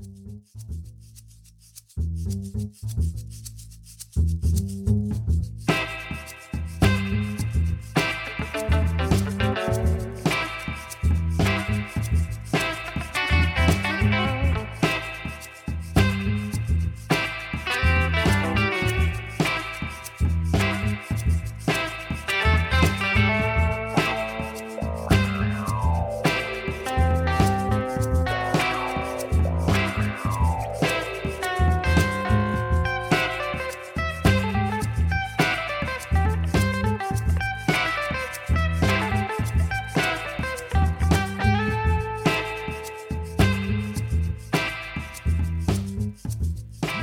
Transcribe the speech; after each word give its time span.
Thank 0.00 0.30
you. 4.70 4.77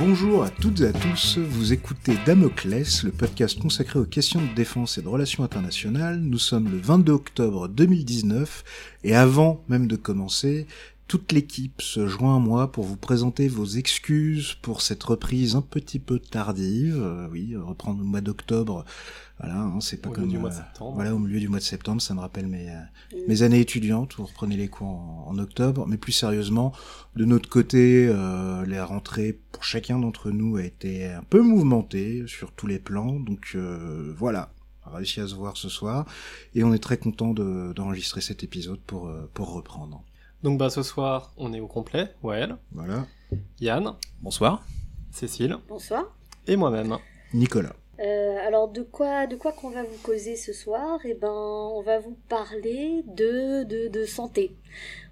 Bonjour 0.08 0.44
à 0.44 0.50
toutes 0.50 0.82
et 0.82 0.86
à 0.86 0.92
tous, 0.92 1.36
vous 1.36 1.72
écoutez 1.72 2.16
Damoclès, 2.24 3.02
le 3.02 3.10
podcast 3.10 3.58
consacré 3.58 3.98
aux 3.98 4.04
questions 4.04 4.40
de 4.40 4.54
défense 4.54 4.98
et 4.98 5.02
de 5.02 5.08
relations 5.08 5.42
internationales. 5.42 6.20
Nous 6.20 6.38
sommes 6.38 6.70
le 6.70 6.78
22 6.78 7.12
octobre 7.12 7.66
2019 7.66 8.62
et 9.02 9.16
avant 9.16 9.64
même 9.68 9.88
de 9.88 9.96
commencer, 9.96 10.68
toute 11.08 11.30
l'équipe 11.32 11.80
se 11.82 12.06
joint 12.08 12.36
à 12.36 12.38
moi 12.40 12.72
pour 12.72 12.84
vous 12.84 12.96
présenter 12.96 13.46
vos 13.48 13.64
excuses 13.66 14.54
pour 14.62 14.82
cette 14.82 15.02
reprise 15.04 15.54
un 15.54 15.62
petit 15.62 15.98
peu 16.00 16.18
tardive. 16.18 17.00
Euh, 17.00 17.28
oui, 17.30 17.54
reprendre 17.56 18.00
le 18.00 18.04
mois 18.04 18.20
d'octobre, 18.20 18.84
voilà, 19.38 19.60
hein, 19.60 19.80
c'est 19.80 19.98
pas 20.02 20.08
Au 20.08 20.12
comme 20.12 20.24
milieu 20.24 20.36
du 20.36 20.40
mois 20.40 20.50
euh, 20.50 20.52
de 20.52 20.58
septembre. 20.58 20.94
voilà 20.94 21.14
au 21.14 21.18
milieu 21.20 21.38
du 21.38 21.48
mois 21.48 21.58
de 21.58 21.64
septembre, 21.64 22.02
ça 22.02 22.12
me 22.14 22.20
rappelle 22.20 22.48
mes 22.48 22.70
euh, 22.70 22.80
mes 23.28 23.42
années 23.42 23.60
étudiantes 23.60 24.18
où 24.18 24.22
on 24.22 24.24
reprenait 24.24 24.56
les 24.56 24.68
cours 24.68 24.88
en, 24.88 25.26
en 25.28 25.38
octobre. 25.38 25.86
Mais 25.86 25.96
plus 25.96 26.12
sérieusement, 26.12 26.72
de 27.14 27.24
notre 27.24 27.48
côté, 27.48 28.08
euh, 28.10 28.66
la 28.66 28.84
rentrée 28.84 29.38
pour 29.52 29.62
chacun 29.62 29.98
d'entre 30.00 30.30
nous 30.30 30.56
a 30.56 30.64
été 30.64 31.06
un 31.06 31.22
peu 31.22 31.40
mouvementée 31.40 32.24
sur 32.26 32.50
tous 32.52 32.66
les 32.66 32.78
plans. 32.80 33.20
Donc 33.20 33.52
euh, 33.54 34.12
voilà, 34.18 34.50
on 34.84 34.90
a 34.90 34.96
réussi 34.96 35.20
à 35.20 35.28
se 35.28 35.34
voir 35.36 35.56
ce 35.56 35.68
soir 35.68 36.04
et 36.54 36.64
on 36.64 36.74
est 36.74 36.82
très 36.82 36.96
content 36.98 37.32
de- 37.32 37.72
d'enregistrer 37.76 38.20
cet 38.22 38.42
épisode 38.42 38.80
pour 38.86 39.06
euh, 39.06 39.30
pour 39.34 39.52
reprendre. 39.52 40.02
Donc 40.42 40.58
bah 40.58 40.70
ce 40.70 40.82
soir, 40.82 41.32
on 41.36 41.52
est 41.52 41.60
au 41.60 41.66
complet, 41.66 42.08
Wael, 42.22 42.56
Voilà, 42.72 43.06
Yann, 43.60 43.94
Bonsoir. 44.20 44.62
Cécile 45.10 45.56
Bonsoir. 45.68 46.14
et 46.46 46.56
moi-même. 46.56 46.98
Nicolas. 47.32 47.72
Euh, 47.98 48.36
alors 48.46 48.68
de 48.68 48.82
quoi 48.82 49.26
de 49.26 49.36
quoi 49.36 49.52
qu'on 49.52 49.70
va 49.70 49.82
vous 49.82 49.96
causer 50.02 50.36
ce 50.36 50.52
soir? 50.52 50.98
Eh 51.06 51.14
ben, 51.14 51.30
on 51.32 51.80
va 51.82 51.98
vous 51.98 52.16
parler 52.28 53.02
de, 53.06 53.64
de, 53.64 53.88
de 53.88 54.04
santé. 54.04 54.54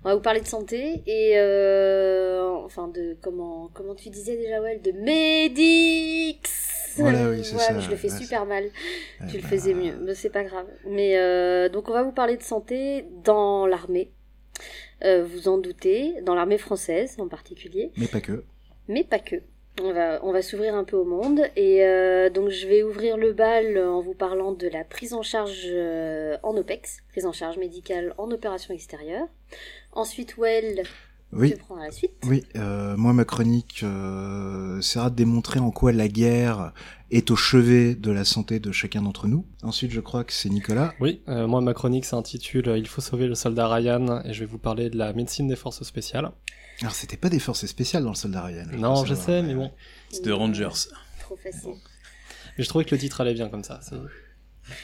On 0.05 0.11
va 0.11 0.15
vous 0.17 0.21
parler 0.21 0.43
de 0.43 0.47
santé 0.47 1.03
et 1.07 1.33
euh, 1.39 2.47
enfin 2.63 2.89
de 2.89 3.17
comment 3.23 3.71
comment 3.73 3.95
tu 3.95 4.11
disais 4.11 4.37
déjà 4.37 4.61
Well 4.61 4.83
de 4.83 4.93
Medix. 4.93 6.51
Voilà, 6.99 7.31
oui, 7.31 7.43
c'est 7.43 7.55
Ouais, 7.55 7.61
ça, 7.63 7.81
Je 7.81 7.91
le 7.91 7.97
fais 7.97 8.13
ouais, 8.13 8.19
super 8.19 8.45
mal. 8.45 8.65
Eh 9.23 9.27
Tu 9.29 9.37
le 9.39 9.43
ben, 9.43 9.49
faisais 9.49 9.73
mieux, 9.75 9.97
mais 10.03 10.15
c'est 10.15 10.29
pas 10.31 10.45
grave. 10.45 10.67
Mais 10.87 11.17
euh, 11.17 11.71
donc 11.71 11.89
on 11.89 11.93
va 11.93 12.03
vous 12.03 12.13
parler 12.13 12.37
de 12.37 12.43
santé 12.43 13.07
dans 13.25 13.67
l'armée. 13.67 14.13
Euh, 15.05 15.23
vous 15.25 15.49
en 15.49 15.59
doutez, 15.59 16.15
dans 16.23 16.35
l'armée 16.35 16.59
française 16.59 17.17
en 17.19 17.29
particulier. 17.29 17.93
Mais 17.97 18.07
pas 18.07 18.21
que. 18.21 18.45
mais 18.89 19.05
pas 19.05 19.19
que. 19.19 19.37
On 19.83 19.93
va, 19.93 20.25
on 20.25 20.31
va 20.31 20.41
s'ouvrir 20.41 20.77
un 20.77 20.85
peu 20.85 20.97
au 20.97 21.05
monde 21.05 21.41
et 21.57 21.85
euh, 21.85 22.31
donc 22.31 22.51
je 22.51 22.69
vais 22.69 22.85
ouvrir 22.85 23.17
le 23.17 23.33
bal 23.33 23.77
en 23.77 24.01
vous 24.01 24.15
parlant 24.15 24.53
de 24.53 24.69
la 24.69 24.85
prise 24.85 25.15
en 25.15 25.23
charge 25.23 25.65
euh, 25.67 26.37
en 26.45 26.57
OPEX, 26.57 26.99
prise 27.09 27.27
en 27.27 27.33
charge 27.33 27.59
médicale 27.59 28.15
en 28.17 28.31
opération 28.31 28.73
extérieure. 28.73 29.27
Ensuite, 29.91 30.37
Well, 30.37 30.85
Oui, 31.35 31.55
la 31.79 31.91
suite. 31.91 32.13
Oui, 32.25 32.45
euh, 32.57 32.97
moi 32.97 33.13
ma 33.13 33.25
chronique 33.25 33.81
euh, 33.83 34.79
essaiera 34.79 35.11
de 35.11 35.17
démontrer 35.17 35.59
en 35.61 35.71
quoi 35.71 35.93
la 35.93 36.09
guerre 36.09 36.73
est 37.11 37.31
au 37.31 37.37
chevet 37.37 37.95
de 37.95 38.11
la 38.11 38.25
santé 38.25 38.59
de 38.59 38.73
chacun 38.73 39.03
d'entre 39.03 39.29
nous. 39.29 39.45
Ensuite, 39.63 39.91
je 39.91 40.01
crois 40.01 40.25
que 40.25 40.33
c'est 40.33 40.49
Nicolas. 40.49 40.95
Oui, 41.01 41.23
euh, 41.29 41.47
moi 41.47 41.61
ma 41.61 41.75
chronique 41.75 42.05
s'intitule 42.05 42.69
euh, 42.69 42.79
Il 42.79 42.89
faut 42.89 43.01
sauver 43.01 43.27
le 43.27 43.35
soldat 43.35 43.69
Ryan 43.69 44.23
et 44.25 44.33
je 44.33 44.41
vais 44.41 44.47
vous 44.47 44.59
parler 44.59 44.91
de 44.91 44.97
la 44.97 45.13
médecine 45.13 45.47
des 45.49 45.57
forces 45.57 45.83
spéciales. 45.83 46.31
Alors, 46.81 46.95
c'était 46.95 47.17
pas 47.17 47.29
des 47.29 47.39
forces 47.39 47.67
spéciales 47.67 48.03
dans 48.03 48.11
le 48.11 48.17
soldat 48.17 48.43
Ryan. 48.43 48.67
non, 48.77 49.05
je 49.05 49.15
savoir, 49.15 49.27
sais, 49.27 49.43
mais 49.43 49.55
bon. 49.55 49.71
C'est 50.11 50.25
de 50.25 50.33
Rangers. 50.33 50.89
Trop 51.21 51.37
facile. 51.37 51.75
Mais 52.59 52.65
je 52.65 52.69
trouvais 52.69 52.85
que 52.85 52.95
le 52.95 53.01
titre 53.01 53.21
allait 53.21 53.35
bien 53.35 53.49
comme 53.49 53.65
ça. 53.65 53.81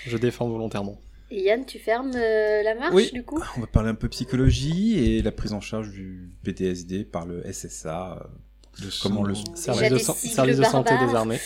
Je 0.07 0.17
défends 0.17 0.49
volontairement. 0.49 1.01
Et 1.31 1.43
Yann, 1.43 1.65
tu 1.65 1.79
fermes 1.79 2.13
euh, 2.15 2.63
la 2.63 2.75
marche 2.75 2.95
Oui. 2.95 3.11
du 3.13 3.23
coup 3.23 3.41
On 3.57 3.61
va 3.61 3.67
parler 3.67 3.89
un 3.91 3.95
peu 3.95 4.09
psychologie 4.09 4.99
et 4.99 5.23
la 5.23 5.31
prise 5.31 5.53
en 5.53 5.61
charge 5.61 5.91
du 5.91 6.31
PTSD 6.43 7.05
par 7.05 7.27
le 7.27 7.43
SSA. 7.51 8.27
De 8.81 8.89
Comment 9.03 9.25
le-. 9.25 9.35
Service 9.55 9.91
de, 9.91 9.99
service 9.99 10.63
santé 10.63 10.95
des 10.99 11.15
armées. 11.15 11.41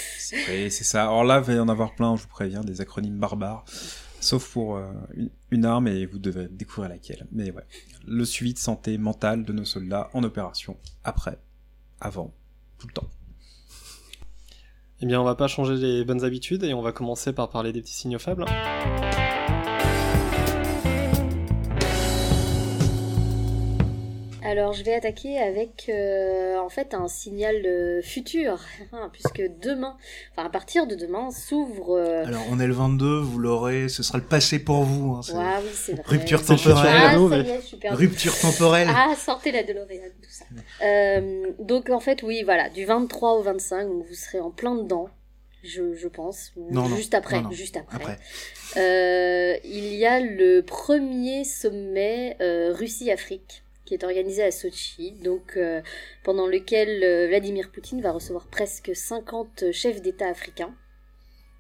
Et 0.51 0.71
c'est 0.71 0.85
ça. 0.85 1.03
Alors 1.03 1.25
là, 1.25 1.39
il 1.39 1.45
va 1.45 1.53
y 1.55 1.59
en 1.59 1.69
avoir 1.69 1.95
plein, 1.95 2.17
je 2.17 2.23
vous 2.23 2.29
préviens, 2.29 2.61
des 2.61 2.81
acronymes 2.81 3.19
barbares. 3.19 3.65
Sauf 4.21 4.53
pour 4.53 4.77
euh, 4.77 4.87
une, 5.15 5.31
une 5.51 5.65
arme 5.65 5.89
et 5.89 6.07
vous 6.07 6.19
devez 6.19 6.49
découvrir 6.49 6.89
laquelle. 6.91 7.27
Mais 7.33 7.51
ouais. 7.51 7.65
Le 8.07 8.25
suivi 8.25 8.55
de 8.55 8.59
santé 8.59 8.97
mentale 8.99 9.45
de 9.45 9.53
nos 9.53 9.65
soldats 9.65 10.11
en 10.15 10.23
opération. 10.23 10.77
Après. 11.03 11.39
Avant. 12.01 12.33
Tout 12.79 12.87
le 12.87 12.93
temps. 12.93 13.11
Eh 15.01 15.07
bien, 15.07 15.21
on 15.21 15.25
va 15.25 15.35
pas 15.35 15.49
changer 15.49 15.75
les 15.75 16.05
bonnes 16.05 16.25
habitudes 16.25 16.63
et 16.63 16.73
on 16.73 16.83
va 16.83 16.93
commencer 16.93 17.33
par 17.33 17.51
parler 17.51 17.73
des 17.73 17.83
petits 17.83 17.95
signaux 17.95 18.19
faibles. 18.19 18.45
Alors, 24.57 24.73
je 24.73 24.85
vais 24.85 24.95
attaquer 24.95 25.37
avec 25.41 25.87
euh, 25.89 26.59
en 26.59 26.69
fait 26.69 26.95
un 26.95 27.09
signal 27.09 27.57
euh, 27.67 28.01
futur, 28.03 28.61
hein, 28.93 29.11
puisque 29.13 29.43
demain, 29.61 29.97
enfin 30.31 30.47
à 30.47 30.49
partir 30.49 30.87
de 30.87 30.95
demain, 30.95 31.33
s'ouvre. 31.33 31.97
euh, 31.99 32.25
Alors, 32.25 32.43
on 32.53 32.61
est 32.61 32.67
le 32.69 32.73
22, 32.73 33.19
vous 33.21 33.41
l'aurez, 33.41 33.89
ce 33.89 34.05
sera 34.05 34.19
le 34.19 34.25
passé 34.25 34.61
pour 34.61 34.85
vous. 34.85 35.17
hein, 35.17 35.21
oui, 35.61 35.71
c'est 35.75 35.95
vrai. 35.95 36.03
Rupture 36.07 36.45
temporelle. 36.45 36.77
Ah, 36.87 37.17
ça 37.31 37.37
y 37.37 37.41
est. 37.83 37.89
Rupture 37.91 38.39
temporelle. 38.39 38.89
Ah, 38.95 39.13
sortez 39.17 39.51
la 39.51 39.65
DeLorean, 39.65 40.11
tout 40.23 40.31
ça. 40.31 40.45
Euh, 40.85 41.47
donc 41.59 41.91
en 41.91 41.99
fait, 41.99 42.23
oui, 42.23 42.45
voilà, 42.45 42.69
du 42.71 42.85
23 42.85 43.33
au 43.39 43.43
25, 43.43 43.89
donc 43.89 44.07
vous 44.07 44.15
serez 44.15 44.39
en 44.39 44.53
plein 44.53 44.77
dedans, 44.77 45.09
je, 45.65 45.95
je 45.95 46.07
pense. 46.07 46.53
ou 46.57 46.73
Non, 46.73 46.89
non, 46.89 46.95
juste 46.95 47.15
après, 47.15 47.39
non, 47.39 47.49
non. 47.49 47.51
juste 47.51 47.77
après. 47.77 47.97
Après. 47.97 48.19
Euh, 48.77 49.57
il 49.65 49.95
y 49.95 50.07
a 50.07 50.21
le 50.21 50.61
premier 50.61 51.43
sommet 51.43 52.37
euh, 52.41 52.73
Russie-Afrique 52.73 53.64
qui 53.85 53.95
est 53.95 54.05
organisé 54.05 54.43
à 54.43 54.51
Sochi, 54.51 55.13
donc 55.23 55.57
euh, 55.57 55.83
pendant 56.23 56.47
lequel 56.47 57.03
euh, 57.05 57.27
Vladimir 57.29 57.71
Poutine 57.71 58.01
va 58.01 58.13
recevoir 58.13 58.47
presque 58.47 58.95
50 58.95 59.73
chefs 59.73 60.01
d'État 60.03 60.29
africains. 60.29 60.75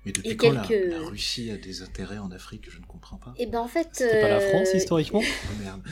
Mais 0.06 0.12
depuis 0.12 0.30
Et 0.30 0.36
quand 0.36 0.52
la- 0.52 0.62
quelques- 0.66 0.90
la, 0.92 1.00
Russie 1.00 1.50
a 1.50 1.56
des 1.56 1.82
intérêts 1.82 2.18
en 2.18 2.30
Afrique 2.30 2.70
Je 2.70 2.78
ne 2.78 2.84
comprends 2.84 3.16
pas. 3.16 3.32
Et 3.38 3.46
ben 3.46 3.60
en 3.60 3.68
fait, 3.68 3.88
C'était 3.92 4.20
pas 4.20 4.28
la 4.28 4.36
euh, 4.40 4.50
France 4.50 4.74
historiquement 4.74 5.22
Oh, 5.24 5.62
merde. 5.62 5.82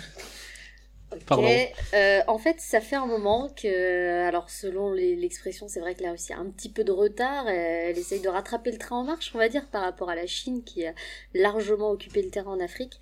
Ok. 1.12 1.24
Pardon. 1.26 1.46
Euh, 1.94 2.20
en 2.26 2.38
fait, 2.38 2.56
ça 2.58 2.80
fait 2.80 2.96
un 2.96 3.04
moment 3.06 3.50
que, 3.50 4.26
alors 4.26 4.48
selon 4.48 4.92
l'expression, 4.94 5.68
c'est 5.68 5.80
vrai 5.80 5.94
que 5.94 6.02
la 6.02 6.12
Russie 6.12 6.32
a 6.32 6.38
un 6.38 6.48
petit 6.50 6.70
peu 6.70 6.84
de 6.84 6.92
retard. 6.92 7.48
Elle, 7.48 7.90
elle 7.90 7.98
essaye 7.98 8.20
de 8.20 8.28
rattraper 8.30 8.72
le 8.72 8.78
train 8.78 8.96
en 8.96 9.04
marche, 9.04 9.30
on 9.34 9.38
va 9.38 9.50
dire, 9.50 9.66
par 9.68 9.82
rapport 9.82 10.08
à 10.08 10.14
la 10.14 10.26
Chine 10.26 10.62
qui 10.64 10.86
a 10.86 10.94
largement 11.34 11.90
occupé 11.90 12.22
le 12.22 12.30
terrain 12.30 12.52
en 12.52 12.60
Afrique. 12.60 12.98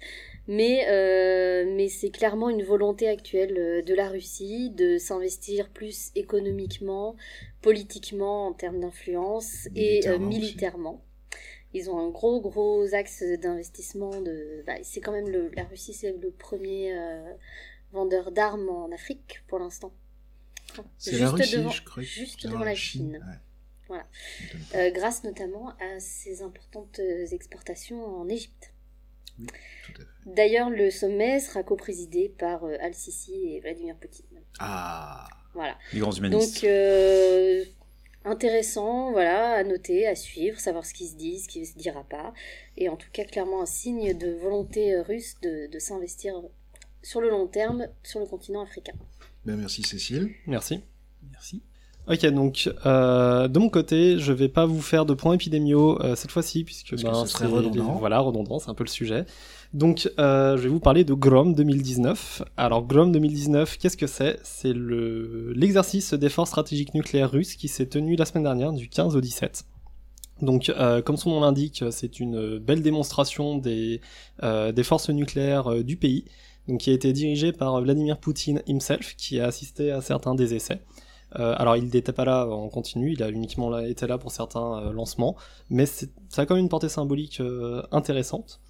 Mais, 0.51 0.85
euh, 0.89 1.65
mais 1.77 1.89
c'est 1.89 2.11
clairement 2.11 2.51
une 2.51 2.65
volonté 2.65 3.07
actuelle 3.07 3.57
euh, 3.57 3.83
de 3.83 3.95
la 3.95 4.09
Russie 4.09 4.71
de 4.71 4.99
s'investir 4.99 5.69
plus 5.69 6.11
économiquement, 6.17 7.15
politiquement, 7.63 8.49
en 8.49 8.53
termes 8.53 8.81
d'influence 8.81 9.69
et 9.77 10.09
euh, 10.09 10.19
Militairement. 10.19 11.05
Ils 11.73 11.89
ont 11.89 12.01
un 12.01 12.11
gros 12.11 12.41
gros 12.41 12.93
axe 12.95 13.23
d'investissement. 13.23 14.11
De... 14.21 14.65
bah, 14.67 14.75
c'est 14.83 15.01
quand 15.01 15.13
même 15.13 15.29
le... 15.29 15.53
la 15.55 15.63
Russie, 15.63 15.95
c'est 15.95 16.11
le 16.21 16.31
premier 16.33 16.99
euh, 16.99 17.33
vendeur 17.93 18.33
d'armes 18.33 18.71
en 18.71 18.91
Afrique 18.91 19.45
pour 19.47 19.61
l'instant. 19.61 19.93
C'est 20.99 21.17
la 21.17 21.31
Russie, 21.31 21.59
devant, 21.59 21.71
je 21.71 21.85
crois. 21.85 22.03
juste 22.03 22.43
devant 22.43 22.65
la 22.65 22.75
Chine, 22.75 23.25
Ouais. 23.25 23.37
Voilà. 23.87 24.07
Euh, 24.75 24.91
grâce 24.91 25.23
notamment 25.23 25.69
à 25.79 26.01
ses 26.01 26.43
importantes 26.43 27.01
exportations 27.31 28.05
en 28.05 28.29
Égypte. 28.29 28.70
Oui. 29.41 29.47
D'ailleurs, 30.27 30.71
le 30.71 30.91
sommet 30.91 31.41
sera 31.41 31.63
coprésidé 31.63 32.29
par 32.29 32.65
euh, 32.65 32.77
Al-Sisi 32.81 33.35
et 33.55 33.61
Vladimir 33.61 33.97
Poutine. 33.97 34.27
Ah. 34.59 35.29
Voilà. 35.55 35.77
Les 35.93 36.01
grands 36.01 36.13
humanistes. 36.13 36.55
Donc, 36.55 36.65
euh, 36.65 37.65
intéressant, 38.25 39.11
voilà, 39.13 39.55
à 39.55 39.65
noter, 39.65 40.07
à 40.07 40.15
suivre, 40.15 40.61
savoir 40.61 40.85
ce 40.85 40.95
qui 40.95 41.09
se 41.09 41.17
dit, 41.17 41.41
ce 41.41 41.49
qui 41.49 41.65
se 41.67 41.77
dira 41.77 42.05
pas. 42.05 42.33
Et 42.77 42.89
en 42.89 42.97
tout 42.97 43.09
cas, 43.13 43.25
clairement, 43.25 43.63
un 43.63 43.67
signe 43.67 44.17
de 44.17 44.31
volonté 44.33 44.95
euh, 44.95 45.03
russe 45.03 45.37
de, 45.43 45.67
de 45.67 45.79
s'investir 45.79 46.35
sur 47.03 47.21
le 47.21 47.31
long 47.31 47.47
terme 47.47 47.89
sur 48.03 48.21
le 48.21 48.27
continent 48.27 48.63
africain. 48.63 48.95
Ben, 49.45 49.57
merci 49.57 49.83
Cécile. 49.83 50.31
Merci. 50.47 50.85
Merci. 51.31 51.63
Ok, 52.09 52.27
donc 52.27 52.69
euh, 52.87 53.47
de 53.47 53.59
mon 53.59 53.69
côté, 53.69 54.19
je 54.19 54.33
vais 54.33 54.49
pas 54.49 54.67
vous 54.67 54.81
faire 54.83 55.07
de 55.07 55.15
points 55.15 55.35
épidémiaux 55.35 56.01
euh, 56.03 56.17
cette 56.17 56.31
fois-ci, 56.33 56.65
puisque 56.65 56.97
ben, 57.01 57.15
ce 57.15 57.27
serait 57.27 57.47
c'est- 57.47 57.53
redondant. 57.53 57.95
Voilà, 57.99 58.19
redondant, 58.19 58.59
c'est 58.59 58.69
un 58.71 58.75
peu 58.75 58.83
le 58.85 58.89
sujet. 58.89 59.27
Donc, 59.75 60.11
euh, 60.19 60.57
je 60.57 60.63
vais 60.63 60.69
vous 60.69 60.81
parler 60.81 61.05
de 61.05 61.15
Grom 61.15 61.55
2019. 61.55 62.43
Alors, 62.57 62.85
Grom 62.85 63.13
2019, 63.13 63.79
qu'est-ce 63.79 63.97
que 63.97 64.09
c'est? 64.09 64.41
C'est 64.43 64.73
le 64.73 65.53
l'exercice 65.55 66.13
d'effort 66.15 66.49
stratégique 66.49 66.95
nucléaire 66.95 67.31
russe 67.31 67.55
qui 67.55 67.69
s'est 67.69 67.87
tenu 67.87 68.17
la 68.17 68.25
semaine 68.25 68.43
dernière, 68.45 68.73
du 68.73 68.89
15 68.89 69.15
au 69.15 69.21
17. 69.21 69.65
Donc, 70.43 70.71
euh, 70.71 71.03
comme 71.03 71.17
son 71.17 71.31
nom 71.31 71.41
l'indique, 71.41 71.85
c'est 71.91 72.19
une 72.19 72.59
belle 72.59 72.83
démonstration 72.83 73.59
des, 73.59 74.01
euh, 74.43 74.73
des 74.73 74.83
forces 74.83 75.11
nucléaires 75.11 75.69
euh, 75.71 75.83
du 75.85 75.97
pays, 75.97 76.25
donc 76.67 76.81
qui 76.81 76.91
a 76.91 76.95
été 76.95 77.13
dirigée 77.13 77.53
par 77.53 77.81
Vladimir 77.83 78.19
Poutine 78.19 78.63
himself, 78.67 79.15
qui 79.17 79.39
a 79.39 79.47
assisté 79.47 79.93
à 79.93 80.01
certains 80.01 80.35
des 80.35 80.55
essais. 80.55 80.81
Euh, 81.39 81.55
alors 81.57 81.77
il 81.77 81.85
n'était 81.85 82.13
pas 82.13 82.25
là 82.25 82.47
en 82.47 82.69
continu, 82.69 83.13
il 83.13 83.23
a 83.23 83.31
uniquement 83.31 83.79
été 83.79 84.07
là 84.07 84.19
pour 84.19 84.33
certains 84.33 84.79
euh, 84.79 84.93
lancements, 84.93 85.37
mais 85.69 85.87
ça 85.87 86.07
a 86.37 86.47
quand 86.47 86.55
même 86.55 86.65
une 86.65 86.69
portée 86.69 86.89
symbolique 86.89 87.41
euh, 87.41 87.83
intéressante. 87.93 88.61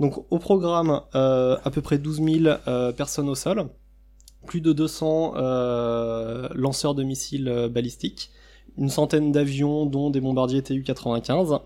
Donc 0.00 0.24
au 0.30 0.38
programme, 0.38 1.00
à 1.12 1.70
peu 1.72 1.82
près 1.82 1.98
12 1.98 2.22
000 2.22 2.56
euh, 2.68 2.92
personnes 2.92 3.28
au 3.28 3.34
sol, 3.34 3.68
plus 4.46 4.60
de 4.60 4.72
200 4.72 5.34
euh, 5.36 6.48
lanceurs 6.54 6.94
de 6.94 7.02
missiles 7.02 7.68
balistiques, 7.70 8.30
une 8.76 8.90
centaine 8.90 9.32
d'avions 9.32 9.86
dont 9.86 10.10
des 10.10 10.20
bombardiers 10.20 10.62
Tu-95, 10.62 11.60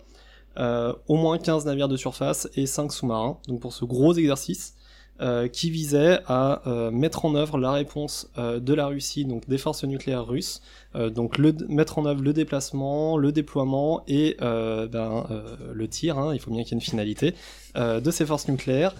euh, 0.58 0.92
au 1.08 1.16
moins 1.16 1.38
15 1.38 1.64
navires 1.64 1.88
de 1.88 1.96
surface 1.96 2.48
et 2.54 2.66
5 2.66 2.92
sous-marins, 2.92 3.38
donc 3.48 3.60
pour 3.60 3.72
ce 3.72 3.84
gros 3.84 4.14
exercice 4.14 4.74
euh, 5.22 5.46
qui 5.46 5.70
visait 5.70 6.18
à 6.26 6.62
euh, 6.66 6.90
mettre 6.90 7.24
en 7.24 7.36
œuvre 7.36 7.56
la 7.56 7.70
réponse 7.70 8.28
euh, 8.38 8.58
de 8.58 8.74
la 8.74 8.86
Russie, 8.86 9.24
donc 9.24 9.48
des 9.48 9.56
forces 9.56 9.84
nucléaires 9.84 10.26
russes, 10.26 10.62
donc 10.94 11.38
mettre 11.68 11.98
en 11.98 12.06
œuvre 12.06 12.22
le 12.22 12.32
déplacement, 12.32 13.16
le 13.16 13.30
déploiement 13.30 14.02
et 14.08 14.36
ben, 14.40 15.26
le 15.72 15.88
tir, 15.88 16.18
hein, 16.18 16.34
il 16.34 16.40
faut 16.40 16.50
bien 16.50 16.64
qu'il 16.64 16.72
y 16.72 16.74
ait 16.74 16.80
une 16.80 16.82
finalité, 16.82 17.34
de 17.76 18.10
ces 18.10 18.26
forces 18.26 18.46
nucléaires, 18.46 18.94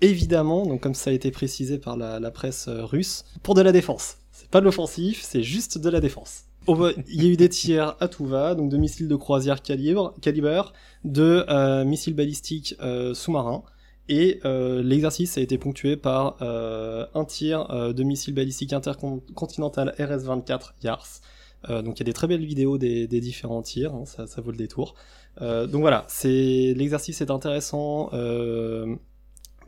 évidemment, 0.00 0.64
donc 0.64 0.80
comme 0.80 0.94
ça 0.94 1.10
a 1.10 1.12
été 1.12 1.32
précisé 1.32 1.78
par 1.78 1.96
la, 1.96 2.20
la 2.20 2.30
presse 2.30 2.68
russe, 2.68 3.24
pour 3.42 3.56
de 3.56 3.62
la 3.62 3.72
défense. 3.72 4.18
C'est 4.30 4.48
pas 4.48 4.60
de 4.60 4.64
l'offensif, 4.64 5.22
c'est 5.22 5.42
juste 5.42 5.78
de 5.78 5.90
la 5.90 5.98
défense. 5.98 6.44
Il 6.68 7.24
y 7.24 7.26
a 7.26 7.30
eu 7.30 7.36
des 7.36 7.48
tirs 7.48 7.96
à 7.98 8.06
tout 8.06 8.26
va, 8.26 8.54
donc 8.54 8.70
de 8.70 8.76
missiles 8.76 9.08
de 9.08 9.16
croisière 9.16 9.60
calibre, 9.60 10.14
calibre 10.20 10.72
de 11.02 11.82
missiles 11.82 12.14
balistiques 12.14 12.76
sous-marins, 13.12 13.64
et 14.08 14.40
euh, 14.44 14.82
l'exercice 14.82 15.38
a 15.38 15.40
été 15.40 15.56
ponctué 15.56 15.96
par 15.96 16.36
euh, 16.42 17.06
un 17.14 17.24
tir 17.24 17.70
euh, 17.70 17.92
de 17.92 18.02
missiles 18.02 18.34
balistiques 18.34 18.72
intercontinental 18.72 19.94
RS-24 19.98 20.72
YARS. 20.82 21.20
Donc 21.66 21.98
il 21.98 22.00
y 22.00 22.02
a 22.02 22.04
des 22.04 22.12
très 22.12 22.26
belles 22.26 22.44
vidéos 22.44 22.76
des, 22.76 23.06
différents 23.06 23.62
tirs, 23.62 23.94
hein, 23.94 24.04
ça, 24.04 24.40
vaut 24.42 24.50
le 24.50 24.56
détour. 24.58 24.96
Donc 25.40 25.80
voilà, 25.80 26.06
l'exercice 26.22 27.22
est 27.22 27.30
intéressant 27.30 28.10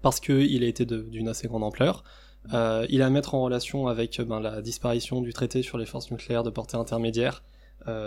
parce 0.03 0.21
que 0.21 0.35
il 0.35 0.63
a 0.63 0.67
été 0.67 0.85
d'une 0.85 1.29
assez 1.29 1.49
grande 1.49 1.65
ampleur. 1.65 2.05
Il 2.53 3.01
a 3.01 3.07
à 3.07 3.09
mettre 3.09 3.35
en 3.35 3.41
relation 3.41 3.87
avec 3.87 4.21
ben, 4.21 4.41
la 4.41 4.61
disparition 4.61 5.23
du 5.23 5.33
traité 5.33 5.63
sur 5.63 5.79
les 5.79 5.87
forces 5.87 6.11
nucléaires 6.11 6.43
de 6.43 6.51
portée 6.51 6.77
intermédiaire 6.77 7.43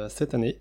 cette 0.07 0.35
année, 0.35 0.59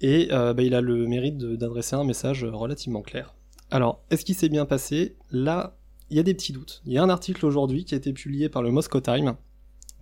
et 0.00 0.26
ben, 0.30 0.58
il 0.58 0.74
a 0.74 0.80
le 0.80 1.06
mérite 1.06 1.38
d'adresser 1.38 1.94
un 1.94 2.02
message 2.02 2.42
relativement 2.42 3.02
clair. 3.02 3.36
Alors, 3.70 4.00
est-ce 4.10 4.24
qu'il 4.24 4.34
s'est 4.34 4.48
bien 4.48 4.66
passé? 4.66 5.16
Là, 5.30 5.76
il 6.10 6.16
y 6.16 6.20
a 6.20 6.22
des 6.22 6.34
petits 6.34 6.52
doutes. 6.52 6.82
Il 6.86 6.92
y 6.92 6.98
a 6.98 7.02
un 7.02 7.08
article 7.10 7.44
aujourd'hui 7.46 7.84
qui 7.84 7.94
a 7.94 7.96
été 7.96 8.12
publié 8.12 8.48
par 8.48 8.62
le 8.62 8.70
Moscow 8.70 9.00
Time 9.00 9.34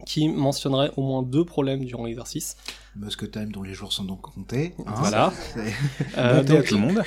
qui 0.05 0.29
mentionnerait 0.29 0.91
au 0.97 1.03
moins 1.03 1.23
deux 1.23 1.45
problèmes 1.45 1.85
durant 1.85 2.07
l'exercice. 2.07 2.57
Moscow 2.97 3.27
Time 3.29 3.53
dont 3.53 3.63
les 3.63 3.73
jours 3.73 3.93
sont 3.93 4.03
donc 4.03 4.21
comptés. 4.23 4.75
hein. 4.87 4.95
Voilà. 4.97 5.33
Euh, 6.19 6.43
donc, 6.43 6.65
tout 6.67 6.75
le 6.75 6.81
monde. 6.81 7.03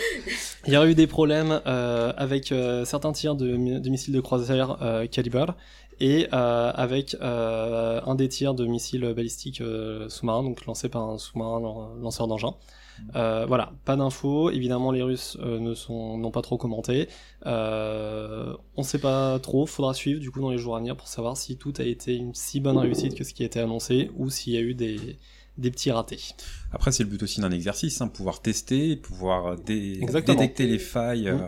il 0.65 0.73
y 0.73 0.77
aurait 0.77 0.91
eu 0.91 0.95
des 0.95 1.05
problèmes 1.07 1.61
euh, 1.67 2.13
avec 2.15 2.51
euh, 2.53 2.85
certains 2.85 3.11
tirs 3.11 3.35
de, 3.35 3.57
mi- 3.57 3.81
de 3.81 3.89
missiles 3.89 4.13
de 4.13 4.21
croisière 4.21 4.77
calibre 5.11 5.55
et 5.99 6.27
avec 6.31 7.15
un 7.21 8.15
des 8.15 8.29
tirs 8.29 8.53
de 8.53 8.65
missiles 8.65 9.13
balistiques 9.13 9.61
sous-marins, 10.07 10.43
donc 10.43 10.65
lancé 10.65 10.87
par 10.89 11.03
un 11.09 11.17
sous-marin 11.17 11.59
lan- 11.59 11.95
lanceur 12.01 12.27
d'engin. 12.27 12.53
Euh, 13.15 13.45
voilà, 13.45 13.73
pas 13.85 13.95
d'infos. 13.95 14.49
Évidemment, 14.51 14.91
les 14.91 15.01
Russes 15.01 15.37
euh, 15.41 15.59
ne 15.59 15.73
sont 15.73 16.17
n'ont 16.17 16.31
pas 16.31 16.41
trop 16.41 16.57
commenté. 16.57 17.07
Euh, 17.45 18.55
on 18.75 18.83
sait 18.83 18.99
pas 18.99 19.39
trop. 19.39 19.65
Faudra 19.65 19.93
suivre 19.93 20.19
du 20.19 20.31
coup 20.31 20.41
dans 20.41 20.51
les 20.51 20.57
jours 20.57 20.75
à 20.75 20.79
venir 20.79 20.95
pour 20.95 21.07
savoir 21.07 21.37
si 21.37 21.57
tout 21.57 21.73
a 21.77 21.83
été 21.83 22.15
une 22.15 22.33
si 22.33 22.59
bonne 22.59 22.77
réussite 22.77 23.15
que 23.15 23.23
ce 23.23 23.33
qui 23.33 23.43
a 23.43 23.45
été 23.45 23.59
annoncé 23.59 24.11
ou 24.15 24.29
s'il 24.29 24.53
y 24.53 24.57
a 24.57 24.61
eu 24.61 24.73
des 24.73 25.17
des 25.57 25.71
petits 25.71 25.89
ratés. 25.89 26.19
Après, 26.73 26.91
c'est 26.91 27.03
le 27.03 27.09
but 27.09 27.23
aussi 27.23 27.39
d'un 27.39 27.51
exercice, 27.51 28.01
hein, 28.01 28.09
pouvoir 28.09 28.41
tester, 28.41 28.97
pouvoir 28.97 29.55
dé- 29.57 29.99
Exactement. 30.01 30.37
détecter 30.37 30.67
les 30.67 30.79
failles. 30.79 31.31
Mmh. 31.31 31.41
euh, 31.41 31.47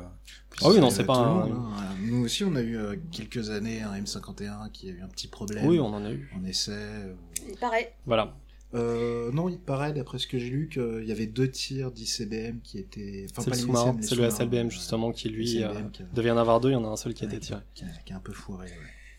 Ah 0.64 0.70
oui, 0.70 0.80
non, 0.80 0.90
c'est 0.90 1.04
pas 1.04 1.18
un- 1.18 1.48
monde, 1.48 1.52
hein. 1.78 1.84
Nous 2.04 2.24
aussi, 2.24 2.46
on 2.46 2.56
a 2.56 2.62
eu 2.62 2.78
euh, 2.78 2.96
quelques 3.12 3.50
années 3.50 3.82
un 3.82 3.94
M51 4.02 4.72
qui 4.72 4.88
a 4.88 4.94
eu 4.94 5.02
un 5.02 5.10
petit 5.10 5.28
problème. 5.28 5.66
Oui, 5.68 5.78
on 5.82 5.88
en 5.88 6.06
a 6.06 6.12
eu. 6.12 6.32
En 6.40 6.46
essai. 6.46 6.72
euh, 6.72 7.14
Il 7.50 7.58
paraît. 7.58 7.96
Voilà. 8.06 8.34
Euh, 8.74 9.32
non, 9.32 9.48
il 9.48 9.60
paraît, 9.60 9.94
d'après 9.94 10.20
ce 10.20 10.28
que 10.28 10.38
j'ai 10.38 10.50
lu, 10.50 10.70
qu'il 10.70 11.06
y 11.06 11.12
avait 11.12 11.26
deux 11.26 11.50
tirs 11.50 11.92
d'ICBM 11.92 12.60
qui 12.62 12.78
étaient. 12.80 13.26
Enfin, 13.32 13.44
C'est 13.44 13.50
le 13.52 13.56
sous-marin, 13.56 13.98
c'est 14.02 14.16
le 14.16 14.26
SLBM 14.26 14.70
justement 14.70 15.12
qui 15.12 15.30
lui 15.30 15.64
euh, 15.64 15.74
qui 15.94 16.04
a- 16.04 16.06
devait 16.14 16.30
y 16.30 16.32
en 16.32 16.38
avoir 16.38 16.60
deux, 16.60 16.70
il 16.70 16.74
y 16.74 16.76
en 16.76 16.84
a 16.86 16.90
un 16.90 16.98
seul 16.98 17.14
qui 17.14 17.24
a 17.24 17.28
été 17.28 17.36
ouais, 17.36 17.42
tiré. 17.42 17.62
Qui, 18.06 18.14
a 18.14 18.18
un 18.18 18.20
peu 18.20 18.34
foiré, 18.34 18.66
ouais. 18.68 18.74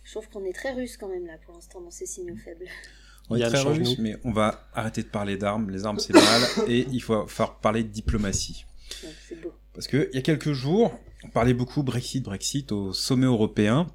Je 0.04 0.12
trouve 0.12 0.28
qu'on 0.28 0.44
est 0.44 0.52
très 0.52 0.72
russe 0.72 0.96
quand 0.96 1.08
même 1.08 1.26
là 1.26 1.34
pour 1.44 1.54
l'instant 1.54 1.80
dans 1.80 1.90
ces 1.90 2.06
signaux 2.06 2.36
faibles. 2.36 2.66
On 3.30 3.36
est 3.36 3.46
très 3.46 3.62
russe, 3.62 3.98
mais 3.98 4.16
on 4.24 4.32
va 4.32 4.68
arrêter 4.74 5.02
de 5.02 5.08
parler 5.08 5.36
d'armes. 5.36 5.70
Les 5.70 5.84
armes, 5.84 5.98
c'est 5.98 6.14
mal. 6.14 6.42
et 6.68 6.86
il 6.90 7.02
faut 7.02 7.26
faire 7.26 7.56
parler 7.56 7.82
de 7.84 7.88
diplomatie. 7.88 8.64
C'est 9.28 9.40
beau. 9.40 9.52
Parce 9.74 9.86
que 9.86 10.08
il 10.12 10.16
y 10.16 10.18
a 10.18 10.22
quelques 10.22 10.52
jours, 10.52 10.98
on 11.24 11.28
parlait 11.28 11.54
beaucoup 11.54 11.82
Brexit, 11.82 12.24
Brexit 12.24 12.72
au 12.72 12.92
sommet 12.92 13.26
européen. 13.26 13.86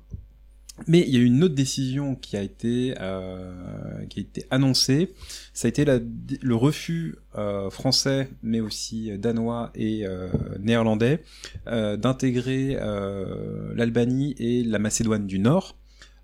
Mais 0.87 1.01
il 1.01 1.09
y 1.13 1.17
a 1.17 1.19
eu 1.19 1.25
une 1.25 1.43
autre 1.43 1.53
décision 1.53 2.15
qui 2.15 2.35
a 2.35 2.41
été 2.41 2.95
euh, 2.99 4.03
qui 4.09 4.19
a 4.19 4.21
été 4.23 4.45
annoncée. 4.49 5.13
Ça 5.53 5.67
a 5.67 5.69
été 5.69 5.85
la- 5.85 5.99
le 6.41 6.55
refus 6.55 7.15
euh, 7.37 7.69
français, 7.69 8.29
mais 8.41 8.59
aussi 8.59 9.15
danois 9.19 9.71
et 9.75 10.05
euh, 10.07 10.29
néerlandais, 10.59 11.23
euh, 11.67 11.95
d'intégrer 11.95 12.75
euh, 12.79 13.71
l'Albanie 13.75 14.35
et 14.39 14.63
la 14.63 14.79
Macédoine 14.79 15.27
du 15.27 15.37
Nord 15.39 15.75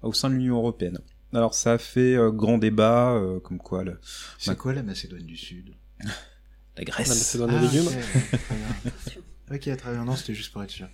au 0.01 0.13
sein 0.13 0.29
de 0.29 0.35
l'Union 0.35 0.55
européenne. 0.57 0.97
Alors 1.31 1.53
ça 1.53 1.73
a 1.73 1.77
fait 1.77 2.15
euh, 2.15 2.31
grand 2.31 2.57
débat, 2.57 3.11
euh, 3.13 3.39
comme 3.39 3.59
quoi 3.59 3.83
le- 3.83 3.99
C'est 4.39 4.57
quoi 4.57 4.73
la 4.73 4.81
Macédoine 4.81 5.21
du 5.27 5.37
Sud? 5.37 5.69
La 6.03 6.09
La 6.77 6.83
Grèce. 6.85 7.07
Macédoine 7.09 7.51
aux 7.53 7.57
Ah, 7.57 7.61
légumes. 7.61 7.89
ok, 9.51 9.77
très 9.77 9.91
bien. 9.91 10.05
Non, 10.05 10.15
c'était 10.15 10.33
juste 10.33 10.51
pour 10.51 10.63
être 10.63 10.69
sûr. 10.71 10.87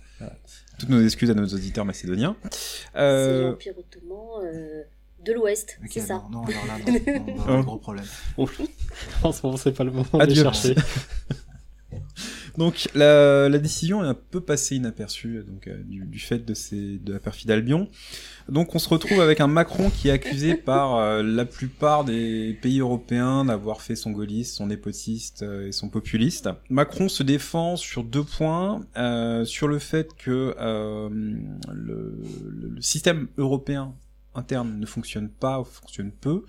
Toutes 0.78 0.88
nos 0.88 1.02
excuses 1.02 1.30
à 1.30 1.34
nos 1.34 1.46
auditeurs 1.46 1.84
macédoniens. 1.84 2.36
C'est 2.50 2.98
Euh, 2.98 3.50
l'Empire 3.50 3.74
ottoman 3.78 4.44
euh, 4.44 4.82
de 5.24 5.32
l'Ouest, 5.32 5.78
c'est 5.90 6.00
ça. 6.00 6.22
non, 6.30 6.42
non, 6.42 6.44
alors 6.46 6.66
là, 6.66 7.24
non, 7.48 7.60
gros 7.62 7.78
problème. 7.78 8.04
En 9.22 9.32
ce 9.32 9.42
moment, 9.44 9.56
c'est 9.56 9.72
pas 9.72 9.84
le 9.84 9.90
moment 9.92 10.06
de 10.12 10.24
les 10.24 10.34
chercher. 10.34 10.74
Donc 12.58 12.88
la, 12.94 13.48
la 13.48 13.58
décision 13.58 14.02
est 14.04 14.08
un 14.08 14.14
peu 14.30 14.40
passée 14.40 14.76
inaperçue 14.76 15.44
donc 15.46 15.66
euh, 15.68 15.76
du, 15.84 16.04
du 16.06 16.18
fait 16.18 16.38
de 16.44 16.54
ces 16.54 16.98
de 16.98 17.12
la 17.12 17.18
perfide 17.20 17.50
Albion. 17.50 17.88
Donc 18.48 18.74
on 18.74 18.78
se 18.78 18.88
retrouve 18.88 19.20
avec 19.20 19.40
un 19.40 19.46
Macron 19.46 19.90
qui 19.90 20.08
est 20.08 20.12
accusé 20.12 20.54
par 20.64 20.96
euh, 20.96 21.22
la 21.22 21.44
plupart 21.44 22.04
des 22.04 22.56
pays 22.62 22.80
européens 22.80 23.44
d'avoir 23.44 23.82
fait 23.82 23.96
son 23.96 24.10
gaulliste, 24.10 24.54
son 24.56 24.68
népotiste 24.68 25.42
euh, 25.42 25.68
et 25.68 25.72
son 25.72 25.88
populiste. 25.88 26.48
Macron 26.70 27.08
se 27.08 27.22
défend 27.22 27.76
sur 27.76 28.04
deux 28.04 28.24
points 28.24 28.80
euh, 28.96 29.44
sur 29.44 29.68
le 29.68 29.78
fait 29.78 30.14
que 30.16 30.54
euh, 30.58 31.08
le, 31.12 31.42
le- 31.74 32.70
le 32.76 32.82
système 32.82 33.28
européen 33.38 33.94
interne 34.34 34.78
ne 34.78 34.86
fonctionne 34.86 35.28
pas 35.28 35.60
ou 35.60 35.64
fonctionne 35.64 36.10
peu. 36.12 36.44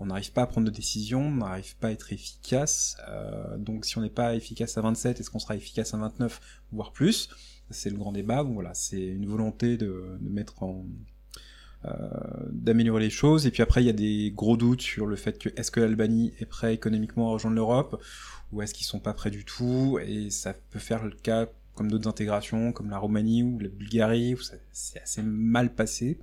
On 0.00 0.06
n'arrive 0.06 0.32
pas 0.32 0.42
à 0.42 0.46
prendre 0.46 0.66
de 0.66 0.74
décisions, 0.74 1.26
on 1.26 1.36
n'arrive 1.36 1.76
pas 1.76 1.88
à 1.88 1.90
être 1.90 2.12
efficace. 2.12 2.96
euh, 3.08 3.58
donc 3.58 3.84
si 3.84 3.98
on 3.98 4.00
n'est 4.02 4.10
pas 4.10 4.34
efficace 4.34 4.78
à 4.78 4.82
27, 4.82 5.20
est-ce 5.20 5.30
qu'on 5.30 5.38
sera 5.38 5.56
efficace 5.56 5.94
à 5.94 5.98
29, 5.98 6.40
voire 6.72 6.92
plus? 6.92 7.30
C'est 7.70 7.90
le 7.90 7.96
grand 7.96 8.12
débat. 8.12 8.44
Donc 8.44 8.54
voilà, 8.54 8.74
c'est 8.74 9.04
une 9.06 9.26
volonté 9.26 9.76
de, 9.76 10.16
de 10.20 10.28
mettre 10.28 10.62
en 10.62 10.86
euh, 11.84 11.90
d'améliorer 12.50 13.04
les 13.04 13.10
choses. 13.10 13.46
Et 13.46 13.52
puis 13.52 13.62
après, 13.62 13.82
il 13.82 13.86
y 13.86 13.90
a 13.90 13.92
des 13.92 14.32
gros 14.34 14.56
doutes 14.56 14.82
sur 14.82 15.06
le 15.06 15.14
fait 15.14 15.38
que 15.38 15.48
est-ce 15.56 15.70
que 15.70 15.78
l'Albanie 15.78 16.32
est 16.40 16.46
prêt 16.46 16.74
économiquement 16.74 17.28
à 17.28 17.32
rejoindre 17.34 17.54
l'Europe? 17.54 18.02
Ou 18.52 18.62
est-ce 18.62 18.74
qu'ils 18.74 18.86
sont 18.86 18.98
pas 18.98 19.12
prêts 19.12 19.30
du 19.30 19.44
tout? 19.44 19.98
Et 20.04 20.30
ça 20.30 20.54
peut 20.54 20.80
faire 20.80 21.04
le 21.04 21.12
cas 21.12 21.46
comme 21.74 21.88
d'autres 21.88 22.08
intégrations, 22.08 22.72
comme 22.72 22.90
la 22.90 22.98
Roumanie 22.98 23.44
ou 23.44 23.60
la 23.60 23.68
Bulgarie, 23.68 24.34
où 24.34 24.38
c'est 24.72 25.00
assez 25.00 25.22
mal 25.22 25.72
passé. 25.72 26.18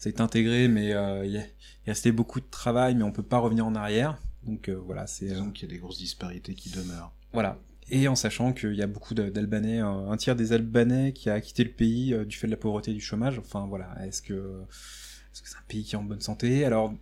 Ça 0.00 0.08
a 0.08 0.10
été 0.10 0.20
intégré, 0.20 0.66
mais 0.66 0.92
euh, 0.92 1.24
il 1.24 1.30
y 1.32 1.38
a- 1.38 1.44
il 1.86 1.90
restait 1.90 2.10
beaucoup 2.10 2.40
de 2.40 2.46
travail, 2.50 2.94
mais 2.96 3.04
on 3.04 3.12
peut 3.12 3.22
pas 3.22 3.38
revenir 3.38 3.64
en 3.66 3.74
arrière. 3.76 4.18
Donc 4.42 4.68
euh, 4.68 4.74
voilà, 4.84 5.06
c'est 5.06 5.26
euh, 5.26 5.34
Disons 5.34 5.50
qu'il 5.52 5.68
y 5.68 5.70
a 5.72 5.74
des 5.74 5.78
grosses 5.80 5.98
disparités 5.98 6.54
qui 6.54 6.70
demeurent. 6.70 7.12
voilà. 7.32 7.58
Et 7.92 8.06
en 8.08 8.14
sachant 8.14 8.52
qu'il 8.52 8.74
y 8.74 8.82
a 8.82 8.86
beaucoup 8.86 9.14
de- 9.14 9.28
d'Albanais, 9.30 9.78
un 9.80 10.16
tiers 10.16 10.36
des 10.36 10.52
Albanais 10.52 11.12
qui 11.12 11.28
a 11.28 11.40
quitté 11.40 11.64
le 11.64 11.70
pays 11.70 12.14
du 12.24 12.36
fait 12.36 12.46
de 12.46 12.52
la 12.52 12.56
pauvreté 12.56 12.92
et 12.92 12.94
du 12.94 13.00
chômage. 13.00 13.38
Enfin 13.38 13.66
voilà, 13.68 13.88
est-ce 14.06 14.22
que 14.22 14.62
est-ce 15.32 15.42
que 15.42 15.48
c'est 15.48 15.56
un 15.56 15.64
pays 15.68 15.82
qui 15.84 15.94
est 15.94 15.98
en 15.98 16.02
bonne 16.04 16.20
santé? 16.20 16.64
Alors 16.64 16.94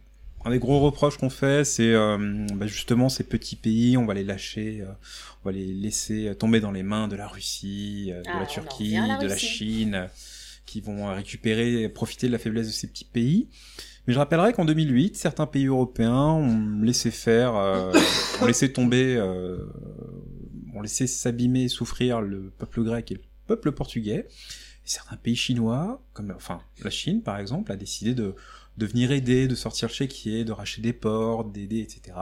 un 0.45 0.50
des 0.50 0.59
gros 0.59 0.81
reproches 0.81 1.19
qu'on 1.19 1.28
fait, 1.31 1.64
c'est 1.64 1.93
euh, 1.93 2.47
bah, 2.55 2.67
justement 2.67 3.09
ces 3.11 3.25
petits 3.25 3.57
pays, 3.57 3.97
on 3.99 4.07
va 4.07 4.14
les 4.14 4.25
lâcher, 4.25 4.81
euh, 4.81 4.87
on 5.45 5.50
va 5.50 5.52
les 5.52 5.67
laisser 5.67 6.35
tomber 6.38 6.59
dans 6.61 6.73
les 6.73 6.83
mains 6.83 7.07
de 7.07 7.17
la 7.17 7.28
Russie, 7.28 8.09
euh, 8.12 8.23
de 8.23 8.28
Ah, 8.31 8.37
la 8.37 8.43
on 8.43 8.47
Turquie, 8.47 8.95
la 8.97 9.17
de 9.19 9.26
la. 9.26 9.37
Chine, 9.37 9.95
euh, 9.95 10.07
qui 10.69 10.83
vont 10.83 11.07
récupérer, 11.15 11.89
profiter 11.89 12.27
de 12.27 12.33
la 12.33 12.39
faiblesse 12.39 12.67
de 12.67 12.73
ces 12.73 12.87
petits 12.89 13.07
pays. 13.07 13.49
Mais 14.07 14.13
je 14.13 14.19
rappellerai 14.19 14.53
qu'en 14.53 14.67
2008, 14.67 15.17
certains 15.17 15.47
pays 15.47 15.67
européens 15.67 16.27
ont 16.33 16.83
laissé 16.83 17.11
faire, 17.11 17.57
euh, 17.57 17.93
ont 18.43 18.47
laissé 18.47 18.71
tomber, 18.71 19.17
euh, 19.17 19.65
ont 20.75 20.83
laissé 20.83 21.07
s'abîmer 21.07 21.65
et 21.65 21.69
souffrir 21.69 22.21
le 22.21 22.51
peuple 22.59 22.83
grec 22.83 23.11
et 23.11 23.15
le 23.15 23.21
peuple 23.47 23.73
portugais. 23.73 24.29
Certains 24.85 25.17
pays 25.17 25.37
chinois, 25.37 26.03
comme 26.13 26.33
enfin 26.37 26.61
la 26.83 26.91
Chine 26.91 27.23
par 27.23 27.39
exemple, 27.39 27.73
a 27.73 27.77
décidé 27.77 28.15
de, 28.15 28.35
de 28.77 28.87
venir 28.87 29.11
aider, 29.11 29.49
de 29.49 29.55
sortir 29.55 29.89
le 29.89 29.95
chéquier, 29.95 30.45
de 30.45 30.53
racheter 30.53 30.83
des 30.83 30.93
ports, 30.93 31.45
d'aider, 31.45 31.81
etc. 31.81 32.17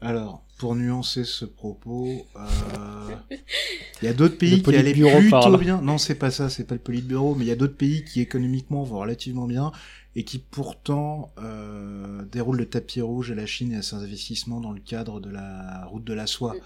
Alors, 0.00 0.44
pour 0.58 0.74
nuancer 0.74 1.24
ce 1.24 1.44
propos, 1.44 2.26
euh, 2.36 3.16
il 4.02 4.04
y 4.04 4.08
a 4.08 4.12
d'autres 4.12 4.36
pays 4.36 4.62
qui 4.62 4.76
allaient 4.76 4.92
plutôt 4.92 5.30
parle. 5.30 5.58
bien. 5.58 5.80
Non, 5.80 5.98
c'est 5.98 6.14
pas 6.14 6.30
ça, 6.30 6.50
c'est 6.50 6.64
pas 6.64 6.74
le 6.74 6.80
Politburo, 6.80 7.34
mais 7.34 7.44
il 7.44 7.48
y 7.48 7.52
a 7.52 7.56
d'autres 7.56 7.76
pays 7.76 8.04
qui 8.04 8.20
économiquement 8.20 8.82
vont 8.82 8.98
relativement 8.98 9.46
bien 9.46 9.72
et 10.18 10.24
qui 10.24 10.38
pourtant 10.38 11.30
euh, 11.38 12.22
déroulent 12.32 12.56
le 12.56 12.66
tapis 12.66 13.02
rouge 13.02 13.30
à 13.30 13.34
la 13.34 13.44
Chine 13.44 13.72
et 13.72 13.76
à 13.76 13.82
ses 13.82 13.96
investissements 13.96 14.60
dans 14.62 14.72
le 14.72 14.80
cadre 14.80 15.20
de 15.20 15.28
la 15.30 15.84
route 15.86 16.04
de 16.04 16.14
la 16.14 16.26
soie. 16.26 16.56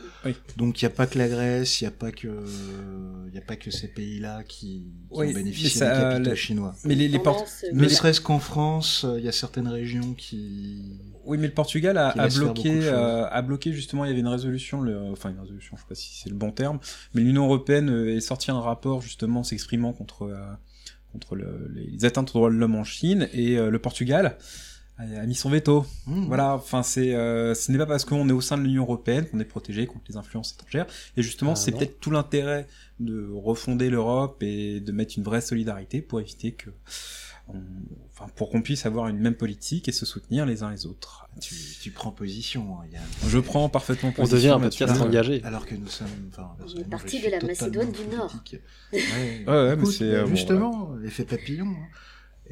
Donc 0.57 0.81
il 0.81 0.85
n'y 0.85 0.93
a 0.93 0.95
pas 0.95 1.07
que 1.09 1.19
la 1.19 1.29
Grèce, 1.29 1.81
il 1.81 1.85
n'y 1.85 1.89
a 1.89 1.91
pas 1.91 2.13
que 2.13 2.29
il 3.33 3.37
a 3.37 3.41
pas 3.41 3.57
que 3.57 3.71
ces 3.73 3.89
pays-là 3.89 4.45
qui, 4.45 4.67
qui 4.69 4.93
Oui, 5.11 5.31
ont 5.31 5.33
bénéficié 5.35 5.81
mais 5.81 5.87
ça, 5.87 5.95
des 5.97 6.03
capitaux 6.15 6.31
la- 6.31 6.37
chinois. 6.37 6.75
Mais 6.85 6.95
les, 6.95 7.09
les 7.09 7.19
euh, 7.19 7.33
Ne 7.73 7.83
les- 7.83 7.89
serait-ce 7.89 8.21
qu'en 8.21 8.39
France, 8.39 9.05
euh, 9.05 9.19
il 9.19 9.25
y 9.25 9.29
a 9.29 9.33
certaines 9.33 9.69
régions 9.69 10.15
qui 10.15 11.01
Oui, 11.25 11.37
mais 11.37 11.49
le 11.49 11.53
Portugal 11.55 11.97
a, 11.99 12.13
bloqué, 12.29 12.71
euh, 12.85 13.27
a 13.29 13.43
bloqué 13.43 13.73
justement. 13.73 14.05
Il 14.05 14.09
y 14.09 14.11
avait 14.13 14.21
une 14.21 14.29
résolution, 14.29 14.81
le, 14.81 14.97
enfin 15.11 15.31
une 15.31 15.41
résolution, 15.41 15.77
je 15.77 15.83
sais 15.83 15.89
pas 15.89 15.95
si 15.97 16.15
c'est 16.23 16.31
le 16.31 16.37
bon 16.37 16.53
terme, 16.53 16.79
mais 17.15 17.23
l'Union 17.23 17.45
européenne 17.47 17.89
est 18.09 18.21
sorti 18.21 18.51
un 18.53 18.61
rapport 18.61 19.01
justement 19.03 19.43
s'exprimant 19.43 19.93
contre 19.93 20.23
euh, 20.23 20.37
contre 21.13 21.37
le- 21.37 21.71
les 21.75 22.05
atteintes 22.05 22.31
aux 22.31 22.39
droits 22.39 22.51
de 22.51 22.55
l'homme 22.57 22.77
en 22.77 22.85
Chine 22.85 23.29
et 23.33 23.57
euh, 23.59 23.71
le 23.71 23.79
Portugal 23.79 24.37
a, 24.99 25.25
mis 25.27 25.35
son 25.35 25.49
veto. 25.49 25.87
Mmh. 26.07 26.27
Voilà, 26.27 26.55
enfin 26.55 26.83
c'est, 26.83 27.15
euh, 27.15 27.55
ce 27.55 27.73
n'est 27.73 27.79
pas 27.79 27.87
parce 27.87 28.05
qu'on 28.05 28.29
est 28.29 28.33
au 28.33 28.43
sein 28.43 28.59
de 28.59 28.63
l'Union 28.65 28.83
européenne 28.83 29.25
qu'on 29.27 29.41
est 29.41 29.45
protégé 29.45 29.87
contre 29.87 30.05
les 30.11 30.17
influences 30.19 30.53
étrangères. 30.53 30.87
Et 31.17 31.23
justement, 31.23 31.53
Ah, 31.53 31.57
c'est 31.57 31.73
peut-être 31.73 32.01
tout 32.01 32.11
l'intérêt 32.11 32.67
de 32.99 33.31
refonder 33.33 33.89
l'Europe 33.89 34.43
et 34.43 34.81
de 34.81 34.93
mettre 34.93 35.15
une 35.17 35.25
vraie 35.25 35.41
solidarité 35.41 36.03
pour 36.03 36.21
éviter 36.21 36.53
que, 36.53 36.69
on- 37.55 38.07
enfin, 38.13 38.27
pour 38.37 38.51
qu'on 38.51 38.63
puisse 38.63 38.87
avoir 38.87 39.09
une 39.09 39.19
même 39.19 39.35
politique 39.35 39.89
et 39.89 39.93
se 39.93 40.05
soutenir 40.07 40.47
les 40.47 40.63
uns 40.63 40.71
les 40.71 40.87
autres. 40.87 41.27
tu, 41.41 41.55
tu 41.81 41.91
prends 41.93 42.11
position. 42.11 42.79
hein, 42.81 42.85
il 42.89 42.93
y 42.93 42.97
a- 42.97 43.29
Je 43.29 43.39
prends 43.39 43.69
parfaitement 43.69 44.09
On 44.11 44.13
position. 44.13 44.37
devient 44.37 44.49
un 44.49 44.61
podcast 44.61 45.01
engagé. 45.01 45.43
Alors 45.45 45.65
que 45.67 45.75
nous 45.75 45.89
sommes. 45.89 46.09
Enfin, 46.29 46.51
On 46.61 46.79
est 46.81 46.85
parti 46.89 47.21
de 47.21 47.29
la 47.31 47.41
Macédoine 47.41 47.93
du 47.93 48.05
Nord. 48.15 48.33
Ouais, 48.93 49.01
Ouais, 49.47 49.47
ouais, 49.47 49.77
mais 49.77 50.03
euh, 50.03 50.25
bon, 50.25 50.31
justement 50.31 50.95
l'effet 50.97 51.25
papillon. 51.25 51.67
hein. 51.69 51.87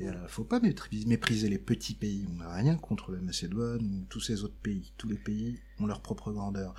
Et, 0.00 0.06
euh, 0.08 0.28
faut 0.28 0.44
pas 0.44 0.60
mépriser 0.60 1.48
les 1.48 1.58
petits 1.58 1.94
pays. 1.94 2.24
On 2.32 2.36
n'a 2.44 2.54
rien 2.54 2.76
contre 2.76 3.10
la 3.10 3.20
Macédoine 3.20 3.80
ou 3.82 4.04
tous 4.08 4.20
ces 4.20 4.44
autres 4.44 4.54
pays. 4.62 4.92
Tous 4.96 5.08
les 5.08 5.16
pays 5.16 5.58
ont 5.80 5.86
leur 5.86 6.00
propre 6.02 6.30
grandeur. 6.30 6.74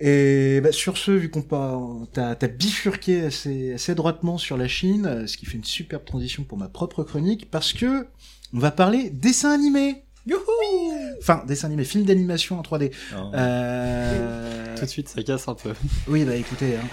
Et 0.00 0.60
bah, 0.62 0.72
sur 0.72 0.98
ce, 0.98 1.10
vu 1.10 1.30
qu'on 1.30 2.06
as 2.16 2.48
bifurqué 2.48 3.22
assez, 3.22 3.74
assez 3.74 3.94
droitement 3.94 4.36
sur 4.38 4.56
la 4.56 4.68
Chine, 4.68 5.06
euh, 5.06 5.26
ce 5.26 5.36
qui 5.36 5.46
fait 5.46 5.56
une 5.56 5.64
superbe 5.64 6.04
transition 6.04 6.44
pour 6.44 6.58
ma 6.58 6.68
propre 6.68 7.02
chronique, 7.02 7.50
parce 7.50 7.72
que 7.72 8.06
on 8.52 8.58
va 8.58 8.70
parler 8.70 9.10
dessin 9.10 9.52
animé. 9.52 10.02
Youhou 10.26 10.40
Enfin, 11.20 11.44
dessin 11.46 11.68
animé, 11.68 11.84
film 11.84 12.04
d'animation 12.04 12.58
en 12.58 12.62
3D. 12.62 12.92
Non. 13.12 13.30
Euh... 13.34 14.76
Tout 14.76 14.84
de 14.84 14.90
suite, 14.90 15.08
ça 15.08 15.22
casse 15.22 15.48
un 15.48 15.54
peu. 15.54 15.72
Oui, 16.08 16.24
bah 16.24 16.36
écoutez, 16.36 16.76
hein. 16.76 16.86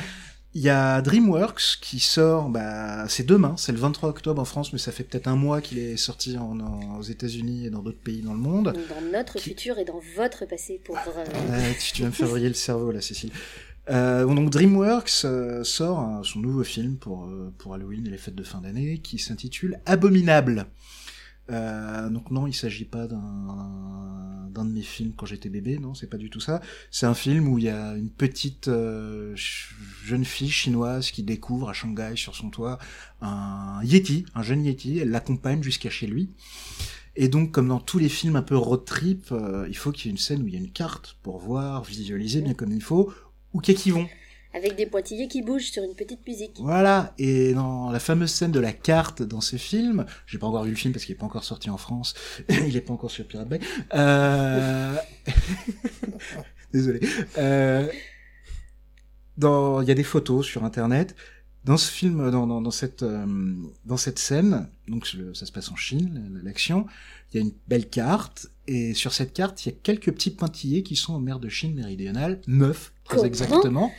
Il 0.56 0.62
y 0.62 0.70
a 0.70 1.02
DreamWorks 1.02 1.80
qui 1.82 2.00
sort, 2.00 2.50
bah 2.50 3.08
c'est 3.10 3.26
demain, 3.26 3.56
c'est 3.58 3.72
le 3.72 3.80
23 3.80 4.10
octobre 4.10 4.42
en 4.42 4.46
France, 4.46 4.72
mais 4.72 4.80
ça 4.80 4.92
fait 4.92 5.04
peut-être 5.04 5.28
un 5.28 5.36
mois 5.36 5.62
qu'il 5.62 5.80
est 5.80 5.98
sorti 5.98 6.38
en, 6.38 6.60
en- 6.60 6.98
aux 7.00 7.04
États-Unis 7.04 7.66
et 7.66 7.70
dans 7.72 7.82
d'autres 7.82 8.02
pays 8.02 8.22
dans 8.22 8.34
le 8.34 8.40
monde. 8.40 8.74
Dans 8.90 9.02
notre 9.12 9.38
Qui- 9.38 9.50
futur 9.50 9.80
et 9.80 9.86
dans 9.86 10.00
votre 10.16 10.46
passé 10.46 10.80
pour 10.84 10.98
euh, 10.98 11.52
Ouais, 11.52 11.76
tu, 11.80 11.94
tu 11.94 12.02
vas 12.04 12.10
me 12.10 12.14
faire 12.14 12.28
vriller 12.28 12.50
le 12.50 12.54
cerveau 12.54 12.92
là, 12.92 13.02
Cécile. 13.02 13.32
Euh, 13.90 14.26
donc 14.26 14.50
DreamWorks 14.50 15.26
euh, 15.26 15.64
sort 15.64 16.00
un- 16.00 16.24
son 16.24 16.40
nouveau 16.40 16.64
film 16.64 16.96
pour, 16.98 17.26
euh, 17.26 17.52
pour 17.58 17.74
Halloween 17.74 18.06
et 18.08 18.10
les 18.12 18.18
fêtes 18.18 18.36
de 18.36 18.44
fin 18.44 18.62
d'année 18.62 19.00
qui 19.00 19.18
s'intitule 19.20 19.80
Abominable. 19.86 20.68
Euh, 21.52 22.10
donc 22.10 22.32
non, 22.32 22.48
il 22.48 22.54
s'agit 22.54 22.86
pas 22.86 23.08
d'un 23.08 24.66
de 24.66 24.72
mes 24.72 24.82
films 24.82 25.14
quand 25.18 25.26
j'étais 25.26 25.50
bébé, 25.50 25.78
non, 25.78 25.94
c'est 25.94 26.08
pas 26.08 26.18
du 26.18 26.30
tout 26.30 26.40
ça. 26.40 26.62
C'est 26.90 27.06
un 27.06 27.14
film 27.14 27.48
où 27.48 27.58
il 27.58 27.66
y 27.66 27.70
a 27.70 27.96
une 27.96 28.10
petite 28.10 28.70
euh, 28.70 29.36
jeune 29.36 30.24
fille 30.24 30.52
chinoise 30.52 31.12
qui 31.12 31.24
découvre 31.24 31.70
à 31.70 31.74
Shanghai 31.74 32.14
sur 32.16 32.36
son 32.36 32.50
toit 32.50 32.80
un 33.22 33.82
Yeti, 33.84 34.26
un 34.36 34.44
jeune 34.44 34.64
Yeti. 34.64 35.00
Elle 35.00 35.10
l'accompagne 35.10 35.62
jusqu'à 35.62 35.90
chez 35.90 36.08
lui. 36.08 36.30
Et 37.16 37.28
donc, 37.28 37.52
comme 37.52 37.68
dans 37.68 37.80
tous 37.80 38.00
les 38.00 38.10
films 38.10 38.36
un 38.36 38.42
peu 38.42 38.58
road 38.58 38.86
trip, 38.86 39.32
euh, 39.32 39.68
il 39.70 39.78
faut 39.78 39.92
qu'il 39.92 40.06
y 40.06 40.10
ait 40.10 40.12
une 40.12 40.18
scène 40.18 40.42
où 40.42 40.48
il 40.48 40.54
y 40.54 40.58
a 40.58 40.60
une 40.60 40.72
carte 40.72 41.18
pour 41.22 41.38
voir, 41.38 41.84
visualiser 41.84 42.42
bien 42.42 42.54
comme 42.54 42.72
il 42.72 42.82
faut, 42.82 43.14
où 43.54 43.60
qu'est-ce 43.60 43.84
qu'ils 43.84 43.94
vont. 43.94 44.08
Avec 44.54 44.76
des 44.76 44.86
pointillés 44.86 45.28
qui 45.28 45.42
bougent 45.42 45.72
sur 45.72 45.84
une 45.84 45.96
petite 45.96 46.26
musique. 46.28 46.58
Voilà, 46.60 47.14
et 47.18 47.54
dans 47.54 47.92
la 47.92 48.00
fameuse 48.00 48.32
scène 48.32 48.52
de 48.52 48.60
la 48.60 48.72
carte 48.72 49.24
dans 49.24 49.42
ce 49.42 49.56
film, 49.56 50.06
j'ai 50.28 50.38
pas 50.38 50.48
encore 50.48 50.64
vu 50.64 50.72
le 50.72 50.76
film 50.76 50.94
parce 50.94 51.06
qu'il 51.06 51.16
est 51.16 51.18
pas 51.18 51.26
encore 51.26 51.44
sorti 51.44 51.70
en 51.70 51.78
France, 51.78 52.14
il 52.50 52.76
est 52.76 52.82
pas 52.82 52.94
encore 52.94 53.12
sur 53.12 53.26
Pirate 53.26 53.50
Bay. 53.50 53.60
Euh... 53.94 54.96
Désolé. 56.74 57.00
Euh... 57.38 57.88
Dans, 59.38 59.82
il 59.82 59.88
y 59.88 59.92
a 59.92 59.96
des 59.96 60.04
photos 60.04 60.46
sur 60.46 60.64
internet. 60.64 61.16
Dans 61.66 61.78
ce 61.78 61.90
film, 61.90 62.30
dans, 62.30 62.46
dans, 62.46 62.62
dans 62.62 62.72
cette 62.72 63.04
euh, 63.04 63.26
dans 63.86 63.96
cette 63.96 64.20
scène, 64.20 64.68
donc 64.90 65.08
ça 65.34 65.46
se 65.46 65.52
passe 65.52 65.72
en 65.72 65.78
Chine, 65.78 66.42
l'action. 66.44 66.86
Il 67.32 67.38
y 67.38 67.40
a 67.40 67.46
une 67.46 67.54
belle 67.68 67.90
carte 67.90 68.48
et 68.68 68.94
sur 68.94 69.14
cette 69.14 69.34
carte, 69.34 69.66
il 69.66 69.70
y 69.70 69.72
a 69.72 69.76
quelques 69.82 70.12
petits 70.12 70.30
pointillés 70.30 70.84
qui 70.84 70.96
sont 70.96 71.14
en 71.14 71.20
mer 71.20 71.40
de 71.40 71.50
Chine 71.50 71.74
méridionale, 71.74 72.42
neuf 72.48 72.93
très 73.06 73.16
Comment 73.18 73.28
exactement. 73.28 73.92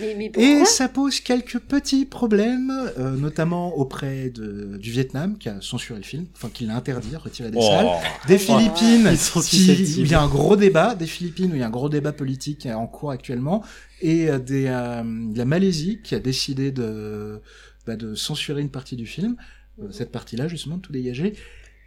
Mais, 0.00 0.16
mais 0.18 0.32
Et 0.36 0.64
ça 0.64 0.88
pose 0.88 1.20
quelques 1.20 1.60
petits 1.60 2.04
problèmes, 2.04 2.72
euh, 2.98 3.16
notamment 3.16 3.76
auprès 3.76 4.28
de, 4.28 4.76
du 4.76 4.90
Vietnam, 4.90 5.38
qui 5.38 5.48
a 5.48 5.60
censuré 5.60 6.00
le 6.00 6.04
film, 6.04 6.26
enfin 6.34 6.50
qui 6.52 6.66
l'a 6.66 6.74
interdit, 6.76 7.14
retiré 7.14 7.50
des 7.50 7.60
salles. 7.60 7.86
Des 8.26 8.38
Philippines, 8.38 9.08
Ils 9.08 9.16
sont 9.16 9.40
qui, 9.40 9.70
où 9.98 10.00
il 10.00 10.10
y 10.10 10.14
a 10.14 10.20
un 10.20 10.28
gros 10.28 10.56
débat, 10.56 10.96
des 10.96 11.06
Philippines 11.06 11.52
où 11.52 11.54
il 11.54 11.60
y 11.60 11.62
a 11.62 11.66
un 11.66 11.70
gros 11.70 11.88
débat 11.88 12.12
politique 12.12 12.66
en 12.66 12.86
cours 12.88 13.12
actuellement, 13.12 13.62
et 14.00 14.28
euh, 14.28 14.38
des, 14.38 14.66
euh, 14.66 15.02
de 15.04 15.38
la 15.38 15.44
Malaisie 15.44 16.00
qui 16.02 16.14
a 16.14 16.20
décidé 16.20 16.72
de, 16.72 17.40
bah, 17.86 17.96
de 17.96 18.14
censurer 18.14 18.60
une 18.60 18.70
partie 18.70 18.96
du 18.96 19.06
film, 19.06 19.36
euh, 19.82 19.90
cette 19.90 20.12
partie-là 20.12 20.48
justement, 20.48 20.76
de 20.76 20.82
tout 20.82 20.92
dégager. 20.92 21.34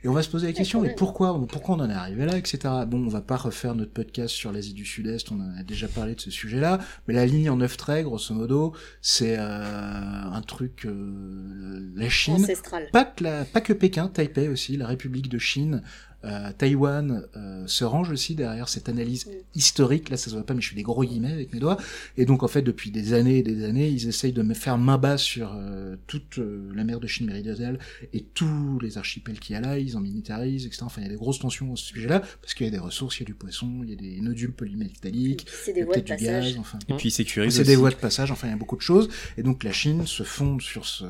Et 0.03 0.07
on 0.07 0.13
va 0.13 0.21
se 0.21 0.29
poser 0.29 0.47
la 0.47 0.53
question, 0.53 0.79
mais 0.81 0.93
pourquoi, 0.93 1.39
pourquoi 1.47 1.75
on 1.75 1.79
en 1.79 1.89
est 1.89 1.93
arrivé 1.93 2.25
là, 2.25 2.37
etc. 2.37 2.59
Bon, 2.87 3.03
on 3.03 3.07
va 3.09 3.21
pas 3.21 3.35
refaire 3.35 3.73
notre 3.73 3.91
podcast 3.91 4.33
sur 4.33 4.51
l'Asie 4.51 4.73
du 4.73 4.85
Sud-Est, 4.85 5.31
on 5.31 5.39
en 5.39 5.57
a 5.57 5.63
déjà 5.63 5.87
parlé 5.87 6.13
de 6.13 6.21
ce 6.21 6.29
sujet-là, 6.29 6.79
mais 7.07 7.15
la 7.15 7.25
ligne 7.25 7.49
en 7.49 7.57
neuf 7.57 7.77
traits, 7.77 8.05
grosso 8.05 8.33
modo, 8.35 8.73
c'est 9.01 9.37
euh, 9.39 9.41
un 9.41 10.41
truc, 10.41 10.85
euh, 10.85 11.91
la 11.95 12.09
Chine, 12.09 12.35
Ancestral. 12.35 12.89
pas 12.93 13.05
que, 13.05 13.23
la, 13.23 13.43
pas 13.43 13.61
que 13.61 13.73
Pékin, 13.73 14.07
Taipei 14.07 14.49
aussi, 14.49 14.77
la 14.77 14.85
République 14.85 15.29
de 15.29 15.39
Chine, 15.39 15.81
euh, 16.23 16.51
Taïwan 16.57 17.25
euh, 17.35 17.65
se 17.67 17.83
range 17.85 18.09
aussi 18.11 18.35
derrière 18.35 18.69
cette 18.69 18.89
analyse 18.89 19.29
historique. 19.55 20.09
Là, 20.09 20.17
ça 20.17 20.29
se 20.29 20.35
voit 20.35 20.45
pas, 20.45 20.53
mais 20.53 20.61
je 20.61 20.69
fais 20.69 20.75
des 20.75 20.83
gros 20.83 21.03
guillemets 21.03 21.31
avec 21.31 21.53
mes 21.53 21.59
doigts. 21.59 21.77
Et 22.17 22.25
donc, 22.25 22.43
en 22.43 22.47
fait, 22.47 22.61
depuis 22.61 22.91
des 22.91 23.13
années 23.13 23.37
et 23.39 23.43
des 23.43 23.63
années, 23.63 23.87
ils 23.89 24.07
essayent 24.07 24.33
de 24.33 24.41
me 24.41 24.53
faire 24.53 24.77
main 24.77 24.97
basse 24.97 25.21
sur 25.21 25.53
euh, 25.55 25.95
toute 26.07 26.39
euh, 26.39 26.71
la 26.75 26.83
mer 26.83 26.99
de 26.99 27.07
Chine 27.07 27.27
méridionale 27.27 27.79
et 28.13 28.21
tous 28.23 28.79
les 28.81 28.97
archipels 28.97 29.39
qu'il 29.39 29.53
y 29.53 29.57
a 29.57 29.61
là. 29.61 29.77
Ils 29.79 29.95
en 29.95 30.01
militarisent, 30.01 30.65
etc. 30.65 30.83
Enfin, 30.85 31.01
il 31.01 31.05
y 31.05 31.07
a 31.07 31.11
des 31.11 31.15
grosses 31.17 31.39
tensions 31.39 31.71
à 31.73 31.75
ce 31.75 31.85
sujet-là 31.85 32.21
parce 32.41 32.53
qu'il 32.53 32.65
y 32.65 32.69
a 32.69 32.71
des 32.71 32.79
ressources, 32.79 33.17
il 33.17 33.21
y 33.21 33.23
a 33.23 33.27
du 33.27 33.33
poisson, 33.35 33.81
il 33.83 33.89
y 33.89 33.93
a 33.93 33.95
des 33.95 34.19
nodules 34.21 34.53
polymétalliques, 34.53 35.45
C'est 35.49 35.71
il 35.71 35.73
y 35.73 35.75
des 35.75 35.81
a 35.81 35.85
voies 35.85 35.95
de 35.97 36.01
peut-être 36.01 36.19
du 36.19 36.25
passage. 36.25 36.45
gaz. 36.53 36.57
Enfin, 36.59 36.79
Et 36.89 36.93
puis 36.95 37.09
ils 37.09 37.11
sécurisent 37.11 37.55
c'est 37.55 37.63
des 37.63 37.75
voies 37.75 37.89
de 37.91 37.95
passage, 37.95 38.31
enfin 38.31 38.47
il 38.47 38.51
y 38.51 38.53
a 38.53 38.57
beaucoup 38.57 38.75
de 38.75 38.81
choses. 38.81 39.09
Et 39.37 39.43
donc 39.43 39.63
la 39.63 39.71
Chine 39.71 40.05
se 40.05 40.23
fonde 40.23 40.61
sur 40.61 40.85
ce, 40.85 41.05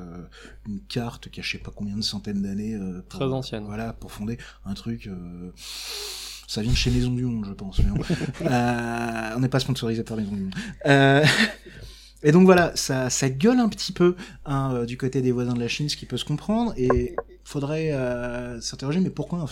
une 0.68 0.80
carte 0.88 1.30
qui 1.30 1.40
a 1.40 1.44
je 1.44 1.52
sais 1.52 1.58
pas 1.58 1.72
combien 1.76 1.96
de 1.96 2.02
centaines 2.02 2.42
d'années. 2.42 2.76
euh, 2.76 3.02
Très 3.10 3.26
ancienne. 3.26 3.64
Voilà, 3.66 3.94
pour 3.94 4.12
fonder 4.12 4.38
un 4.66 4.74
truc. 4.74 4.97
Euh, 5.06 5.52
ça 6.48 6.62
vient 6.62 6.72
de 6.72 6.78
chez 6.78 6.90
Maison 6.90 7.12
du 7.12 7.26
Monde, 7.26 7.46
je 7.46 7.54
pense. 7.54 7.80
mais. 7.80 7.86
Euh, 8.50 9.34
on 9.36 9.40
n'est 9.40 9.50
pas 9.50 9.60
sponsorisé 9.60 10.04
par 10.04 10.18
Maison 10.18 10.32
du 10.32 10.44
Monde. 10.44 10.56
Euh, 10.86 11.26
et 12.24 12.32
donc 12.32 12.46
voilà, 12.46 12.76
ça, 12.76 13.10
ça 13.10 13.30
gueule 13.30 13.60
un 13.60 13.70
petit 13.70 13.92
peu 13.92 14.16
hein, 14.46 14.86
du 14.86 14.98
côté 14.98 15.22
des 15.22 15.32
voisins 15.32 15.54
de 15.54 15.60
la 15.60 15.68
Chine, 15.68 15.90
ce 15.90 15.98
qui 15.98 16.06
peut 16.06 16.18
se 16.18 16.26
comprendre. 16.26 16.74
Et 16.78 17.16
faudrait 17.44 17.92
euh, 17.92 18.60
s'interroger, 18.62 19.00
mais 19.00 19.10
pourquoi, 19.10 19.46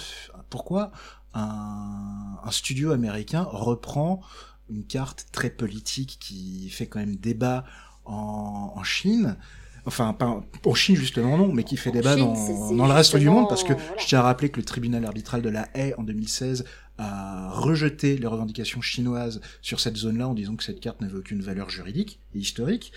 pourquoi 0.49 0.91
un, 1.33 2.37
un 2.43 2.51
studio 2.51 2.91
américain 2.91 3.43
reprend 3.49 4.21
une 4.69 4.85
carte 4.85 5.27
très 5.31 5.49
politique 5.49 6.17
qui 6.19 6.69
fait 6.69 6.87
quand 6.87 6.99
même 6.99 7.17
débat 7.17 7.65
en, 8.05 8.73
en 8.75 8.83
Chine 8.83 9.37
enfin 9.85 10.13
pas 10.13 10.43
en 10.65 10.73
Chine 10.73 10.95
justement 10.95 11.37
non, 11.37 11.51
mais 11.51 11.63
qui 11.63 11.77
fait 11.77 11.91
débat 11.91 12.15
Chine, 12.15 12.33
dans, 12.77 12.87
le 12.87 12.93
reste 12.93 13.15
du 13.17 13.29
monde 13.29 13.47
parce 13.47 13.63
que 13.63 13.73
voilà. 13.73 13.93
je 13.97 14.05
tiens 14.07 14.19
à 14.19 14.23
rappeler 14.23 14.49
que 14.49 14.57
le 14.57 14.65
tribunal 14.65 15.05
arbitral 15.05 15.41
de 15.41 15.49
la 15.49 15.69
Haye 15.73 15.93
en 15.97 16.03
2016 16.03 16.65
a 16.97 17.49
rejeté 17.51 18.17
les 18.17 18.27
revendications 18.27 18.81
chinoises 18.81 19.41
sur 19.61 19.79
cette 19.79 19.97
zone-là 19.97 20.27
en 20.27 20.33
disant 20.33 20.55
que 20.55 20.63
cette 20.63 20.79
carte 20.79 21.01
n'avait 21.01 21.17
aucune 21.17 21.41
valeur 21.41 21.69
juridique 21.69 22.19
et 22.33 22.39
historique. 22.39 22.93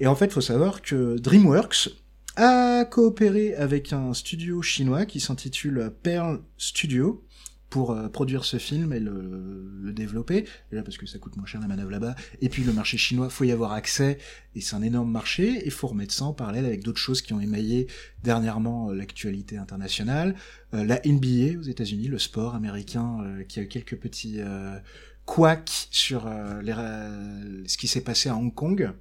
Et 0.00 0.06
en 0.06 0.14
fait, 0.14 0.26
il 0.26 0.32
faut 0.32 0.40
savoir 0.40 0.80
que 0.80 1.18
DreamWorks 1.18 1.90
a 2.36 2.84
coopéré 2.84 3.54
avec 3.56 3.92
un 3.92 4.14
studio 4.14 4.62
chinois 4.62 5.06
qui 5.06 5.20
s'intitule 5.20 5.92
Pearl 6.02 6.40
Studio 6.56 7.24
pour 7.70 7.90
euh, 7.90 8.08
produire 8.08 8.44
ce 8.44 8.56
film 8.56 8.92
et 8.92 9.00
le, 9.00 9.70
le 9.82 9.92
développer. 9.92 10.46
Déjà 10.70 10.82
parce 10.82 10.96
que 10.96 11.06
ça 11.06 11.18
coûte 11.18 11.36
moins 11.36 11.46
cher 11.46 11.60
la 11.60 11.68
manœuvre 11.68 11.90
là-bas. 11.90 12.14
Et 12.40 12.48
puis 12.48 12.64
le 12.64 12.72
marché 12.72 12.96
chinois, 12.96 13.28
faut 13.30 13.44
y 13.44 13.52
avoir 13.52 13.72
accès 13.72 14.18
et 14.54 14.60
c'est 14.60 14.76
un 14.76 14.82
énorme 14.82 15.10
marché. 15.10 15.66
Et 15.66 15.70
faut 15.70 15.88
remettre 15.88 16.14
ça 16.14 16.24
en 16.24 16.32
parallèle 16.32 16.64
avec 16.64 16.82
d'autres 16.82 16.98
choses 16.98 17.22
qui 17.22 17.32
ont 17.32 17.40
émaillé 17.40 17.86
dernièrement 18.22 18.90
euh, 18.90 18.94
l'actualité 18.94 19.56
internationale. 19.56 20.34
Euh, 20.74 20.84
la 20.84 21.00
NBA 21.04 21.58
aux 21.58 21.62
États-Unis, 21.62 22.08
le 22.08 22.18
sport 22.18 22.54
américain 22.54 23.18
euh, 23.22 23.44
qui 23.44 23.58
a 23.58 23.62
eu 23.62 23.68
quelques 23.68 23.96
petits 23.96 24.36
euh, 24.38 24.78
couacs 25.24 25.88
sur 25.90 26.26
les 26.62 26.72
ce 27.66 27.76
qui 27.76 27.86
s'est 27.86 28.00
passé 28.00 28.30
à 28.30 28.36
Hong 28.36 28.54
Kong. 28.54 28.92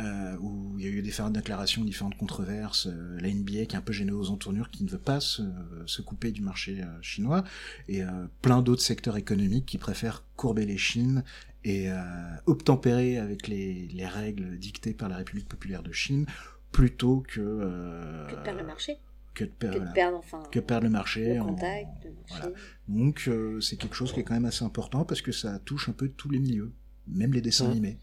Euh, 0.00 0.36
où 0.40 0.74
il 0.78 0.84
y 0.86 0.88
a 0.88 0.90
eu 0.90 1.02
différentes 1.02 1.34
déclarations, 1.34 1.84
différentes 1.84 2.16
controverses, 2.16 2.86
euh, 2.86 3.20
la 3.20 3.28
NBA 3.28 3.66
qui 3.66 3.74
est 3.74 3.76
un 3.76 3.82
peu 3.82 3.92
gênée 3.92 4.10
aux 4.10 4.30
entournures, 4.30 4.70
qui 4.70 4.84
ne 4.84 4.88
veut 4.88 4.98
pas 4.98 5.20
se, 5.20 5.42
se 5.84 6.00
couper 6.00 6.32
du 6.32 6.40
marché 6.40 6.80
euh, 6.82 6.86
chinois, 7.02 7.44
et 7.88 8.02
euh, 8.02 8.08
plein 8.40 8.62
d'autres 8.62 8.80
secteurs 8.82 9.18
économiques 9.18 9.66
qui 9.66 9.76
préfèrent 9.76 10.24
courber 10.34 10.64
les 10.64 10.78
chines 10.78 11.22
et 11.64 11.90
euh, 11.92 12.00
obtempérer 12.46 13.18
avec 13.18 13.48
les, 13.48 13.86
les 13.88 14.06
règles 14.06 14.58
dictées 14.58 14.94
par 14.94 15.10
la 15.10 15.16
République 15.18 15.46
populaire 15.46 15.82
de 15.82 15.92
Chine, 15.92 16.24
plutôt 16.72 17.22
que, 17.28 17.40
euh, 17.40 18.26
Que 18.28 18.36
de 18.36 18.40
perdre 18.42 18.60
le 18.60 18.66
marché. 18.66 18.96
que 19.34 19.44
de 19.44 19.50
per- 19.50 19.68
Que 19.68 19.72
de 19.74 19.78
voilà, 19.78 19.92
perdre, 19.92 20.16
enfin, 20.18 20.42
que 20.50 20.58
perdre 20.60 20.84
le 20.84 20.90
marché. 20.90 21.34
le 21.34 21.42
en- 21.42 21.46
contact, 21.48 22.04
le 22.04 22.10
marché. 22.12 22.24
voilà. 22.40 22.48
Donc 22.88 23.24
euh, 23.28 23.60
c'est 23.60 23.76
quelque 23.76 23.94
chose 23.94 24.10
qui 24.14 24.20
est 24.20 24.24
quand 24.24 24.34
même 24.34 24.46
assez 24.46 24.64
important 24.64 25.04
parce 25.04 25.20
que 25.20 25.32
ça 25.32 25.58
touche 25.58 25.90
un 25.90 25.92
peu 25.92 26.08
tous 26.08 26.30
les 26.30 26.38
milieux, 26.38 26.72
même 27.06 27.34
les 27.34 27.42
dessins 27.42 27.70
animés. 27.70 27.98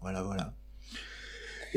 Voilà, 0.00 0.22
voilà. 0.22 0.54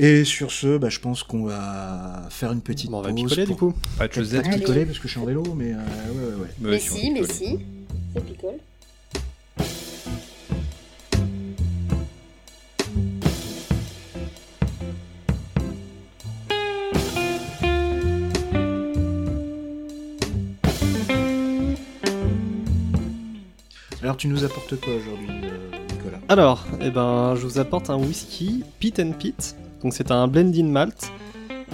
Et 0.01 0.23
sur 0.23 0.49
ce, 0.49 0.77
bah, 0.77 0.87
je 0.87 1.01
pense 1.01 1.23
qu'on 1.23 1.43
va 1.43 2.23
faire 2.29 2.53
une 2.53 2.61
petite 2.61 2.89
Bon, 2.89 2.99
on 2.99 3.01
va 3.01 3.09
pause 3.09 3.23
picoler 3.23 3.45
du 3.45 3.55
coup. 3.55 3.73
Pas 3.97 4.07
de 4.07 4.13
choses. 4.13 4.33
Allez. 4.33 4.57
picoler 4.57 4.85
parce 4.85 4.97
que 4.97 5.09
je 5.09 5.11
suis 5.11 5.19
en 5.19 5.25
vélo, 5.25 5.43
mais 5.57 5.73
euh, 5.73 5.75
ouais, 5.75 6.35
ouais, 6.35 6.41
ouais. 6.41 6.47
Mais 6.61 6.79
si, 6.79 7.11
mais 7.11 7.23
si. 7.25 7.59
Ça 8.13 8.21
picole. 8.21 8.53
Alors 24.01 24.15
tu 24.15 24.29
nous 24.29 24.45
apportes 24.45 24.79
quoi 24.79 24.93
aujourd'hui, 24.95 25.27
euh, 25.43 25.77
Nicolas? 25.93 26.19
Alors, 26.29 26.65
eh 26.79 26.89
ben, 26.89 27.35
je 27.35 27.41
vous 27.41 27.59
apporte 27.59 27.89
un 27.89 27.97
whisky 27.97 28.63
Pit 28.79 28.97
and 29.01 29.11
Pit. 29.11 29.57
Donc 29.83 29.93
c'est 29.93 30.11
un 30.11 30.27
blending 30.27 30.69
malt. 30.69 31.11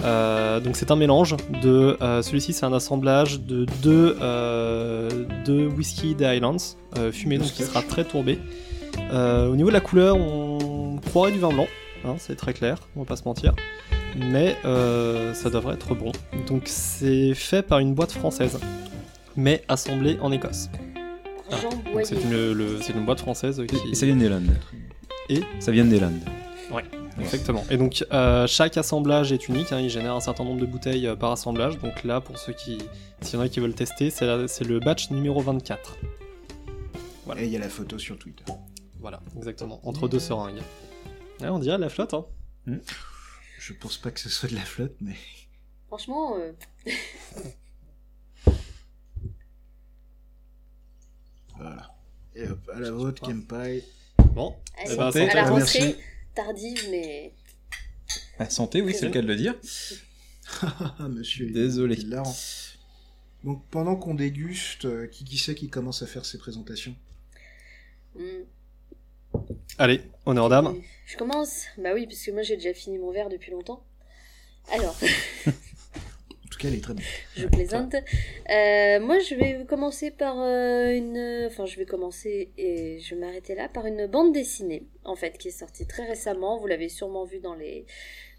Euh, 0.04 0.60
donc 0.60 0.76
c'est 0.76 0.90
un 0.90 0.96
mélange 0.96 1.36
de. 1.62 1.96
euh, 2.02 2.20
Celui-ci 2.22 2.52
c'est 2.52 2.66
un 2.66 2.72
assemblage 2.72 3.40
de 3.40 3.66
deux, 3.82 4.16
euh, 4.20 5.08
deux 5.44 5.66
whisky 5.66 6.14
des 6.14 6.26
Highlands 6.26 6.56
euh, 6.98 7.10
fumés, 7.10 7.38
De 7.38 7.42
donc 7.44 7.52
qui 7.52 7.62
sera 7.62 7.82
très 7.82 8.04
tourbé. 8.04 8.38
Euh, 9.10 9.48
au 9.48 9.56
niveau 9.56 9.68
de 9.68 9.74
la 9.74 9.80
couleur, 9.80 10.16
on 10.16 10.98
croirait 11.06 11.32
du 11.32 11.38
vin 11.38 11.48
blanc, 11.50 11.66
hein, 12.04 12.14
c'est 12.18 12.36
très 12.36 12.52
clair, 12.52 12.78
on 12.94 13.00
va 13.00 13.06
pas 13.06 13.16
se 13.16 13.24
mentir. 13.24 13.54
Mais 14.16 14.56
euh, 14.64 15.34
ça 15.34 15.50
devrait 15.50 15.74
être 15.74 15.94
bon. 15.94 16.12
Donc 16.46 16.62
c'est 16.66 17.34
fait 17.34 17.62
par 17.62 17.78
une 17.78 17.94
boîte 17.94 18.12
française, 18.12 18.58
mais 19.36 19.62
assemblée 19.68 20.18
en 20.20 20.30
Écosse. 20.32 20.68
C'est 22.04 22.20
une, 22.22 22.52
le- 22.52 22.78
c'est 22.82 22.92
une 22.92 23.04
boîte 23.04 23.20
française 23.20 23.62
qui. 23.68 23.76
Et 23.90 23.94
ça 23.94 24.04
vient 24.06 24.16
des 24.16 24.28
Landes. 24.28 24.56
Et 25.28 25.40
Ça 25.60 25.70
vient 25.72 25.84
des 25.84 26.00
Landes. 26.00 26.20
Exactement. 27.20 27.64
Et 27.70 27.76
donc 27.76 28.04
euh, 28.12 28.46
chaque 28.46 28.76
assemblage 28.76 29.32
est 29.32 29.48
unique, 29.48 29.72
hein, 29.72 29.80
il 29.80 29.88
génère 29.90 30.14
un 30.14 30.20
certain 30.20 30.44
nombre 30.44 30.60
de 30.60 30.66
bouteilles 30.66 31.06
euh, 31.06 31.16
par 31.16 31.32
assemblage. 31.32 31.78
Donc 31.78 32.04
là, 32.04 32.20
pour 32.20 32.38
ceux 32.38 32.52
qui, 32.52 32.78
s'il 33.22 33.38
y 33.38 33.38
en 33.38 33.44
a 33.44 33.48
qui 33.48 33.60
veulent 33.60 33.74
tester, 33.74 34.10
c'est 34.10 34.24
le 34.64 34.80
batch 34.80 35.10
numéro 35.10 35.40
24. 35.40 35.96
Voilà. 37.24 37.40
Et 37.42 37.46
il 37.46 37.50
y 37.50 37.56
a 37.56 37.60
la 37.60 37.68
photo 37.68 37.98
sur 37.98 38.18
Twitter. 38.18 38.44
Voilà, 39.00 39.20
exactement. 39.36 39.80
Entre 39.84 40.08
deux 40.08 40.18
seringues. 40.18 40.62
Ouais, 41.40 41.48
on 41.48 41.58
dirait 41.58 41.78
la 41.78 41.88
flotte, 41.88 42.14
hein. 42.14 42.24
Je 43.58 43.72
pense 43.72 43.96
pas 43.98 44.10
que 44.10 44.20
ce 44.20 44.28
soit 44.28 44.48
de 44.48 44.54
la 44.54 44.60
flotte, 44.62 44.94
mais 45.00 45.14
Franchement, 45.88 46.36
euh, 46.36 46.52
voilà. 51.56 51.94
Et 52.34 52.48
hop, 52.48 52.70
à 52.74 52.80
la 52.80 52.90
vôtre. 52.90 53.22
Kempai. 53.22 53.82
Bon, 54.34 54.54
allez, 54.78 54.92
Eh 54.92 54.96
ben, 54.96 55.28
à 55.30 55.34
la 55.34 55.42
rentrée, 55.48 55.56
merci. 55.56 55.96
Tardive, 56.36 56.88
mais 56.90 57.32
Ah, 58.38 58.48
santé, 58.48 58.82
oui, 58.82 58.94
c'est 58.94 59.06
le 59.06 59.12
cas 59.12 59.22
de 59.22 59.26
le 59.26 59.36
dire. 59.36 59.54
Ah, 60.62 61.08
monsieur. 61.08 61.50
Désolé. 61.50 61.96
est. 61.96 62.78
Donc 63.42 63.64
pendant 63.70 63.96
qu'on 63.96 64.14
déguste, 64.14 64.84
euh, 64.84 65.08
qui 65.08 65.24
qui 65.24 65.38
c'est 65.38 65.56
qui 65.56 65.68
commence 65.68 66.02
à 66.02 66.06
faire 66.06 66.24
ses 66.24 66.38
présentations? 66.38 66.94
Hmm, 68.14 68.44
allez, 69.78 70.02
honneur 70.24 70.44
aux 70.46 70.48
dames. 70.48 70.80
Je 71.06 71.16
commence 71.16 71.64
Bah 71.78 71.90
oui, 71.94 72.06
parce 72.06 72.22
que 72.24 72.30
moi 72.30 72.42
j'ai 72.42 72.56
déjà 72.56 72.72
fini 72.74 72.98
mon 72.98 73.10
verre 73.10 73.28
depuis 73.28 73.50
longtemps. 73.50 73.84
Alors, 74.70 74.96
tout 76.56 76.62
cas, 76.62 76.68
elle 76.68 76.74
est 76.74 76.80
très 76.82 76.94
je 77.36 77.46
plaisante. 77.46 77.94
Euh, 77.94 79.00
moi 79.00 79.18
je 79.18 79.34
vais 79.34 79.64
commencer 79.66 80.10
par 80.10 80.36
euh, 80.38 80.90
une... 80.94 81.46
Enfin, 81.46 81.66
je 81.66 81.76
vais 81.76 81.84
commencer 81.86 82.50
et 82.56 82.98
je 83.00 83.14
vais 83.14 83.20
m'arrêter 83.20 83.54
là 83.54 83.68
par 83.68 83.86
une 83.86 84.06
bande 84.06 84.32
dessinée, 84.32 84.84
en 85.04 85.16
fait, 85.16 85.36
qui 85.38 85.48
est 85.48 85.58
sortie 85.58 85.86
très 85.86 86.06
récemment. 86.06 86.58
Vous 86.58 86.66
l'avez 86.66 86.88
sûrement 86.88 87.24
vu 87.24 87.38
dans 87.40 87.54
les 87.54 87.84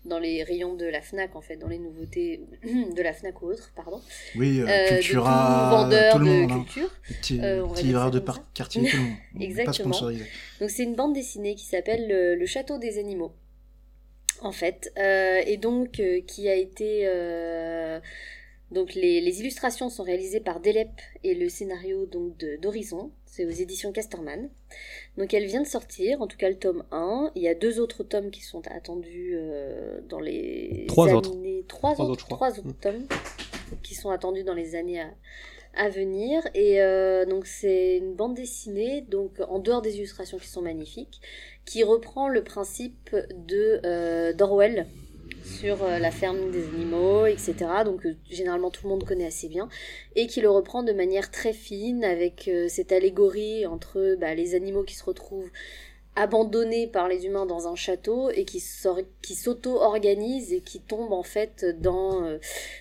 dans 0.05 0.19
les 0.19 0.41
rayons 0.43 0.75
de 0.75 0.85
la 0.85 1.01
FNAC, 1.01 1.35
en 1.35 1.41
fait, 1.41 1.57
dans 1.57 1.67
les 1.67 1.79
nouveautés 1.79 2.39
de 2.63 3.01
la 3.01 3.11
FNAC 3.11 3.41
ou 3.41 3.47
autre, 3.47 3.73
pardon. 3.75 3.99
Oui, 4.37 4.61
euh, 4.61 4.65
Euh, 4.67 4.87
Cultura, 4.99 5.67
de 5.67 5.69
tout 5.69 5.75
vendeur 5.83 6.13
tout 6.13 6.19
le 6.19 6.25
de 6.25 6.29
monde. 6.31 6.51
hein. 6.51 6.63
culture. 6.63 6.89
Petit, 7.09 7.39
Euh, 7.41 7.65
on 7.65 7.73
petit 7.73 7.83
livreur 7.87 8.11
de 8.11 8.19
ça. 8.25 8.35
quartier, 8.53 8.89
tout 8.89 8.95
le 8.95 9.03
monde. 9.03 9.13
Exactement. 9.41 9.99
Donc 10.61 10.69
c'est 10.69 10.83
une 10.83 10.95
bande 10.95 11.13
dessinée 11.13 11.55
qui 11.55 11.65
s'appelle 11.65 12.07
le, 12.07 12.35
Le 12.35 12.45
Château 12.45 12.77
des 12.77 12.99
Animaux, 12.99 13.33
en 14.41 14.51
fait, 14.51 14.91
Euh, 14.97 15.41
et 15.45 15.57
donc 15.57 15.99
euh, 15.99 16.21
qui 16.21 16.47
a 16.49 16.55
été 16.55 17.01
euh, 17.05 17.99
donc 18.71 18.93
les, 18.95 19.21
les 19.21 19.39
illustrations 19.39 19.89
sont 19.89 20.03
réalisées 20.03 20.39
par 20.41 20.59
Delep 20.59 20.89
et 21.23 21.33
le 21.35 21.47
scénario 21.49 22.05
donc 22.05 22.37
d'Horizon, 22.61 23.11
c'est 23.25 23.45
aux 23.45 23.49
éditions 23.49 23.91
Casterman. 23.91 24.49
Donc 25.17 25.33
elle 25.33 25.45
vient 25.45 25.61
de 25.61 25.67
sortir, 25.67 26.21
en 26.21 26.27
tout 26.27 26.37
cas 26.37 26.49
le 26.49 26.57
tome 26.57 26.83
1. 26.91 27.31
Il 27.35 27.41
y 27.43 27.47
a 27.47 27.55
deux 27.55 27.79
autres 27.79 28.03
tomes 28.03 28.29
qui 28.29 28.41
sont 28.43 28.67
attendus 28.67 29.31
euh, 29.35 30.01
dans 30.09 30.19
les 30.19 30.85
Trois 30.87 31.07
années... 31.07 31.15
autres. 31.17 31.31
Trois, 31.67 31.93
Trois 31.93 32.05
autres, 32.05 32.27
trois 32.27 32.49
autres 32.59 32.67
Mm. 32.67 32.73
tomes 32.81 33.07
qui 33.83 33.95
sont 33.95 34.09
attendus 34.09 34.43
dans 34.43 34.53
les 34.53 34.75
années 34.75 34.99
à, 35.01 35.09
à 35.75 35.89
venir. 35.89 36.41
Et 36.53 36.81
euh, 36.81 37.25
donc 37.25 37.45
c'est 37.47 37.97
une 37.97 38.13
bande 38.15 38.33
dessinée, 38.35 39.01
donc 39.01 39.39
en 39.47 39.59
dehors 39.59 39.81
des 39.81 39.95
illustrations 39.97 40.37
qui 40.37 40.47
sont 40.47 40.61
magnifiques, 40.61 41.21
qui 41.67 41.83
reprend 41.83 42.29
le 42.29 42.43
principe 42.43 43.15
de 43.35 43.79
euh, 43.85 44.33
d'Orwell 44.33 44.87
sur 45.43 45.83
euh, 45.83 45.99
la 45.99 46.09
ferme 46.09 46.49
des 46.49 46.65
animaux, 46.65 47.27
etc. 47.27 47.55
Donc 47.85 48.07
euh, 48.07 48.15
généralement 48.29 48.71
tout 48.71 48.81
le 48.85 48.89
monde 48.89 49.05
connaît 49.05 49.27
assez 49.27 49.47
bien, 49.47 49.69
et 50.15 50.25
qui 50.25 50.41
le 50.41 50.49
reprend 50.49 50.81
de 50.81 50.93
manière 50.93 51.29
très 51.29 51.53
fine 51.53 52.03
avec 52.03 52.49
cette 52.69 52.91
allégorie 52.91 53.67
entre 53.67 54.15
bah, 54.19 54.33
les 54.33 54.55
animaux 54.55 54.83
qui 54.83 54.95
se 54.95 55.03
retrouvent 55.03 55.51
abandonnés 56.17 56.87
par 56.87 57.07
les 57.07 57.27
humains 57.27 57.45
dans 57.45 57.67
un 57.67 57.75
château 57.75 58.31
et 58.31 58.43
qui, 58.43 58.59
s'auto-organisent 58.59 60.51
et 60.51 60.61
qui 60.61 60.79
tombent 60.79 61.13
en 61.13 61.23
fait 61.23 61.63
dans 61.79 62.23
euh, 62.23 62.39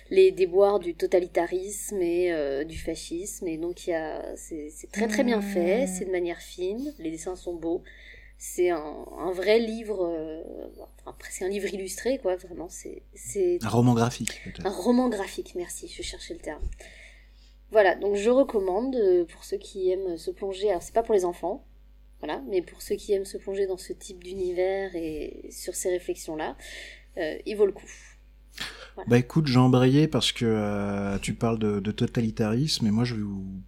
les 0.09 0.31
déboires 0.31 0.79
du 0.79 0.95
totalitarisme 0.95 2.01
et 2.01 2.33
euh, 2.33 2.63
du 2.63 2.79
fascisme. 2.79 3.47
Et 3.47 3.57
donc 3.57 3.91
c'est, 4.35 4.69
c'est 4.71 4.91
très 4.91 5.07
très 5.07 5.23
bien 5.23 5.41
fait, 5.41 5.85
c'est 5.85 6.05
de 6.05 6.11
manière 6.11 6.39
fine, 6.39 6.93
les 6.97 7.11
dessins 7.11 7.35
sont 7.35 7.53
beaux. 7.53 7.83
C'est 8.39 8.69
un, 8.69 9.05
un 9.19 9.31
vrai 9.31 9.59
livre, 9.59 10.05
euh, 10.05 10.43
enfin, 11.01 11.15
presque 11.17 11.41
un 11.41 11.49
livre 11.49 11.73
illustré, 11.73 12.19
quoi, 12.19 12.35
vraiment. 12.35 12.69
C'est, 12.69 13.01
c'est 13.15 13.57
Un 13.63 13.69
roman 13.69 13.93
graphique, 13.95 14.39
un 14.63 14.69
roman 14.69 15.09
graphique, 15.09 15.53
merci, 15.55 15.87
je 15.87 16.03
cherchais 16.03 16.33
le 16.35 16.39
terme. 16.39 16.61
Voilà, 17.71 17.95
donc 17.95 18.15
je 18.15 18.29
recommande 18.29 18.95
euh, 18.95 19.25
pour 19.25 19.43
ceux 19.43 19.57
qui 19.57 19.89
aiment 19.91 20.17
se 20.17 20.31
plonger, 20.31 20.69
alors 20.69 20.81
c'est 20.81 20.93
pas 20.93 21.03
pour 21.03 21.15
les 21.15 21.25
enfants, 21.25 21.65
voilà, 22.19 22.41
mais 22.47 22.61
pour 22.61 22.81
ceux 22.81 22.95
qui 22.95 23.11
aiment 23.13 23.25
se 23.25 23.37
plonger 23.37 23.67
dans 23.67 23.77
ce 23.77 23.91
type 23.91 24.23
d'univers 24.23 24.95
et 24.95 25.49
sur 25.51 25.75
ces 25.75 25.89
réflexions-là, 25.89 26.55
euh, 27.17 27.37
il 27.45 27.57
vaut 27.57 27.65
le 27.65 27.73
coup. 27.73 27.85
Bah 29.07 29.17
écoute, 29.19 29.47
j'ai 29.47 29.59
embrayé 29.59 30.07
parce 30.07 30.31
que 30.31 30.45
euh, 30.45 31.19
tu 31.19 31.33
parles 31.33 31.59
de, 31.59 31.79
de 31.79 31.91
totalitarisme 31.91 32.87
et 32.87 32.91
moi 32.91 33.03
je 33.03 33.15
vais 33.15 33.21
vous 33.21 33.61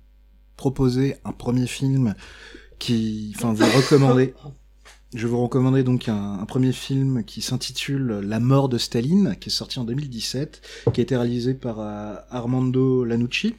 proposer 0.55 1.15
un 1.25 1.31
premier 1.31 1.67
film 1.67 2.15
qui, 2.79 3.33
enfin, 3.35 3.53
vous 3.53 3.65
recommander. 3.65 4.33
Je 5.13 5.25
vous 5.25 5.41
recommanderai 5.41 5.83
donc 5.83 6.07
un, 6.07 6.45
premier 6.45 6.71
film 6.71 7.23
qui 7.23 7.41
s'intitule 7.41 8.19
La 8.23 8.39
mort 8.39 8.69
de 8.69 8.77
Staline, 8.77 9.35
qui 9.39 9.49
est 9.49 9.51
sorti 9.51 9.79
en 9.79 9.83
2017, 9.83 10.61
qui 10.93 11.01
a 11.01 11.03
été 11.03 11.17
réalisé 11.17 11.55
par 11.55 11.79
euh, 11.79 12.15
Armando 12.29 13.03
Lanucci. 13.05 13.55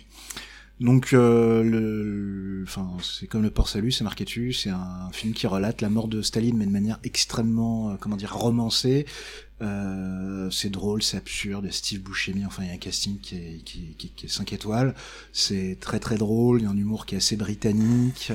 Donc, 0.81 1.13
euh, 1.13 1.63
le, 1.63 2.65
enfin, 2.67 2.89
c'est 3.03 3.27
comme 3.27 3.43
le 3.43 3.51
port 3.51 3.69
salut, 3.69 3.93
c'est 3.93 4.05
marqué 4.05 4.25
dessus. 4.25 4.55
C'est 4.55 4.71
un 4.71 5.11
film 5.13 5.35
qui 5.35 5.47
relate 5.47 5.83
la 5.83 5.91
mort 5.91 6.09
de 6.09 6.23
Staline, 6.23 6.57
mais 6.57 6.65
de 6.65 6.71
manière 6.71 6.99
extrêmement, 7.05 7.91
euh, 7.91 7.95
comment 8.01 8.17
dire, 8.17 8.35
romancée. 8.35 9.05
Euh, 9.61 10.49
c'est 10.51 10.71
drôle, 10.71 11.03
c'est 11.03 11.19
absurde. 11.19 11.71
Steve 11.71 12.01
Buscemi, 12.01 12.47
enfin, 12.47 12.63
il 12.63 12.69
y 12.69 12.71
a 12.71 12.75
un 12.75 12.79
casting 12.79 13.19
qui 13.19 13.37
est, 13.37 13.63
qui, 13.63 13.95
qui 13.99 14.27
est 14.27 14.29
5 14.29 14.55
étoiles. 14.55 14.95
C'est 15.35 15.77
très 15.81 16.01
très 16.01 16.17
drôle. 16.17 16.61
Il 16.61 16.65
y 16.65 16.67
a 16.67 16.71
un 16.71 16.77
humour 16.77 17.05
qui 17.05 17.15
est 17.15 17.19
assez 17.19 17.37
britannique. 17.37 18.33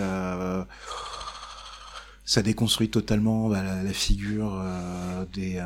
Ça 2.25 2.41
déconstruit 2.41 2.89
totalement 2.89 3.49
bah, 3.49 3.61
la, 3.61 3.83
la, 3.83 3.93
figure 3.93 4.59
euh, 4.59 5.25
des 5.33 5.57
euh, 5.57 5.65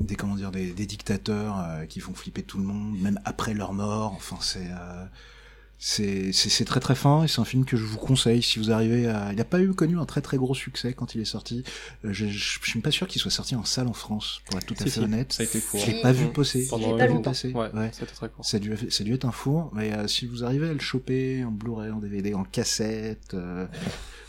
des 0.00 0.16
comment 0.16 0.34
dire 0.34 0.50
des, 0.50 0.72
des 0.72 0.86
dictateurs 0.86 1.60
euh, 1.60 1.84
qui 1.84 2.00
font 2.00 2.14
flipper 2.14 2.42
tout 2.42 2.58
le 2.58 2.64
monde 2.64 2.98
même 2.98 3.20
après 3.24 3.54
leur 3.54 3.72
mort. 3.72 4.12
Enfin 4.12 4.38
c'est 4.40 4.70
euh, 4.70 5.04
c'est 5.78 6.32
c'est 6.32 6.64
très 6.64 6.80
très 6.80 6.94
fin 6.94 7.24
et 7.24 7.28
c'est 7.28 7.40
un 7.40 7.44
film 7.44 7.64
que 7.66 7.76
je 7.76 7.84
vous 7.84 7.98
conseille 7.98 8.42
si 8.42 8.58
vous 8.58 8.70
arrivez 8.70 9.06
à 9.08 9.30
il 9.32 9.36
n'a 9.36 9.44
pas 9.44 9.60
eu 9.60 9.72
connu 9.74 9.98
un 9.98 10.06
très 10.06 10.22
très 10.22 10.38
gros 10.38 10.54
succès 10.54 10.94
quand 10.94 11.14
il 11.14 11.20
est 11.20 11.24
sorti 11.26 11.64
Euh, 12.04 12.12
je, 12.12 12.26
je, 12.26 12.58
je 12.62 12.70
suis 12.70 12.80
pas 12.80 12.90
sûr 12.90 13.06
qu'il 13.06 13.20
soit 13.20 13.30
sorti 13.30 13.54
en 13.56 13.64
salle 13.64 13.86
en 13.88 13.92
France 13.92 14.40
pour 14.46 14.58
être 14.58 14.66
tout 14.66 14.74
à 14.74 14.78
Si, 14.78 14.84
fait 14.84 14.90
si, 14.90 15.00
honnête 15.00 15.32
Ça 15.32 15.42
a 15.42 15.46
été 15.46 15.60
court. 15.60 15.80
je 15.80 15.90
l'ai 15.90 16.00
pas 16.02 16.12
vu 16.12 16.26
passer 16.32 16.66
Pendant 16.68 16.86
Je 16.88 16.92
l'ai 16.92 16.98
pas 16.98 17.06
vu 17.14 17.22
passer. 17.22 17.52
Ouais, 17.52 17.70
ouais. 17.74 17.90
c'était 17.92 18.06
très 18.12 18.28
court. 18.30 18.44
Ça 18.44 18.56
a, 18.56 18.60
dû, 18.60 18.74
ça 18.90 19.02
a 19.02 19.04
dû 19.04 19.12
être 19.14 19.24
un 19.26 19.32
four, 19.32 19.70
mais 19.74 19.92
euh, 19.92 20.06
si 20.08 20.26
vous 20.26 20.44
arrivez 20.44 20.68
à 20.68 20.72
le 20.72 20.80
choper 20.80 21.44
en 21.44 21.50
Blu-ray, 21.50 21.90
en 21.90 21.98
DVD, 21.98 22.32
en 22.34 22.44
cassette, 22.44 23.34
euh, 23.34 23.66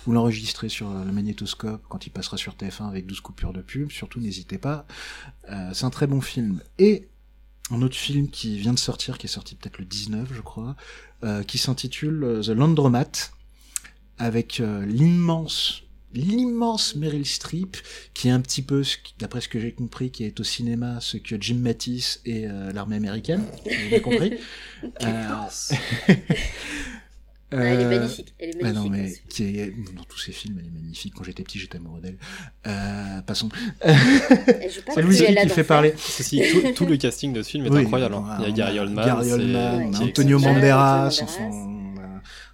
ou 0.05 0.11
l'enregistrer 0.11 0.69
sur 0.69 0.89
euh, 0.89 1.03
le 1.05 1.11
magnétoscope 1.11 1.81
quand 1.89 2.05
il 2.05 2.09
passera 2.09 2.37
sur 2.37 2.55
TF1 2.55 2.87
avec 2.89 3.05
12 3.05 3.21
coupures 3.21 3.53
de 3.53 3.61
pub, 3.61 3.91
surtout 3.91 4.19
n'hésitez 4.19 4.57
pas. 4.57 4.85
Euh, 5.49 5.71
c'est 5.73 5.85
un 5.85 5.89
très 5.89 6.07
bon 6.07 6.19
film. 6.21 6.59
Et 6.79 7.07
un 7.71 7.81
autre 7.81 7.95
film 7.95 8.29
qui 8.29 8.57
vient 8.57 8.73
de 8.73 8.79
sortir, 8.79 9.17
qui 9.17 9.27
est 9.27 9.29
sorti 9.29 9.55
peut-être 9.55 9.77
le 9.77 9.85
19, 9.85 10.29
je 10.33 10.41
crois, 10.41 10.75
euh, 11.23 11.43
qui 11.43 11.57
s'intitule 11.57 12.23
euh, 12.23 12.41
The 12.41 12.49
Laundromat, 12.49 13.31
avec 14.17 14.59
euh, 14.59 14.85
l'immense 14.85 15.83
l'immense 16.13 16.95
Meryl 16.95 17.25
Streep 17.25 17.77
qui 18.13 18.27
est 18.29 18.31
un 18.31 18.39
petit 18.41 18.61
peu, 18.61 18.83
d'après 19.19 19.41
ce 19.41 19.47
que 19.47 19.59
j'ai 19.59 19.71
compris, 19.71 20.11
qui 20.11 20.23
est 20.23 20.39
au 20.39 20.43
cinéma 20.43 20.99
ce 20.99 21.17
que 21.17 21.35
Jim 21.39 21.57
Mattis 21.57 22.17
et 22.25 22.47
euh, 22.47 22.71
l'armée 22.71 22.95
américaine, 22.95 23.43
vous 23.63 23.69
avez 23.69 24.01
compris 24.01 24.33
Euh, 27.53 27.57
Ah, 27.59 27.63
elle 27.65 27.79
est 27.79 27.83
euh, 27.85 27.89
magnifique. 27.99 28.33
Elle 28.39 28.49
est 28.49 28.53
ah 28.59 28.63
magnifique. 28.63 28.83
non, 28.83 28.89
mais 28.89 29.03
là-dessus. 29.03 29.21
qui 29.29 29.43
est, 29.59 29.73
dans 29.95 30.03
tous 30.03 30.19
ses 30.19 30.31
films, 30.33 30.57
elle 30.59 30.65
est 30.67 30.69
magnifique. 30.81 31.13
Quand 31.15 31.23
j'étais 31.23 31.43
petit, 31.43 31.59
j'étais 31.59 31.77
amoureux 31.77 32.01
d'elle. 32.01 32.17
Euh, 32.67 33.21
passons. 33.21 33.47
Elle 33.81 33.95
joue 34.71 34.81
pas 34.85 34.93
C'est 34.95 35.01
Louis 35.01 35.15
qui 35.17 35.25
fait 35.25 35.33
d'enfer. 35.47 35.65
parler. 35.65 35.93
Ceci, 35.97 36.41
tout, 36.51 36.73
tout 36.75 36.85
le 36.85 36.97
casting 36.97 37.31
de 37.33 37.41
ce 37.43 37.49
film 37.51 37.65
est 37.65 37.69
Oui, 37.69 37.81
incroyable. 37.83 38.15
hein. 38.15 38.37
Il 38.39 38.43
y 38.43 38.47
a 38.47 38.49
on 38.49 38.53
Gary 38.53 38.79
Oldman, 38.79 39.05
Gary 39.05 39.31
Oldman, 39.31 39.95
Antonio 39.95 40.37
Antonio 40.37 40.37
enfin, 40.39 41.76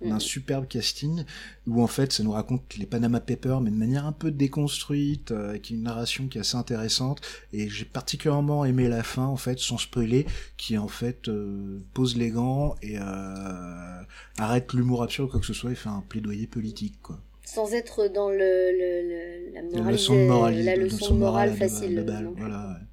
Banderas. 0.04 0.10
on 0.10 0.10
a, 0.10 0.12
on 0.12 0.12
a 0.12 0.16
un 0.16 0.18
Mm. 0.18 0.22
superbe 0.22 0.68
casting 0.68 1.24
où 1.68 1.82
en 1.82 1.88
fait 1.88 2.12
ça 2.12 2.24
nous 2.24 2.32
raconte 2.32 2.76
les 2.78 2.86
Panama 2.86 3.20
Papers 3.20 3.62
mais 3.62 3.72
de 3.72 3.76
manière 3.76 4.06
un 4.06 4.12
peu 4.12 4.32
déconstruite, 4.32 5.32
euh, 5.32 5.50
avec 5.50 5.70
une 5.70 5.84
narration 5.84 6.28
qui 6.28 6.38
est 6.38 6.42
assez 6.42 6.58
intéressante 6.58 7.22
et 7.52 7.70
j'ai 7.70 7.86
particulièrement 7.86 8.66
aimé 8.66 8.88
la 8.90 9.04
fin 9.04 9.26
en 9.26 9.38
fait 9.38 9.60
sans 9.60 9.78
spoiler 9.78 10.26
qui 10.58 10.78
en 10.78 10.88
fait 10.88 11.28
euh, 11.30 11.80
pose 11.94 12.18
les 12.18 12.30
gants 12.32 12.76
et 12.82 12.98
euh, 13.00 14.02
arrête 14.38 14.74
l'humour 14.74 15.04
absurde 15.04 15.28
ou 15.30 15.32
quoi 15.32 15.40
que 15.40 15.46
ce 15.46 15.54
soit 15.54 15.72
et 15.72 15.76
fait 15.76 15.90
un 15.90 16.04
plaidoyer 16.08 16.48
politique 16.48 16.96
quoi. 17.02 17.20
Sans 17.46 17.74
être 17.74 18.08
dans 18.08 18.30
le, 18.30 18.38
le, 18.38 19.50
le- 19.50 19.54
la 19.54 19.62
La 19.62 19.68
morale, 19.80 19.92
leçon 19.94 20.14
de 20.16 20.28
morale, 20.28 20.64
la 20.64 20.76
leçon 20.78 21.14
de 21.14 21.20
morale 21.20 21.54
facile. 21.56 22.06
voilà, 22.38 22.68
ouais. 22.70 22.86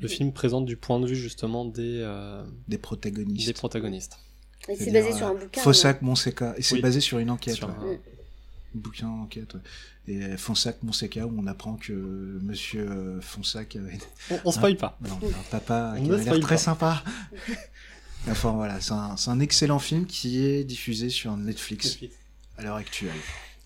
Le 0.00 0.08
film 0.08 0.32
présente 0.32 0.64
du 0.66 0.76
point 0.76 1.00
de 1.00 1.06
vue 1.06 1.16
justement 1.16 1.64
des, 1.64 2.00
euh, 2.02 2.44
des 2.68 2.78
protagonistes. 2.78 3.46
des 3.48 3.52
protagonistes. 3.52 4.18
Et 4.68 4.76
c'est 4.76 4.90
basé 4.90 5.12
sur 5.12 5.26
un 5.26 5.34
euh, 5.34 5.38
bouquin. 5.38 5.60
Fossac, 5.62 6.02
Monseca. 6.02 6.54
Et 6.56 6.62
c'est 6.62 6.74
Oui. 6.76 6.80
basé 6.82 7.00
sur 7.00 7.18
une 7.18 7.30
enquête. 7.30 7.54
Sur 7.54 7.68
ouais. 7.68 7.74
un- 7.74 7.92
Mm. 7.94 7.98
Bouquin 8.74 9.08
enquête, 9.08 9.54
ouais. 9.54 9.60
Et 10.08 10.22
euh, 10.22 10.36
Fonsac, 10.36 10.82
Monseca, 10.82 11.26
où 11.26 11.34
on 11.38 11.46
apprend 11.46 11.74
que 11.76 11.92
monsieur 12.42 12.86
euh, 12.88 13.20
Fonsac 13.22 13.74
avait 13.76 13.98
On, 14.30 14.38
on 14.44 14.52
spoil 14.52 14.76
pas. 14.76 14.98
non, 15.00 15.18
un 15.26 15.42
papa 15.50 15.94
On 15.96 16.04
qui 16.04 16.10
avait 16.12 16.24
l'air 16.24 16.40
très 16.40 16.56
pas. 16.56 16.60
sympa. 16.60 17.02
enfin 18.30 18.52
voilà, 18.52 18.80
c'est 18.80 18.92
un, 18.92 19.16
c'est 19.16 19.30
un 19.30 19.40
excellent 19.40 19.78
film 19.78 20.06
qui 20.06 20.44
est 20.44 20.62
diffusé 20.64 21.08
sur 21.08 21.36
Netflix 21.36 21.98
à 22.58 22.62
l'heure 22.62 22.76
actuelle. 22.76 23.10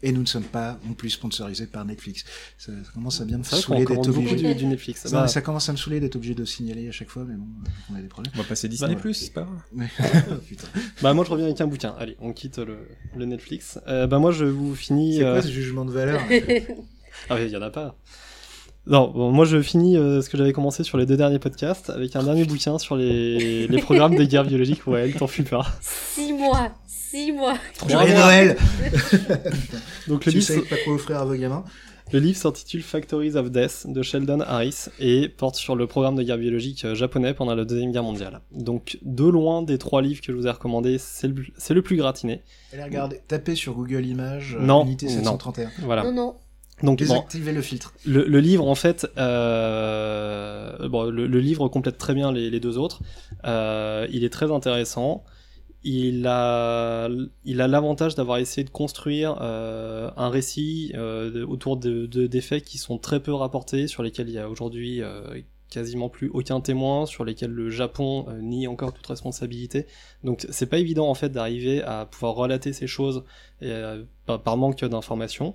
Et 0.02 0.12
nous 0.12 0.22
ne 0.22 0.26
sommes 0.26 0.44
pas 0.44 0.78
non 0.86 0.94
plus 0.94 1.10
sponsorisés 1.10 1.66
par 1.66 1.84
Netflix. 1.84 2.24
Ça, 2.56 2.72
commence 2.94 3.20
à 3.20 3.24
bien 3.26 3.36
me 3.38 3.42
saouler 3.42 3.84
d'être 3.84 4.08
obligé. 4.08 4.36
du, 4.36 4.54
du 4.54 4.64
Netflix. 4.66 5.04
Non, 5.04 5.10
Bah, 5.12 5.22
mais 5.22 5.28
ça 5.28 5.42
commence 5.42 5.68
à 5.68 5.72
me 5.72 5.76
saouler 5.76 6.00
d'être 6.00 6.16
obligé 6.16 6.34
de 6.34 6.44
signaler 6.46 6.88
à 6.88 6.92
chaque 6.92 7.10
fois, 7.10 7.24
mais 7.28 7.34
bon, 7.34 7.44
on 7.92 7.96
a 7.96 8.00
des 8.00 8.08
problèmes. 8.08 8.32
On 8.34 8.38
va 8.38 8.44
passer 8.44 8.66
Disney+, 8.68 8.94
Bah, 8.94 9.00
Plus, 9.00 9.12
c'est 9.14 9.32
pas 9.34 9.42
grave. 9.42 9.60
Mais- 9.74 9.88
Putain. 10.48 10.66
bah, 11.02 11.12
moi 11.12 11.24
je 11.26 11.30
reviens 11.30 11.46
avec 11.46 11.60
un 11.60 11.66
bouquin. 11.66 11.94
Allez, 11.98 12.16
on 12.20 12.32
quitte 12.32 12.56
le, 12.58 12.78
le 13.14 13.24
Netflix. 13.26 13.78
Euh, 13.88 14.06
bah 14.06 14.18
moi 14.18 14.32
je 14.32 14.46
vous 14.46 14.74
finis. 14.74 15.16
C'est 15.18 15.24
euh, 15.24 15.32
quoi 15.34 15.42
ce 15.42 15.48
jugement 15.48 15.84
de 15.84 15.92
valeur 15.92 16.20
Ah 17.28 17.34
oui, 17.34 17.42
il 17.46 17.50
y 17.50 17.56
en 17.56 17.62
a 17.62 17.70
pas. 17.70 17.94
Non, 18.86 19.10
bon, 19.10 19.30
moi 19.30 19.44
je 19.44 19.60
finis 19.60 19.98
euh, 19.98 20.22
ce 20.22 20.30
que 20.30 20.38
j'avais 20.38 20.54
commencé 20.54 20.82
sur 20.82 20.96
les 20.96 21.04
deux 21.04 21.16
derniers 21.18 21.38
podcasts 21.38 21.90
avec 21.90 22.16
un 22.16 22.22
dernier 22.22 22.44
bouquin 22.46 22.78
sur 22.78 22.96
les, 22.96 23.68
les 23.68 23.78
programmes 23.82 24.14
de 24.16 24.24
guerre 24.24 24.44
biologique. 24.44 24.86
Ouais, 24.86 25.12
t'en 25.12 25.26
fus 25.26 25.42
pas. 25.44 25.66
Six 25.82 26.32
mois, 26.32 26.72
six 27.10 27.32
mois. 27.32 27.54
Joyeux 27.88 28.14
Noël 28.14 28.56
Donc 30.08 30.24
le 30.26 30.32
Tu 30.32 30.38
livre, 30.38 30.46
sais 30.46 30.60
pas 30.62 30.76
quoi 30.84 30.94
offrir 30.94 31.18
à 31.18 31.24
vos 31.24 31.34
gamins 31.34 31.64
le 32.12 32.18
livre 32.18 32.36
s'intitule 32.36 32.82
Factories 32.82 33.36
of 33.36 33.52
Death 33.52 33.86
de 33.86 34.02
Sheldon 34.02 34.40
Harris 34.40 34.86
et 34.98 35.28
porte 35.28 35.54
sur 35.54 35.76
le 35.76 35.86
programme 35.86 36.16
de 36.16 36.24
guerre 36.24 36.38
biologique 36.38 36.84
euh, 36.84 36.96
japonais 36.96 37.34
pendant 37.34 37.54
la 37.54 37.64
deuxième 37.64 37.92
guerre 37.92 38.02
mondiale. 38.02 38.40
Donc 38.50 38.98
de 39.02 39.22
loin 39.22 39.62
des 39.62 39.78
trois 39.78 40.02
livres 40.02 40.20
que 40.20 40.32
je 40.32 40.36
vous 40.36 40.48
ai 40.48 40.50
recommandés, 40.50 40.98
c'est 40.98 41.28
le, 41.28 41.44
c'est 41.56 41.72
le 41.72 41.82
plus 41.82 41.94
gratiné. 41.96 42.42
Allez, 42.72 42.82
regardez, 42.82 43.20
tapez 43.28 43.54
sur 43.54 43.74
Google 43.74 44.04
Images 44.04 44.56
euh, 44.58 44.60
Non, 44.64 44.84
unité 44.86 45.06
non. 45.06 45.12
731. 45.38 45.70
Voilà. 45.82 46.02
Non, 46.02 46.12
non. 46.12 46.34
Donc 46.82 46.98
bon, 46.98 47.04
Désactivez 47.04 47.52
le 47.52 47.62
filtre. 47.62 47.94
Le, 48.04 48.24
le 48.24 48.40
livre, 48.40 48.66
en 48.66 48.74
fait, 48.74 49.06
euh, 49.16 50.88
bon, 50.88 51.04
le, 51.04 51.28
le 51.28 51.38
livre 51.40 51.68
complète 51.68 51.98
très 51.98 52.14
bien 52.14 52.32
les, 52.32 52.50
les 52.50 52.58
deux 52.58 52.76
autres. 52.76 53.02
Euh, 53.44 54.08
il 54.10 54.24
est 54.24 54.30
très 54.32 54.50
intéressant. 54.50 55.22
Il 55.82 56.26
a, 56.26 57.08
l'avantage 57.44 58.14
d'avoir 58.14 58.38
essayé 58.38 58.64
de 58.64 58.70
construire 58.70 59.38
euh, 59.40 60.10
un 60.16 60.28
récit 60.28 60.92
euh, 60.94 61.46
autour 61.46 61.78
de, 61.78 62.06
de, 62.06 62.26
des 62.26 62.40
faits 62.42 62.64
qui 62.64 62.76
sont 62.76 62.98
très 62.98 63.20
peu 63.20 63.32
rapportés, 63.32 63.86
sur 63.86 64.02
lesquels 64.02 64.28
il 64.28 64.34
y 64.34 64.38
a 64.38 64.50
aujourd'hui 64.50 65.02
euh, 65.02 65.40
quasiment 65.70 66.10
plus 66.10 66.28
aucun 66.34 66.60
témoin, 66.60 67.06
sur 67.06 67.24
lesquels 67.24 67.50
le 67.50 67.70
Japon 67.70 68.26
nie 68.42 68.66
encore 68.66 68.92
toute 68.92 69.06
responsabilité. 69.06 69.86
Donc 70.22 70.46
c'est 70.50 70.66
pas 70.66 70.78
évident 70.78 71.08
en 71.08 71.14
fait 71.14 71.30
d'arriver 71.30 71.82
à 71.82 72.04
pouvoir 72.04 72.34
relater 72.34 72.72
ces 72.72 72.86
choses 72.86 73.24
par 74.26 74.56
manque 74.56 74.84
d'informations. 74.84 75.54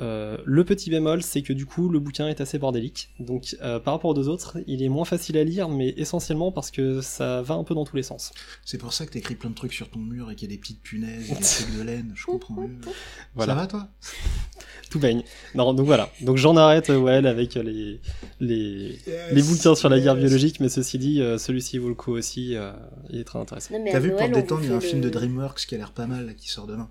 Euh, 0.00 0.36
le 0.44 0.64
petit 0.64 0.90
bémol, 0.90 1.22
c'est 1.22 1.42
que 1.42 1.52
du 1.52 1.66
coup, 1.66 1.88
le 1.88 1.98
bouquin 1.98 2.28
est 2.28 2.40
assez 2.40 2.58
bordélique. 2.58 3.10
Donc, 3.18 3.56
euh, 3.62 3.78
par 3.80 3.94
rapport 3.94 4.10
aux 4.10 4.14
deux 4.14 4.28
autres, 4.28 4.58
il 4.66 4.82
est 4.82 4.88
moins 4.88 5.04
facile 5.04 5.36
à 5.38 5.44
lire, 5.44 5.68
mais 5.68 5.94
essentiellement 5.96 6.52
parce 6.52 6.70
que 6.70 7.00
ça 7.00 7.42
va 7.42 7.54
un 7.54 7.64
peu 7.64 7.74
dans 7.74 7.84
tous 7.84 7.96
les 7.96 8.02
sens. 8.02 8.32
C'est 8.64 8.78
pour 8.78 8.92
ça 8.92 9.06
que 9.06 9.10
t'écris 9.12 9.34
plein 9.34 9.50
de 9.50 9.54
trucs 9.54 9.72
sur 9.72 9.88
ton 9.90 9.98
mur 10.00 10.30
et 10.30 10.34
qu'il 10.34 10.50
y 10.50 10.52
a 10.52 10.56
des 10.56 10.60
petites 10.60 10.82
punaises, 10.82 11.30
et 11.30 11.34
des 11.34 11.40
trucs 11.40 11.76
de 11.76 11.82
laine. 11.82 12.12
Je 12.14 12.26
comprends 12.26 12.54
mieux. 12.54 12.76
Voilà. 13.34 13.54
Ça 13.54 13.60
va 13.60 13.66
toi 13.66 13.88
Tout 14.90 14.98
baigne. 14.98 15.22
Non, 15.54 15.74
donc 15.74 15.84
voilà. 15.86 16.10
Donc 16.20 16.36
j'en 16.36 16.56
arrête, 16.56 16.90
euh, 16.90 16.96
ouais, 16.96 17.14
avec 17.26 17.54
les, 17.54 18.00
les, 18.40 18.98
les 19.32 19.42
bouquins 19.42 19.74
sur 19.74 19.88
la 19.88 19.98
guerre 20.00 20.14
biologique, 20.16 20.60
mais 20.60 20.68
ceci 20.68 20.96
dit, 20.98 21.20
euh, 21.20 21.38
celui-ci 21.38 21.78
vaut 21.78 21.88
le 21.88 21.94
coup 21.94 22.12
aussi. 22.12 22.54
euh, 22.56 22.72
il 23.10 23.18
est 23.20 23.24
très 23.24 23.38
intéressant. 23.38 23.74
T'as 23.90 23.98
vu 23.98 24.10
Noël, 24.10 24.30
pour 24.30 24.40
détendre, 24.40 24.62
il 24.62 24.70
y 24.70 24.72
a 24.72 24.76
un 24.76 24.80
film 24.80 25.00
de 25.00 25.10
DreamWorks 25.10 25.66
qui 25.66 25.74
a 25.74 25.78
l'air 25.78 25.92
pas 25.92 26.06
mal 26.06 26.26
là, 26.26 26.34
qui 26.34 26.48
sort 26.48 26.66
demain. 26.66 26.88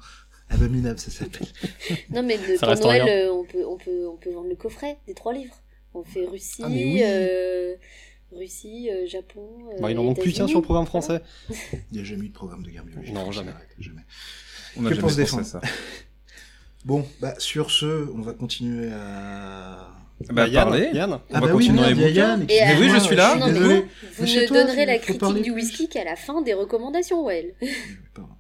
Abominable, 0.50 1.00
ça 1.00 1.12
s'appelle. 1.12 1.48
Non, 2.12 2.24
mais 2.24 2.38
le, 2.38 2.58
Ça 2.58 2.68
pour 2.76 2.86
Noël, 2.86 3.04
euh, 3.08 3.34
on 3.34 3.44
peut, 3.46 3.66
on, 3.66 3.78
peut, 3.78 4.08
on 4.08 4.16
peut 4.18 4.32
vendre 4.32 4.50
le 4.50 4.56
coffret 4.56 4.98
des 5.08 5.14
trois 5.14 5.34
livres. 5.34 5.56
On 5.94 6.04
fait 6.04 6.26
Russie, 6.26 6.62
Ah, 6.64 6.68
oui. 6.70 7.02
euh, 7.04 7.74
Russie, 8.32 8.90
euh, 8.92 9.08
Japon. 9.08 9.48
euh, 9.74 9.80
Bon, 9.82 9.88
il 9.88 9.98
en 9.98 10.04
manque 10.04 10.20
plus 10.20 10.34
qu'un 10.34 10.48
sur 10.48 10.60
le 10.60 10.64
programme 10.64 10.86
français. 10.86 11.22
Il 11.92 11.96
n'y 11.98 12.00
a 12.02 12.04
jamais 12.04 12.26
eu 12.26 12.30
de 12.30 12.34
programme 12.34 12.64
de 12.64 12.70
guerre 12.70 12.84
biologique. 12.84 13.14
Non, 13.14 13.32
jamais. 13.32 13.52
Jamais. 13.80 14.02
On 14.78 14.86
a 14.86 14.90
Que 14.90 14.96
jamais 14.96 15.02
pour 15.02 15.12
se 15.12 15.16
défendre. 15.18 15.46
ça. 15.46 15.62
Bon, 16.86 17.04
bah 17.20 17.34
sur 17.40 17.72
ce, 17.72 18.08
on 18.14 18.22
va 18.22 18.34
continuer 18.34 18.92
à. 18.94 19.90
Bah, 20.30 20.48
Yann. 20.48 20.72
Yann. 20.94 21.14
On 21.14 21.20
ah 21.34 21.40
va 21.40 21.48
bah 21.48 21.52
continuer 21.54 21.80
oui, 21.80 21.88
les 21.90 21.96
merde, 21.96 22.10
il 22.12 22.16
y 22.16 22.20
a 22.20 22.36
bouquins. 22.38 22.54
Yann. 22.60 22.78
Et, 22.78 22.80
oui, 22.80 22.90
je 22.94 23.00
suis 23.00 23.16
là. 23.16 23.36
Non, 23.38 23.48
vous, 23.48 23.82
vous 24.18 24.26
ne 24.26 24.46
toi, 24.48 24.64
donnerez 24.64 24.86
la 24.86 25.00
critique 25.00 25.42
du 25.42 25.50
whisky 25.50 25.90
qu'à 25.90 26.04
la 26.04 26.16
fin 26.16 26.44
des 26.44 26.54
recommandations, 26.54 27.26
Well. 27.26 27.56
Pardon. 28.14 28.36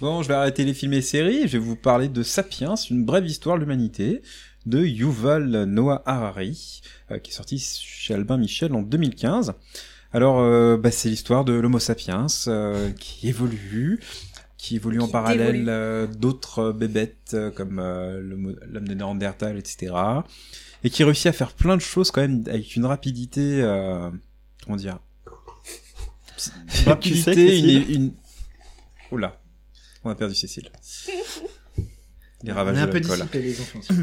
Bon, 0.00 0.22
je 0.22 0.28
vais 0.28 0.34
arrêter 0.34 0.64
les 0.64 0.74
films 0.74 0.94
et 0.94 1.02
séries 1.02 1.36
et 1.36 1.48
je 1.48 1.52
vais 1.56 1.64
vous 1.64 1.76
parler 1.76 2.08
de 2.08 2.22
Sapiens, 2.22 2.74
une 2.90 3.04
brève 3.04 3.26
histoire 3.26 3.56
de 3.56 3.60
l'humanité, 3.60 4.22
de 4.66 4.84
Yuval 4.84 5.64
Noah 5.64 6.02
Harari, 6.04 6.82
euh, 7.10 7.18
qui 7.18 7.30
est 7.30 7.34
sorti 7.34 7.58
chez 7.58 8.12
Albin 8.12 8.36
Michel 8.36 8.74
en 8.74 8.82
2015. 8.82 9.54
Alors, 10.12 10.40
euh, 10.40 10.76
bah, 10.76 10.90
c'est 10.90 11.08
l'histoire 11.08 11.44
de 11.44 11.52
l'Homo 11.52 11.78
sapiens 11.78 12.26
euh, 12.48 12.90
qui 12.92 13.28
évolue, 13.28 14.00
qui 14.58 14.76
évolue 14.76 15.00
en 15.00 15.08
parallèle 15.08 15.66
euh, 15.68 16.06
d'autres 16.06 16.72
bébêtes 16.72 17.36
comme 17.54 17.78
euh, 17.78 18.20
l'homme 18.20 18.88
de 18.88 18.94
Néandertal, 18.94 19.58
etc. 19.58 19.94
Et 20.82 20.90
qui 20.90 21.04
réussit 21.04 21.26
à 21.26 21.32
faire 21.32 21.52
plein 21.52 21.76
de 21.76 21.82
choses 21.82 22.10
quand 22.10 22.20
même 22.20 22.42
avec 22.48 22.74
une 22.74 22.86
rapidité, 22.86 23.60
euh, 23.62 24.10
comment 24.64 24.76
dire, 24.76 24.98
rapidité, 26.84 27.34
Tu 27.34 27.48
sais, 27.48 27.58
une, 27.60 27.94
une... 27.94 28.12
Oula, 29.12 29.40
on 30.08 30.10
a 30.10 30.14
perdu 30.14 30.34
Cécile. 30.34 30.70
Les 32.42 32.52
On 32.52 32.54
ravages 32.54 32.76
est 32.76 32.80
un 32.80 32.86
de 32.86 32.92
peu 32.92 33.00
dissipé, 33.00 33.40
les 33.40 33.60
enfants. 33.60 33.80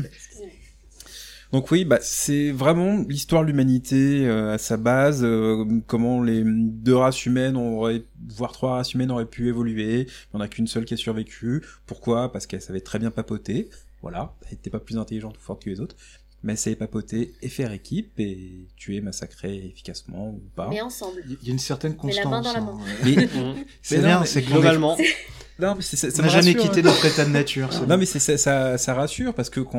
Donc 1.51 1.69
oui, 1.69 1.83
bah, 1.83 1.99
c'est 2.01 2.51
vraiment 2.51 3.03
l'histoire 3.09 3.41
de 3.41 3.47
l'humanité 3.47 4.25
euh, 4.25 4.53
à 4.53 4.57
sa 4.57 4.77
base, 4.77 5.21
euh, 5.23 5.65
comment 5.85 6.23
les 6.23 6.43
deux 6.45 6.95
races 6.95 7.25
humaines, 7.25 7.57
auraient, 7.57 8.03
voire 8.29 8.53
trois 8.53 8.75
races 8.75 8.93
humaines 8.93 9.11
auraient 9.11 9.25
pu 9.25 9.49
évoluer. 9.49 10.01
Il 10.01 10.35
n'y 10.35 10.37
en 10.37 10.39
a 10.39 10.47
qu'une 10.47 10.67
seule 10.67 10.85
qui 10.85 10.93
a 10.93 10.97
survécu. 10.97 11.61
Pourquoi? 11.85 12.31
Parce 12.31 12.47
qu'elle 12.47 12.61
savait 12.61 12.79
très 12.79 12.99
bien 12.99 13.11
papoter. 13.11 13.69
Voilà, 14.01 14.33
elle 14.45 14.51
n'était 14.53 14.69
pas 14.69 14.79
plus 14.79 14.97
intelligente 14.97 15.35
ou 15.37 15.41
forte 15.41 15.63
que 15.63 15.69
les 15.69 15.81
autres. 15.81 15.97
Mais 16.43 16.53
elle 16.53 16.57
savait 16.57 16.75
papoter 16.77 17.33
et 17.41 17.49
faire 17.49 17.71
équipe 17.73 18.17
et 18.17 18.65
tuer, 18.77 19.01
massacrer 19.01 19.57
efficacement 19.57 20.29
ou 20.29 20.41
pas. 20.55 20.69
Mais 20.69 20.81
ensemble. 20.81 21.21
Il 21.27 21.47
y 21.47 21.49
a 21.49 21.53
une 21.53 21.59
certaine 21.59 21.95
Mais 22.03 22.13
la 22.13 22.23
constance. 22.23 22.31
main 22.31 22.41
dans 22.41 22.53
la 22.53 22.59
hein. 22.59 22.77
main. 22.77 23.25
Mais, 23.53 23.65
C'est 23.81 23.99
bien, 23.99 24.23
c'est 24.23 24.41
Globalement, 24.41 24.97
non, 25.61 25.75
mais 25.75 25.81
c'est- 25.81 25.95
c'est- 25.97 26.11
ça 26.11 26.19
on 26.19 26.25
n'a 26.25 26.29
jamais 26.29 26.51
rassure, 26.53 26.61
quitté 26.63 26.79
hein. 26.79 26.83
notre 26.91 27.05
état 27.05 27.23
de 27.25 27.29
nature. 27.29 27.69
Non 27.71 27.85
bon. 27.87 27.97
mais 27.97 28.05
c'est 28.05 28.19
ça, 28.19 28.37
ça, 28.37 28.77
ça 28.77 28.93
rassure 28.93 29.33
parce 29.33 29.49
que 29.49 29.59
quand 29.59 29.77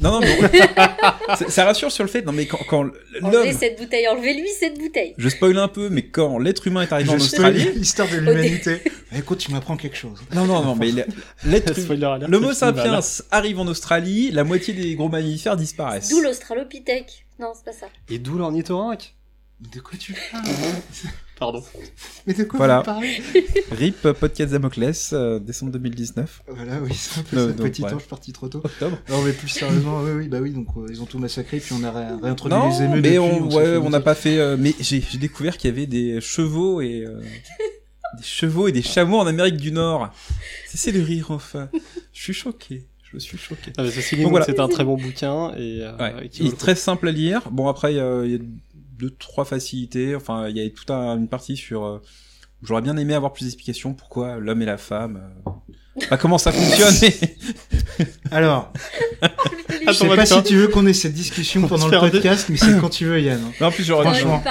non 0.00 0.12
non 0.12 0.20
mais 0.20 0.38
ça, 1.36 1.48
ça 1.48 1.64
rassure 1.64 1.90
sur 1.92 2.04
le 2.04 2.10
fait 2.10 2.22
non 2.24 2.32
mais 2.32 2.46
quand, 2.46 2.58
quand 2.68 2.86
Enlevez 3.22 3.52
cette 3.52 3.78
bouteille, 3.78 4.06
enlevez-lui 4.08 4.48
cette 4.58 4.78
bouteille. 4.78 5.14
je 5.18 5.28
spoil 5.28 5.58
un 5.58 5.68
peu 5.68 5.88
mais 5.88 6.06
quand 6.08 6.38
l'être 6.38 6.66
humain 6.66 6.82
est 6.82 6.92
arrivé 6.92 7.10
en 7.10 7.16
Australie 7.16 7.68
l'histoire 7.74 8.08
de 8.08 8.16
l'humanité. 8.16 8.80
Écoute, 9.16 9.38
tu 9.38 9.50
m'apprends 9.52 9.76
quelque 9.76 9.96
chose. 9.96 10.18
Non, 10.34 10.44
non, 10.44 10.62
non, 10.62 10.76
mais 10.76 10.90
le- 10.92 11.06
l'être 11.46 11.68
le 12.28 12.38
film, 12.38 12.52
sapiens 12.54 13.00
arrive 13.30 13.58
en 13.58 13.66
Australie, 13.66 14.30
la 14.30 14.44
moitié 14.44 14.74
des 14.74 14.94
gros 14.94 15.08
mammifères 15.08 15.56
disparaissent. 15.56 16.10
D'où 16.10 16.20
l'australopithèque. 16.20 17.24
Non, 17.40 17.52
c'est 17.54 17.64
pas 17.64 17.72
ça. 17.72 17.86
Et 18.10 18.18
d'où 18.18 18.36
l'ornithorynque? 18.36 19.14
De 19.60 19.80
quoi 19.80 19.98
tu 19.98 20.14
parles? 20.30 20.44
Pardon. 21.38 21.62
Mais 22.26 22.34
de 22.34 22.44
quoi 22.44 22.58
Voilà. 22.58 22.78
vous 22.78 22.84
parlez 22.84 23.22
RIP 23.70 24.12
podcast 24.12 24.52
Damoclès, 24.52 25.10
euh, 25.12 25.38
décembre 25.38 25.72
2019, 25.72 26.42
Voilà, 26.48 26.80
oui, 26.82 26.90
c'est 26.94 27.20
un 27.20 27.22
peu 27.22 27.36
Euh, 27.36 27.46
ça. 27.48 27.52
donc, 27.52 27.66
Petit 27.68 27.82
ouais. 27.82 27.92
ange 27.94 28.04
parti 28.06 28.32
trop 28.32 28.48
tôt. 28.48 28.60
octobre. 28.64 28.98
Non, 29.08 29.22
mais 29.22 29.32
plus 29.32 29.48
sérieusement, 29.48 30.00
oui, 30.02 30.10
oui, 30.16 30.28
bah 30.28 30.38
oui, 30.40 30.50
donc 30.52 30.66
euh, 30.76 30.86
ils 30.90 31.00
ont 31.00 31.06
tout 31.06 31.18
massacré, 31.18 31.60
puis 31.60 31.74
on 31.78 31.84
a 31.84 31.92
ré- 31.92 32.20
réintroduit 32.22 32.58
Non, 32.58 32.68
les 32.70 32.82
émeutes. 32.82 33.02
mais 33.02 33.14
depuis, 33.14 33.18
on, 33.18 33.56
ouais, 33.56 33.76
on 33.76 33.90
n'a 33.90 34.00
pas 34.00 34.14
fait. 34.16 34.38
euh, 34.38 34.56
mais 34.58 34.74
j'ai 34.80 35.00
découvert 35.18 35.56
qu'il 35.56 35.70
y 35.70 35.72
avait 35.72 35.86
des 35.86 36.20
chevaux 36.20 36.80
et 36.80 37.04
euh, 37.06 37.20
des 38.18 38.22
chevaux 38.24 38.66
et 38.66 38.72
des 38.72 38.82
chameaux 38.82 39.18
en 39.18 39.26
Amérique 39.26 39.56
du 39.58 39.70
Nord. 39.70 40.10
Cessez 40.66 40.90
de 40.92 41.00
rire 41.00 41.30
enfin. 41.30 41.68
Je 42.12 42.22
suis 42.22 42.32
choqué. 42.34 42.84
Je 43.10 43.18
suis 43.18 43.38
choqué. 43.38 43.72
Ah, 43.78 43.84
voilà. 44.28 44.44
c'est 44.44 44.60
un 44.60 44.68
très 44.68 44.84
bon 44.84 44.96
bouquin 44.96 45.52
et, 45.56 45.80
euh, 45.82 45.96
Ouais. 45.98 46.28
Il 46.40 46.48
est 46.48 46.58
très 46.58 46.74
simple 46.74 47.08
à 47.08 47.12
lire. 47.12 47.40
Bon 47.50 47.66
après, 47.68 47.96
euh, 47.96 48.26
il 48.26 48.32
y 48.32 48.34
a 48.34 48.38
deux 48.98 49.10
trois 49.10 49.44
facilités. 49.44 50.14
Enfin, 50.16 50.48
il 50.48 50.56
y 50.56 50.64
a 50.64 50.68
toute 50.70 50.90
un- 50.90 51.16
une 51.16 51.28
partie 51.28 51.56
sur. 51.56 51.84
euh, 51.84 52.02
J'aurais 52.62 52.82
bien 52.82 52.96
aimé 52.96 53.14
avoir 53.14 53.32
plus 53.32 53.44
d'explications 53.44 53.94
pourquoi 53.94 54.38
l'homme 54.38 54.62
et 54.62 54.66
la 54.66 54.78
femme. 54.78 55.20
euh, 55.46 56.06
Pas 56.10 56.16
comment 56.16 56.38
ça 56.38 56.50
fonctionne. 56.50 56.92
Alors, 58.32 58.72
je 59.86 59.92
sais 59.92 60.08
pas 60.08 60.26
si 60.26 60.42
tu 60.42 60.56
veux 60.56 60.66
qu'on 60.68 60.86
ait 60.86 60.92
cette 60.92 61.14
discussion 61.14 61.66
pendant 61.68 61.86
le 61.88 61.98
podcast, 62.00 62.46
mais 62.48 62.56
c'est 62.56 62.78
quand 62.80 62.88
tu 62.90 63.04
veux, 63.06 63.20
Yann. 63.20 63.40
Non, 63.60 63.68
en 63.68 63.70
plus 63.70 63.84
j'aurais. 63.84 64.04
T'aurais 64.04 64.20
Franchement. 64.20 64.42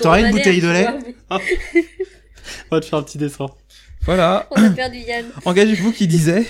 T'aurais 0.00 0.22
une 0.22 0.30
bouteille 0.32 0.60
de 0.60 0.68
lait 0.68 0.88
On 1.30 1.38
va 2.76 2.80
te 2.80 2.86
faire 2.86 2.98
un 2.98 3.02
petit 3.04 3.18
dessin. 3.18 3.46
Voilà. 4.02 4.48
On 4.52 4.62
a 4.64 4.70
perdu 4.70 4.98
Yann. 4.98 5.26
Engagez-vous 5.44 5.92
qui 5.92 6.06
disait. 6.06 6.46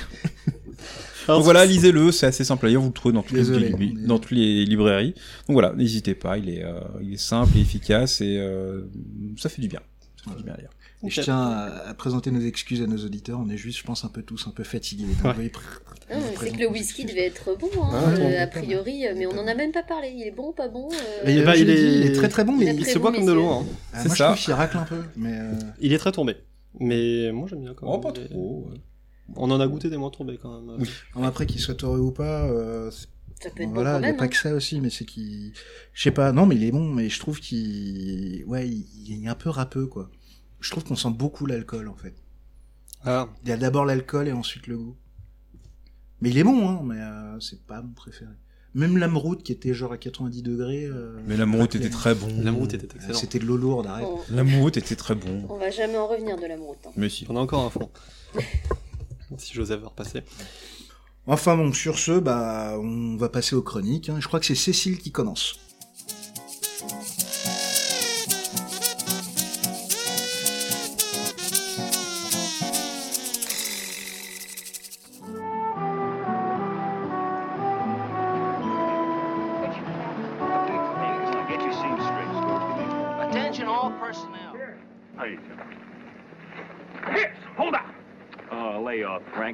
Donc 1.29 1.43
voilà, 1.43 1.65
lisez-le, 1.67 2.13
c'est 2.13 2.27
assez 2.27 2.45
simple 2.45 2.67
à 2.67 2.69
lire, 2.69 2.81
vous 2.81 2.89
le 2.89 2.93
trouvez 2.93 3.15
dans 3.15 3.23
toutes, 3.23 3.33
les, 3.33 3.39
Désolé, 3.39 3.71
bouteilles- 3.71 3.95
on 3.97 4.05
est- 4.05 4.07
dans 4.07 4.19
toutes 4.19 4.31
les 4.33 4.65
librairies. 4.65 5.15
Donc 5.49 5.55
voilà, 5.55 5.73
n'hésitez 5.75 6.15
pas, 6.15 6.39
il 6.39 6.49
est, 6.49 6.63
euh, 6.65 6.81
il 7.03 7.15
est 7.15 7.21
simple 7.21 7.57
et 7.57 7.61
efficace 7.61 8.21
et 8.21 8.37
euh, 8.39 8.83
ça 9.37 9.49
fait 9.49 9.63
du 9.63 9.69
bien. 9.69 9.81
Ça 10.25 10.31
fait 10.31 10.37
du 10.39 10.45
bien 10.45 10.55
à 10.55 10.59
lire. 10.59 10.71
Et 11.05 11.11
je 11.11 11.21
tiens 11.21 11.39
à, 11.39 11.89
à 11.91 11.95
présenter 11.95 12.31
nos 12.31 12.41
excuses 12.41 12.81
à 12.83 12.87
nos 12.87 12.97
auditeurs. 12.97 13.39
On 13.39 13.49
est 13.51 13.59
juste, 13.59 13.79
je 13.79 13.85
pense, 13.85 14.05
un 14.05 14.09
peu 14.09 14.23
tous 14.23 14.47
un 14.49 14.51
peu 14.51 14.65
fatigués. 14.65 15.05
Donc, 15.05 15.25
Ouais. 15.25 15.35
mais 15.39 15.53
c'est 16.41 16.53
que 16.53 16.59
le 16.59 16.69
whisky 16.71 17.05
devait 17.05 17.27
être 17.27 17.57
bon, 17.61 17.69
Ah, 17.83 17.87
hein, 17.99 18.15
ouais, 18.15 18.21
euh, 18.21 18.29
bon, 18.31 18.43
a 18.43 18.47
priori, 18.47 19.05
mais 19.15 19.27
on 19.27 19.39
en 19.39 19.47
a 19.47 19.55
même 19.55 19.73
pas 19.73 19.83
parlé. 19.83 20.13
Il 20.17 20.23
est 20.23 20.31
bon, 20.31 20.53
pas 20.53 20.69
bon 20.69 20.89
euh, 20.91 21.27
je 21.27 21.31
il 21.31 21.71
est- 21.71 21.75
dit, 21.77 21.97
il 22.01 22.07
est 22.07 22.13
très 22.13 22.29
très 22.31 22.45
bon, 22.45 22.57
mais 22.57 22.75
Il 22.75 22.85
se 22.87 22.95
bon, 22.95 23.03
boit 23.03 23.13
comme 23.13 23.27
de 23.27 23.33
l'eau. 23.33 23.47
Hein. 23.47 23.67
ah, 23.93 23.99
C'est 24.01 24.07
moi 24.09 24.15
je 24.15 24.19
ça. 24.19 24.27
trouve 24.33 24.39
qu'il 24.45 24.55
racle 24.55 24.79
un 24.79 24.85
peu. 24.85 25.03
Mais 25.17 25.33
euh, 25.35 25.53
Il 25.81 25.93
est 25.93 25.99
très 25.99 26.13
tombé. 26.13 26.37
Mais 26.81 27.31
moi 27.31 27.47
j'aime 27.49 27.61
bien 27.61 27.75
quand 27.75 27.87
même. 27.87 27.95
Oh, 27.97 27.99
pas 28.01 28.13
trop. 28.13 28.69
On 29.35 29.51
en 29.51 29.59
a 29.61 29.67
goûté 29.67 29.91
des 29.91 29.97
moins 29.97 30.11
tombés 30.11 30.39
quand 30.41 30.61
même. 30.61 30.77
Oui. 30.81 30.89
alors 31.15 31.27
après 31.29 31.47
qu'il 31.47 31.61
soit 31.61 31.75
toré 31.75 31.99
ou 32.01 32.13
pas, 32.13 32.45
euh, 32.47 32.91
c'est- 32.91 33.09
ça 33.43 33.51
peut 33.51 33.63
être 33.63 33.69
bon 33.69 33.75
voilà, 33.75 33.93
quand 33.95 33.99
il 33.99 34.03
n'y 34.03 34.07
a 34.09 34.15
pas 34.15 34.25
hein. 34.25 34.29
que 34.29 34.37
ça 34.37 34.55
aussi, 34.55 34.81
mais 34.81 34.89
c'est 34.89 35.05
qu'il, 35.05 35.53
je 35.93 36.03
sais 36.03 36.11
pas, 36.11 36.33
non, 36.33 36.47
mais 36.47 36.55
il 36.55 36.65
est 36.65 36.71
bon, 36.73 36.89
mais 36.95 37.09
je 37.09 37.19
trouve 37.19 37.39
qu'il, 37.41 38.45
ouais, 38.47 38.69
il, 38.69 39.25
est 39.25 39.29
un 39.29 39.35
peu 39.35 39.51
râpeux 39.51 39.87
quoi. 39.87 40.11
Je 40.61 40.71
trouve 40.71 40.85
qu'on 40.85 40.97
sent 40.97 41.11
beaucoup 41.11 41.45
l'alcool 41.47 41.89
en 41.89 41.97
fait. 41.97 42.15
Ah, 43.05 43.29
Il 43.45 43.51
y 43.51 43.53
a 43.53 43.57
d'abord 43.57 43.85
l'alcool 43.85 44.29
et 44.29 44.33
ensuite 44.33 44.67
le 44.69 44.79
goût. 44.79 44.97
Mais 46.23 46.31
il 46.31 46.39
est 46.39 46.45
bon, 46.45 46.67
hein, 46.69 46.81
mais 46.83 46.99
euh, 46.99 47.39
c'est 47.41 47.63
pas 47.67 47.83
mon 47.83 47.93
préféré. 47.93 48.31
Même 48.75 48.97
l'amroute 48.99 49.43
qui 49.43 49.53
était 49.53 49.75
genre 49.75 49.93
à 49.93 49.99
90 49.99 50.43
degrés. 50.43 50.85
euh, 50.85 51.19
Mais 51.27 51.37
pas 51.37 51.65
était 51.65 51.89
très 51.91 52.15
bon. 52.15 52.29
l'amour 52.43 52.65
était 52.65 52.85
excellent. 52.95 53.15
C'était 53.19 53.39
de 53.39 53.45
l'eau 53.45 53.57
lourde, 53.57 53.87
arrête. 53.87 54.07
L'amoureux 54.31 54.69
était 54.69 54.97
très 54.97 55.15
bon. 55.15 55.47
on 55.49 55.57
va 55.59 55.71
jamais 55.71 55.97
en 55.97 56.07
revenir 56.07 56.37
de 56.37 56.47
l'amour. 56.47 56.77
hein. 56.87 56.91
Mais 56.97 57.09
si. 57.09 57.27
On 57.29 57.37
a 57.37 57.41
encore 57.41 57.65
un 57.65 57.71
fond. 57.71 57.91
si 59.39 59.55
Joseph 59.55 59.81
veut 59.81 59.87
repasser. 59.87 60.23
Enfin 61.27 61.57
bon, 61.57 61.73
sur 61.73 61.99
ce, 61.99 62.19
bah, 62.21 62.77
on 62.79 63.17
va 63.17 63.29
passer 63.29 63.57
aux 63.57 63.63
chroniques. 63.63 64.09
hein. 64.09 64.19
Je 64.21 64.29
crois 64.29 64.39
que 64.41 64.47
c'est 64.47 64.55
Cécile 64.55 64.99
qui 64.99 65.11
commence. 65.11 65.59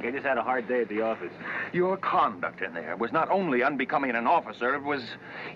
Frank. 0.03 0.15
I 0.15 0.17
just 0.17 0.27
had 0.27 0.38
a 0.38 0.43
hard 0.43 0.69
day 0.69 0.83
at 0.83 0.88
the 0.88 1.01
office. 1.03 1.33
Your 1.73 1.97
conduct 1.97 2.61
in 2.62 2.75
there 2.75 2.97
was 2.99 3.12
not 3.12 3.31
only 3.31 3.62
unbecoming 3.62 4.11
an 4.11 4.27
officer, 4.27 4.75
it 4.75 4.83
was 4.83 5.03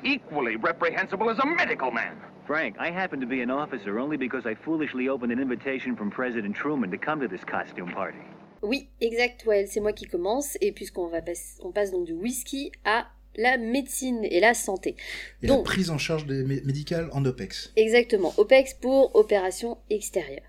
equally 0.04 0.56
reprehensible 0.56 1.30
as 1.30 1.38
a 1.38 1.46
medical 1.46 1.90
man. 1.90 2.16
Frank, 2.46 2.76
I 2.78 2.90
happen 2.90 3.20
to 3.20 3.26
be 3.26 3.40
an 3.42 3.50
officer 3.50 3.98
only 3.98 4.16
because 4.16 4.46
I 4.46 4.54
foolishly 4.64 5.08
opened 5.08 5.32
an 5.32 5.40
invitation 5.40 5.96
from 5.96 6.10
President 6.10 6.54
Truman 6.54 6.90
to 6.92 6.98
come 6.98 7.20
to 7.20 7.28
this 7.28 7.42
costume 7.44 7.90
party. 7.90 8.18
Oui, 8.62 8.88
exact, 9.00 9.44
ouais, 9.46 9.66
c'est 9.66 9.80
moi 9.80 9.92
qui 9.92 10.06
commence. 10.06 10.56
Et 10.60 10.72
puisqu'on 10.72 11.08
va 11.08 11.20
passe, 11.22 11.58
on 11.62 11.72
passe 11.72 11.90
donc 11.90 12.06
du 12.06 12.12
whisky 12.12 12.70
à 12.84 13.06
la 13.38 13.58
médecine 13.58 14.24
et 14.24 14.40
la 14.40 14.54
santé. 14.54 14.96
Et 15.42 15.46
Donc- 15.48 15.58
la 15.66 15.72
prise 15.74 15.90
en 15.90 15.98
charge 15.98 16.24
des 16.24 16.42
mé- 16.42 16.64
médicales 16.64 17.10
en 17.12 17.22
OPEX. 17.24 17.72
Exactement, 17.76 18.32
OPEX 18.38 18.74
pour 18.74 19.14
opération 19.14 19.76
extérieure. 19.90 20.40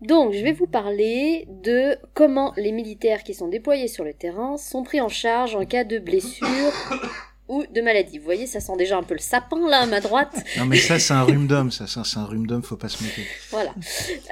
Donc, 0.00 0.32
je 0.32 0.40
vais 0.42 0.52
vous 0.52 0.66
parler 0.66 1.46
de 1.62 1.96
comment 2.12 2.52
les 2.56 2.72
militaires 2.72 3.22
qui 3.22 3.32
sont 3.34 3.48
déployés 3.48 3.88
sur 3.88 4.04
le 4.04 4.12
terrain 4.12 4.56
sont 4.58 4.82
pris 4.82 5.00
en 5.00 5.08
charge 5.08 5.54
en 5.56 5.64
cas 5.64 5.84
de 5.84 5.98
blessure 5.98 6.46
ou 7.48 7.64
de 7.72 7.80
maladie. 7.80 8.18
Vous 8.18 8.24
voyez, 8.24 8.46
ça 8.46 8.60
sent 8.60 8.76
déjà 8.76 8.98
un 8.98 9.02
peu 9.02 9.14
le 9.14 9.20
sapin 9.20 9.68
là 9.68 9.78
à 9.80 9.86
ma 9.86 10.00
droite. 10.00 10.34
Non 10.58 10.66
mais 10.66 10.76
ça 10.78 10.98
c'est 10.98 11.12
un 11.14 11.22
rhume 11.22 11.46
d'homme, 11.46 11.70
ça, 11.70 11.86
ça 11.86 12.02
c'est 12.04 12.18
un 12.18 12.24
rhume 12.24 12.46
d'homme, 12.46 12.62
faut 12.62 12.76
pas 12.76 12.88
se 12.88 13.02
moquer. 13.02 13.22
Voilà. 13.50 13.72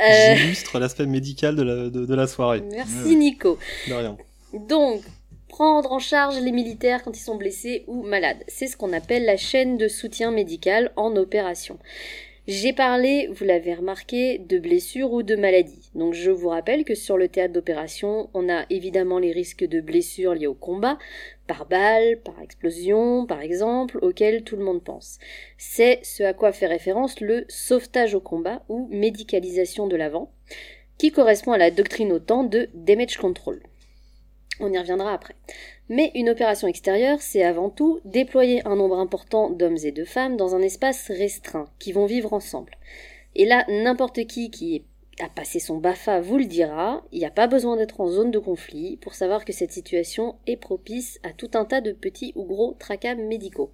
Euh, 0.02 0.34
J'illustre 0.36 0.78
l'aspect 0.78 1.06
médical 1.06 1.54
de 1.56 1.62
la, 1.62 1.74
de, 1.90 2.04
de 2.06 2.14
la 2.14 2.26
soirée. 2.26 2.62
merci 2.70 3.14
Nico. 3.16 3.58
De 3.88 3.94
rien. 3.94 4.16
Donc, 4.52 5.02
prendre 5.48 5.92
en 5.92 5.98
charge 5.98 6.38
les 6.40 6.52
militaires 6.52 7.02
quand 7.02 7.16
ils 7.16 7.20
sont 7.22 7.36
blessés 7.36 7.84
ou 7.86 8.02
malades. 8.02 8.42
C'est 8.48 8.66
ce 8.66 8.76
qu'on 8.76 8.92
appelle 8.92 9.24
la 9.24 9.36
chaîne 9.36 9.76
de 9.78 9.86
soutien 9.88 10.30
médical 10.30 10.92
en 10.96 11.14
opération. 11.16 11.78
J'ai 12.48 12.72
parlé, 12.72 13.28
vous 13.28 13.44
l'avez 13.44 13.72
remarqué, 13.72 14.38
de 14.38 14.58
blessures 14.58 15.12
ou 15.12 15.22
de 15.22 15.36
maladies. 15.36 15.90
Donc 15.94 16.12
je 16.12 16.32
vous 16.32 16.48
rappelle 16.48 16.84
que 16.84 16.96
sur 16.96 17.16
le 17.16 17.28
théâtre 17.28 17.52
d'opération, 17.52 18.30
on 18.34 18.48
a 18.48 18.66
évidemment 18.68 19.20
les 19.20 19.30
risques 19.30 19.64
de 19.64 19.80
blessures 19.80 20.34
liées 20.34 20.48
au 20.48 20.54
combat, 20.54 20.98
par 21.46 21.66
balle, 21.66 22.18
par 22.20 22.40
explosion, 22.42 23.26
par 23.26 23.40
exemple, 23.42 24.00
auxquels 24.02 24.42
tout 24.42 24.56
le 24.56 24.64
monde 24.64 24.82
pense. 24.82 25.20
C'est 25.56 26.00
ce 26.02 26.24
à 26.24 26.32
quoi 26.32 26.50
fait 26.50 26.66
référence 26.66 27.20
le 27.20 27.44
sauvetage 27.48 28.16
au 28.16 28.20
combat 28.20 28.64
ou 28.68 28.88
médicalisation 28.90 29.86
de 29.86 29.94
l'avant, 29.94 30.32
qui 30.98 31.12
correspond 31.12 31.52
à 31.52 31.58
la 31.58 31.70
doctrine 31.70 32.10
OTAN 32.10 32.42
de 32.42 32.68
damage 32.74 33.18
control. 33.18 33.62
On 34.58 34.72
y 34.72 34.78
reviendra 34.78 35.12
après. 35.12 35.36
Mais 35.88 36.10
une 36.14 36.30
opération 36.30 36.68
extérieure, 36.68 37.20
c'est 37.20 37.42
avant 37.42 37.68
tout 37.68 38.00
déployer 38.04 38.66
un 38.66 38.76
nombre 38.76 38.98
important 38.98 39.50
d'hommes 39.50 39.78
et 39.82 39.92
de 39.92 40.04
femmes 40.04 40.36
dans 40.36 40.54
un 40.54 40.62
espace 40.62 41.08
restreint, 41.08 41.68
qui 41.78 41.92
vont 41.92 42.06
vivre 42.06 42.32
ensemble. 42.32 42.72
Et 43.34 43.44
là, 43.44 43.64
n'importe 43.68 44.26
qui 44.26 44.50
qui 44.50 44.84
a 45.20 45.28
passé 45.28 45.58
son 45.58 45.76
BAFA 45.76 46.20
vous 46.20 46.38
le 46.38 46.46
dira, 46.46 47.04
il 47.12 47.18
n'y 47.18 47.26
a 47.26 47.30
pas 47.30 47.46
besoin 47.46 47.76
d'être 47.76 48.00
en 48.00 48.08
zone 48.08 48.30
de 48.30 48.38
conflit 48.38 48.96
pour 48.98 49.14
savoir 49.14 49.44
que 49.44 49.52
cette 49.52 49.72
situation 49.72 50.36
est 50.46 50.56
propice 50.56 51.20
à 51.22 51.32
tout 51.32 51.50
un 51.54 51.64
tas 51.64 51.80
de 51.80 51.92
petits 51.92 52.32
ou 52.34 52.44
gros 52.44 52.74
tracas 52.78 53.14
médicaux. 53.14 53.70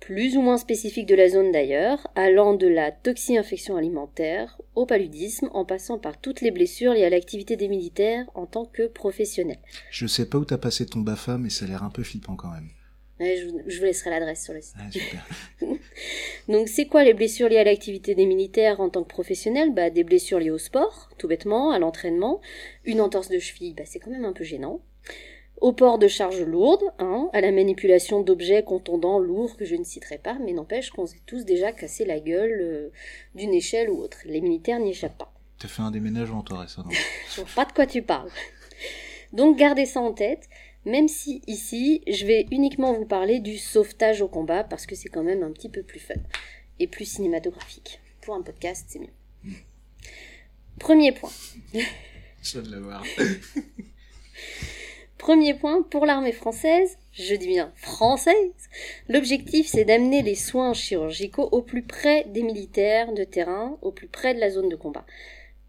Plus 0.00 0.36
ou 0.36 0.40
moins 0.42 0.56
spécifiques 0.58 1.06
de 1.06 1.14
la 1.16 1.28
zone 1.28 1.50
d'ailleurs, 1.50 2.06
allant 2.14 2.54
de 2.54 2.68
la 2.68 2.92
toxi-infection 2.92 3.76
alimentaire 3.76 4.60
au 4.76 4.86
paludisme, 4.86 5.50
en 5.52 5.64
passant 5.64 5.98
par 5.98 6.20
toutes 6.20 6.42
les 6.42 6.50
blessures 6.52 6.92
liées 6.92 7.04
à 7.04 7.10
l'activité 7.10 7.56
des 7.56 7.66
militaires 7.68 8.26
en 8.34 8.46
tant 8.46 8.66
que 8.66 8.86
professionnels. 8.86 9.58
Je 9.90 10.06
sais 10.06 10.28
pas 10.28 10.38
où 10.38 10.44
t'as 10.44 10.58
passé 10.58 10.86
ton 10.86 11.00
BAFA, 11.00 11.38
mais 11.38 11.50
ça 11.50 11.64
a 11.64 11.68
l'air 11.68 11.82
un 11.82 11.90
peu 11.90 12.02
flippant 12.04 12.36
quand 12.36 12.50
même. 12.50 12.68
Ouais, 13.18 13.36
je, 13.38 13.46
vous- 13.48 13.60
je 13.66 13.78
vous 13.78 13.84
laisserai 13.86 14.10
l'adresse 14.10 14.44
sur 14.44 14.52
le 14.52 14.60
site. 14.60 14.76
Ah, 14.78 14.90
super. 14.92 15.26
Donc 16.48 16.68
c'est 16.68 16.86
quoi 16.86 17.02
les 17.02 17.14
blessures 17.14 17.48
liées 17.48 17.56
à 17.58 17.64
l'activité 17.64 18.14
des 18.14 18.26
militaires 18.26 18.80
en 18.80 18.90
tant 18.90 19.02
que 19.02 19.08
professionnels? 19.08 19.72
Bah, 19.72 19.90
Des 19.90 20.04
blessures 20.04 20.38
liées 20.38 20.50
au 20.50 20.58
sport, 20.58 21.08
tout 21.18 21.26
bêtement, 21.26 21.70
à 21.70 21.78
l'entraînement. 21.78 22.40
Une 22.84 23.00
entorse 23.00 23.28
de 23.30 23.38
cheville, 23.38 23.74
bah, 23.74 23.84
c'est 23.86 23.98
quand 23.98 24.10
même 24.10 24.26
un 24.26 24.34
peu 24.34 24.44
gênant. 24.44 24.80
Au 25.60 25.72
port 25.72 25.98
de 25.98 26.06
charges 26.06 26.42
lourdes, 26.42 26.84
hein, 26.98 27.30
à 27.32 27.40
la 27.40 27.50
manipulation 27.50 28.20
d'objets 28.20 28.62
contondants 28.62 29.18
lourds 29.18 29.56
que 29.56 29.64
je 29.64 29.74
ne 29.74 29.84
citerai 29.84 30.18
pas, 30.18 30.38
mais 30.38 30.52
n'empêche 30.52 30.90
qu'on 30.90 31.06
s'est 31.06 31.22
tous 31.26 31.44
déjà 31.44 31.72
cassé 31.72 32.04
la 32.04 32.20
gueule 32.20 32.60
euh, 32.60 32.92
d'une 33.34 33.54
échelle 33.54 33.88
ou 33.88 33.98
autre. 33.98 34.18
Les 34.26 34.40
militaires 34.40 34.78
n'y 34.78 34.90
échappent 34.90 35.16
pas. 35.16 35.32
T'as 35.58 35.68
fait 35.68 35.82
un 35.82 35.90
déménagement, 35.90 36.42
toi, 36.42 36.60
récemment. 36.60 36.90
Je 37.34 37.40
vois 37.40 37.50
pas 37.54 37.64
de 37.64 37.72
quoi 37.72 37.86
tu 37.86 38.02
parles. 38.02 38.30
Donc 39.32 39.58
gardez 39.58 39.86
ça 39.86 40.00
en 40.00 40.12
tête, 40.12 40.48
même 40.84 41.08
si 41.08 41.42
ici, 41.46 42.02
je 42.06 42.26
vais 42.26 42.46
uniquement 42.50 42.92
vous 42.92 43.06
parler 43.06 43.40
du 43.40 43.58
sauvetage 43.58 44.22
au 44.22 44.28
combat, 44.28 44.62
parce 44.62 44.86
que 44.86 44.94
c'est 44.94 45.08
quand 45.08 45.24
même 45.24 45.42
un 45.42 45.50
petit 45.50 45.68
peu 45.68 45.82
plus 45.82 45.98
fun 45.98 46.14
et 46.78 46.86
plus 46.86 47.06
cinématographique. 47.06 48.00
Pour 48.20 48.34
un 48.34 48.42
podcast, 48.42 48.86
c'est 48.88 49.00
mieux. 49.00 49.54
Premier 50.78 51.12
point. 51.12 51.32
Je 52.42 52.60
viens 52.60 52.62
de 52.62 52.70
l'avoir. 52.76 53.02
Premier 55.26 55.54
point, 55.54 55.82
pour 55.82 56.06
l'armée 56.06 56.30
française, 56.30 56.98
je 57.10 57.34
dis 57.34 57.48
bien 57.48 57.72
française, 57.74 58.68
l'objectif 59.08 59.66
c'est 59.66 59.84
d'amener 59.84 60.22
les 60.22 60.36
soins 60.36 60.72
chirurgicaux 60.72 61.48
au 61.50 61.62
plus 61.62 61.82
près 61.82 62.22
des 62.28 62.42
militaires 62.42 63.12
de 63.12 63.24
terrain, 63.24 63.76
au 63.82 63.90
plus 63.90 64.06
près 64.06 64.34
de 64.34 64.38
la 64.38 64.50
zone 64.50 64.68
de 64.68 64.76
combat. 64.76 65.04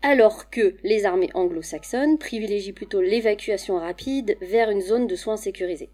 Alors 0.03 0.51
que 0.51 0.75
les 0.83 1.05
armées 1.05 1.31
anglo-saxonnes 1.33 2.19
privilégient 2.19 2.71
plutôt 2.71 3.01
l'évacuation 3.01 3.79
rapide 3.79 4.37
vers 4.41 4.69
une 4.69 4.81
zone 4.81 5.07
de 5.07 5.15
soins 5.15 5.37
sécurisée. 5.37 5.89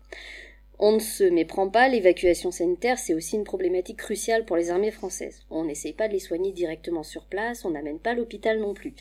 On 0.78 0.92
ne 0.92 1.00
se 1.00 1.24
méprend 1.24 1.70
pas, 1.70 1.88
l'évacuation 1.88 2.52
sanitaire 2.52 3.00
c'est 3.00 3.14
aussi 3.14 3.38
une 3.38 3.46
problématique 3.46 4.00
cruciale 4.00 4.44
pour 4.44 4.58
les 4.58 4.72
armées 4.72 4.92
françaises. 4.92 5.40
On 5.50 5.64
n'essaye 5.64 5.94
pas 5.94 6.10
de 6.10 6.14
les 6.14 6.20
soigner 6.20 6.52
directement 6.52 7.04
sur 7.04 7.24
place, 7.24 7.64
on 7.64 7.72
n'amène 7.72 8.00
pas 8.00 8.14
l'hôpital 8.14 8.60
non 8.60 8.74
plus. 8.74 8.94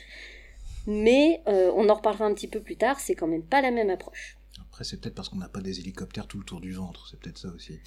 Mais 0.87 1.41
euh, 1.49 1.73
on 1.75 1.89
en 1.89 1.95
reparlera 1.95 2.27
un 2.27 2.35
petit 2.35 2.47
peu 2.47 2.61
plus 2.61 2.77
tard, 2.77 3.01
c'est 3.01 3.17
quand 3.17 3.27
même 3.27 3.43
pas 3.43 3.61
la 3.61 3.73
même 3.73 3.91
approche. 3.91 4.37
Après, 4.73 4.85
c'est 4.85 4.99
peut-être 4.99 5.15
parce 5.15 5.29
qu'on 5.29 5.37
n'a 5.37 5.51
pas 5.51 5.61
des 5.61 5.81
hélicoptères 5.81 6.27
tout 6.27 6.39
le 6.39 6.45
tour 6.45 6.63
du 6.63 6.73
ventre. 6.73 7.07
C'est 7.11 7.21
peut-être 7.21 7.37
ça 7.37 7.49
aussi. 7.49 7.79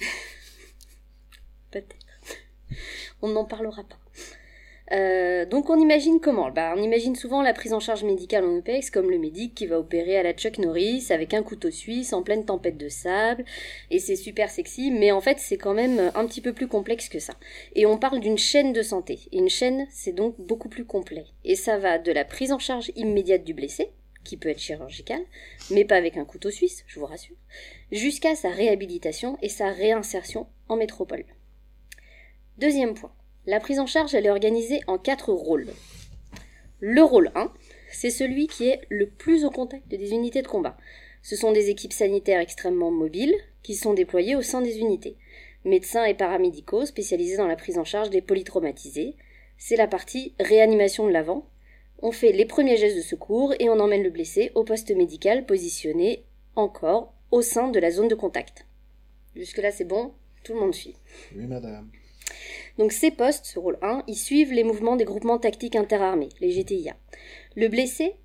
Peut-être. 1.70 1.94
On 3.22 3.28
n'en 3.28 3.44
parlera 3.44 3.84
pas. 3.84 3.96
Euh, 4.90 5.46
donc 5.46 5.70
on 5.70 5.78
imagine 5.78 6.18
comment? 6.18 6.50
Bah, 6.50 6.74
On 6.76 6.82
imagine 6.82 7.14
souvent 7.14 7.42
la 7.42 7.52
prise 7.52 7.72
en 7.72 7.78
charge 7.78 8.02
médicale 8.02 8.44
en 8.44 8.56
OPEX 8.56 8.90
comme 8.90 9.08
le 9.08 9.18
médic 9.18 9.54
qui 9.54 9.66
va 9.66 9.78
opérer 9.78 10.16
à 10.16 10.24
la 10.24 10.32
Chuck 10.32 10.58
Norris 10.58 11.06
avec 11.10 11.32
un 11.32 11.44
couteau 11.44 11.70
suisse 11.70 12.12
en 12.12 12.22
pleine 12.22 12.44
tempête 12.44 12.76
de 12.76 12.88
sable 12.88 13.44
et 13.90 13.98
c'est 13.98 14.14
super 14.14 14.48
sexy 14.48 14.92
mais 14.92 15.10
en 15.10 15.20
fait 15.20 15.40
c'est 15.40 15.56
quand 15.56 15.74
même 15.74 16.12
un 16.14 16.26
petit 16.26 16.40
peu 16.40 16.52
plus 16.52 16.68
complexe 16.68 17.08
que 17.08 17.18
ça. 17.18 17.34
Et 17.74 17.84
on 17.84 17.98
parle 17.98 18.20
d'une 18.20 18.38
chaîne 18.38 18.72
de 18.72 18.82
santé. 18.82 19.28
Une 19.32 19.48
chaîne 19.48 19.86
c'est 19.90 20.12
donc 20.12 20.36
beaucoup 20.38 20.68
plus 20.68 20.84
complet. 20.84 21.26
Et 21.44 21.56
ça 21.56 21.78
va 21.78 21.98
de 21.98 22.12
la 22.12 22.24
prise 22.24 22.52
en 22.52 22.60
charge 22.60 22.92
immédiate 22.94 23.44
du 23.44 23.54
blessé 23.54 23.90
qui 24.26 24.36
peut 24.36 24.48
être 24.48 24.60
chirurgicale, 24.60 25.24
mais 25.70 25.84
pas 25.84 25.96
avec 25.96 26.16
un 26.16 26.24
couteau 26.24 26.50
suisse, 26.50 26.84
je 26.86 27.00
vous 27.00 27.06
rassure, 27.06 27.36
jusqu'à 27.92 28.34
sa 28.34 28.50
réhabilitation 28.50 29.38
et 29.42 29.48
sa 29.48 29.70
réinsertion 29.70 30.46
en 30.68 30.76
métropole. 30.76 31.24
Deuxième 32.58 32.94
point. 32.94 33.12
La 33.46 33.60
prise 33.60 33.78
en 33.78 33.86
charge, 33.86 34.14
elle 34.14 34.26
est 34.26 34.30
organisée 34.30 34.80
en 34.86 34.98
quatre 34.98 35.32
rôles. 35.32 35.68
Le 36.80 37.02
rôle 37.02 37.30
1, 37.34 37.52
c'est 37.92 38.10
celui 38.10 38.48
qui 38.48 38.68
est 38.68 38.80
le 38.88 39.08
plus 39.08 39.44
au 39.44 39.50
contact 39.50 39.86
des 39.88 40.10
unités 40.10 40.42
de 40.42 40.48
combat. 40.48 40.76
Ce 41.22 41.36
sont 41.36 41.52
des 41.52 41.70
équipes 41.70 41.92
sanitaires 41.92 42.40
extrêmement 42.40 42.90
mobiles 42.90 43.34
qui 43.62 43.74
sont 43.74 43.94
déployées 43.94 44.36
au 44.36 44.42
sein 44.42 44.62
des 44.62 44.78
unités. 44.78 45.16
Médecins 45.64 46.04
et 46.04 46.14
paramédicaux 46.14 46.86
spécialisés 46.86 47.36
dans 47.36 47.46
la 47.46 47.56
prise 47.56 47.78
en 47.78 47.84
charge 47.84 48.10
des 48.10 48.20
polytraumatisés. 48.20 49.16
C'est 49.58 49.76
la 49.76 49.88
partie 49.88 50.34
réanimation 50.38 51.06
de 51.06 51.12
l'avant. 51.12 51.48
On 52.00 52.12
fait 52.12 52.32
les 52.32 52.44
premiers 52.44 52.76
gestes 52.76 52.96
de 52.96 53.02
secours 53.02 53.54
et 53.58 53.68
on 53.68 53.80
emmène 53.80 54.02
le 54.02 54.10
blessé 54.10 54.52
au 54.54 54.64
poste 54.64 54.90
médical 54.90 55.46
positionné 55.46 56.24
encore 56.54 57.14
au 57.30 57.42
sein 57.42 57.68
de 57.68 57.78
la 57.78 57.90
zone 57.90 58.08
de 58.08 58.14
contact. 58.14 58.66
Jusque-là, 59.34 59.70
c'est 59.70 59.84
bon, 59.84 60.12
tout 60.44 60.54
le 60.54 60.60
monde 60.60 60.74
suit. 60.74 60.94
Oui, 61.34 61.46
madame. 61.46 61.90
Donc 62.78 62.92
ces 62.92 63.10
postes, 63.10 63.46
ce 63.46 63.58
rôle 63.58 63.78
1, 63.82 64.04
ils 64.06 64.16
suivent 64.16 64.52
les 64.52 64.64
mouvements 64.64 64.96
des 64.96 65.04
groupements 65.04 65.38
tactiques 65.38 65.76
interarmés, 65.76 66.28
les 66.40 66.50
GTIA. 66.50 66.96
Le 67.54 67.68
blessé, 67.68 68.16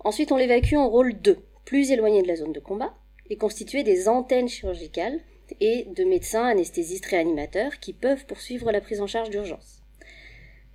ensuite 0.00 0.32
on 0.32 0.36
l'évacue 0.36 0.74
en 0.74 0.88
rôle 0.88 1.14
2, 1.20 1.38
plus 1.64 1.90
éloigné 1.92 2.22
de 2.22 2.28
la 2.28 2.36
zone 2.36 2.52
de 2.52 2.60
combat, 2.60 2.94
et 3.28 3.36
constitué 3.36 3.84
des 3.84 4.08
antennes 4.08 4.48
chirurgicales 4.48 5.20
et 5.60 5.86
de 5.94 6.04
médecins, 6.04 6.44
anesthésistes, 6.44 7.06
réanimateurs 7.06 7.78
qui 7.78 7.92
peuvent 7.92 8.26
poursuivre 8.26 8.72
la 8.72 8.80
prise 8.80 9.00
en 9.00 9.06
charge 9.06 9.30
d'urgence. 9.30 9.82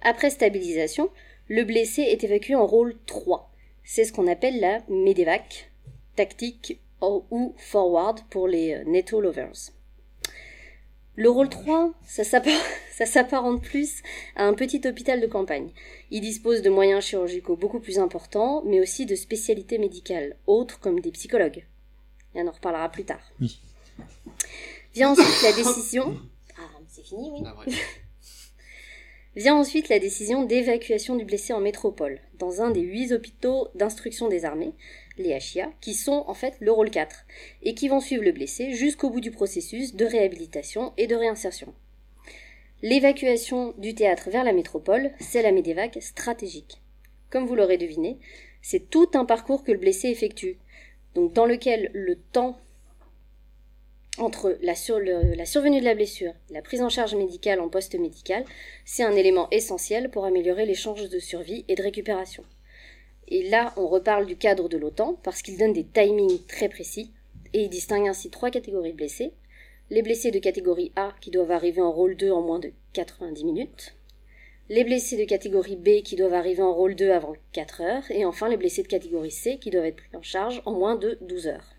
Après 0.02 0.30
stabilisation, 0.30 1.10
le 1.48 1.64
blessé 1.64 2.02
est 2.04 2.24
évacué 2.24 2.56
en 2.56 2.66
rôle 2.66 2.96
3. 3.06 3.52
C'est 3.84 4.04
ce 4.06 4.14
qu'on 4.14 4.28
appelle 4.28 4.60
la 4.60 4.80
MEDEVAC, 4.90 5.72
tactique 6.16 6.80
ou 7.02 7.54
forward 7.58 8.22
pour 8.30 8.48
les 8.48 8.74
euh, 8.74 8.84
NATO 8.86 9.22
lovers. 9.22 9.72
Le 11.18 11.30
rôle 11.30 11.50
3, 11.50 11.94
ça 12.06 12.24
s'appar- 12.24 12.60
ça 12.92 13.06
s'apparente 13.06 13.62
plus 13.62 14.02
à 14.36 14.46
un 14.46 14.54
petit 14.54 14.82
hôpital 14.86 15.22
de 15.22 15.28
campagne. 15.28 15.70
Il 16.12 16.22
dispose 16.22 16.62
de 16.62 16.70
moyens 16.70 17.04
chirurgicaux 17.06 17.56
beaucoup 17.56 17.80
plus 17.80 18.00
importants, 18.00 18.64
mais 18.66 18.80
aussi 18.82 19.06
de 19.06 19.16
spécialités 19.16 19.78
médicales, 19.78 20.36
autres 20.48 20.80
comme 20.80 21.00
des 21.00 21.12
psychologues. 21.12 21.66
Et 22.34 22.42
on 22.42 22.48
en 22.48 22.52
reparlera 22.52 22.90
plus 22.90 23.06
tard. 23.06 23.22
Oui. 23.40 23.60
Vient 24.94 25.12
ensuite 25.12 25.42
la 25.44 25.54
décision. 25.54 26.18
Ah, 26.58 26.62
c'est 26.90 27.04
fini, 27.06 27.32
oui. 27.32 27.44
Vient 29.36 29.58
ensuite 29.58 29.90
la 29.90 30.00
décision 30.00 30.44
d'évacuation 30.46 31.18
du 31.18 31.26
blessé 31.26 31.52
en 31.52 31.60
métropole, 31.60 32.22
dans 32.40 32.62
un 32.62 32.72
des 32.72 32.80
huit 32.80 33.12
hôpitaux 33.12 33.68
d'instruction 33.76 34.30
des 34.30 34.46
armées, 34.46 34.72
les 35.18 35.38
HIA, 35.38 35.74
qui 35.82 35.94
sont 35.94 36.24
en 36.28 36.34
fait 36.34 36.56
le 36.62 36.72
rôle 36.72 36.90
4, 36.90 37.26
et 37.64 37.76
qui 37.76 37.90
vont 37.90 38.00
suivre 38.00 38.24
le 38.24 38.32
blessé 38.32 38.72
jusqu'au 38.72 39.10
bout 39.10 39.20
du 39.20 39.32
processus 39.32 39.94
de 39.94 40.06
réhabilitation 40.06 40.94
et 40.96 41.08
de 41.08 41.16
réinsertion. 41.16 41.74
L'évacuation 42.82 43.74
du 43.78 43.94
théâtre 43.94 44.30
vers 44.30 44.46
la 44.46 44.54
métropole, 44.54 45.12
c'est 45.20 45.42
la 45.42 45.52
MEDEVAC 45.52 46.02
stratégique. 46.02 46.82
Comme 47.30 47.46
vous 47.46 47.56
l'aurez 47.56 47.78
deviné, 47.78 48.18
c'est 48.62 48.90
tout 48.90 49.10
un 49.16 49.26
parcours 49.26 49.66
que 49.66 49.72
le 49.74 49.78
blessé 49.78 50.08
effectue, 50.08 50.58
donc 51.14 51.34
dans 51.34 51.46
lequel 51.46 51.92
le 51.94 52.16
temps 52.16 52.58
entre 54.18 54.58
la, 54.62 54.76
survenue 54.76 55.80
de 55.80 55.86
la 55.86 55.96
blessure 55.96 56.34
et 56.50 56.54
la 56.54 56.62
prise 56.62 56.82
en 56.82 56.90
charge 56.90 57.16
médicale 57.16 57.60
en 57.60 57.70
poste 57.70 57.96
médical, 57.96 58.46
c'est 58.86 59.04
un 59.04 59.16
élément 59.16 59.50
essentiel 59.52 60.10
pour 60.10 60.26
améliorer 60.26 60.66
les 60.66 60.74
chances 60.74 61.10
de 61.10 61.20
survie 61.20 61.66
et 61.68 61.76
de 61.76 61.84
récupération. 61.84 62.44
Et 63.28 63.50
là, 63.50 63.74
on 63.78 63.88
reparle 63.88 64.26
du 64.26 64.38
cadre 64.38 64.70
de 64.70 64.78
l'OTAN 64.78 65.18
parce 65.24 65.42
qu'il 65.42 65.58
donne 65.58 65.74
des 65.74 65.86
timings 65.86 66.46
très 66.48 66.70
précis 66.70 67.12
et 67.54 67.64
il 67.64 67.70
distingue 67.70 68.08
ainsi 68.08 68.30
trois 68.30 68.52
catégories 68.52 68.92
de 68.92 68.98
blessés. 68.98 69.34
Les 69.90 70.02
blessés 70.02 70.32
de 70.32 70.40
catégorie 70.40 70.92
A 70.96 71.14
qui 71.22 71.32
doivent 71.32 71.52
arriver 71.52 71.82
en 71.82 71.92
rôle 71.92 72.16
2 72.16 72.32
en 72.32 72.42
moins 72.42 72.60
de 72.60 72.72
90 72.94 73.44
minutes. 73.44 73.96
Les 74.70 74.84
blessés 74.84 75.18
de 75.18 75.26
catégorie 75.26 75.76
B 75.76 76.02
qui 76.04 76.16
doivent 76.16 76.34
arriver 76.34 76.64
en 76.64 76.74
rôle 76.74 76.96
2 76.96 77.12
avant 77.12 77.34
4 77.52 77.82
heures. 77.82 78.12
Et 78.12 78.26
enfin 78.26 78.50
les 78.50 78.58
blessés 78.58 78.84
de 78.84 78.88
catégorie 78.88 79.32
C 79.32 79.58
qui 79.58 79.70
doivent 79.70 79.86
être 79.86 79.98
pris 79.98 80.16
en 80.16 80.24
charge 80.24 80.62
en 80.66 80.74
moins 80.74 80.96
de 80.96 81.18
12 81.22 81.48
heures. 81.48 81.75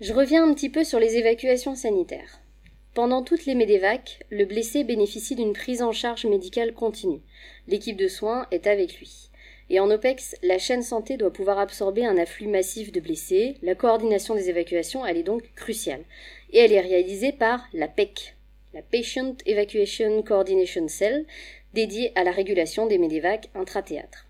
Je 0.00 0.12
reviens 0.12 0.48
un 0.48 0.54
petit 0.54 0.68
peu 0.68 0.84
sur 0.84 1.00
les 1.00 1.16
évacuations 1.16 1.74
sanitaires. 1.74 2.40
Pendant 2.94 3.24
toutes 3.24 3.46
les 3.46 3.56
MEDEVAC, 3.56 4.20
le 4.30 4.44
blessé 4.44 4.84
bénéficie 4.84 5.34
d'une 5.34 5.52
prise 5.52 5.82
en 5.82 5.90
charge 5.90 6.24
médicale 6.24 6.72
continue. 6.72 7.20
L'équipe 7.66 7.96
de 7.96 8.06
soins 8.06 8.46
est 8.52 8.68
avec 8.68 9.00
lui. 9.00 9.30
Et 9.70 9.80
en 9.80 9.90
OPEX, 9.90 10.36
la 10.44 10.58
chaîne 10.58 10.84
santé 10.84 11.16
doit 11.16 11.32
pouvoir 11.32 11.58
absorber 11.58 12.06
un 12.06 12.16
afflux 12.16 12.46
massif 12.46 12.92
de 12.92 13.00
blessés. 13.00 13.56
La 13.60 13.74
coordination 13.74 14.36
des 14.36 14.48
évacuations, 14.48 15.04
elle 15.04 15.16
est 15.16 15.24
donc 15.24 15.42
cruciale. 15.56 16.04
Et 16.52 16.60
elle 16.60 16.72
est 16.72 16.80
réalisée 16.80 17.32
par 17.32 17.66
la 17.72 17.88
PEC, 17.88 18.36
la 18.74 18.82
Patient 18.82 19.34
Evacuation 19.46 20.22
Coordination 20.22 20.86
Cell, 20.86 21.26
dédiée 21.74 22.12
à 22.14 22.22
la 22.22 22.30
régulation 22.30 22.86
des 22.86 22.98
MEDEVAC 22.98 23.50
intrathéâtres. 23.56 24.28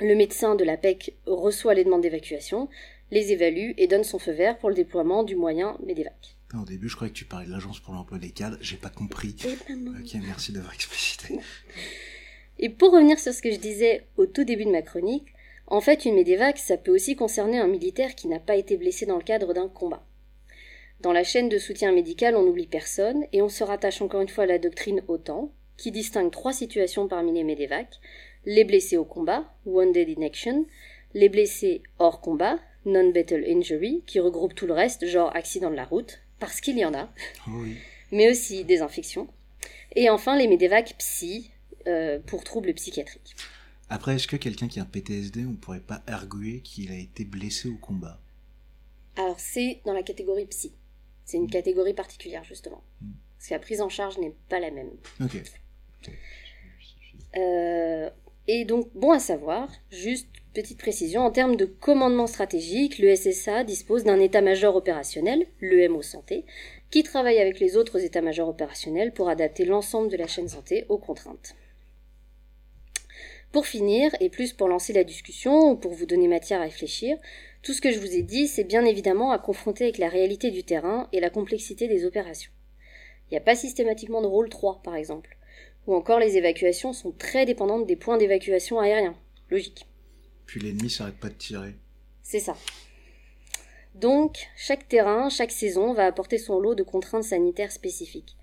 Le 0.00 0.14
médecin 0.14 0.56
de 0.56 0.64
la 0.64 0.76
PEC 0.76 1.14
reçoit 1.24 1.72
les 1.72 1.84
demandes 1.84 2.02
d'évacuation, 2.02 2.68
les 3.14 3.32
évalue 3.32 3.70
et 3.78 3.86
donne 3.86 4.04
son 4.04 4.18
feu 4.18 4.32
vert 4.32 4.58
pour 4.58 4.68
le 4.68 4.74
déploiement 4.74 5.22
du 5.22 5.36
moyen 5.36 5.78
MEDEVAC. 5.86 6.36
Au 6.60 6.64
début, 6.64 6.88
je 6.88 6.96
croyais 6.96 7.12
que 7.12 7.16
tu 7.16 7.24
parlais 7.24 7.46
de 7.46 7.52
l'agence 7.52 7.80
pour 7.80 7.94
l'emploi 7.94 8.18
des 8.18 8.30
cadres. 8.30 8.58
J'ai 8.60 8.76
pas 8.76 8.90
compris. 8.90 9.36
Ben. 9.68 9.94
Ok, 10.00 10.14
merci 10.26 10.52
d'avoir 10.52 10.74
explicité. 10.74 11.38
Et 12.58 12.68
pour 12.68 12.92
revenir 12.92 13.18
sur 13.18 13.32
ce 13.32 13.40
que 13.40 13.50
je 13.50 13.58
disais 13.58 14.06
au 14.16 14.26
tout 14.26 14.44
début 14.44 14.64
de 14.64 14.70
ma 14.70 14.82
chronique, 14.82 15.26
en 15.66 15.80
fait, 15.80 16.04
une 16.04 16.14
médévac, 16.14 16.58
ça 16.58 16.76
peut 16.76 16.92
aussi 16.92 17.16
concerner 17.16 17.58
un 17.58 17.66
militaire 17.66 18.14
qui 18.14 18.28
n'a 18.28 18.38
pas 18.38 18.56
été 18.56 18.76
blessé 18.76 19.06
dans 19.06 19.16
le 19.16 19.22
cadre 19.22 19.54
d'un 19.54 19.68
combat. 19.68 20.04
Dans 21.00 21.12
la 21.12 21.24
chaîne 21.24 21.48
de 21.48 21.58
soutien 21.58 21.92
médical, 21.92 22.36
on 22.36 22.42
n'oublie 22.42 22.66
personne, 22.66 23.24
et 23.32 23.42
on 23.42 23.48
se 23.48 23.64
rattache 23.64 24.02
encore 24.02 24.20
une 24.20 24.28
fois 24.28 24.44
à 24.44 24.48
la 24.48 24.58
doctrine 24.58 25.02
OTAN, 25.08 25.52
qui 25.76 25.90
distingue 25.90 26.30
trois 26.30 26.52
situations 26.52 27.08
parmi 27.08 27.32
les 27.32 27.44
médévacs, 27.44 28.00
les 28.44 28.64
blessés 28.64 28.96
au 28.96 29.04
combat, 29.04 29.52
wounded 29.66 30.08
in 30.16 30.22
action, 30.22 30.66
les 31.14 31.28
blessés 31.28 31.82
hors 31.98 32.20
combat, 32.20 32.58
non-battle 32.86 33.44
injury, 33.46 34.02
qui 34.06 34.20
regroupe 34.20 34.54
tout 34.54 34.66
le 34.66 34.72
reste, 34.72 35.06
genre 35.06 35.34
accident 35.34 35.70
de 35.70 35.76
la 35.76 35.84
route, 35.84 36.20
parce 36.38 36.60
qu'il 36.60 36.78
y 36.78 36.84
en 36.84 36.94
a, 36.94 37.10
Oui. 37.48 37.76
mais 38.12 38.30
aussi 38.30 38.64
des 38.64 38.82
infections, 38.82 39.28
et 39.96 40.10
enfin 40.10 40.36
les 40.36 40.48
médévacs 40.48 40.94
psy, 40.98 41.50
euh, 41.86 42.18
pour 42.18 42.44
troubles 42.44 42.72
psychiatriques. 42.74 43.36
Après, 43.90 44.14
est-ce 44.14 44.26
que 44.26 44.36
quelqu'un 44.36 44.68
qui 44.68 44.80
a 44.80 44.82
un 44.82 44.86
PTSD, 44.86 45.44
on 45.44 45.54
pourrait 45.54 45.80
pas 45.80 46.02
arguer 46.06 46.60
qu'il 46.60 46.90
a 46.90 46.96
été 46.96 47.24
blessé 47.24 47.68
au 47.68 47.76
combat? 47.76 48.18
Alors 49.16 49.38
c'est 49.38 49.80
dans 49.84 49.92
la 49.92 50.02
catégorie 50.02 50.46
psy. 50.46 50.72
C'est 51.24 51.36
une 51.36 51.48
catégorie 51.50 51.94
particulière 51.94 52.42
justement. 52.44 52.82
Mm. 53.00 53.10
Parce 53.36 53.48
que 53.48 53.54
la 53.54 53.60
prise 53.60 53.80
en 53.82 53.88
charge 53.88 54.18
n'est 54.18 54.34
pas 54.48 54.58
la 54.58 54.70
même. 54.70 54.90
Ok. 55.22 55.36
Euh, 57.36 58.10
et 58.46 58.64
donc, 58.64 58.88
bon 58.94 59.10
à 59.12 59.18
savoir, 59.18 59.68
juste 59.90 60.28
petite 60.54 60.78
précision, 60.78 61.20
en 61.22 61.30
termes 61.30 61.56
de 61.56 61.66
commandement 61.66 62.26
stratégique, 62.26 62.98
le 62.98 63.14
SSA 63.14 63.64
dispose 63.64 64.04
d'un 64.04 64.20
état-major 64.20 64.74
opérationnel, 64.74 65.46
le 65.58 65.86
MO 65.88 66.00
Santé, 66.00 66.46
qui 66.90 67.02
travaille 67.02 67.38
avec 67.38 67.60
les 67.60 67.76
autres 67.76 68.00
états-majors 68.00 68.48
opérationnels 68.48 69.12
pour 69.12 69.28
adapter 69.28 69.64
l'ensemble 69.66 70.10
de 70.10 70.16
la 70.16 70.28
chaîne 70.28 70.48
santé 70.48 70.86
aux 70.88 70.96
contraintes. 70.96 71.56
Pour 73.52 73.66
finir, 73.66 74.10
et 74.20 74.30
plus 74.30 74.52
pour 74.52 74.68
lancer 74.68 74.92
la 74.92 75.04
discussion 75.04 75.72
ou 75.72 75.76
pour 75.76 75.92
vous 75.92 76.06
donner 76.06 76.28
matière 76.28 76.60
à 76.60 76.64
réfléchir, 76.64 77.18
tout 77.62 77.72
ce 77.72 77.80
que 77.80 77.92
je 77.92 77.98
vous 77.98 78.14
ai 78.14 78.22
dit, 78.22 78.48
c'est 78.48 78.64
bien 78.64 78.84
évidemment 78.84 79.32
à 79.32 79.38
confronter 79.38 79.84
avec 79.84 79.98
la 79.98 80.08
réalité 80.08 80.50
du 80.50 80.64
terrain 80.64 81.08
et 81.12 81.20
la 81.20 81.30
complexité 81.30 81.88
des 81.88 82.04
opérations. 82.04 82.52
Il 83.28 83.34
n'y 83.34 83.38
a 83.38 83.42
pas 83.42 83.56
systématiquement 83.56 84.22
de 84.22 84.26
rôle 84.26 84.48
3, 84.48 84.82
par 84.82 84.94
exemple. 84.94 85.36
Ou 85.86 85.94
encore 85.94 86.18
les 86.18 86.36
évacuations 86.36 86.92
sont 86.92 87.12
très 87.12 87.44
dépendantes 87.44 87.86
des 87.86 87.96
points 87.96 88.18
d'évacuation 88.18 88.80
aériens. 88.80 89.16
Logique. 89.50 89.86
Puis 90.46 90.60
l'ennemi 90.60 90.90
s'arrête 90.90 91.16
pas 91.16 91.28
de 91.28 91.34
tirer. 91.34 91.74
C'est 92.22 92.40
ça. 92.40 92.56
Donc, 93.94 94.48
chaque 94.56 94.88
terrain, 94.88 95.28
chaque 95.28 95.52
saison 95.52 95.92
va 95.94 96.06
apporter 96.06 96.38
son 96.38 96.58
lot 96.58 96.74
de 96.74 96.82
contraintes 96.82 97.24
sanitaires 97.24 97.70
spécifiques. 97.70 98.36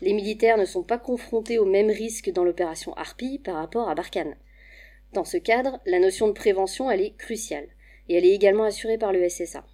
Les 0.00 0.12
militaires 0.12 0.58
ne 0.58 0.64
sont 0.64 0.82
pas 0.82 0.98
confrontés 0.98 1.58
aux 1.58 1.64
mêmes 1.64 1.90
risques 1.90 2.30
dans 2.30 2.44
l'opération 2.44 2.94
Harpy 2.94 3.38
par 3.38 3.56
rapport 3.56 3.88
à 3.88 3.94
Barkhane. 3.94 4.36
Dans 5.12 5.24
ce 5.24 5.36
cadre, 5.36 5.80
la 5.86 5.98
notion 5.98 6.28
de 6.28 6.32
prévention, 6.32 6.90
elle 6.90 7.00
est 7.00 7.16
cruciale, 7.16 7.68
et 8.08 8.16
elle 8.16 8.24
est 8.24 8.34
également 8.34 8.64
assurée 8.64 8.98
par 8.98 9.12
le 9.12 9.28
SSA. 9.28 9.64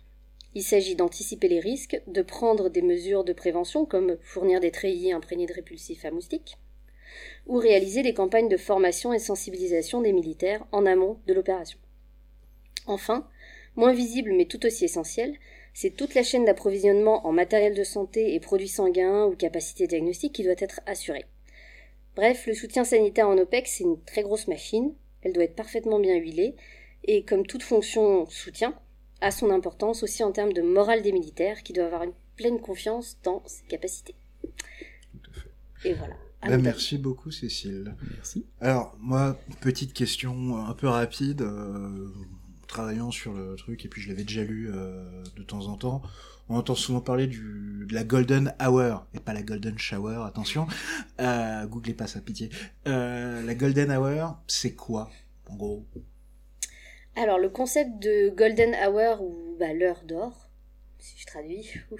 Il 0.54 0.62
s'agit 0.62 0.96
d'anticiper 0.96 1.48
les 1.48 1.60
risques, 1.60 2.00
de 2.06 2.22
prendre 2.22 2.68
des 2.68 2.82
mesures 2.82 3.24
de 3.24 3.32
prévention 3.32 3.86
comme 3.86 4.18
fournir 4.22 4.60
des 4.60 4.70
treillis 4.70 5.12
imprégnés 5.12 5.46
de 5.46 5.54
répulsifs 5.54 6.04
à 6.04 6.10
moustiques, 6.10 6.58
ou 7.46 7.58
réaliser 7.58 8.02
des 8.02 8.14
campagnes 8.14 8.48
de 8.48 8.56
formation 8.56 9.12
et 9.12 9.18
sensibilisation 9.18 10.00
des 10.00 10.12
militaires 10.12 10.64
en 10.72 10.86
amont 10.86 11.18
de 11.26 11.34
l'opération. 11.34 11.78
Enfin, 12.86 13.28
moins 13.76 13.92
visible 13.92 14.32
mais 14.32 14.46
tout 14.46 14.64
aussi 14.66 14.84
essentiel, 14.84 15.36
c'est 15.74 15.96
toute 15.96 16.14
la 16.14 16.22
chaîne 16.22 16.44
d'approvisionnement 16.44 17.26
en 17.26 17.32
matériel 17.32 17.74
de 17.74 17.84
santé 17.84 18.34
et 18.34 18.40
produits 18.40 18.68
sanguins 18.68 19.26
ou 19.26 19.34
capacités 19.34 19.86
diagnostiques 19.86 20.34
qui 20.34 20.44
doit 20.44 20.54
être 20.58 20.80
assurée. 20.86 21.24
Bref, 22.14 22.46
le 22.46 22.54
soutien 22.54 22.84
sanitaire 22.84 23.28
en 23.28 23.38
OPEX, 23.38 23.76
c'est 23.78 23.84
une 23.84 24.02
très 24.02 24.22
grosse 24.22 24.48
machine, 24.48 24.94
elle 25.22 25.32
doit 25.32 25.44
être 25.44 25.56
parfaitement 25.56 25.98
bien 25.98 26.16
huilée, 26.16 26.56
et 27.04 27.24
comme 27.24 27.46
toute 27.46 27.62
fonction 27.62 28.26
soutien, 28.26 28.78
a 29.22 29.30
son 29.30 29.50
importance 29.50 30.02
aussi 30.02 30.22
en 30.22 30.32
termes 30.32 30.52
de 30.52 30.62
morale 30.62 31.02
des 31.02 31.12
militaires 31.12 31.62
qui 31.62 31.72
doivent 31.72 31.86
avoir 31.86 32.02
une 32.02 32.14
pleine 32.36 32.60
confiance 32.60 33.16
dans 33.22 33.42
ses 33.46 33.64
capacités. 33.64 34.14
Et 35.84 35.94
voilà. 35.94 36.16
Vous 36.44 36.58
merci 36.58 36.98
beaucoup, 36.98 37.30
Cécile. 37.30 37.94
Merci. 38.14 38.46
Alors, 38.60 38.96
moi, 38.98 39.38
petite 39.60 39.92
question 39.92 40.56
un 40.58 40.74
peu 40.74 40.88
rapide, 40.88 41.42
euh, 41.42 42.08
travaillant 42.66 43.10
sur 43.10 43.32
le 43.32 43.54
truc, 43.54 43.84
et 43.84 43.88
puis 43.88 44.02
je 44.02 44.08
l'avais 44.08 44.24
déjà 44.24 44.42
lu 44.42 44.70
euh, 44.72 45.22
de 45.36 45.42
temps 45.42 45.66
en 45.66 45.76
temps. 45.76 46.02
On 46.48 46.56
entend 46.56 46.74
souvent 46.74 47.00
parler 47.00 47.28
du, 47.28 47.86
de 47.88 47.94
la 47.94 48.02
Golden 48.02 48.54
Hour, 48.60 49.06
et 49.14 49.20
pas 49.20 49.32
la 49.32 49.42
Golden 49.42 49.78
Shower, 49.78 50.24
attention. 50.26 50.66
Euh, 51.20 51.64
googlez 51.66 51.94
pas 51.94 52.06
ça, 52.06 52.20
pitié. 52.20 52.50
Euh, 52.88 53.42
la 53.42 53.54
Golden 53.54 53.92
Hour, 53.92 54.36
c'est 54.48 54.74
quoi, 54.74 55.10
en 55.48 55.54
gros? 55.54 55.86
Alors, 57.14 57.38
le 57.38 57.50
concept 57.50 57.98
de 58.00 58.30
Golden 58.30 58.74
Hour, 58.74 59.22
ou 59.22 59.56
bah, 59.58 59.72
l'heure 59.72 60.02
d'or, 60.02 60.50
si 60.98 61.18
je 61.18 61.26
traduis, 61.26 61.70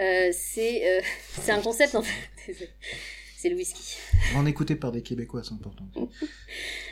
euh, 0.00 0.30
euh, 0.30 0.32
c'est 1.40 1.52
un 1.52 1.60
concept 1.60 1.94
en 1.94 2.02
fait. 2.02 2.70
C'est 3.42 3.48
le 3.48 3.56
whisky. 3.56 3.96
Est 4.36 4.48
écouté 4.48 4.76
par 4.76 4.92
des 4.92 5.02
Québécois, 5.02 5.42
c'est 5.42 5.52
important. 5.52 5.84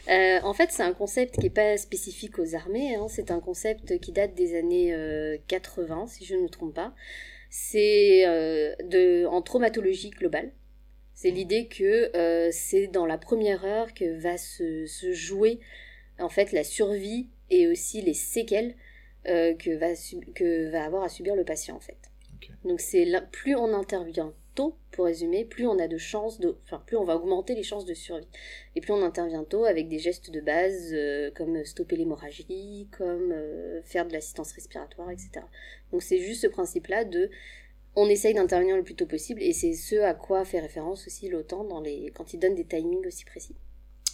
Euh, 0.08 0.40
en 0.42 0.52
fait, 0.54 0.72
c'est 0.72 0.82
un 0.82 0.94
concept 0.94 1.34
qui 1.36 1.42
n'est 1.42 1.50
pas 1.50 1.76
spécifique 1.76 2.40
aux 2.40 2.56
armées. 2.56 2.96
hein. 2.96 3.06
C'est 3.08 3.30
un 3.30 3.38
concept 3.38 4.00
qui 4.00 4.10
date 4.10 4.34
des 4.34 4.58
années 4.58 4.92
euh, 4.92 5.36
80, 5.46 6.08
si 6.08 6.24
je 6.24 6.34
ne 6.34 6.40
me 6.42 6.48
trompe 6.48 6.74
pas. 6.74 6.92
C'est 7.50 8.26
euh, 8.26 8.74
de 8.82 9.26
en 9.26 9.40
traumatologie 9.42 10.10
globale. 10.10 10.50
C'est 11.14 11.30
l'idée 11.30 11.68
que 11.68 12.10
euh, 12.16 12.48
c'est 12.50 12.88
dans 12.88 13.06
la 13.06 13.18
première 13.18 13.64
heure 13.64 13.94
que 13.94 14.18
va 14.20 14.36
se, 14.36 14.86
se 14.86 15.12
jouer 15.12 15.60
en 16.18 16.30
fait 16.30 16.50
la 16.50 16.64
survie 16.64 17.28
et 17.50 17.68
aussi 17.68 18.02
les 18.02 18.14
séquelles 18.14 18.74
euh, 19.28 19.54
que 19.54 19.70
va 19.76 19.94
que 20.34 20.70
va 20.72 20.84
avoir 20.84 21.04
à 21.04 21.08
subir 21.08 21.36
le 21.36 21.44
patient 21.44 21.76
en 21.76 21.80
fait. 21.80 21.98
Donc 22.64 22.80
c'est 22.80 23.04
là- 23.04 23.20
plus 23.20 23.54
on 23.54 23.72
intervient 23.74 24.34
tôt, 24.60 24.76
pour 24.90 25.06
résumer, 25.06 25.44
plus 25.44 25.66
on 25.66 25.78
a 25.78 25.88
de 25.88 25.98
chances 25.98 26.40
de, 26.40 26.56
enfin 26.64 26.82
plus 26.86 26.96
on 26.96 27.04
va 27.04 27.16
augmenter 27.16 27.54
les 27.54 27.62
chances 27.62 27.84
de 27.84 27.94
survie. 27.94 28.28
Et 28.76 28.80
plus 28.80 28.92
on 28.92 29.02
intervient 29.02 29.44
tôt 29.44 29.64
avec 29.64 29.88
des 29.88 29.98
gestes 29.98 30.30
de 30.30 30.40
base 30.40 30.90
euh, 30.92 31.30
comme 31.34 31.64
stopper 31.64 31.96
l'hémorragie, 31.96 32.88
comme 32.96 33.32
euh, 33.32 33.80
faire 33.82 34.06
de 34.06 34.12
l'assistance 34.12 34.52
respiratoire, 34.52 35.10
etc. 35.10 35.30
Donc 35.92 36.02
c'est 36.02 36.18
juste 36.18 36.42
ce 36.42 36.46
principe-là 36.46 37.04
de 37.04 37.30
on 37.96 38.08
essaye 38.08 38.34
d'intervenir 38.34 38.76
le 38.76 38.82
plus 38.82 38.94
tôt 38.94 39.06
possible 39.06 39.42
et 39.42 39.52
c'est 39.52 39.72
ce 39.72 39.96
à 39.96 40.14
quoi 40.14 40.44
fait 40.44 40.60
référence 40.60 41.06
aussi 41.06 41.28
l'OTAN 41.28 41.64
dans 41.64 41.80
les 41.80 42.12
quand 42.14 42.32
il 42.32 42.38
donne 42.38 42.54
des 42.54 42.64
timings 42.64 43.06
aussi 43.06 43.24
précis. 43.24 43.56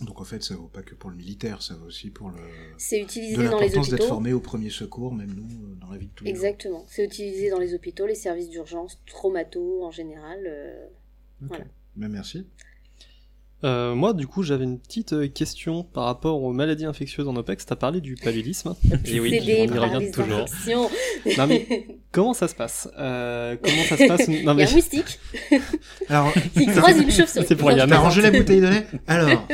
Donc 0.01 0.21
en 0.21 0.25
fait, 0.25 0.43
ça 0.43 0.55
vaut 0.55 0.69
pas 0.69 0.83
que 0.83 0.95
pour 0.95 1.09
le 1.09 1.17
militaire, 1.17 1.63
ça 1.63 1.75
vaut 1.75 1.87
aussi 1.87 2.11
pour 2.11 2.29
le... 2.29 2.37
C'est 2.77 2.99
de 2.99 3.05
utilisé 3.05 3.37
dans 3.37 3.43
les 3.43 3.69
l'importance 3.69 3.89
d'être 3.89 4.01
hôpitaux. 4.01 4.09
formé 4.09 4.33
au 4.35 4.41
premier 4.41 4.69
secours, 4.69 5.15
même 5.15 5.33
nous, 5.33 5.45
euh, 5.45 5.75
dans 5.87 5.93
la 5.93 5.99
vie 5.99 6.07
de 6.07 6.13
tous 6.15 6.25
les 6.25 6.35
jours. 6.35 6.45
Exactement. 6.45 6.85
C'est 6.89 7.05
utilisé 7.05 7.51
dans 7.51 7.59
les 7.59 7.75
hôpitaux, 7.75 8.07
les 8.07 8.15
services 8.15 8.49
d'urgence, 8.51 8.99
traumato 9.07 9.85
en 9.85 9.91
général. 9.91 10.39
euh. 10.47 10.87
Voilà. 11.41 11.65
Ben, 11.97 12.09
merci. 12.09 12.47
Euh, 13.65 13.95
moi, 13.95 14.13
du 14.13 14.27
coup, 14.27 14.43
j'avais 14.43 14.65
une 14.65 14.79
petite 14.79 15.15
euh, 15.15 15.29
question 15.29 15.83
par 15.83 16.05
rapport 16.05 16.43
aux 16.43 16.53
maladies 16.53 16.85
infectieuses 16.85 17.27
en 17.27 17.35
OPEX. 17.37 17.65
T'as 17.65 17.75
parlé 17.75 18.03
du 18.03 18.15
paludisme. 18.15 18.77
Et 19.07 19.19
oui, 19.19 19.31
on 19.41 19.75
y 19.75 19.79
revient 19.79 20.11
toujours. 20.11 20.41
infections. 20.41 20.91
Non, 21.39 21.47
mais 21.47 21.87
comment 22.13 22.35
ça 22.35 22.49
se 22.49 22.55
passe? 22.55 22.87
Euh, 22.99 23.57
Comment 23.63 23.83
ça 23.85 23.97
se 23.97 24.07
passe? 24.09 24.29
Non, 24.29 24.35
Il 24.35 24.45
y 24.45 24.49
a 24.49 24.55
mais 24.55 24.69
un 24.71 24.75
moustique 24.75 25.19
Alors, 26.09 26.33
qui 26.55 26.67
croise 26.67 26.99
une 27.01 27.11
chauve-souris. 27.11 27.47
C'est 27.49 27.57
pour 27.57 27.73
Yann. 27.73 27.89
t'as 27.89 27.99
rangé 27.99 28.21
la 28.21 28.31
bouteille 28.31 28.61
de 28.61 28.67
lait 28.69 28.87
Alors, 29.07 29.49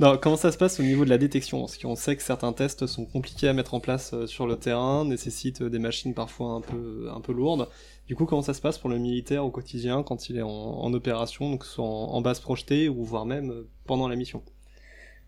non, 0.00 0.16
comment 0.16 0.38
ça 0.38 0.50
se 0.50 0.56
passe 0.56 0.80
au 0.80 0.82
niveau 0.82 1.04
de 1.04 1.10
la 1.10 1.18
détection? 1.18 1.60
Parce 1.60 1.76
qu'on 1.76 1.94
sait 1.94 2.16
que 2.16 2.22
certains 2.22 2.54
tests 2.54 2.86
sont 2.86 3.04
compliqués 3.04 3.48
à 3.48 3.52
mettre 3.52 3.74
en 3.74 3.80
place 3.80 4.14
euh, 4.14 4.26
sur 4.26 4.46
le 4.46 4.56
terrain, 4.56 5.04
nécessitent 5.04 5.60
euh, 5.60 5.68
des 5.68 5.78
machines 5.78 6.14
parfois 6.14 6.52
un 6.52 6.62
peu, 6.62 7.10
un 7.14 7.20
peu 7.20 7.34
lourdes. 7.34 7.68
Du 8.06 8.16
coup, 8.16 8.24
comment 8.24 8.40
ça 8.40 8.54
se 8.54 8.62
passe 8.62 8.78
pour 8.78 8.88
le 8.88 8.96
militaire 8.96 9.44
au 9.44 9.50
quotidien 9.50 10.02
quand 10.02 10.30
il 10.30 10.38
est 10.38 10.42
en, 10.42 10.94
opération, 10.94 11.50
donc 11.50 11.66
soit 11.66 11.84
en, 11.84 12.18
base 12.22 12.40
projetée 12.40 12.88
ou 12.88 13.04
voire 13.04 13.26
même 13.26 13.50
euh, 13.50 13.68
pendant 13.84 14.08
la 14.08 14.16
mission? 14.16 14.42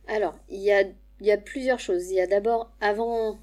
Alors, 0.09 0.35
il 0.49 0.62
y 0.62 0.73
a, 0.73 0.85
il 1.20 1.27
y 1.27 1.33
a 1.33 1.37
plusieurs 1.37 1.79
choses. 1.79 2.11
Il 2.11 2.14
y 2.14 2.20
a 2.20 2.27
d'abord, 2.27 2.73
avant, 2.81 3.39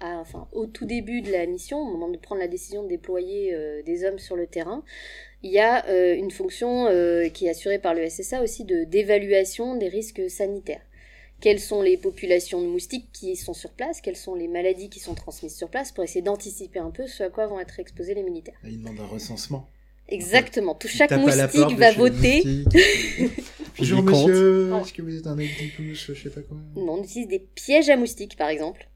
à- 0.00 0.18
enfin, 0.18 0.48
au 0.52 0.66
tout 0.66 0.84
début 0.84 1.22
de 1.22 1.30
la 1.32 1.46
mission, 1.46 1.78
au 1.78 1.84
moment 1.86 2.08
de 2.08 2.16
prendre 2.18 2.40
la 2.40 2.48
décision 2.48 2.82
de 2.82 2.88
déployer 2.88 3.54
euh, 3.54 3.82
des 3.82 4.04
hommes 4.04 4.18
sur 4.18 4.36
le 4.36 4.46
terrain, 4.46 4.82
il 5.42 5.50
y 5.50 5.58
a 5.58 5.86
euh, 5.88 6.14
une 6.14 6.30
fonction 6.30 6.86
euh, 6.86 7.28
qui 7.28 7.46
est 7.46 7.50
assurée 7.50 7.78
par 7.78 7.94
le 7.94 8.08
SSA 8.08 8.42
aussi 8.42 8.64
de 8.64 8.84
d'évaluation 8.84 9.76
des 9.76 9.88
risques 9.88 10.28
sanitaires. 10.28 10.82
Quelles 11.40 11.60
sont 11.60 11.82
les 11.82 11.98
populations 11.98 12.62
de 12.62 12.66
moustiques 12.66 13.08
qui 13.12 13.36
sont 13.36 13.52
sur 13.52 13.70
place? 13.70 14.00
Quelles 14.00 14.16
sont 14.16 14.34
les 14.34 14.48
maladies 14.48 14.88
qui 14.88 15.00
sont 15.00 15.14
transmises 15.14 15.54
sur 15.54 15.68
place? 15.68 15.92
Pour 15.92 16.02
essayer 16.02 16.22
d'anticiper 16.22 16.78
un 16.78 16.90
peu 16.90 17.06
ce 17.06 17.24
à 17.24 17.28
quoi 17.28 17.46
vont 17.46 17.60
être 17.60 17.78
exposés 17.78 18.14
les 18.14 18.22
militaires 18.22 18.58
il 18.64 18.78
demande 18.78 19.00
un 19.00 19.06
recensement. 19.06 19.68
Exactement. 20.08 20.74
Tout 20.74 20.88
chaque 20.88 21.10
moustique 21.12 21.76
va 21.76 21.92
voter. 21.92 22.42
moustique. 22.44 23.42
Bonjour 23.78 24.02
monsieur, 24.02 24.70
est-ce 24.80 24.92
que 24.94 25.02
vous 25.02 25.16
êtes 25.16 25.26
un 25.26 25.36
je 25.36 26.14
sais 26.14 26.30
pas 26.30 26.40
quoi? 26.40 26.56
Non, 26.76 26.94
on 26.94 27.02
utilise 27.02 27.28
des 27.28 27.40
pièges 27.40 27.90
à 27.90 27.96
moustiques, 27.96 28.36
par 28.36 28.48
exemple, 28.48 28.88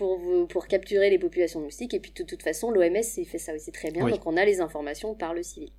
pour, 0.00 0.18
vous- 0.18 0.46
pour 0.46 0.66
capturer 0.66 1.08
les 1.10 1.18
populations 1.18 1.60
de 1.60 1.66
moustiques. 1.66 1.94
Et 1.94 2.00
puis, 2.00 2.12
de 2.12 2.24
toute 2.24 2.42
façon, 2.42 2.70
l'OMS 2.70 3.02
fait 3.32 3.38
ça 3.46 3.54
aussi 3.54 3.70
très 3.70 3.90
bien. 3.90 4.04
Oui. 4.04 4.12
Donc, 4.12 4.26
on 4.26 4.36
a 4.36 4.44
les 4.44 4.60
informations 4.60 5.14
par 5.14 5.32
le 5.34 5.42
civil. 5.42 5.70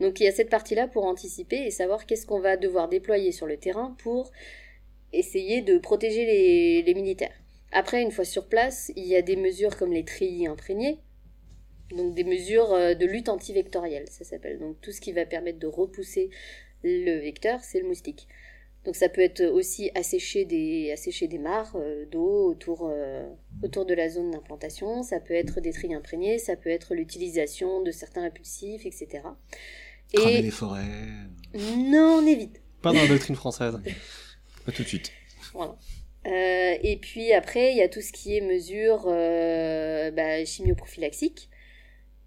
Donc 0.00 0.18
il 0.18 0.24
y 0.24 0.26
a 0.26 0.32
cette 0.32 0.50
partie-là 0.50 0.88
pour 0.88 1.04
anticiper 1.04 1.60
et 1.64 1.70
savoir 1.70 2.06
qu'est-ce 2.06 2.26
qu'on 2.26 2.40
va 2.40 2.56
devoir 2.56 2.88
déployer 2.88 3.30
sur 3.30 3.46
le 3.46 3.56
terrain 3.56 3.94
pour 4.02 4.32
essayer 5.12 5.62
de 5.62 5.78
protéger 5.78 6.24
les, 6.26 6.82
les 6.82 6.94
militaires. 6.94 7.32
Après, 7.70 8.02
une 8.02 8.10
fois 8.10 8.24
sur 8.24 8.48
place, 8.48 8.90
il 8.96 9.06
y 9.06 9.14
a 9.14 9.22
des 9.22 9.36
mesures 9.36 9.76
comme 9.76 9.92
les 9.92 10.04
treillis 10.04 10.48
imprégnés, 10.48 10.98
donc 11.96 12.14
des 12.16 12.24
mesures 12.24 12.72
euh, 12.72 12.94
de 12.94 13.06
lutte 13.06 13.28
antivectorielle, 13.28 14.08
ça 14.10 14.24
s'appelle. 14.24 14.58
Donc 14.58 14.80
tout 14.80 14.90
ce 14.90 15.00
qui 15.00 15.12
va 15.12 15.24
permettre 15.24 15.60
de 15.60 15.68
repousser 15.68 16.30
le 16.82 17.20
vecteur, 17.20 17.62
c'est 17.62 17.80
le 17.80 17.86
moustique. 17.86 18.26
Donc 18.84 18.96
ça 18.96 19.08
peut 19.08 19.22
être 19.22 19.42
aussi 19.44 19.90
assécher 19.94 20.44
des, 20.44 20.90
assécher 20.92 21.26
des 21.26 21.38
mares 21.38 21.74
euh, 21.76 22.04
d'eau 22.06 22.50
autour, 22.50 22.88
euh, 22.90 23.26
autour 23.62 23.86
de 23.86 23.94
la 23.94 24.10
zone 24.10 24.30
d'implantation, 24.30 25.02
ça 25.02 25.20
peut 25.20 25.34
être 25.34 25.60
des 25.60 25.72
trilles 25.72 25.94
imprégnés, 25.94 26.38
ça 26.38 26.56
peut 26.56 26.70
être 26.70 26.94
l'utilisation 26.94 27.82
de 27.82 27.90
certains 27.90 28.24
impulsifs, 28.24 28.84
etc. 28.84 29.22
Cramer 30.12 30.38
Et 30.38 30.42
les 30.42 30.50
forêts. 30.50 30.84
non, 31.54 32.20
on 32.22 32.26
évite. 32.26 32.60
Pas 32.82 32.92
dans 32.92 33.00
la 33.00 33.08
doctrine 33.08 33.36
française. 33.36 33.80
Pas 34.66 34.72
tout 34.72 34.82
de 34.82 34.88
suite. 34.88 35.12
Voilà. 35.54 35.76
Euh, 36.26 36.76
et 36.82 36.96
puis 36.96 37.32
après, 37.32 37.72
il 37.72 37.76
y 37.76 37.82
a 37.82 37.88
tout 37.88 38.00
ce 38.00 38.12
qui 38.12 38.36
est 38.36 38.40
mesures 38.40 39.04
euh, 39.06 40.10
bah, 40.10 40.44
chimioprophylaxiques. 40.44 41.50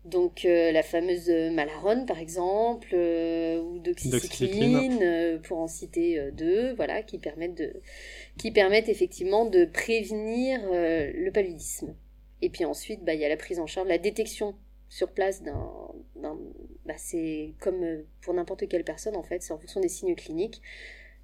Donc 0.08 0.46
euh, 0.46 0.72
la 0.72 0.84
fameuse 0.84 1.30
Malarone 1.30 2.06
par 2.06 2.18
exemple, 2.18 2.92
euh, 2.94 3.60
ou 3.62 3.80
Doxycycline. 3.80 5.00
euh, 5.02 5.38
pour 5.38 5.58
en 5.58 5.68
citer 5.68 6.18
euh, 6.18 6.32
deux, 6.32 6.74
voilà, 6.76 7.04
qui 7.04 7.20
permettent 7.20 7.56
de, 7.56 7.74
qui 8.38 8.52
permettent 8.52 8.88
effectivement 8.88 9.46
de 9.46 9.66
prévenir 9.66 10.62
le 10.72 11.30
paludisme. 11.32 11.94
Et 12.42 12.50
puis 12.50 12.64
ensuite, 12.64 13.04
bah, 13.04 13.16
il 13.16 13.20
y 13.20 13.26
a 13.26 13.30
la 13.30 13.36
prise 13.36 13.60
en 13.60 13.68
charge, 13.68 13.90
la 13.90 13.98
détection 13.98 14.56
sur 14.88 15.12
place 15.12 15.44
d'un, 15.44 15.74
bah, 16.86 16.94
c'est 16.96 17.56
comme 17.60 18.06
pour 18.22 18.34
n'importe 18.34 18.70
quelle 18.70 18.86
personne 18.86 19.18
en 19.18 19.24
fait, 19.24 19.44
c'est 19.44 19.52
en 19.52 19.58
fonction 19.58 19.82
des 19.82 19.90
signes 19.90 20.16
cliniques. 20.16 20.62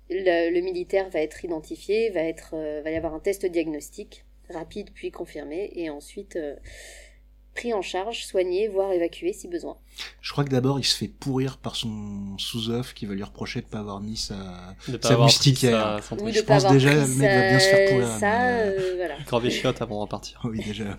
Le, 0.09 0.51
le 0.53 0.59
militaire 0.59 1.09
va 1.09 1.21
être 1.21 1.45
identifié, 1.45 2.09
va 2.09 2.21
être, 2.21 2.55
va 2.83 2.91
y 2.91 2.95
avoir 2.95 3.13
un 3.13 3.21
test 3.21 3.45
diagnostic 3.45 4.25
rapide 4.49 4.89
puis 4.93 5.09
confirmé, 5.09 5.71
et 5.73 5.89
ensuite 5.89 6.37
pris 7.55 7.73
en 7.73 7.81
charge, 7.81 8.25
soigné, 8.25 8.67
voire 8.67 8.91
évacué 8.91 9.31
si 9.33 9.47
besoin. 9.47 9.77
Je 10.21 10.31
crois 10.31 10.43
que 10.43 10.49
d'abord 10.49 10.79
il 10.79 10.83
se 10.83 10.97
fait 10.97 11.07
pourrir 11.07 11.57
par 11.57 11.75
son 11.75 12.37
sous-off 12.39 12.93
qui 12.93 13.05
va 13.05 13.13
lui 13.13 13.23
reprocher 13.23 13.61
de 13.61 13.67
pas 13.67 13.79
avoir 13.79 13.99
mis 14.01 14.17
sa, 14.17 14.35
De 14.87 14.97
pas 14.97 15.07
sa 15.07 15.13
avoir 15.13 15.27
pris 15.29 15.35
moustiquaire. 15.35 15.99
sa- 15.99 16.01
son 16.09 16.15
Ou 16.15 16.19
truc. 16.19 16.33
de 16.33 16.39
je 16.39 16.43
pas 16.43 16.53
pense 16.55 16.65
avoir 16.65 16.73
déjà, 16.73 16.93
le 16.93 17.07
mec 17.07 17.29
va 17.31 17.49
bien 17.49 17.59
se 17.59 17.67
faire 17.67 17.87
ça- 17.87 17.93
pourrir, 17.93 18.07
Ça, 18.07 18.39
mais, 18.39 18.53
euh, 18.61 18.79
euh, 18.79 18.95
voilà. 18.95 19.15
Crever 19.25 19.51
chiottes 19.51 19.81
avant 19.81 19.95
de 19.97 20.01
repartir. 20.01 20.41
Oui, 20.45 20.63
déjà. 20.65 20.97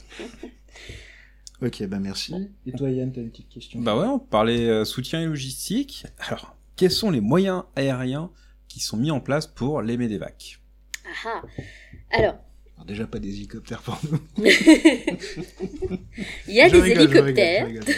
ok, 1.63 1.87
bah 1.87 1.99
merci. 1.99 2.35
Et 2.67 2.73
toi, 2.73 2.91
Yann, 2.91 3.13
t'as 3.13 3.21
une 3.21 3.31
petite 3.31 3.49
question 3.49 3.81
Bah 3.81 3.97
ouais, 3.97 4.07
on 4.07 4.19
parlait 4.19 4.69
euh, 4.69 4.85
soutien 4.85 5.21
et 5.23 5.27
logistique. 5.27 6.05
Alors, 6.19 6.57
quels 6.77 6.91
sont 6.91 7.11
les 7.11 7.21
moyens 7.21 7.65
aériens 7.77 8.31
qui 8.69 8.81
sont 8.81 8.97
mis 8.97 9.11
en 9.11 9.21
place 9.21 9.47
pour 9.47 9.83
les 9.83 9.97
Medevac 9.97 10.61
Ah 11.07 11.09
ah. 11.27 11.43
Alors, 12.11 12.35
Alors, 12.77 12.87
déjà 12.87 13.07
pas 13.07 13.19
des 13.19 13.29
hélicoptères 13.29 13.83
pour 13.83 13.99
nous. 14.11 14.19
il 16.49 16.55
y 16.55 16.61
a 16.61 16.69
Je 16.69 16.73
des 16.77 16.83
rigole, 16.83 16.83
je 16.83 17.01
rigole, 17.01 17.29
hélicoptères. 17.29 17.69
je 17.69 17.73
rigole. 17.73 17.95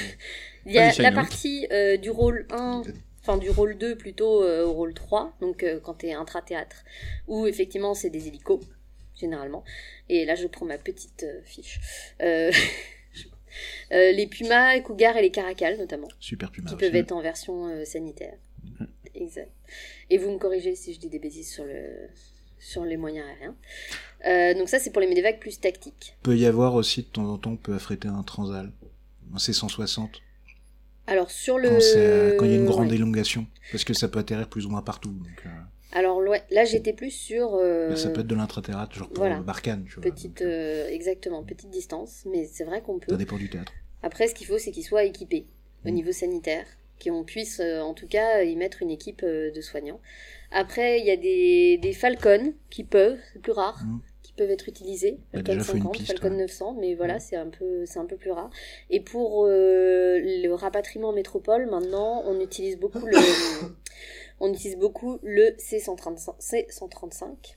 Il 0.66 0.72
y 0.72 0.78
a 0.78 0.92
la 1.00 1.12
partie 1.12 1.66
euh, 1.72 1.96
du 1.96 2.10
rôle 2.10 2.46
1, 2.50 2.82
enfin 3.22 3.38
du 3.38 3.50
rôle 3.50 3.78
2 3.78 3.96
plutôt 3.96 4.42
euh, 4.42 4.64
au 4.66 4.72
rôle 4.72 4.94
3, 4.94 5.36
donc 5.40 5.62
euh, 5.62 5.78
quand 5.80 5.94
t'es 5.94 6.12
intra-théâtre, 6.12 6.84
où 7.28 7.46
effectivement 7.46 7.94
c'est 7.94 8.10
des 8.10 8.26
hélicos, 8.28 8.60
généralement. 9.14 9.62
Et 10.08 10.24
là 10.24 10.34
je 10.34 10.46
prends 10.48 10.66
ma 10.66 10.76
petite 10.78 11.22
euh, 11.22 11.40
fiche. 11.44 11.80
Euh, 12.20 12.50
euh, 13.92 14.10
les 14.12 14.26
Pumas, 14.26 14.74
les 14.74 14.82
Cougars 14.82 15.16
et 15.16 15.22
les 15.22 15.30
Caracals 15.30 15.78
notamment, 15.78 16.08
Super 16.18 16.50
Puma. 16.50 16.68
qui 16.68 16.74
aussi. 16.74 16.84
peuvent 16.84 16.96
être 16.96 17.12
en 17.12 17.22
version 17.22 17.68
euh, 17.68 17.84
sanitaire. 17.84 18.34
Exact. 19.14 19.52
Et 20.10 20.18
vous 20.18 20.30
me 20.32 20.38
corrigez 20.38 20.74
si 20.74 20.92
je 20.92 20.98
dis 20.98 21.08
des 21.08 21.18
bêtises 21.20 21.50
sur, 21.52 21.64
le, 21.64 22.08
sur 22.58 22.84
les 22.84 22.96
moyens 22.96 23.26
aériens. 23.28 23.54
Euh, 24.26 24.58
donc 24.58 24.68
ça 24.68 24.78
c'est 24.78 24.90
pour 24.90 25.00
les 25.00 25.08
médevacs 25.08 25.38
plus 25.40 25.60
tactiques. 25.60 26.16
peut 26.22 26.36
y 26.36 26.46
avoir 26.46 26.74
aussi 26.74 27.02
de 27.02 27.06
temps 27.06 27.28
en 27.32 27.38
temps, 27.38 27.52
on 27.52 27.56
peut 27.56 27.74
affréter 27.74 28.08
un 28.08 28.22
Transal. 28.22 28.72
Un 29.32 29.36
C160. 29.38 30.08
Alors 31.06 31.30
sur 31.30 31.58
le... 31.58 31.68
Quand, 31.68 31.80
c'est, 31.80 31.94
euh, 31.96 32.36
quand 32.36 32.44
il 32.46 32.50
y 32.52 32.54
a 32.54 32.58
une 32.58 32.64
grande 32.66 32.88
ouais. 32.88 32.94
élongation. 32.96 33.46
Parce 33.70 33.84
que 33.84 33.94
ça 33.94 34.08
peut 34.08 34.18
atterrir 34.18 34.48
plus 34.48 34.66
ou 34.66 34.70
moins 34.70 34.82
partout. 34.82 35.10
Donc, 35.12 35.42
euh, 35.46 35.48
Alors 35.92 36.18
ouais, 36.18 36.42
là 36.50 36.64
j'étais 36.64 36.92
plus 36.92 37.10
sur... 37.10 37.54
euh, 37.54 37.94
ça 37.94 38.10
peut 38.10 38.20
être 38.20 38.26
de 38.26 38.34
l'intraterrate, 38.34 38.92
genre 38.94 39.08
pour 39.08 39.18
voilà. 39.18 39.36
le 39.36 39.42
Barkhane. 39.42 39.84
Tu 39.84 39.94
vois. 39.94 40.02
Petite, 40.02 40.42
Donc, 40.42 40.50
exactement, 40.90 41.44
petite 41.44 41.70
distance, 41.70 42.24
mais 42.30 42.46
c'est 42.52 42.64
vrai 42.64 42.82
qu'on 42.82 42.98
Ça 43.00 43.06
peut. 43.06 43.16
dépend 43.16 43.36
du 43.36 43.48
théâtre. 43.50 43.72
Après, 44.02 44.26
ce 44.28 44.34
qu'il 44.34 44.46
faut, 44.46 44.58
c'est 44.58 44.70
qu'ils 44.72 44.84
soient 44.84 45.04
équipés 45.04 45.46
au 45.84 45.88
Mm. 45.90 45.94
niveau 45.94 46.12
sanitaire, 46.12 46.66
qu'on 47.02 47.24
puisse 47.24 47.60
euh, 47.60 47.80
en 47.80 47.94
tout 47.94 48.06
cas 48.06 48.42
y 48.42 48.56
mettre 48.56 48.82
une 48.82 48.90
équipe 48.90 49.22
euh, 49.22 49.50
de 49.50 49.60
soignants. 49.60 50.00
Après, 50.50 51.00
il 51.00 51.06
y 51.06 51.10
a 51.10 51.16
des, 51.16 51.78
des 51.78 51.92
Falcons 51.92 52.54
qui 52.70 52.84
peuvent, 52.84 53.18
c'est 53.32 53.40
plus 53.42 53.52
rare, 53.52 53.80
Mm. 53.84 54.00
qui 54.22 54.32
peuvent 54.32 54.50
être 54.50 54.68
utilisés. 54.68 55.18
Falcon 55.32 55.52
déjà, 55.54 55.64
faut 55.64 55.72
une 55.76 55.78
50, 55.82 55.92
piste, 55.92 56.06
Falcon 56.08 56.30
ouais. 56.30 56.36
900, 56.42 56.76
mais 56.80 56.94
voilà, 56.94 57.16
Mm. 57.16 57.20
c'est 57.20 57.36
un 57.36 57.48
peu, 57.48 57.84
c'est 57.86 57.98
un 57.98 58.06
peu 58.06 58.16
plus 58.16 58.30
rare. 58.30 58.50
Et 58.90 59.00
pour 59.00 59.44
euh, 59.46 60.18
le 60.22 60.48
rapatriement 60.54 61.08
en 61.08 61.12
métropole, 61.12 61.66
maintenant, 61.66 62.22
on 62.26 62.40
utilise 62.40 62.78
beaucoup 62.78 63.04
le, 63.06 63.16
on 64.40 64.52
utilise 64.52 64.76
beaucoup 64.76 65.18
le 65.22 65.50
C135. 65.58 66.38
C135. 66.40 67.56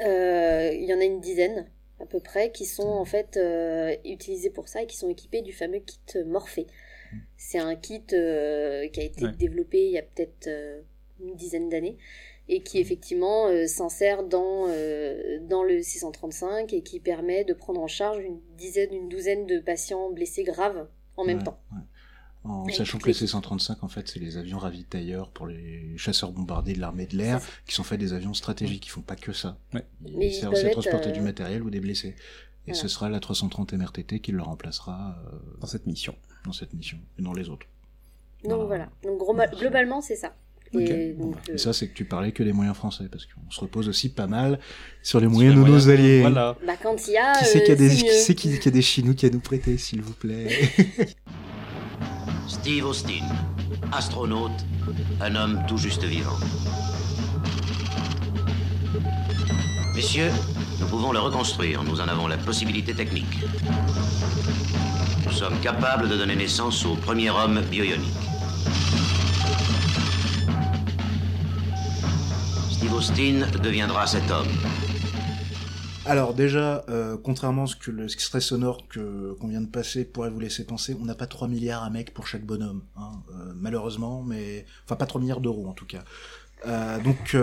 Euh, 0.00 0.70
Il 0.72 0.84
y 0.84 0.94
en 0.94 1.00
a 1.00 1.04
une 1.04 1.20
dizaine 1.20 1.66
à 2.00 2.06
peu 2.06 2.18
près 2.18 2.50
qui 2.50 2.64
sont 2.66 2.88
en 2.88 3.04
fait 3.04 3.36
euh, 3.36 3.94
utilisés 4.04 4.50
pour 4.50 4.68
ça 4.68 4.82
et 4.82 4.86
qui 4.86 4.96
sont 4.96 5.08
équipés 5.08 5.42
du 5.42 5.52
fameux 5.52 5.78
kit 5.78 6.00
Morphée. 6.26 6.66
C'est 7.36 7.58
un 7.58 7.74
kit 7.76 8.02
euh, 8.12 8.88
qui 8.88 9.00
a 9.00 9.04
été 9.04 9.24
Ouais. 9.24 9.32
développé 9.32 9.84
il 9.86 9.92
y 9.92 9.98
a 9.98 10.02
peut-être 10.02 10.46
euh, 10.48 10.80
une 11.20 11.34
dizaine 11.36 11.68
d'années 11.68 11.96
et 12.48 12.62
qui 12.62 12.78
effectivement 12.78 13.46
euh, 13.48 13.66
s'insère 13.66 14.22
dans, 14.24 14.66
euh, 14.68 15.38
dans 15.48 15.62
le 15.62 15.82
635 15.82 16.72
et 16.72 16.82
qui 16.82 17.00
permet 17.00 17.44
de 17.44 17.54
prendre 17.54 17.80
en 17.80 17.86
charge 17.86 18.22
une 18.22 18.38
dizaine, 18.58 18.92
une 18.92 19.08
douzaine 19.08 19.46
de 19.46 19.58
patients 19.60 20.10
blessés 20.10 20.44
graves 20.44 20.86
en 21.16 21.24
même 21.24 21.38
Ouais, 21.38 21.44
temps. 21.44 21.58
ouais. 21.72 21.78
En 22.46 22.68
sachant 22.68 22.98
que 22.98 23.06
les 23.06 23.12
les- 23.14 23.26
C-135, 23.26 23.78
en 23.80 23.88
fait, 23.88 24.06
c'est 24.06 24.18
les 24.20 24.36
avions 24.36 24.58
ravitailleurs 24.58 25.30
pour 25.30 25.46
les 25.46 25.96
chasseurs 25.96 26.30
bombardiers 26.30 26.74
de 26.74 26.80
l'armée 26.80 27.06
de 27.06 27.16
l'air, 27.16 27.40
qui 27.66 27.74
sont 27.74 27.84
faits 27.84 27.98
des 27.98 28.12
avions 28.12 28.34
stratégiques, 28.34 28.84
ils 28.86 28.90
font 28.90 29.00
pas 29.00 29.16
que 29.16 29.32
ça. 29.32 29.56
Ouais. 29.72 29.82
Ils 30.04 30.18
Mais 30.18 30.30
servent 30.30 30.52
aussi 30.52 30.66
à 30.66 30.70
transporter 30.70 31.08
euh, 31.08 31.12
du 31.12 31.20
matériel 31.22 31.62
ou 31.62 31.70
des 31.70 31.80
blessés. 31.80 32.08
Et 32.66 32.72
Voilà. 32.72 32.80
ce 32.82 32.88
sera 32.88 33.08
la 33.08 33.18
330 33.20 33.72
MRTT 33.72 34.20
qui 34.20 34.32
le 34.32 34.42
remplacera 34.42 35.16
euh, 35.32 35.38
dans 35.60 35.66
cette 35.66 35.86
mission 35.86 36.14
dans 36.44 36.52
cette 36.52 36.72
mission, 36.74 36.98
et 37.18 37.22
dans 37.22 37.32
les 37.32 37.48
autres. 37.48 37.66
Donc 38.44 38.66
voilà. 38.66 38.88
Donc 39.02 39.18
gros- 39.18 39.36
globalement 39.58 40.00
c'est 40.00 40.16
ça. 40.16 40.34
Et 40.72 40.76
Ok. 40.76 41.16
Bon, 41.18 41.24
donc, 41.26 41.34
bah, 41.36 41.40
euh, 41.50 41.54
Et 41.54 41.58
ça, 41.58 41.72
c'est 41.72 41.86
que 41.88 41.94
tu 41.94 42.04
parlais 42.04 42.32
que 42.32 42.42
des 42.42 42.52
moyens 42.52 42.76
français, 42.76 43.04
parce 43.10 43.26
qu'on 43.26 43.48
se 43.50 43.60
repose 43.60 43.88
aussi 43.88 44.08
pas 44.08 44.26
mal 44.26 44.58
sur 45.02 45.20
les 45.20 45.26
Sur 45.26 45.32
moyens 45.32 45.54
les 45.56 45.62
de 45.64 45.68
nos 45.68 45.88
alliés. 45.88 46.20
Voilà. 46.22 46.56
bah, 46.66 46.72
quand 46.82 47.06
il 47.06 47.12
y 47.12 47.16
a, 47.16 47.32
Qui 47.38 47.44
c'est 47.44 47.70
euh, 47.70 48.34
qui, 48.34 48.58
qui 48.58 48.68
a 48.68 48.70
des 48.72 48.82
Chinooks 48.82 49.22
à 49.24 49.30
nous 49.30 49.40
prêter, 49.40 49.78
s'il 49.78 50.02
vous 50.02 50.14
plaît? 50.14 50.48
Steve 52.48 52.84
Austin, 52.86 53.22
astronaute, 53.92 54.64
un 55.20 55.34
homme 55.36 55.62
tout 55.68 55.78
juste 55.78 56.02
vivant. 56.04 56.36
Messieurs, 59.94 60.30
nous 60.80 60.86
pouvons 60.88 61.12
le 61.12 61.20
reconstruire, 61.20 61.84
nous 61.84 62.00
en 62.00 62.08
avons 62.08 62.26
la 62.26 62.36
possibilité 62.36 62.92
technique. 62.94 63.44
Nous 65.24 65.32
sommes 65.32 65.58
capables 65.60 66.08
de 66.08 66.16
donner 66.16 66.36
naissance 66.36 66.84
au 66.84 66.96
premier 66.96 67.30
homme 67.30 67.60
bioionique. 67.70 68.14
Steve 72.70 72.92
Austin 72.92 73.46
deviendra 73.62 74.06
cet 74.06 74.30
homme. 74.30 74.48
Alors 76.06 76.34
déjà, 76.34 76.84
euh, 76.90 77.16
contrairement 77.22 77.64
à 77.64 77.66
ce 77.66 77.76
que 77.76 77.90
le 77.90 78.04
extrait 78.04 78.42
sonore 78.42 78.86
que 78.88 79.32
qu'on 79.40 79.48
vient 79.48 79.62
de 79.62 79.70
passer 79.70 80.04
pourrait 80.04 80.28
vous 80.28 80.40
laisser 80.40 80.64
penser, 80.64 80.94
on 81.00 81.06
n'a 81.06 81.14
pas 81.14 81.26
3 81.26 81.48
milliards 81.48 81.82
à 81.82 81.88
mecs 81.88 82.12
pour 82.12 82.26
chaque 82.26 82.44
bonhomme, 82.44 82.82
hein, 82.96 83.12
euh, 83.30 83.52
malheureusement, 83.56 84.22
mais 84.22 84.66
enfin 84.84 84.96
pas 84.96 85.06
3 85.06 85.20
milliards 85.22 85.40
d'euros 85.40 85.66
en 85.66 85.72
tout 85.72 85.86
cas. 85.86 86.04
Euh, 86.66 86.98
donc 87.00 87.34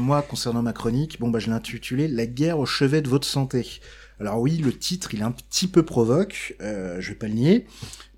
moi, 0.00 0.22
concernant 0.22 0.62
ma 0.62 0.72
chronique, 0.72 1.18
bon 1.18 1.28
bah 1.28 1.40
je 1.40 1.46
l'ai 1.46 1.52
intitulé 1.52 2.06
La 2.06 2.26
guerre 2.26 2.60
au 2.60 2.66
chevet 2.66 3.02
de 3.02 3.08
votre 3.08 3.26
santé. 3.26 3.80
Alors 4.20 4.40
oui, 4.40 4.58
le 4.58 4.72
titre, 4.72 5.12
il 5.14 5.20
est 5.20 5.24
un 5.24 5.32
petit 5.32 5.66
peu 5.66 5.84
provoque, 5.84 6.56
euh, 6.60 7.00
je 7.00 7.10
vais 7.10 7.16
pas 7.16 7.26
le 7.26 7.34
nier, 7.34 7.66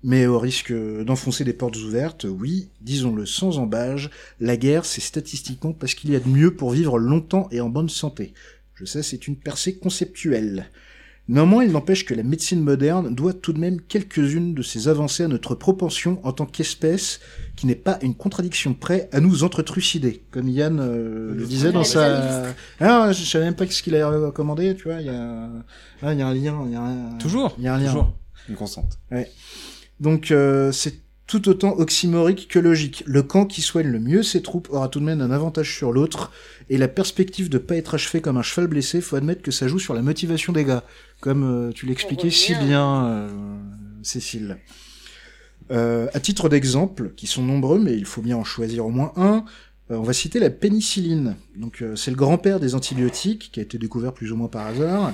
mais 0.03 0.27
au 0.27 0.37
risque 0.37 0.71
d'enfoncer 0.71 1.43
des 1.43 1.53
portes 1.53 1.75
ouvertes, 1.77 2.25
oui, 2.29 2.69
disons-le 2.81 3.25
sans 3.25 3.57
embâge, 3.57 4.11
la 4.39 4.57
guerre, 4.57 4.85
c'est 4.85 5.01
statistiquement 5.01 5.73
parce 5.73 5.95
qu'il 5.95 6.11
y 6.11 6.15
a 6.15 6.19
de 6.19 6.29
mieux 6.29 6.55
pour 6.55 6.71
vivre 6.71 6.99
longtemps 6.99 7.47
et 7.51 7.61
en 7.61 7.69
bonne 7.69 7.89
santé. 7.89 8.33
Je 8.75 8.85
sais, 8.85 9.01
c'est 9.01 9.27
une 9.27 9.37
percée 9.37 9.77
conceptuelle. 9.77 10.69
Néanmoins, 11.29 11.65
il 11.65 11.71
n'empêche 11.71 12.05
que 12.05 12.13
la 12.13 12.23
médecine 12.23 12.61
moderne 12.61 13.13
doit 13.13 13.33
tout 13.33 13.51
de 13.51 13.59
même 13.59 13.81
quelques-unes 13.81 14.53
de 14.53 14.61
ses 14.61 14.87
avancées 14.87 15.23
à 15.23 15.27
notre 15.27 15.55
propension 15.55 16.19
en 16.23 16.31
tant 16.31 16.45
qu'espèce, 16.45 17.19
qui 17.57 17.67
n'est 17.67 17.75
pas 17.75 17.99
une 18.01 18.15
contradiction 18.15 18.73
près 18.73 19.09
à 19.11 19.19
nous 19.19 19.43
entretrucider, 19.43 20.23
comme 20.31 20.47
Yann 20.47 20.79
euh, 20.79 21.33
le 21.35 21.45
disait 21.45 21.71
dans 21.73 21.79
Ouais, 21.79 21.85
sa... 21.85 22.43
Ah, 22.79 23.11
je 23.11 23.23
savais 23.25 23.45
même 23.45 23.55
pas 23.55 23.67
ce 23.67 23.83
qu'il 23.83 23.95
a 23.95 24.07
recommandé, 24.07 24.75
tu 24.75 24.83
vois, 24.85 25.01
il 25.01 25.07
y 25.07 25.09
a... 25.09 25.49
Ah, 26.01 26.13
il 26.13 26.19
y 26.19 26.21
a 26.21 26.27
un 26.27 26.33
lien, 26.33 26.63
il 26.65 26.71
y 26.71 26.75
a 26.75 26.81
un... 26.81 27.17
toujours. 27.17 27.55
Il 27.57 27.65
y 27.65 27.67
a 27.67 27.73
un 27.73 27.79
lien. 27.79 27.87
toujours. 27.87 28.13
Une 28.47 28.55
constante. 28.55 28.97
Donc 29.99 30.31
euh, 30.31 30.71
c'est 30.71 31.06
tout 31.27 31.49
autant 31.49 31.77
oxymorique 31.77 32.47
que 32.47 32.59
logique. 32.59 33.03
Le 33.05 33.21
camp 33.21 33.45
qui 33.45 33.61
soigne 33.61 33.87
le 33.87 33.99
mieux 33.99 34.23
ses 34.23 34.41
troupes 34.41 34.69
aura 34.71 34.87
tout 34.87 34.99
de 34.99 35.05
même 35.05 35.21
un 35.21 35.31
avantage 35.31 35.75
sur 35.75 35.91
l'autre, 35.91 36.31
et 36.69 36.77
la 36.77 36.87
perspective 36.87 37.49
de 37.49 37.57
pas 37.57 37.75
être 37.75 37.95
achevé 37.95 38.21
comme 38.21 38.37
un 38.37 38.41
cheval 38.41 38.67
blessé, 38.67 39.01
faut 39.01 39.17
admettre 39.17 39.41
que 39.41 39.51
ça 39.51 39.67
joue 39.67 39.79
sur 39.79 39.93
la 39.93 40.01
motivation 40.01 40.53
des 40.53 40.63
gars, 40.63 40.83
comme 41.19 41.43
euh, 41.43 41.71
tu 41.71 41.85
l'expliquais 41.85 42.29
si 42.29 42.55
bien, 42.55 43.05
euh, 43.05 43.57
Cécile. 44.03 44.57
Euh, 45.69 46.07
à 46.13 46.19
titre 46.21 46.47
d'exemple, 46.47 47.11
qui 47.17 47.27
sont 47.27 47.43
nombreux, 47.43 47.79
mais 47.79 47.93
il 47.97 48.05
faut 48.05 48.21
bien 48.21 48.37
en 48.37 48.45
choisir 48.45 48.85
au 48.85 48.89
moins 48.89 49.11
un, 49.17 49.43
euh, 49.91 49.97
on 49.97 50.03
va 50.03 50.13
citer 50.13 50.39
la 50.39 50.49
pénicilline. 50.49 51.35
Donc 51.55 51.81
euh, 51.81 51.95
c'est 51.95 52.11
le 52.11 52.17
grand-père 52.17 52.59
des 52.59 52.75
antibiotiques, 52.75 53.49
qui 53.51 53.59
a 53.59 53.63
été 53.63 53.77
découvert 53.77 54.13
plus 54.13 54.31
ou 54.31 54.37
moins 54.37 54.47
par 54.47 54.67
hasard, 54.67 55.13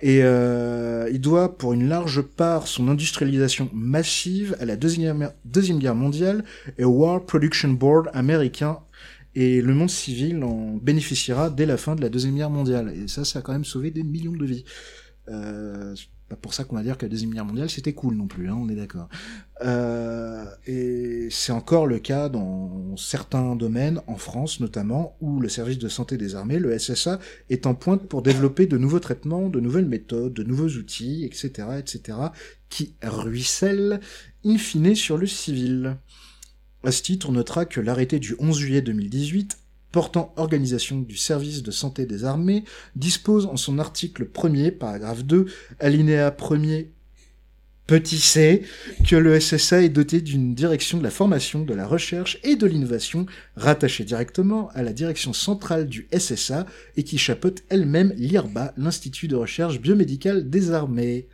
et 0.00 0.20
euh, 0.22 1.08
il 1.12 1.20
doit 1.20 1.58
pour 1.58 1.72
une 1.72 1.88
large 1.88 2.22
part 2.22 2.68
son 2.68 2.88
industrialisation 2.88 3.68
massive 3.72 4.56
à 4.60 4.64
la 4.64 4.76
deuxième, 4.76 5.28
guerre 5.78 5.94
mondiale 5.94 6.44
et 6.78 6.84
au 6.84 6.90
War 6.90 7.24
Production 7.24 7.70
Board 7.70 8.08
américain. 8.12 8.78
Et 9.34 9.60
le 9.60 9.74
monde 9.74 9.90
civil 9.90 10.42
en 10.42 10.76
bénéficiera 10.76 11.50
dès 11.50 11.66
la 11.66 11.76
fin 11.76 11.94
de 11.94 12.00
la 12.00 12.08
deuxième 12.08 12.36
guerre 12.36 12.50
mondiale. 12.50 12.92
Et 12.96 13.08
ça, 13.08 13.24
ça 13.24 13.40
a 13.40 13.42
quand 13.42 13.52
même 13.52 13.64
sauvé 13.64 13.90
des 13.90 14.02
millions 14.02 14.32
de 14.32 14.44
vies. 14.44 14.64
Euh, 15.28 15.94
pas 16.28 16.36
pour 16.36 16.52
ça 16.54 16.64
qu'on 16.64 16.76
va 16.76 16.82
dire 16.82 16.98
que 16.98 17.06
la 17.06 17.08
deuxième 17.08 17.32
guerre 17.32 17.44
mondiale 17.44 17.70
c'était 17.70 17.92
cool 17.94 18.14
non 18.14 18.26
plus, 18.26 18.48
hein, 18.48 18.56
on 18.58 18.68
est 18.68 18.74
d'accord. 18.74 19.08
Euh, 19.62 20.44
et 20.66 21.28
c'est 21.30 21.52
encore 21.52 21.86
le 21.86 21.98
cas 21.98 22.28
dans 22.28 22.96
certains 22.96 23.56
domaines, 23.56 24.00
en 24.06 24.16
France 24.16 24.60
notamment, 24.60 25.16
où 25.20 25.40
le 25.40 25.48
service 25.48 25.78
de 25.78 25.88
santé 25.88 26.16
des 26.16 26.34
armées, 26.34 26.58
le 26.58 26.78
SSA, 26.78 27.18
est 27.50 27.66
en 27.66 27.74
pointe 27.74 28.02
pour 28.08 28.22
développer 28.22 28.66
de 28.66 28.78
nouveaux 28.78 29.00
traitements, 29.00 29.48
de 29.48 29.60
nouvelles 29.60 29.86
méthodes, 29.88 30.34
de 30.34 30.42
nouveaux 30.42 30.68
outils, 30.68 31.24
etc., 31.24 31.68
etc., 31.78 32.18
qui 32.68 32.94
ruissellent 33.02 34.00
in 34.44 34.58
fine 34.58 34.94
sur 34.94 35.16
le 35.16 35.26
civil. 35.26 35.96
À 36.84 36.92
ce 36.92 37.02
titre, 37.02 37.30
on 37.30 37.32
notera 37.32 37.64
que 37.64 37.80
l'arrêté 37.80 38.18
du 38.18 38.36
11 38.38 38.58
juillet 38.58 38.82
2018 38.82 39.58
portant 39.92 40.32
organisation 40.36 41.00
du 41.00 41.16
service 41.16 41.62
de 41.62 41.70
santé 41.70 42.06
des 42.06 42.24
armées 42.24 42.64
dispose 42.96 43.46
en 43.46 43.56
son 43.56 43.78
article 43.78 44.26
1er, 44.26 44.70
paragraphe 44.70 45.24
2, 45.24 45.46
alinéa 45.80 46.30
1er, 46.30 46.88
petit 47.88 48.18
c, 48.18 48.62
que 49.08 49.16
le 49.16 49.40
SSA 49.40 49.82
est 49.82 49.88
doté 49.88 50.20
d'une 50.20 50.54
direction 50.54 50.98
de 50.98 51.02
la 51.02 51.10
formation, 51.10 51.64
de 51.64 51.72
la 51.72 51.86
recherche 51.86 52.38
et 52.44 52.54
de 52.54 52.66
l'innovation 52.66 53.24
rattachée 53.56 54.04
directement 54.04 54.68
à 54.74 54.82
la 54.82 54.92
direction 54.92 55.32
centrale 55.32 55.88
du 55.88 56.06
SSA 56.16 56.66
et 56.96 57.02
qui 57.02 57.16
chapeaute 57.16 57.64
elle-même 57.70 58.12
l'IRBA, 58.16 58.74
l'Institut 58.76 59.26
de 59.26 59.36
recherche 59.36 59.80
biomédicale 59.80 60.50
des 60.50 60.70
armées. 60.70 61.28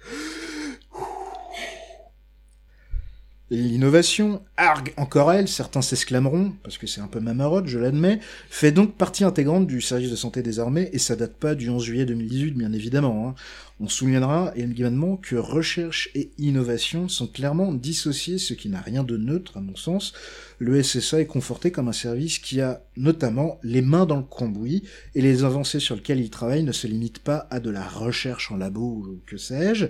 L'innovation, 3.51 4.41
argue 4.57 4.95
encore 4.97 5.31
elle, 5.31 5.49
certains 5.49 5.83
s'exclameront, 5.83 6.55
parce 6.63 6.79
que 6.79 6.87
c'est 6.87 7.03
un 7.03 7.09
peu 7.09 7.21
ma 7.21 7.35
je 7.67 7.79
l'admets, 7.79 8.19
fait 8.49 8.73
donc 8.73 8.95
partie 8.95 9.23
intégrante 9.23 9.67
du 9.67 9.83
service 9.83 10.11
de 10.11 10.17
santé 10.17 10.43
des 10.43 10.61
armées, 10.61 10.89
et 10.95 10.99
ça 10.99 11.15
date 11.15 11.35
pas 11.35 11.55
du 11.55 11.69
11 11.69 11.85
juillet 11.85 12.07
2018, 12.07 12.53
bien 12.53 12.73
évidemment. 12.73 13.29
hein. 13.29 13.35
On 13.81 13.89
soulignera 13.89 14.53
également 14.57 15.19
que 15.19 15.37
recherche 15.37 16.09
et 16.15 16.31
innovation 16.39 17.09
sont 17.09 17.27
clairement 17.27 17.75
dissociés, 17.75 18.39
ce 18.39 18.55
qui 18.55 18.71
n'a 18.71 18.81
rien 18.81 19.05
de 19.05 19.19
neutre, 19.19 19.59
à 19.59 19.61
mon 19.61 19.77
sens. 19.77 20.15
Le 20.59 20.83
SSA 20.83 21.21
est 21.21 21.27
conforté 21.27 21.71
comme 21.71 21.89
un 21.89 21.93
service 21.93 22.39
qui 22.39 22.63
a 22.63 22.83
notamment 22.97 23.59
les 23.63 23.83
mains 23.83 24.07
dans 24.07 24.17
le 24.17 24.23
cambouis, 24.23 24.85
et 25.15 25.21
les 25.21 25.45
avancées 25.45 25.81
sur 25.81 25.97
lesquelles 25.97 26.21
il 26.21 26.31
travaille 26.31 26.63
ne 26.63 26.73
se 26.73 26.87
limitent 26.87 27.19
pas 27.19 27.47
à 27.51 27.61
de 27.61 27.69
la 27.69 27.87
recherche 27.87 28.51
en 28.51 28.57
labo 28.57 29.05
ou 29.07 29.21
que 29.27 29.37
sais-je, 29.37 29.87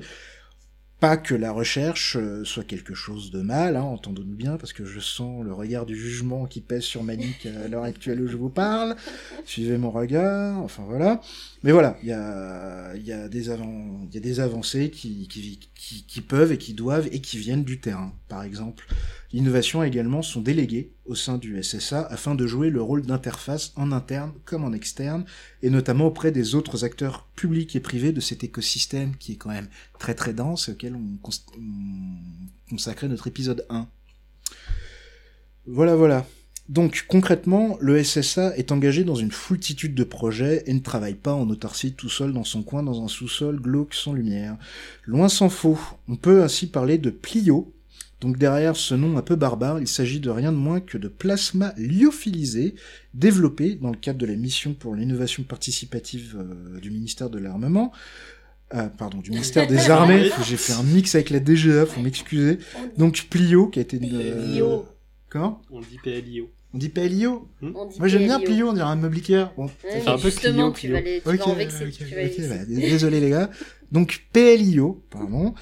pas 1.04 1.18
que 1.18 1.34
la 1.34 1.52
recherche 1.52 2.16
euh, 2.16 2.46
soit 2.46 2.64
quelque 2.64 2.94
chose 2.94 3.30
de 3.30 3.42
mal, 3.42 3.76
hein, 3.76 3.82
entendons-nous 3.82 4.36
bien, 4.36 4.56
parce 4.56 4.72
que 4.72 4.86
je 4.86 5.00
sens 5.00 5.44
le 5.44 5.52
regard 5.52 5.84
du 5.84 5.94
jugement 5.94 6.46
qui 6.46 6.62
pèse 6.62 6.84
sur 6.84 7.02
Manic 7.02 7.44
à 7.44 7.68
l'heure 7.68 7.84
actuelle 7.84 8.22
où 8.22 8.26
je 8.26 8.38
vous 8.38 8.48
parle. 8.48 8.96
Suivez 9.44 9.76
mon 9.76 9.90
regard, 9.90 10.56
enfin 10.62 10.82
voilà. 10.88 11.20
Mais 11.62 11.72
voilà, 11.72 11.98
il 12.02 12.08
y 12.08 12.12
a, 12.12 12.94
des 13.28 13.48
y 13.48 14.16
a 14.16 14.20
des 14.20 14.40
avancées 14.40 14.88
qui, 14.88 15.28
qui, 15.28 16.06
qui 16.06 16.20
peuvent 16.22 16.52
et 16.52 16.58
qui 16.58 16.72
doivent 16.72 17.08
et 17.12 17.20
qui 17.20 17.36
viennent 17.36 17.64
du 17.64 17.80
terrain. 17.80 18.14
Par 18.30 18.42
exemple, 18.42 18.86
l'innovation 19.34 19.82
également 19.82 20.22
sont 20.22 20.40
déléguées 20.40 20.92
au 21.06 21.16
sein 21.16 21.38
du 21.38 21.60
SSA 21.60 22.02
afin 22.02 22.36
de 22.36 22.46
jouer 22.46 22.70
le 22.70 22.80
rôle 22.80 23.02
d'interface 23.02 23.72
en 23.74 23.90
interne 23.90 24.32
comme 24.44 24.62
en 24.62 24.72
externe, 24.72 25.24
et 25.60 25.70
notamment 25.70 26.06
auprès 26.06 26.30
des 26.30 26.54
autres 26.54 26.84
acteurs 26.84 27.26
publics 27.34 27.74
et 27.74 27.80
privés 27.80 28.12
de 28.12 28.20
cet 28.20 28.44
écosystème 28.44 29.16
qui 29.16 29.32
est 29.32 29.36
quand 29.36 29.50
même 29.50 29.66
très 29.98 30.14
très 30.14 30.34
dense 30.34 30.68
et 30.68 30.72
auquel 30.72 30.94
on, 30.94 31.16
cons- 31.20 31.32
on 31.58 32.70
consacrait 32.70 33.08
notre 33.08 33.26
épisode 33.26 33.66
1. 33.70 33.88
Voilà, 35.66 35.96
voilà. 35.96 36.24
Donc 36.68 37.04
concrètement, 37.08 37.76
le 37.80 38.02
SSA 38.02 38.56
est 38.56 38.70
engagé 38.70 39.02
dans 39.02 39.16
une 39.16 39.32
foultitude 39.32 39.96
de 39.96 40.04
projets 40.04 40.62
et 40.66 40.72
ne 40.72 40.78
travaille 40.78 41.14
pas 41.16 41.34
en 41.34 41.50
autarcie 41.50 41.92
tout 41.92 42.08
seul 42.08 42.32
dans 42.32 42.44
son 42.44 42.62
coin 42.62 42.84
dans 42.84 43.02
un 43.02 43.08
sous-sol 43.08 43.60
glauque 43.60 43.94
sans 43.94 44.12
lumière. 44.12 44.56
Loin 45.06 45.28
s'en 45.28 45.48
faut. 45.48 45.78
On 46.08 46.14
peut 46.14 46.42
ainsi 46.42 46.68
parler 46.68 46.98
de 46.98 47.10
Plio. 47.10 47.73
Donc 48.24 48.38
derrière 48.38 48.74
ce 48.74 48.94
nom 48.94 49.18
un 49.18 49.22
peu 49.22 49.36
barbare, 49.36 49.80
il 49.80 49.86
s'agit 49.86 50.18
de 50.18 50.30
rien 50.30 50.50
de 50.50 50.56
moins 50.56 50.80
que 50.80 50.96
de 50.96 51.08
plasma 51.08 51.74
lyophilisé, 51.76 52.74
développé 53.12 53.74
dans 53.74 53.90
le 53.90 53.98
cadre 53.98 54.18
de 54.18 54.24
la 54.24 54.34
mission 54.34 54.72
pour 54.72 54.94
l'innovation 54.94 55.42
participative 55.42 56.34
euh, 56.38 56.80
du 56.80 56.90
ministère 56.90 57.28
de 57.28 57.38
l'Armement. 57.38 57.92
Euh, 58.72 58.88
pardon, 58.88 59.18
du 59.18 59.28
ministère 59.30 59.66
des 59.66 59.90
Armées. 59.90 60.30
J'ai 60.46 60.56
fait 60.56 60.72
un 60.72 60.82
mix 60.82 61.14
avec 61.14 61.28
la 61.28 61.38
DGA, 61.38 61.84
faut 61.84 62.00
m'excuser. 62.00 62.58
Donc 62.96 63.26
Plio, 63.28 63.66
qui 63.68 63.78
a 63.80 63.82
été... 63.82 64.00
euh, 64.02 64.42
Plio. 64.52 64.86
Comment 65.28 65.60
On 65.70 65.80
dit 65.80 65.98
PLIO. 66.02 66.48
On 66.72 66.78
dit 66.78 66.88
PLIO 66.88 67.46
dit 67.60 67.68
Moi 67.98 68.08
j'aime 68.08 68.24
bien 68.24 68.40
PLIO. 68.40 68.70
On 68.70 68.72
dirait 68.72 68.86
un 68.88 68.96
meuble 68.96 69.16
Ikea. 69.16 69.52
Bon, 69.56 69.66
Ouais, 69.84 70.02
un 70.06 70.16
peu 70.16 70.30
justement, 70.30 70.72
Clio, 70.72 70.88
tu 70.88 70.92
vas, 70.92 71.00
les, 71.02 71.20
tu 71.20 71.28
Ok, 71.28 71.36
vas 71.36 71.46
en 71.48 71.54
vexer. 71.54 71.84
ok, 71.84 71.92
tu 71.92 72.04
vas 72.04 72.16
les 72.22 72.26
ok, 72.26 72.36
vexer. 72.38 72.48
bah, 72.48 72.64
désolé 72.66 73.20
les 73.20 73.30
gars. 73.30 73.50
Donc 73.92 74.24
PLIO, 74.32 75.04
pardon. 75.10 75.54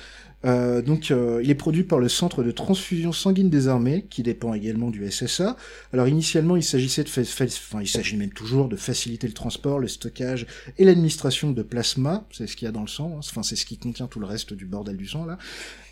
Euh, 0.45 0.82
donc 0.82 1.11
euh, 1.11 1.40
il 1.43 1.51
est 1.51 1.55
produit 1.55 1.84
par 1.84 1.99
le 2.01 2.09
Centre 2.09 2.43
de 2.43 2.51
transfusion 2.51 3.12
sanguine 3.12 3.49
des 3.49 3.68
armées, 3.68 4.07
qui 4.11 4.22
dépend 4.22 4.55
également 4.55 4.90
du 4.90 5.09
SSA. 5.11 5.57
Alors 5.93 6.09
initialement 6.09 6.57
il 6.57 6.64
s'agissait 6.64 7.05
de 7.05 7.09
fa- 7.09 7.22
fa- 7.24 7.45
enfin 7.45 7.80
il 7.80 7.86
s'agit 7.88 8.16
même 8.16 8.32
toujours 8.32 8.68
de 8.68 8.76
faciliter 8.76 9.26
le 9.28 9.32
transport, 9.34 9.78
le 9.78 9.88
stockage 9.88 10.47
et 10.78 10.84
l'administration 10.84 11.51
de 11.53 11.62
plasma, 11.62 12.24
c'est 12.32 12.47
ce 12.47 12.57
qu'il 12.57 12.66
y 12.66 12.68
a 12.68 12.72
dans 12.72 12.80
le 12.82 12.88
sang, 12.88 13.12
hein. 13.14 13.20
enfin 13.20 13.43
c'est 13.43 13.57
ce 13.57 13.64
qui 13.66 13.78
contient 13.78 14.07
tout 14.09 14.18
le 14.20 14.26
reste 14.26 14.53
du 14.53 14.64
bordel 14.66 14.97
du 14.97 15.07
sang 15.07 15.24
là. 15.26 15.38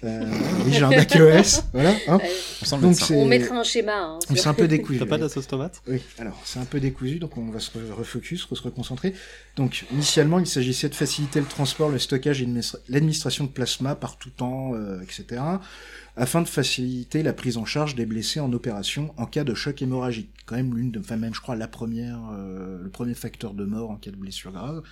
Euh, 0.03 0.25
oui 0.65 0.73
j'ai 0.73 0.83
un 0.83 0.89
bac 0.89 1.15
ES, 1.15 1.61
voilà. 1.75 1.91
Hein. 2.09 2.17
Ouais, 2.17 2.31
On 2.63 2.65
sent 2.65 2.77
le 2.77 2.83
Donc 2.83 2.97
on 3.11 3.27
mettra 3.27 3.55
un 3.57 3.63
schéma. 3.63 3.93
hein, 3.99 4.19
c'est 4.35 4.47
un 4.47 4.55
peu 4.55 4.67
décousu. 4.67 4.99
T'as 4.99 5.07
pas 5.07 5.19
de 5.19 5.29
sauce 5.29 5.47
tomate 5.47 5.83
Oui, 5.87 6.01
alors 6.19 6.41
c'est 6.45 6.59
un 6.59 6.65
peu 6.65 6.81
décousu, 6.81 7.19
donc 7.19 7.37
on 7.37 7.51
va 7.51 7.61
se 7.61 7.71
re- 7.73 7.93
refocus, 7.93 8.49
se 8.49 8.63
reconcentrer. 8.63 9.13
Donc 9.57 9.85
initialement, 9.93 10.39
il 10.39 10.47
s'agissait 10.47 10.89
de 10.89 10.95
faciliter 10.95 11.39
le 11.39 11.47
transport, 11.47 11.91
le 11.91 11.99
stockage 11.99 12.41
et 12.41 12.47
l'administra- 12.47 12.79
l'administration 12.89 13.45
de 13.45 13.51
plasma 13.51 13.95
par 13.95 14.17
tout 14.17 14.31
euh, 14.43 15.01
etc., 15.01 15.43
afin 16.17 16.43
de 16.43 16.49
faciliter 16.49 17.23
la 17.23 17.33
prise 17.33 17.57
en 17.57 17.65
charge 17.65 17.95
des 17.95 18.07
blessés 18.07 18.41
en 18.41 18.53
opération 18.53 19.15
en 19.17 19.27
cas 19.27 19.45
de 19.45 19.55
choc 19.55 19.81
hémorragique. 19.81 20.31
Quand 20.47 20.57
même 20.57 20.77
l'une, 20.77 20.97
enfin 20.99 21.17
même 21.17 21.35
je 21.35 21.41
crois 21.41 21.57
la 21.57 21.69
première, 21.69 22.21
euh, 22.33 22.83
le 22.83 22.91
premier 22.91 23.15
facteur 23.15 23.55
de 23.55 23.65
mort 23.65 23.91
en 23.91 23.97
cas 23.97 24.11
de 24.11 24.17
blessure 24.17 24.53
grave. 24.53 24.83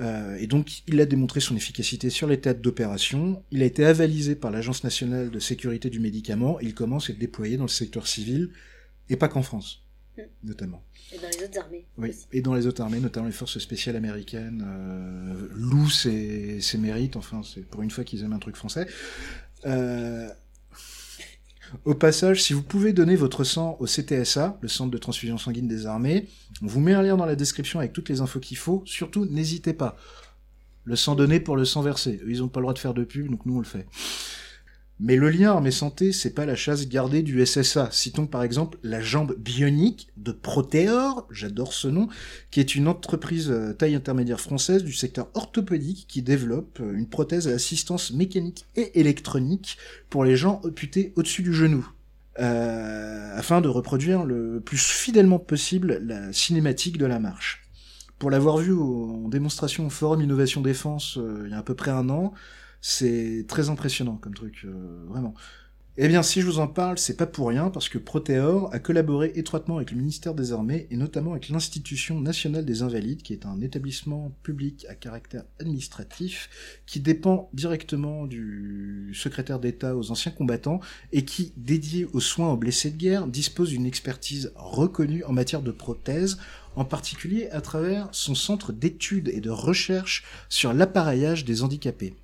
Euh, 0.00 0.36
et 0.36 0.46
donc, 0.46 0.82
il 0.86 1.00
a 1.00 1.06
démontré 1.06 1.40
son 1.40 1.56
efficacité 1.56 2.10
sur 2.10 2.28
les 2.28 2.40
théâtres 2.40 2.60
d'opération. 2.60 3.42
Il 3.50 3.62
a 3.62 3.64
été 3.64 3.84
avalisé 3.84 4.36
par 4.36 4.50
l'Agence 4.50 4.84
nationale 4.84 5.30
de 5.30 5.38
sécurité 5.38 5.90
du 5.90 5.98
médicament. 5.98 6.60
Il 6.60 6.74
commence 6.74 7.10
à 7.10 7.12
être 7.12 7.18
déployé 7.18 7.56
dans 7.56 7.64
le 7.64 7.68
secteur 7.68 8.06
civil, 8.06 8.50
et 9.08 9.16
pas 9.16 9.28
qu'en 9.28 9.42
France, 9.42 9.87
Mm. 10.22 10.48
notamment. 10.48 10.82
Et 11.12 11.18
dans 11.18 11.28
les 11.28 11.44
autres 11.44 11.58
armées. 11.58 11.86
Oui, 11.96 12.10
aussi. 12.10 12.26
et 12.32 12.40
dans 12.42 12.54
les 12.54 12.66
autres 12.66 12.82
armées, 12.82 13.00
notamment 13.00 13.26
les 13.26 13.32
forces 13.32 13.58
spéciales 13.58 13.96
américaines, 13.96 14.64
euh, 14.66 15.48
louent 15.54 15.90
ses, 15.90 16.60
ses 16.60 16.78
mérites, 16.78 17.16
enfin, 17.16 17.42
c'est 17.42 17.62
pour 17.62 17.82
une 17.82 17.90
fois 17.90 18.04
qu'ils 18.04 18.22
aiment 18.22 18.32
un 18.32 18.38
truc 18.38 18.56
français. 18.56 18.86
Euh, 19.66 20.28
au 21.84 21.94
passage, 21.94 22.42
si 22.42 22.52
vous 22.52 22.62
pouvez 22.62 22.92
donner 22.92 23.16
votre 23.16 23.44
sang 23.44 23.76
au 23.80 23.86
CTSA, 23.86 24.58
le 24.60 24.68
Centre 24.68 24.90
de 24.90 24.98
transfusion 24.98 25.38
sanguine 25.38 25.68
des 25.68 25.86
armées, 25.86 26.28
on 26.62 26.66
vous 26.66 26.80
met 26.80 26.94
un 26.94 27.02
lien 27.02 27.16
dans 27.16 27.26
la 27.26 27.36
description 27.36 27.78
avec 27.78 27.92
toutes 27.92 28.08
les 28.08 28.20
infos 28.20 28.40
qu'il 28.40 28.56
faut, 28.56 28.82
surtout 28.86 29.26
n'hésitez 29.26 29.74
pas. 29.74 29.96
Le 30.84 30.96
sang 30.96 31.14
donné 31.14 31.38
pour 31.40 31.56
le 31.56 31.66
sang 31.66 31.82
versé. 31.82 32.20
Eux, 32.24 32.30
Ils 32.30 32.42
ont 32.42 32.48
pas 32.48 32.60
le 32.60 32.64
droit 32.64 32.72
de 32.72 32.78
faire 32.78 32.94
de 32.94 33.04
pub, 33.04 33.30
donc 33.30 33.44
nous 33.44 33.56
on 33.56 33.58
le 33.58 33.66
fait. 33.66 33.86
Mais 35.00 35.14
le 35.14 35.30
lien 35.30 35.52
armée 35.52 35.70
santé, 35.70 36.10
c'est 36.12 36.34
pas 36.34 36.44
la 36.44 36.56
chasse 36.56 36.88
gardée 36.88 37.22
du 37.22 37.44
SSA. 37.44 37.88
Citons 37.92 38.26
par 38.26 38.42
exemple 38.42 38.78
la 38.82 39.00
jambe 39.00 39.36
bionique 39.38 40.08
de 40.16 40.32
Proteor, 40.32 41.28
j'adore 41.30 41.72
ce 41.72 41.86
nom, 41.86 42.08
qui 42.50 42.58
est 42.58 42.74
une 42.74 42.88
entreprise 42.88 43.48
euh, 43.50 43.72
taille 43.72 43.94
intermédiaire 43.94 44.40
française 44.40 44.82
du 44.82 44.92
secteur 44.92 45.28
orthopédique 45.34 46.06
qui 46.08 46.22
développe 46.22 46.80
euh, 46.80 46.98
une 46.98 47.08
prothèse 47.08 47.46
à 47.46 47.52
assistance 47.52 48.12
mécanique 48.12 48.66
et 48.74 48.98
électronique 48.98 49.78
pour 50.10 50.24
les 50.24 50.36
gens 50.36 50.60
amputés 50.64 51.12
au-dessus 51.14 51.42
du 51.42 51.54
genou. 51.54 51.88
Euh, 52.40 53.36
afin 53.36 53.60
de 53.60 53.68
reproduire 53.68 54.24
le 54.24 54.60
plus 54.60 54.78
fidèlement 54.78 55.38
possible 55.38 56.00
la 56.04 56.32
cinématique 56.32 56.98
de 56.98 57.06
la 57.06 57.20
marche. 57.20 57.68
Pour 58.18 58.30
l'avoir 58.30 58.56
vu 58.56 58.74
en 58.74 59.28
démonstration 59.28 59.86
au 59.86 59.90
Forum 59.90 60.22
Innovation 60.22 60.60
Défense 60.60 61.18
il 61.44 61.50
y 61.50 61.54
a 61.54 61.58
à 61.58 61.62
peu 61.62 61.74
près 61.74 61.92
un 61.92 62.08
an, 62.10 62.32
c'est 62.80 63.44
très 63.48 63.70
impressionnant 63.70 64.16
comme 64.16 64.34
truc, 64.34 64.62
euh, 64.64 65.04
vraiment. 65.08 65.34
Eh 66.00 66.06
bien, 66.06 66.22
si 66.22 66.40
je 66.40 66.46
vous 66.46 66.60
en 66.60 66.68
parle, 66.68 66.96
c'est 66.96 67.16
pas 67.16 67.26
pour 67.26 67.48
rien, 67.48 67.70
parce 67.70 67.88
que 67.88 67.98
Proteor 67.98 68.72
a 68.72 68.78
collaboré 68.78 69.32
étroitement 69.34 69.78
avec 69.78 69.90
le 69.90 69.96
ministère 69.96 70.32
des 70.32 70.52
Armées, 70.52 70.86
et 70.92 70.96
notamment 70.96 71.32
avec 71.32 71.48
l'Institution 71.48 72.20
nationale 72.20 72.64
des 72.64 72.82
Invalides, 72.82 73.22
qui 73.22 73.32
est 73.32 73.44
un 73.44 73.60
établissement 73.60 74.32
public 74.44 74.86
à 74.88 74.94
caractère 74.94 75.42
administratif, 75.58 76.50
qui 76.86 77.00
dépend 77.00 77.50
directement 77.52 78.28
du 78.28 79.10
secrétaire 79.12 79.58
d'État 79.58 79.96
aux 79.96 80.12
anciens 80.12 80.30
combattants, 80.30 80.78
et 81.10 81.24
qui, 81.24 81.52
dédié 81.56 82.04
aux 82.12 82.20
soins 82.20 82.52
aux 82.52 82.56
blessés 82.56 82.92
de 82.92 82.96
guerre, 82.96 83.26
dispose 83.26 83.70
d'une 83.70 83.84
expertise 83.84 84.52
reconnue 84.54 85.24
en 85.24 85.32
matière 85.32 85.62
de 85.62 85.72
prothèses, 85.72 86.38
en 86.76 86.84
particulier 86.84 87.50
à 87.50 87.60
travers 87.60 88.08
son 88.12 88.36
centre 88.36 88.72
d'études 88.72 89.30
et 89.34 89.40
de 89.40 89.50
recherche 89.50 90.24
sur 90.48 90.72
l'appareillage 90.72 91.44
des 91.44 91.64
handicapés. 91.64 92.14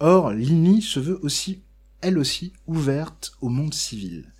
Or, 0.00 0.32
l'INI 0.32 0.82
se 0.82 1.00
veut 1.00 1.18
aussi 1.22 1.62
elle 2.04 2.18
aussi 2.18 2.52
ouverte 2.66 3.32
au 3.40 3.48
monde 3.48 3.72
civil. 3.72 4.30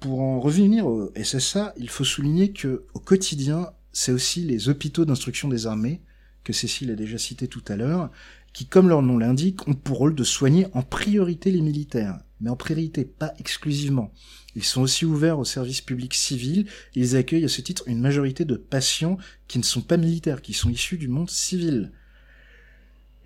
Pour 0.00 0.20
en 0.20 0.38
revenir 0.38 0.86
au 0.86 1.10
SSA, 1.16 1.72
il 1.78 1.88
faut 1.88 2.04
souligner 2.04 2.52
que 2.52 2.84
au 2.92 2.98
quotidien, 2.98 3.70
c'est 3.90 4.12
aussi 4.12 4.42
les 4.42 4.68
hôpitaux 4.68 5.06
d'instruction 5.06 5.48
des 5.48 5.66
armées, 5.66 6.02
que 6.42 6.52
Cécile 6.52 6.90
a 6.90 6.94
déjà 6.94 7.16
cité 7.16 7.48
tout 7.48 7.62
à 7.68 7.76
l'heure, 7.76 8.10
qui, 8.52 8.66
comme 8.66 8.90
leur 8.90 9.00
nom 9.00 9.16
l'indique, 9.16 9.66
ont 9.66 9.72
pour 9.72 9.96
rôle 9.96 10.14
de 10.14 10.24
soigner 10.24 10.66
en 10.74 10.82
priorité 10.82 11.50
les 11.50 11.62
militaires, 11.62 12.20
mais 12.40 12.50
en 12.50 12.56
priorité, 12.56 13.06
pas 13.06 13.32
exclusivement. 13.38 14.12
Ils 14.54 14.62
sont 14.62 14.82
aussi 14.82 15.06
ouverts 15.06 15.38
au 15.38 15.46
service 15.46 15.80
public 15.80 16.12
civil, 16.12 16.66
ils 16.94 17.16
accueillent 17.16 17.46
à 17.46 17.48
ce 17.48 17.62
titre 17.62 17.84
une 17.86 18.00
majorité 18.00 18.44
de 18.44 18.56
patients 18.56 19.16
qui 19.48 19.58
ne 19.58 19.64
sont 19.64 19.80
pas 19.80 19.96
militaires, 19.96 20.42
qui 20.42 20.52
sont 20.52 20.68
issus 20.68 20.98
du 20.98 21.08
monde 21.08 21.30
civil 21.30 21.92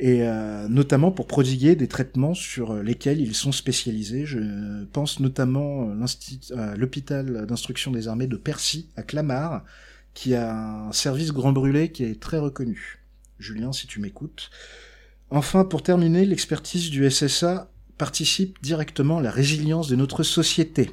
et 0.00 0.22
euh, 0.22 0.68
notamment 0.68 1.10
pour 1.10 1.26
prodiguer 1.26 1.74
des 1.74 1.88
traitements 1.88 2.34
sur 2.34 2.74
lesquels 2.82 3.20
ils 3.20 3.34
sont 3.34 3.52
spécialisés. 3.52 4.26
Je 4.26 4.84
pense 4.92 5.20
notamment 5.20 5.90
à 6.56 6.76
l'hôpital 6.76 7.46
d'instruction 7.46 7.90
des 7.90 8.08
armées 8.08 8.26
de 8.28 8.36
Percy 8.36 8.88
à 8.96 9.02
Clamart, 9.02 9.64
qui 10.14 10.34
a 10.34 10.86
un 10.88 10.92
service 10.92 11.32
grand 11.32 11.52
brûlé 11.52 11.90
qui 11.90 12.04
est 12.04 12.20
très 12.20 12.38
reconnu. 12.38 13.00
Julien, 13.38 13.72
si 13.72 13.86
tu 13.86 14.00
m'écoutes. 14.00 14.50
Enfin, 15.30 15.64
pour 15.64 15.82
terminer, 15.82 16.24
l'expertise 16.24 16.90
du 16.90 17.08
SSA 17.10 17.70
participe 17.98 18.62
directement 18.62 19.18
à 19.18 19.22
la 19.22 19.30
résilience 19.30 19.88
de 19.88 19.96
notre 19.96 20.22
société 20.22 20.90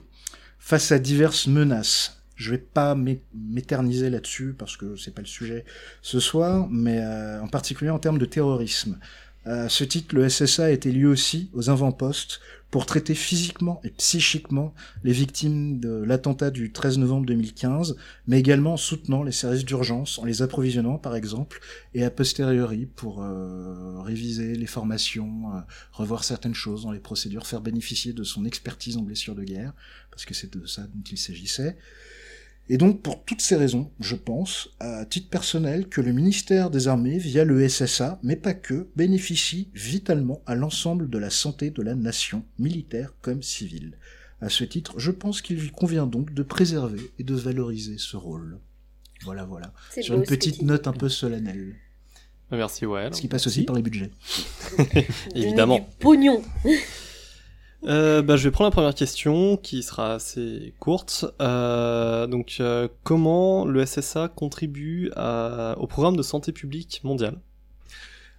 face 0.60 0.92
à 0.92 1.00
diverses 1.00 1.48
menaces. 1.48 2.22
Je 2.36 2.52
vais 2.52 2.58
pas 2.58 2.96
m'éterniser 3.34 4.10
là-dessus 4.10 4.56
parce 4.58 4.78
que 4.78 4.96
c'est 4.96 5.14
pas 5.14 5.22
le 5.22 5.28
sujet 5.28 5.66
ce 6.02 6.20
soir, 6.20 6.68
mais 6.70 7.00
euh, 7.00 7.42
en 7.42 7.48
particulier 7.48 7.92
en 7.92 8.00
termes 8.00 8.18
de 8.18 8.26
terrorisme. 8.26 9.00
À 9.46 9.70
ce 9.70 9.84
titre, 9.84 10.16
le 10.16 10.28
SSA 10.28 10.66
a 10.66 10.70
été 10.72 10.92
lui 10.92 11.06
aussi 11.06 11.52
aux 11.54 11.70
avant-postes 11.70 12.40
pour 12.72 12.86
traiter 12.88 13.14
physiquement 13.14 13.80
et 13.84 13.90
psychiquement 13.92 14.74
les 15.04 15.14
victimes 15.14 15.80
de 15.80 16.04
l'attentat 16.04 16.50
du 16.50 16.72
13 16.72 16.98
novembre 16.98 17.26
2015, 17.28 17.96
mais 18.28 18.40
également 18.40 18.74
en 18.74 18.78
soutenant 18.78 19.24
les 19.24 19.32
services 19.32 19.64
d'urgence, 19.64 20.20
en 20.20 20.26
les 20.26 20.42
approvisionnant 20.42 20.98
par 20.98 21.16
exemple, 21.16 21.62
et 21.94 22.04
a 22.04 22.10
posteriori 22.10 22.88
pour 22.88 23.22
euh, 23.22 24.02
réviser 24.02 24.56
les 24.56 24.66
formations, 24.66 25.56
euh, 25.56 25.60
revoir 25.94 26.24
certaines 26.24 26.56
choses 26.56 26.84
dans 26.84 26.92
les 26.92 27.00
procédures, 27.00 27.48
faire 27.48 27.62
bénéficier 27.62 28.14
de 28.14 28.24
son 28.24 28.46
expertise 28.46 28.98
en 28.98 29.04
blessure 29.04 29.36
de 29.36 29.44
guerre, 29.44 29.74
parce 30.10 30.26
que 30.26 30.34
c'est 30.34 30.52
de 30.52 30.66
ça 30.66 30.82
dont 30.82 31.04
il 31.10 31.18
s'agissait. 31.18 31.78
Et 32.68 32.78
donc, 32.78 33.02
pour 33.02 33.24
toutes 33.24 33.42
ces 33.42 33.56
raisons, 33.56 33.92
je 34.00 34.16
pense, 34.16 34.70
à 34.80 35.06
titre 35.06 35.30
personnel, 35.30 35.88
que 35.88 36.02
le 36.02 36.12
ministère 36.14 36.72
des 36.72 36.88
Armées, 36.88 37.20
via 37.20 37.44
le 37.44 37.68
SSA, 37.68 38.20
mais 38.24 38.36
pas 38.36 38.56
que, 38.56 38.88
bénéficie 38.96 39.70
vitalement 39.76 40.42
à 40.48 40.56
l'ensemble 40.56 41.10
de 41.10 41.20
la 41.20 41.30
santé 41.30 41.70
de 41.70 41.84
la 41.84 41.94
nation, 41.94 42.44
militaire 42.58 43.14
comme 43.22 43.44
civile. 43.44 43.98
À 44.42 44.50
ce 44.50 44.64
titre, 44.64 45.00
je 45.00 45.12
pense 45.12 45.42
qu'il 45.42 45.58
lui 45.58 45.70
convient 45.70 46.08
donc 46.08 46.34
de 46.34 46.44
préserver 46.44 47.12
et 47.20 47.24
de 47.24 47.36
valoriser 47.36 47.98
ce 48.00 48.18
rôle. 48.18 48.60
Voilà, 49.24 49.46
voilà. 49.46 49.72
Sur 50.02 50.16
une 50.16 50.24
petite 50.24 50.62
note 50.64 50.88
un 50.88 50.94
peu 50.94 51.08
solennelle. 51.08 51.76
Merci, 52.52 52.86
ouais. 52.86 53.10
Ce 53.12 53.22
qui 53.22 53.28
passe 53.28 53.48
aussi 53.48 53.64
par 53.64 53.76
les 53.76 53.82
budgets. 53.82 54.12
Évidemment. 55.36 55.88
Pognon 56.00 56.44
euh, 57.88 58.22
bah, 58.22 58.36
je 58.36 58.44
vais 58.44 58.52
prendre 58.52 58.70
la 58.70 58.72
première 58.72 58.96
question 58.96 59.58
qui 59.58 59.84
sera 59.84 60.16
assez 60.16 60.74
courte. 60.80 61.26
Euh, 61.42 62.28
donc, 62.28 62.58
euh, 62.60 62.88
comment 63.04 63.66
le 63.66 63.86
SSA 63.86 64.28
contribue 64.30 65.12
à, 65.16 65.76
au 65.80 65.88
programme 65.88 66.16
de 66.16 66.24
santé 66.24 66.52
publique 66.52 67.02
mondial? 67.04 67.40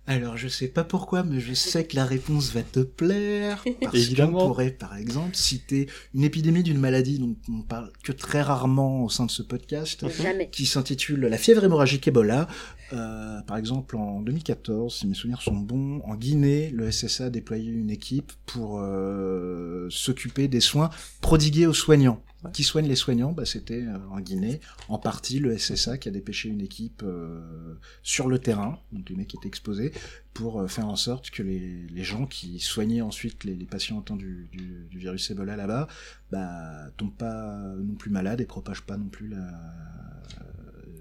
Alors, 0.08 0.36
je 0.36 0.46
sais 0.46 0.68
pas 0.68 0.84
pourquoi, 0.84 1.24
mais 1.24 1.40
je 1.40 1.52
sais 1.52 1.84
que 1.84 1.96
la 1.96 2.04
réponse 2.04 2.52
va 2.52 2.62
te 2.62 2.78
plaire. 2.78 3.64
Parce 3.80 4.14
qu'on 4.14 4.30
pourrait, 4.30 4.70
par 4.70 4.96
exemple, 4.96 5.34
citer 5.34 5.88
une 6.14 6.22
épidémie 6.22 6.62
d'une 6.62 6.78
maladie 6.78 7.18
dont 7.18 7.34
on 7.48 7.62
parle 7.62 7.90
que 8.04 8.12
très 8.12 8.40
rarement 8.40 9.02
au 9.02 9.08
sein 9.08 9.26
de 9.26 9.32
ce 9.32 9.42
podcast, 9.42 10.06
qui 10.52 10.66
s'intitule 10.66 11.26
la 11.26 11.38
fièvre 11.38 11.64
hémorragique 11.64 12.06
Ebola. 12.06 12.46
Euh, 12.92 13.40
par 13.42 13.56
exemple, 13.56 13.96
en 13.96 14.20
2014, 14.20 14.94
si 14.94 15.06
mes 15.06 15.14
souvenirs 15.14 15.42
sont 15.42 15.56
bons, 15.56 16.00
en 16.04 16.14
Guinée, 16.14 16.70
le 16.70 16.90
SSA 16.90 17.26
a 17.26 17.30
déployé 17.30 17.70
une 17.70 17.90
équipe 17.90 18.32
pour 18.46 18.80
euh, 18.80 19.88
s'occuper 19.90 20.48
des 20.48 20.60
soins 20.60 20.90
prodigués 21.20 21.66
aux 21.66 21.74
soignants. 21.74 22.22
Qui 22.52 22.64
soigne 22.64 22.86
les 22.86 22.96
soignants? 22.96 23.32
Bah, 23.32 23.44
C'était 23.44 23.82
euh, 23.82 23.98
en 24.10 24.20
Guinée, 24.20 24.60
en 24.88 24.98
partie 24.98 25.38
le 25.38 25.56
SSA 25.56 25.98
qui 25.98 26.08
a 26.08 26.12
dépêché 26.12 26.48
une 26.48 26.60
équipe 26.60 27.02
euh, 27.04 27.74
sur 28.02 28.28
le 28.28 28.38
terrain, 28.38 28.78
donc 28.92 29.06
des 29.06 29.14
mecs 29.14 29.28
qui 29.28 29.36
étaient 29.36 29.48
exposés, 29.48 29.92
pour 30.34 30.60
euh, 30.60 30.68
faire 30.68 30.86
en 30.86 30.96
sorte 30.96 31.30
que 31.30 31.42
les, 31.42 31.86
les, 31.88 32.04
gens 32.04 32.26
qui 32.26 32.58
soignaient 32.60 33.00
ensuite 33.00 33.44
les, 33.44 33.54
les 33.54 33.64
patients 33.64 34.00
atteints 34.00 34.16
du, 34.16 34.48
du, 34.52 34.86
du, 34.90 34.98
virus 34.98 35.30
Ebola 35.30 35.56
là-bas, 35.56 35.88
bah, 36.30 36.90
tombent 36.96 37.16
pas 37.16 37.74
non 37.78 37.94
plus 37.94 38.10
malades 38.10 38.40
et 38.40 38.46
propagent 38.46 38.82
pas 38.82 38.96
non 38.96 39.08
plus 39.08 39.32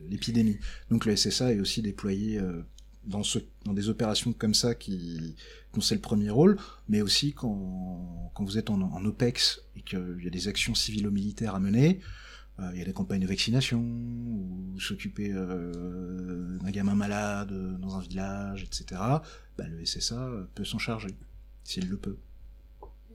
l'épidémie. 0.10 0.58
Donc 0.90 1.06
le 1.06 1.16
SSA 1.16 1.54
est 1.54 1.60
aussi 1.60 1.82
déployé 1.82 2.40
dans, 3.06 3.24
ce, 3.24 3.40
dans 3.64 3.74
des 3.74 3.90
opérations 3.90 4.34
comme 4.34 4.54
ça 4.54 4.76
qui, 4.76 5.36
dont 5.74 5.82
c'est 5.82 5.96
le 5.96 6.02
premier 6.02 6.30
rôle, 6.30 6.58
mais 6.90 7.02
aussi 7.02 7.34
quand, 7.34 8.32
vous 8.40 8.58
êtes 8.58 8.70
en, 8.70 9.06
OPEX 9.06 9.62
et 9.76 9.82
qu'il 9.82 10.20
y 10.24 10.28
a 10.28 10.30
des 10.30 10.48
actions 10.48 10.76
civilo-militaires 10.76 11.56
à 11.56 11.60
mener, 11.60 12.00
euh, 12.60 12.70
il 12.74 12.80
y 12.80 12.82
a 12.82 12.86
des 12.86 12.94
campagnes 12.94 13.22
de 13.22 13.28
vaccination, 13.28 13.82
ou 13.82 14.80
s'occuper 14.80 15.32
euh, 15.34 16.58
d'un 16.60 16.72
gamin 16.72 16.96
malade 16.96 17.80
dans 17.80 17.98
un 17.98 18.02
village, 18.02 18.64
etc. 18.64 19.02
Bah, 19.58 19.68
le 19.68 19.86
SSA 19.86 20.48
peut 20.56 20.66
s'en 20.66 20.80
charger, 20.80 21.16
s'il 21.64 21.90
le 21.90 21.98
peut. 21.98 22.18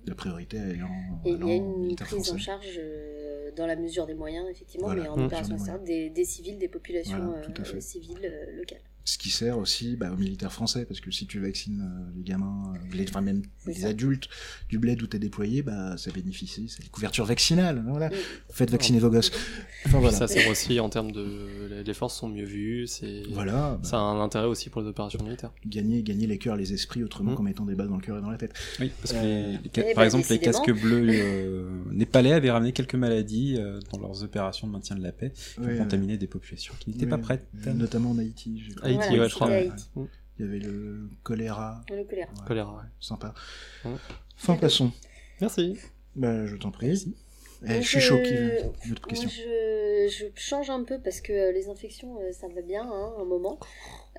La 0.07 0.15
priorité 0.15 0.57
ayant. 0.57 0.89
Et 1.25 1.33
il 1.33 1.47
y 1.47 1.51
a 1.51 1.55
une 1.55 1.95
prise 1.95 2.31
en 2.31 2.39
charge 2.39 2.79
euh, 2.79 3.51
dans 3.57 3.67
la 3.67 3.77
mesure 3.77 4.07
des 4.07 4.15
moyens, 4.15 4.47
effectivement, 4.51 4.89
mais 4.89 5.09
en 5.09 5.19
opération 5.19 5.55
extérieure, 5.55 5.83
des, 5.85 6.11
des, 6.11 6.25
civils, 6.25 6.59
des 6.59 6.69
populations 6.69 7.35
euh, 7.35 7.81
civiles 7.81 8.25
euh, 8.25 8.57
locales 8.57 8.81
ce 9.11 9.19
qui 9.19 9.31
sert 9.31 9.59
aussi 9.59 9.97
bah, 9.97 10.13
aux 10.13 10.17
militaires 10.17 10.53
français, 10.53 10.85
parce 10.85 11.01
que 11.01 11.11
si 11.11 11.27
tu 11.27 11.41
vaccines 11.41 11.83
euh, 11.83 12.13
les 12.17 12.23
gamins, 12.23 12.73
les, 12.93 13.09
enfin 13.09 13.21
même 13.21 13.43
les 13.67 13.85
adultes 13.85 14.29
du 14.69 14.79
bled 14.79 15.03
où 15.03 15.09
t'es 15.09 15.19
déployé, 15.19 15.63
bah 15.63 15.97
ça 15.97 16.13
bénéficie, 16.13 16.69
c'est 16.69 16.85
une 16.85 16.91
couverture 16.91 17.25
vaccinale, 17.25 17.85
voilà. 17.89 18.09
Faites 18.51 18.71
vacciner 18.71 19.01
vos 19.01 19.11
gosses. 19.11 19.33
Enfin, 19.87 19.99
voilà. 19.99 20.17
Ça 20.17 20.29
sert 20.29 20.49
aussi 20.49 20.79
en 20.79 20.89
termes 20.91 21.11
de, 21.11 21.83
les 21.85 21.95
forces 21.95 22.17
sont 22.17 22.29
mieux 22.29 22.45
vues, 22.45 22.87
c'est, 22.87 23.25
voilà, 23.33 23.81
ça 23.83 23.97
a 23.97 24.01
un 24.01 24.21
intérêt 24.21 24.47
aussi 24.47 24.71
pour 24.71 24.81
les 24.81 24.87
opérations 24.87 25.25
militaires. 25.25 25.51
Gagner, 25.67 26.05
gagner 26.05 26.29
les 26.29 26.39
cœurs, 26.39 26.55
les 26.55 26.73
esprits 26.73 27.03
autrement 27.03 27.33
mmh. 27.33 27.37
qu'en 27.37 27.43
mettant 27.43 27.65
des 27.65 27.75
balles 27.75 27.89
dans 27.89 27.97
le 27.97 28.03
cœur 28.03 28.17
et 28.17 28.21
dans 28.21 28.31
la 28.31 28.39
tête. 28.39 28.53
Oui, 28.79 28.93
parce 29.01 29.13
que 29.13 29.19
euh, 29.19 29.57
par 29.75 29.85
bah, 29.97 30.05
exemple 30.05 30.29
les 30.31 30.39
casques 30.39 30.71
bleus 30.71 31.09
euh, 31.11 31.69
népalais 31.91 32.33
avaient 32.33 32.53
ramené 32.53 32.71
quelques 32.71 32.95
maladies 32.95 33.57
euh, 33.59 33.81
dans 33.93 33.99
leurs 33.99 34.23
opérations 34.23 34.69
de 34.69 34.73
maintien 34.73 34.95
de 34.95 35.03
la 35.03 35.11
paix, 35.11 35.33
qui 35.55 35.61
ont 35.61 35.79
contaminé 35.79 36.17
des 36.17 36.29
populations 36.29 36.75
qui 36.79 36.91
n'étaient 36.91 37.07
pas 37.07 37.19
prêtes. 37.19 37.45
Notamment 37.75 38.13
en 38.13 38.19
Haïti. 38.19 38.63
Haïti, 39.01 39.19
ouais, 39.19 39.29
je 39.29 39.35
crois. 39.35 39.51
Il 39.51 40.47
y 40.47 40.49
avait 40.49 40.59
le 40.59 41.09
choléra. 41.23 41.83
Le 41.91 42.05
choléra. 42.05 42.31
Ouais, 42.33 42.47
choléra, 42.47 42.73
ouais. 42.77 42.89
Sympa. 42.99 43.35
Ouais. 43.85 43.93
Fin 44.37 44.57
passons. 44.57 44.91
Merci. 45.41 45.79
Bah, 46.17 46.47
je 46.47 46.57
t'en 46.57 46.71
prie. 46.71 47.15
Eh, 47.69 47.83
je 47.83 47.99
suis 47.99 48.01
question. 49.07 49.29
Je, 49.29 50.09
je, 50.09 50.25
change 50.35 50.71
un 50.71 50.83
peu 50.83 50.99
parce 50.99 51.21
que 51.21 51.33
euh, 51.33 51.53
les 51.53 51.69
infections, 51.69 52.19
euh, 52.21 52.33
ça 52.33 52.49
va 52.49 52.63
bien, 52.63 52.83
hein, 52.91 53.13
un 53.19 53.25
moment. 53.25 53.59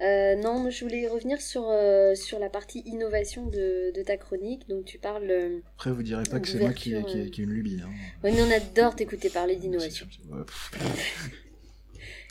Euh, 0.01 0.35
non, 0.35 0.69
je 0.69 0.83
voulais 0.83 1.07
revenir 1.07 1.41
sur, 1.41 1.67
euh, 1.67 2.13
sur 2.13 2.37
la 2.39 2.49
partie 2.49 2.83
innovation 2.85 3.47
de, 3.47 3.91
de, 3.95 4.03
ta 4.03 4.17
chronique. 4.17 4.67
Donc, 4.67 4.85
tu 4.85 4.99
parles. 4.99 5.29
Euh, 5.29 5.59
Après, 5.75 5.91
vous 5.91 6.03
direz 6.03 6.23
pas 6.23 6.39
que 6.39 6.47
c'est 6.47 6.59
moi 6.59 6.73
qui, 6.73 6.93
qui, 7.03 7.31
qui, 7.31 7.41
ai 7.41 7.43
une 7.43 7.51
lubie. 7.51 7.81
Hein. 7.83 7.89
Oui, 8.23 8.31
mais 8.33 8.41
on 8.41 8.51
adore 8.51 8.95
t'écouter 8.95 9.29
parler 9.29 9.55
d'innovation. 9.55 10.07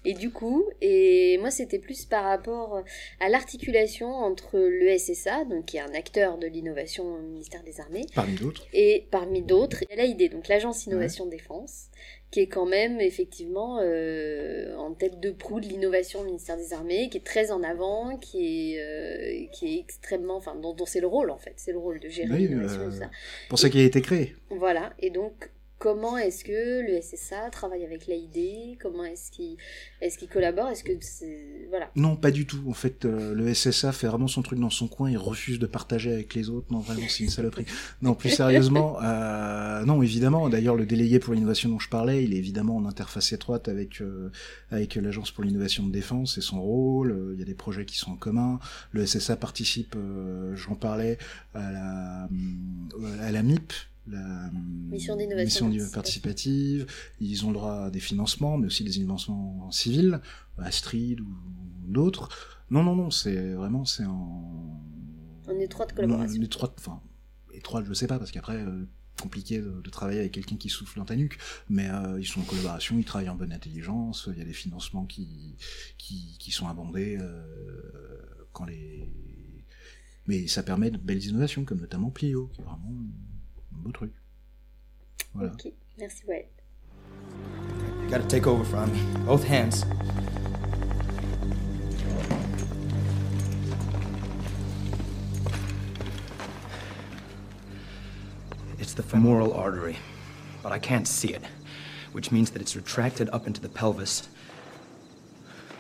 Et 0.05 0.15
du 0.15 0.31
coup, 0.31 0.65
et 0.81 1.37
moi 1.39 1.51
c'était 1.51 1.79
plus 1.79 2.05
par 2.07 2.25
rapport 2.25 2.83
à 3.21 3.29
l'articulation 3.29 4.09
entre 4.11 4.59
le 4.59 4.97
SSA, 4.99 5.45
donc 5.45 5.67
qui 5.67 5.77
est 5.77 5.81
un 5.81 5.93
acteur 5.95 6.39
de 6.39 6.47
l'innovation 6.47 7.05
au 7.17 7.19
ministère 7.19 7.63
des 7.65 7.81
Armées, 7.81 8.07
Parmi 8.15 8.35
d'autres. 8.35 8.67
et 8.73 9.07
parmi 9.11 9.43
d'autres, 9.43 9.83
il 9.83 9.97
y 9.97 10.01
a 10.01 10.05
l'AID, 10.05 10.33
donc 10.33 10.49
l'Agence 10.49 10.87
Innovation 10.87 11.27
Défense, 11.27 11.89
qui 12.31 12.41
est 12.41 12.47
quand 12.47 12.65
même 12.67 13.01
effectivement 13.01 13.79
euh, 13.83 14.75
en 14.77 14.93
tête 14.95 15.19
de 15.21 15.31
proue 15.33 15.61
de 15.61 15.67
l'innovation 15.67 16.21
au 16.21 16.25
ministère 16.25 16.57
des 16.57 16.73
Armées, 16.73 17.09
qui 17.11 17.19
est 17.19 17.25
très 17.27 17.51
en 17.51 17.63
avant, 17.63 18.17
qui 18.19 18.75
est, 18.77 18.81
euh, 18.81 19.47
qui 19.53 19.75
est 19.77 19.81
extrêmement, 19.81 20.37
enfin 20.37 20.55
dont, 20.55 20.73
dont 20.73 20.87
c'est 20.87 21.01
le 21.01 21.09
rôle 21.09 21.31
en 21.31 21.39
fait, 21.39 21.55
c'est 21.57 21.73
le 21.73 21.79
rôle 21.79 21.99
de 22.01 22.09
gérer 22.09 22.31
Oui, 22.33 22.49
l'innovation. 22.49 22.81
euh. 22.83 23.07
Pour 23.49 23.59
ça 23.59 23.69
qu'il 23.69 23.81
a 23.81 23.85
été 23.85 24.01
créé. 24.01 24.35
Voilà, 24.51 24.93
et 25.01 25.11
donc 25.11 25.51
comment 25.81 26.19
est-ce 26.19 26.45
que 26.45 26.87
le 26.87 27.01
SSA 27.01 27.49
travaille 27.51 27.85
avec 27.85 28.07
l'AID 28.07 28.79
Comment 28.81 29.03
est-ce 29.03 29.33
qu'il 29.33 29.57
est 30.03 30.17
qu'il 30.17 30.29
collabore 30.29 30.69
Est-ce 30.69 30.85
que 30.85 30.93
c'est... 31.01 31.67
Voilà. 31.71 31.91
Non, 31.97 32.17
pas 32.17 32.31
du 32.31 32.47
tout. 32.47 32.63
En 32.69 32.75
fait, 32.75 33.07
euh, 33.07 33.35
le 33.35 33.53
SSA 33.53 33.91
fait 33.93 34.07
vraiment 34.07 34.29
son 34.29 34.43
truc 34.43 34.59
dans 34.59 34.71
son 34.71 34.89
coin. 34.89 35.11
Il 35.11 35.17
refuse 35.17 35.59
de 35.59 35.67
partager 35.67 36.13
avec 36.13 36.35
les 36.35 36.51
autres. 36.51 36.67
Non, 36.71 36.81
vraiment, 36.81 37.07
c'est 37.09 37.25
une 37.25 37.31
saloperie. 37.31 37.65
Non, 38.03 38.15
plus 38.15 38.29
sérieusement, 38.29 38.99
euh, 39.03 39.85
non, 39.87 40.03
évidemment. 40.03 40.51
D'ailleurs, 40.51 40.77
le 40.77 40.85
délégué 40.85 41.19
pour 41.19 41.33
l'innovation 41.33 41.71
dont 41.71 41.79
je 41.79 41.89
parlais, 41.89 42.25
il 42.25 42.35
est 42.35 42.39
évidemment 42.39 42.77
en 42.77 42.85
interface 42.85 43.33
étroite 43.33 43.69
avec 43.69 44.03
euh, 44.03 44.31
avec 44.71 44.97
l'agence 44.97 45.31
pour 45.31 45.45
l'innovation 45.45 45.87
de 45.87 45.93
défense. 45.93 46.35
C'est 46.35 46.43
son 46.43 46.61
rôle. 46.61 47.11
Euh, 47.11 47.31
Il 47.33 47.41
y 47.41 47.43
a 47.43 47.47
des 47.47 47.55
projets 47.55 47.87
qui 47.87 47.97
sont 47.97 48.13
en 48.13 48.17
commun. 48.17 48.61
Le 48.93 49.07
SSA 49.07 49.37
participe, 49.37 49.95
euh, 49.97 50.55
j'en 50.57 50.75
parlais, 50.75 51.17
à 51.55 51.73
la 51.73 52.29
à 53.23 53.33
la 53.33 53.43
MIP. 53.43 53.73
La 54.07 54.51
Mission 54.91 55.17
d'innovation 55.17 55.69
mission 55.69 55.91
participative. 55.93 56.87
Ils 57.21 57.45
ont 57.45 57.49
le 57.49 57.55
droit 57.55 57.85
à 57.85 57.91
des 57.91 58.01
financements, 58.01 58.57
mais 58.59 58.67
aussi 58.67 58.83
des 58.83 58.93
financements 58.93 59.71
civils, 59.71 60.21
Astrid 60.59 61.21
ou 61.21 61.29
d'autres. 61.87 62.29
Non, 62.71 62.83
non, 62.83 62.97
non, 62.97 63.11
c'est 63.11 63.53
vraiment, 63.55 63.85
c'est 63.85 64.05
en... 64.05 64.83
En 65.49 65.59
étroite 65.59 65.93
collaboration. 65.95 66.41
En 66.41 66.45
étroite, 66.45 66.75
enfin, 66.79 67.03
étroite, 67.53 67.85
je 67.87 67.93
sais 67.93 68.07
pas, 68.07 68.19
parce 68.19 68.31
qu'après, 68.31 68.57
euh, 68.57 68.89
compliqué 69.21 69.61
de, 69.61 69.81
de 69.81 69.91
travailler 69.91 70.21
avec 70.21 70.33
quelqu'un 70.33 70.57
qui 70.57 70.69
souffle 70.69 70.99
dans 70.99 71.05
ta 71.05 71.17
nuque, 71.17 71.39
mais 71.69 71.91
euh, 71.91 72.19
ils 72.19 72.27
sont 72.27 72.41
en 72.41 72.45
collaboration, 72.45 72.97
ils 72.99 73.05
travaillent 73.05 73.29
en 73.29 73.35
bonne 73.35 73.53
intelligence, 73.53 74.29
il 74.33 74.39
y 74.39 74.43
a 74.43 74.45
des 74.45 74.53
financements 74.53 75.05
qui, 75.05 75.57
qui, 75.99 76.37
qui 76.39 76.51
sont 76.53 76.69
abondés 76.69 77.19
euh, 77.21 77.43
quand 78.53 78.65
les... 78.65 79.13
Mais 80.27 80.47
ça 80.47 80.63
permet 80.63 80.91
de 80.91 80.97
belles 80.97 81.25
innovations, 81.25 81.65
comme 81.65 81.81
notamment 81.81 82.11
Plio, 82.11 82.49
qui 82.55 82.61
est 82.61 82.65
vraiment 82.65 82.95
beau 83.81 83.93
truc. 83.93 84.11
Voilà. 85.35 85.53
Ok, 85.53 85.73
merci 85.99 86.23
Wade. 86.27 86.47
You 88.03 88.09
gotta 88.11 88.27
take 88.27 88.47
over 88.47 88.65
from 88.65 88.93
me. 88.93 89.01
Both 89.25 89.45
hands. 89.45 89.85
It's 98.79 98.95
the 98.95 99.03
femoral 99.03 99.53
artery, 99.53 99.97
but 100.63 100.73
I 100.73 100.79
can't 100.79 101.07
see 101.07 101.29
it, 101.29 101.43
which 102.13 102.33
means 102.33 102.51
that 102.51 102.61
it's 102.61 102.75
retracted 102.75 103.31
up 103.33 103.47
into 103.47 103.61
the 103.61 103.69
pelvis, 103.69 104.29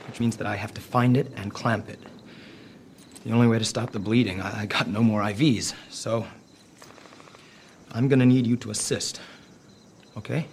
which 0.07 0.21
means 0.21 0.37
that 0.37 0.47
I 0.47 0.57
have 0.57 0.73
to 0.75 0.81
find 0.81 1.17
it 1.17 1.33
and 1.37 1.53
clamp 1.53 1.89
it. 1.89 1.99
The 3.25 3.33
only 3.33 3.49
way 3.49 3.59
to 3.59 3.65
stop 3.65 3.91
the 3.91 3.99
bleeding, 3.99 4.41
I, 4.41 4.63
I 4.63 4.67
got 4.67 4.87
no 4.87 5.03
more 5.03 5.23
IVs, 5.23 5.75
so 5.91 6.25
I'm 7.95 8.09
gonna 8.09 8.27
need 8.27 8.47
you 8.47 8.57
to 8.57 8.71
assist. 8.71 9.21
Okay? 10.17 10.45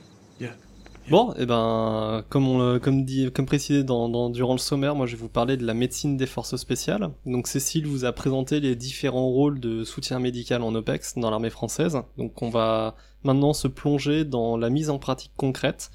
Bon, 1.09 1.33
et 1.39 1.45
ben, 1.45 2.25
comme 2.27 2.49
on 2.49 2.79
comme 2.79 3.05
dit, 3.05 3.31
comme 3.31 3.45
précisé 3.45 3.85
dans, 3.85 4.09
dans- 4.09 4.29
durant 4.29 4.51
le 4.51 4.59
sommaire, 4.59 4.93
moi 4.93 5.05
je 5.05 5.15
vais 5.15 5.21
vous 5.21 5.29
parler 5.29 5.55
de 5.55 5.65
la 5.65 5.73
médecine 5.73 6.17
des 6.17 6.25
forces 6.25 6.57
spéciales. 6.57 7.11
Donc 7.25 7.47
Cécile 7.47 7.87
vous 7.87 8.03
a 8.03 8.11
présenté 8.11 8.59
les 8.59 8.75
différents 8.75 9.29
rôles 9.29 9.61
de 9.61 9.85
soutien 9.85 10.19
médical 10.19 10.61
en 10.63 10.75
OPEX 10.75 11.17
dans 11.17 11.29
l'armée 11.29 11.49
française. 11.49 11.97
Donc 12.17 12.41
on 12.41 12.49
va 12.49 12.95
maintenant 13.23 13.53
se 13.53 13.69
plonger 13.69 14.25
dans 14.25 14.57
la 14.57 14.69
mise 14.69 14.89
en 14.89 14.99
pratique 14.99 15.31
concrète 15.37 15.91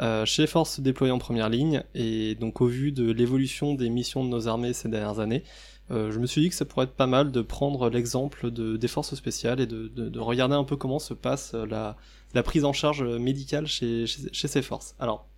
euh, 0.00 0.24
chez 0.24 0.42
les 0.42 0.48
forces 0.48 0.80
déployées 0.80 1.12
en 1.12 1.18
première 1.18 1.50
ligne. 1.50 1.84
Et 1.94 2.34
donc 2.34 2.62
au 2.62 2.66
vu 2.66 2.90
de 2.90 3.12
l'évolution 3.12 3.74
des 3.74 3.90
missions 3.90 4.24
de 4.24 4.30
nos 4.30 4.48
armées 4.48 4.72
ces 4.72 4.88
dernières 4.88 5.20
années, 5.20 5.44
euh, 5.90 6.10
je 6.10 6.18
me 6.18 6.26
suis 6.26 6.40
dit 6.40 6.48
que 6.48 6.54
ça 6.54 6.64
pourrait 6.64 6.84
être 6.86 6.94
pas 6.94 7.06
mal 7.06 7.30
de 7.30 7.42
prendre 7.42 7.90
l'exemple 7.90 8.50
de, 8.50 8.76
des 8.76 8.88
forces 8.88 9.14
spéciales 9.14 9.60
et 9.60 9.66
de, 9.66 9.88
de- 9.88 10.08
de 10.08 10.20
regarder 10.20 10.54
un 10.54 10.64
peu 10.64 10.76
comment 10.76 10.98
se 10.98 11.14
passe 11.14 11.52
euh, 11.54 11.66
la, 11.66 12.42
prise 12.42 12.64
en 12.64 12.72
charge 12.72 13.02
médicale 13.02 13.66
chez, 13.66 14.06
chez, 14.06 14.48
ces 14.48 14.62
forces. 14.62 14.94
Alors, 14.98 15.28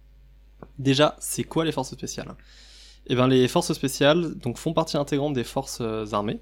déjà, 0.79 1.17
c'est 1.19 1.45
quoi 1.45 1.65
les 1.65 1.73
forces 1.73 1.91
spéciales? 1.93 2.35
Eh 3.09 3.15
bien, 3.15 3.29
les 3.29 3.49
forces 3.49 3.73
spéciales 3.73 4.35
donc, 4.37 4.57
font 4.59 4.73
partie 4.73 4.97
intégrante 4.97 5.35
des 5.35 5.45
forces 5.45 5.79
euh, 5.81 6.07
armées. 6.13 6.41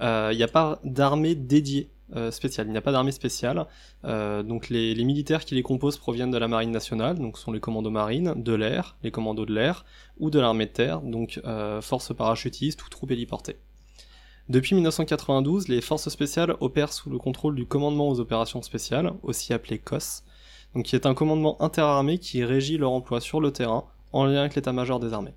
Euh, 0.00 0.30
Il 0.32 0.36
n'y 0.36 0.42
a 0.42 0.48
pas 0.48 0.80
d'armée 0.84 1.34
dédiée 1.34 1.90
euh, 2.14 2.30
il 2.42 2.70
n'y 2.70 2.76
a 2.76 2.80
pas 2.80 2.92
d'armée 2.92 3.12
spéciale. 3.12 3.66
Euh, 4.04 4.42
donc 4.42 4.68
les, 4.68 4.94
militaires 5.04 5.44
qui 5.44 5.54
les 5.54 5.62
composent 5.62 5.98
proviennent 5.98 6.30
de 6.30 6.38
la 6.38 6.48
marine 6.48 6.70
nationale, 6.70 7.18
donc 7.18 7.38
sont 7.38 7.52
les 7.52 7.60
commandos 7.60 7.90
marines, 7.90 8.34
de 8.36 8.52
l'air, 8.54 8.96
les 9.02 9.10
commandos 9.10 9.46
de 9.46 9.52
l'air, 9.52 9.84
ou 10.18 10.30
de 10.30 10.38
l'armée 10.38 10.66
de 10.66 10.70
terre, 10.70 11.00
donc 11.00 11.40
euh, 11.44 11.80
forces 11.80 12.14
parachutistes 12.14 12.84
ou 12.84 12.88
troupes 12.88 13.10
héliportées. 13.10 13.56
Depuis 14.48 14.74
1992, 14.76 15.66
les 15.66 15.80
forces 15.80 16.08
spéciales 16.08 16.54
opèrent 16.60 16.92
sous 16.92 17.10
le 17.10 17.18
contrôle 17.18 17.56
du 17.56 17.66
commandement 17.66 18.08
aux 18.08 18.20
opérations 18.20 18.62
spéciales, 18.62 19.12
aussi 19.24 19.52
appelé 19.52 19.78
COS, 19.78 20.22
qui 20.84 20.94
est 20.94 21.06
un 21.06 21.14
commandement 21.14 21.60
interarmé 21.60 22.18
qui 22.18 22.44
régit 22.44 22.78
leur 22.78 22.92
emploi 22.92 23.20
sur 23.20 23.40
le 23.40 23.50
terrain 23.50 23.84
en 24.12 24.24
lien 24.24 24.40
avec 24.40 24.54
l'état-major 24.54 25.00
des 25.00 25.12
armées. 25.12 25.34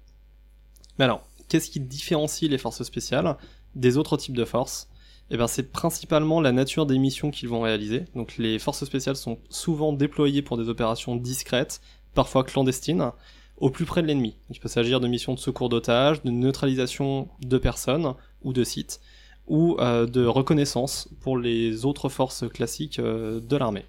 Mais 0.99 1.05
alors, 1.05 1.24
qu'est-ce 1.47 1.72
qui 1.72 1.80
différencie 1.80 2.49
les 2.51 2.57
forces 2.59 2.84
spéciales 2.84 3.38
des 3.74 3.97
autres 3.97 4.17
types 4.17 4.36
de 4.36 4.45
forces? 4.45 4.89
Eh 5.32 5.38
bien, 5.38 5.48
c'est 5.48 5.72
principalement 5.72 6.42
la 6.42 6.52
nature 6.52 6.86
des 6.86 6.98
missions 6.98 7.30
qu'ils 7.30 7.50
vont 7.50 7.62
réaliser. 7.62 8.06
Les 8.38 8.58
forces 8.58 8.84
spéciales 8.84 9.16
sont 9.16 9.38
souvent 9.50 9.94
déployées 9.94 10.42
pour 10.42 10.58
des 10.58 10.70
opérations 10.70 11.16
discrètes, 11.16 11.82
parfois 12.16 12.44
clandestines, 12.44 13.12
au 13.58 13.70
plus 13.70 13.86
près 13.86 14.02
de 14.02 14.08
l'ennemi. 14.08 14.36
Il 14.50 14.60
peut 14.60 14.70
s'agir 14.70 15.00
de 15.00 15.08
missions 15.08 15.34
de 15.34 15.40
secours 15.40 15.70
d'otages, 15.70 16.24
de 16.24 16.32
neutralisation 16.32 17.28
de 17.42 17.58
personnes 17.58 18.16
ou 18.42 18.54
de 18.54 18.64
sites, 18.64 19.02
ou 19.48 19.78
euh, 19.80 20.08
de 20.08 20.26
reconnaissance 20.26 21.10
pour 21.22 21.38
les 21.38 21.86
autres 21.86 22.10
forces 22.10 22.48
classiques 22.50 23.00
euh, 23.00 23.40
de 23.40 23.58
l'armée. 23.58 23.86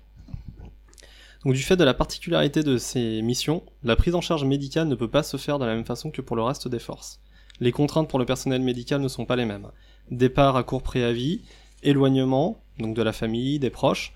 Donc 1.44 1.54
du 1.54 1.62
fait 1.62 1.76
de 1.76 1.84
la 1.84 1.94
particularité 1.94 2.62
de 2.62 2.76
ces 2.76 3.22
missions, 3.22 3.62
la 3.82 3.96
prise 3.96 4.14
en 4.14 4.20
charge 4.20 4.44
médicale 4.44 4.88
ne 4.88 4.94
peut 4.94 5.08
pas 5.08 5.22
se 5.22 5.38
faire 5.38 5.58
de 5.58 5.64
la 5.64 5.74
même 5.74 5.86
façon 5.86 6.10
que 6.10 6.20
pour 6.20 6.36
le 6.36 6.42
reste 6.42 6.68
des 6.68 6.78
forces. 6.78 7.20
Les 7.60 7.72
contraintes 7.72 8.08
pour 8.08 8.18
le 8.18 8.26
personnel 8.26 8.60
médical 8.60 9.00
ne 9.00 9.08
sont 9.08 9.24
pas 9.24 9.36
les 9.36 9.46
mêmes. 9.46 9.68
Départ 10.10 10.56
à 10.56 10.62
court 10.62 10.82
préavis, 10.82 11.42
éloignement, 11.82 12.62
donc 12.78 12.94
de 12.94 13.02
la 13.02 13.12
famille, 13.12 13.58
des 13.58 13.70
proches, 13.70 14.12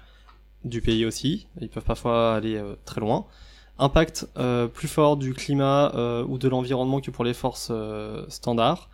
du 0.64 0.80
pays 0.80 1.04
aussi, 1.04 1.46
ils 1.60 1.68
peuvent 1.68 1.84
parfois 1.84 2.34
aller 2.34 2.56
euh, 2.56 2.74
très 2.84 3.00
loin, 3.00 3.26
impact 3.78 4.28
euh, 4.38 4.66
plus 4.66 4.88
fort 4.88 5.16
du 5.16 5.34
climat 5.34 5.92
euh, 5.94 6.24
ou 6.24 6.38
de 6.38 6.48
l'environnement 6.48 7.00
que 7.00 7.10
pour 7.10 7.24
les 7.24 7.34
forces 7.34 7.70
standards, 8.28 8.88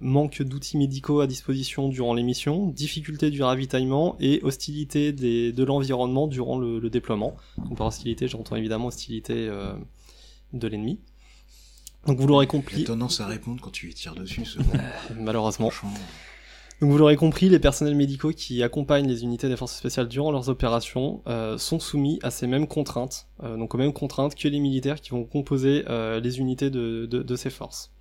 manque 0.00 0.42
d'outils 0.42 0.76
médicaux 0.76 1.20
à 1.20 1.26
disposition 1.26 1.88
durant 1.88 2.12
les 2.12 2.22
missions, 2.22 2.66
difficulté 2.66 3.30
du 3.30 3.42
ravitaillement 3.42 4.16
et 4.20 4.40
hostilité 4.42 5.12
de 5.12 5.64
l'environnement 5.64 6.26
durant 6.26 6.58
le, 6.58 6.90
déploiement. 6.90 7.36
Par 7.74 7.86
hostilité, 7.86 8.28
j'entends 8.28 8.54
évidemment 8.54 8.88
hostilité 8.88 9.50
de 10.52 10.68
l'ennemi. 10.68 11.00
Donc 12.06 12.18
vous 12.18 12.26
l'aurez 12.26 12.44
Il 12.44 12.48
a 12.48 12.50
compris, 12.50 12.84
tendance 12.84 13.20
à 13.20 13.26
répondre 13.26 13.60
quand 13.60 13.70
tu 13.70 13.86
lui 13.86 13.94
tires 13.94 14.14
dessus, 14.14 14.44
ce 14.44 14.58
malheureusement. 15.18 15.70
franchement. 15.70 15.98
Donc 16.80 16.90
vous 16.90 16.98
l'aurez 16.98 17.16
compris, 17.16 17.48
les 17.48 17.58
personnels 17.58 17.94
médicaux 17.94 18.32
qui 18.32 18.62
accompagnent 18.62 19.08
les 19.08 19.22
unités 19.22 19.48
des 19.48 19.56
forces 19.56 19.74
spéciales 19.76 20.08
durant 20.08 20.30
leurs 20.30 20.50
opérations 20.50 21.22
euh, 21.26 21.56
sont 21.56 21.80
soumis 21.80 22.18
à 22.22 22.30
ces 22.30 22.46
mêmes 22.46 22.66
contraintes, 22.66 23.26
euh, 23.42 23.56
donc 23.56 23.74
aux 23.74 23.78
mêmes 23.78 23.94
contraintes 23.94 24.34
que 24.34 24.46
les 24.48 24.60
militaires 24.60 25.00
qui 25.00 25.10
vont 25.10 25.24
composer 25.24 25.84
euh, 25.88 26.20
les 26.20 26.38
unités 26.38 26.68
de, 26.68 27.06
de- 27.06 27.22
de 27.22 27.36
ces 27.36 27.48
forces. 27.48 27.92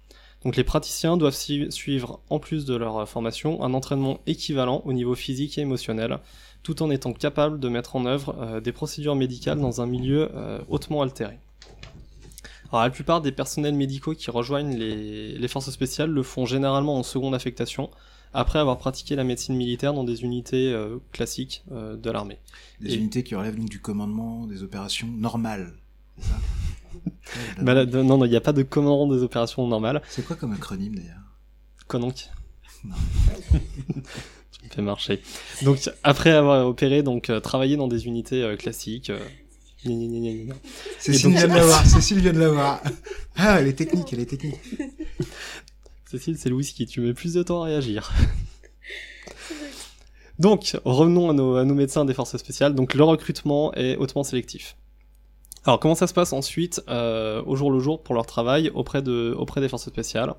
Donc 0.44 0.58
les 0.58 0.66
praticiens 0.66 1.16
doivent 1.16 1.34
suivre, 1.34 2.20
en 2.30 2.40
plus 2.40 2.66
de 2.66 2.76
leur 2.76 2.98
euh, 2.98 3.06
formation, 3.06 3.64
un 3.64 3.74
entraînement 3.74 4.20
équivalent 4.28 4.82
au 4.86 4.92
niveau 4.92 5.16
physique 5.16 5.58
et 5.58 5.62
émotionnel, 5.62 6.20
tout 6.62 6.84
en 6.84 6.92
étant 6.92 7.14
capables 7.14 7.60
de 7.62 7.70
mettre 7.70 7.96
en 7.96 8.06
œuvre 8.06 8.36
euh, 8.42 8.60
des 8.60 8.74
procédures 8.74 9.16
médicales 9.16 9.60
dans 9.60 9.80
un 9.82 9.86
milieu 9.88 10.30
euh, 10.36 10.60
hautement 10.68 11.02
altéré. 11.02 11.40
Alors 12.72 12.84
la 12.84 12.90
plupart 12.90 13.22
des 13.22 13.32
personnels 13.32 13.76
médicaux 13.76 14.14
qui 14.14 14.30
rejoignent 14.32 14.76
les, 14.76 15.38
les 15.38 15.48
forces 15.48 15.70
spéciales 15.70 16.10
le 16.10 16.24
font 16.24 16.46
généralement 16.46 16.98
en 16.98 17.04
seconde 17.04 17.36
affectation, 17.36 17.90
après 18.34 18.60
avoir 18.60 18.78
pratiqué 18.78 19.16
la 19.16 19.24
médecine 19.24 19.56
militaire 19.56 19.94
dans 19.94 20.04
des 20.04 20.24
unités 20.24 20.74
euh, 20.74 20.98
classiques 21.12 21.64
euh, 21.72 21.96
de 21.96 22.10
l'armée. 22.12 22.38
Des 22.82 22.94
Et- 22.94 22.98
unités 22.98 23.24
qui 23.24 23.36
relèvent 23.36 23.56
donc 23.58 23.70
du 23.70 23.80
commandement 23.80 24.46
des 24.46 24.62
opérations 24.64 25.08
normales. 25.08 25.74
Ça 26.20 26.36
Bah 27.62 27.74
là, 27.74 27.86
de- 27.86 28.02
non, 28.02 28.18
non, 28.18 28.26
il 28.26 28.30
n'y 28.32 28.36
a 28.36 28.42
pas 28.42 28.54
de 28.54 28.64
commandant 28.64 29.14
des 29.14 29.22
opérations 29.24 29.66
normales. 29.68 30.02
C'est 30.10 30.26
quoi 30.26 30.36
comme 30.36 30.54
acronyme 30.54 30.96
d'ailleurs? 30.96 31.22
Cononc. 31.88 32.14
Non. 32.84 32.96
tu 34.52 34.66
me 34.66 34.70
fais 34.70 34.82
marcher. 34.82 35.22
Donc 35.64 35.80
après 36.04 36.32
avoir 36.32 36.68
opéré, 36.68 37.04
donc 37.04 37.30
euh, 37.30 37.40
travaillé 37.40 37.78
dans 37.78 37.88
des 37.88 38.06
unités 38.08 38.44
euh, 38.44 38.56
classiques, 38.58 39.12
Cécile 41.00 41.30
donc- 41.32 41.38
vient 41.38 41.48
de 41.48 41.54
l'avoir, 41.54 41.86
Cécile 41.86 42.20
vient 42.20 42.34
de 42.34 42.40
l'avoir. 42.40 42.82
Ah, 43.36 43.60
elle 43.60 43.68
est 43.68 43.74
technique, 43.74 44.12
elle 44.14 44.22
est 44.22 44.26
technique. 44.26 44.60
Cécile, 46.10 46.38
c'est 46.38 46.50
le 46.50 46.56
whisky, 46.56 46.86
tu 46.86 47.02
mets 47.02 47.14
plus 47.14 47.34
de 47.34 47.44
temps 47.44 47.64
à 47.64 47.66
réagir. 47.66 48.14
Donc, 50.40 50.78
revenons 50.84 51.30
à 51.30 51.34
nos, 51.34 51.56
à 51.56 51.64
nos 51.64 51.74
médecins 51.76 52.04
des 52.04 52.14
forces 52.14 52.36
spéciales. 52.38 52.76
Donc, 52.76 52.94
le 52.94 53.04
recrutement 53.04 53.74
est 53.74 53.96
hautement 53.96 54.24
sélectif. 54.24 54.76
Alors, 55.66 55.80
comment 55.80 55.96
ça 55.96 56.08
se 56.08 56.14
passe 56.14 56.34
ensuite, 56.34 56.82
euh, 56.90 57.42
au 57.46 57.56
jour 57.56 57.72
le 57.72 57.80
jour, 57.80 58.04
pour 58.04 58.14
leur 58.14 58.26
travail 58.26 58.70
auprès, 58.76 59.02
de, 59.02 59.34
auprès 59.38 59.62
des 59.62 59.70
forces 59.70 59.88
spéciales? 59.88 60.34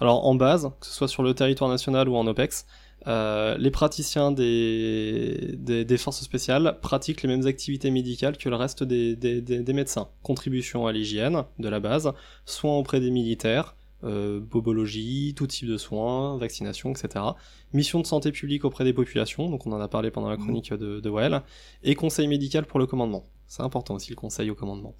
Alors, 0.00 0.26
en 0.26 0.34
base, 0.34 0.70
que 0.80 0.86
ce 0.86 0.92
soit 0.92 1.08
sur 1.08 1.22
le 1.22 1.34
territoire 1.34 1.68
national 1.68 2.08
ou 2.08 2.16
en 2.16 2.26
OPEX, 2.26 2.64
euh, 3.06 3.56
les 3.56 3.70
praticiens 3.70 4.30
des, 4.30 5.54
des, 5.56 5.84
des 5.84 5.96
forces 5.96 6.22
spéciales 6.22 6.78
pratiquent 6.82 7.22
les 7.22 7.28
mêmes 7.28 7.46
activités 7.46 7.90
médicales 7.90 8.36
que 8.36 8.48
le 8.48 8.56
reste 8.56 8.82
des, 8.82 9.72
médecins. 9.72 10.08
Contribution 10.22 10.86
à 10.86 10.92
l'hygiène 10.92 11.44
de 11.58 11.68
la 11.68 11.80
base, 11.80 12.12
soins 12.44 12.76
auprès 12.76 13.00
des 13.00 13.10
militaires, 13.10 13.76
euh, 14.04 14.40
bobologie, 14.40 15.34
tout 15.36 15.46
type 15.46 15.68
de 15.68 15.76
soins, 15.76 16.36
vaccination, 16.36 16.90
etc. 16.90 17.24
Mission 17.72 18.00
de 18.00 18.06
santé 18.06 18.32
publique 18.32 18.64
auprès 18.64 18.84
des 18.84 18.92
populations, 18.92 19.48
donc 19.48 19.66
on 19.66 19.72
en 19.72 19.80
a 19.80 19.88
parlé 19.88 20.10
pendant 20.10 20.28
la 20.28 20.36
chronique 20.36 20.72
de, 20.72 21.00
de 21.00 21.10
Well, 21.10 21.42
et 21.82 21.94
conseil 21.94 22.28
médical 22.28 22.66
pour 22.66 22.78
le 22.78 22.86
commandement. 22.86 23.24
C'est 23.46 23.62
important 23.62 23.94
aussi 23.94 24.10
le 24.10 24.16
conseil 24.16 24.50
au 24.50 24.54
commandement. 24.54 24.94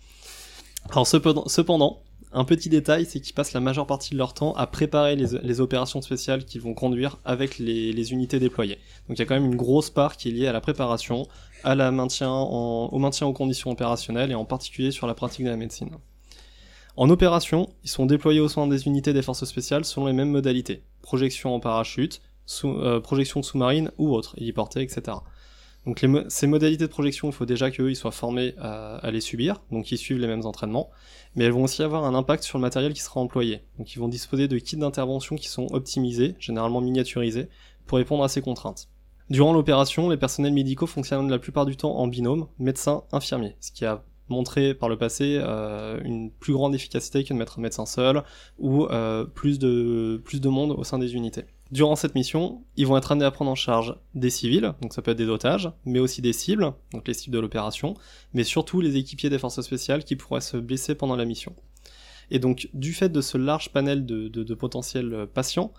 Alors 0.89 1.07
cependant, 1.07 1.47
cependant 1.47 2.03
un 2.33 2.45
petit 2.45 2.69
détail, 2.69 3.07
c'est 3.07 3.21
qu'ils 3.21 3.35
passent 3.35 3.53
la 3.53 3.61
majeure 3.61 3.87
partie 3.87 4.13
de 4.13 4.19
leur 4.19 4.35
temps 4.35 4.53
à 4.55 4.67
préparer 4.67 5.17
les, 5.17 5.61
opérations 5.61 6.01
spéciales 6.01 6.45
qu'ils 6.45 6.61
vont 6.61 6.75
conduire 6.75 7.19
avec 7.25 7.59
les, 7.59 8.13
unités 8.13 8.39
déployées. 8.39 8.79
Donc 9.09 9.19
il 9.19 9.19
y 9.19 9.23
a 9.23 9.27
quand 9.27 9.35
même 9.35 9.47
une 9.47 9.57
grosse 9.57 9.91
part 9.91 10.17
qui 10.17 10.29
est 10.29 10.33
liée 10.33 10.47
à 10.47 10.53
la 10.53 10.61
préparation, 10.61 11.27
au 11.65 11.75
maintien 11.91 12.31
aux 13.27 13.33
conditions 13.33 13.71
opérationnelles 13.71 14.31
et 14.31 14.37
en 14.37 14.45
particulier 14.45 14.93
sur 14.93 15.07
la 15.07 15.15
pratique 15.15 15.45
de 15.45 15.51
la 15.51 15.57
médecine. 15.57 15.91
En 16.97 17.11
opération, 17.11 17.69
ils 17.83 17.91
sont 17.91 18.07
déployés 18.07 18.41
au 18.41 18.49
sein 18.49 18.67
des 18.67 18.87
unités 18.87 19.13
des 19.13 19.23
forces 19.23 19.45
spéciales 19.45 19.85
selon 19.85 20.07
les 20.07 20.13
mêmes 20.13 20.31
modalités. 20.31 20.83
Projection 21.03 21.55
en 21.55 21.61
parachute, 21.61 22.21
euh, 22.65 23.01
projection 23.01 23.43
sous-marine 23.43 23.91
ou 23.99 24.15
autre, 24.15 24.35
héliportée, 24.39 24.83
etc. 24.83 25.17
Donc 25.87 26.05
ces 26.29 26.47
modalités 26.47 26.87
de 26.87 26.91
projection, 26.91 27.31
il 27.31 27.33
faut 27.33 27.47
déjà 27.47 27.71
qu'eux 27.71 27.95
soient 27.95 28.11
formés 28.11 28.55
à, 28.59 29.11
les 29.11 29.21
subir, 29.21 29.63
donc 29.71 29.91
ils 29.91 29.97
suivent 29.97 30.19
les 30.19 30.27
mêmes 30.27 30.45
entraînements, 30.45 30.91
mais 31.35 31.45
elles 31.45 31.53
vont 31.53 31.65
aussi 31.65 31.83
avoir 31.83 32.05
un 32.05 32.15
impact 32.15 32.43
sur 32.43 32.59
le 32.59 32.63
matériel 32.63 32.93
qui 32.93 33.01
sera 33.01 33.21
employé. 33.21 33.63
Donc 33.79 33.95
ils 33.95 33.99
vont 33.99 34.09
disposer 34.09 34.47
de 34.47 34.59
kits 34.59 34.77
d'intervention 34.77 35.37
qui 35.37 35.49
sont 35.49 35.69
optimisés, 35.73 36.35
généralement 36.39 36.83
miniaturisés, 36.83 37.49
pour 37.87 37.99
répondre 37.99 38.23
à 38.23 38.29
ces 38.29 38.43
contraintes. 38.43 38.89
Durant 39.31 39.53
l'opération, 39.53 40.11
les 40.11 40.17
personnels 40.17 40.53
médicaux 40.53 40.87
fonctionnent 40.87 41.31
la 41.31 41.39
plupart 41.39 41.65
du 41.65 41.77
temps 41.77 41.97
en 41.97 42.09
binôme, 42.09 42.49
médecin-infirmier, 42.59 43.57
ce 43.61 43.73
qui 43.73 43.87
a 43.87 44.05
montré 44.29 44.75
par 44.75 44.89
le 44.89 44.99
passé 44.99 45.39
euh, 45.41 46.01
une 46.05 46.31
plus 46.31 46.53
grande 46.53 46.75
efficacité 46.75 47.25
que 47.25 47.33
de 47.33 47.39
mettre 47.39 47.59
un 47.59 47.63
médecin 47.63 47.87
seul 47.87 48.23
ou 48.59 48.85
euh, 48.87 49.25
plus 49.25 49.59
de 49.59 50.49
monde 50.49 50.73
au 50.73 50.85
sein 50.85 50.99
des 50.99 51.15
unités. 51.15 51.45
Durant 51.71 51.95
cette 51.95 52.17
mission, 52.17 52.65
ils 52.77 52.87
vont 52.87 52.97
être 52.97 53.13
amenés 53.13 53.27
à 53.27 53.31
prendre 53.31 53.51
en 53.51 53.55
charge 53.55 53.95
des 54.15 54.31
civils, 54.31 54.75
donc 54.83 54.93
ça 54.93 55.03
peut 55.03 55.13
être 55.13 55.19
des 55.19 55.29
otages, 55.29 55.71
mais 55.85 56.01
aussi 56.01 56.21
des 56.21 56.33
cibles, 56.33 56.73
donc 56.93 57.07
les 57.07 57.15
cibles 57.15 57.35
de 57.35 57.41
l'opération, 57.41 57.95
mais 58.35 58.43
surtout 58.43 58.81
les 58.81 58.97
équipiers 58.97 59.31
des 59.31 59.39
forces 59.39 59.61
spéciales 59.61 60.03
qui 60.03 60.17
pourraient 60.17 60.41
se 60.41 60.57
blesser 60.57 60.97
pendant 60.97 61.15
la 61.15 61.25
mission. 61.25 61.55
Et 62.33 62.39
donc, 62.39 62.69
du 62.75 62.93
fait 62.93 63.09
de 63.09 63.21
ce 63.21 63.39
large 63.39 63.71
panel 63.71 64.05
de, 64.07 64.55
potentiels 64.55 65.13
euh, 65.15 65.27
patients, 65.27 65.73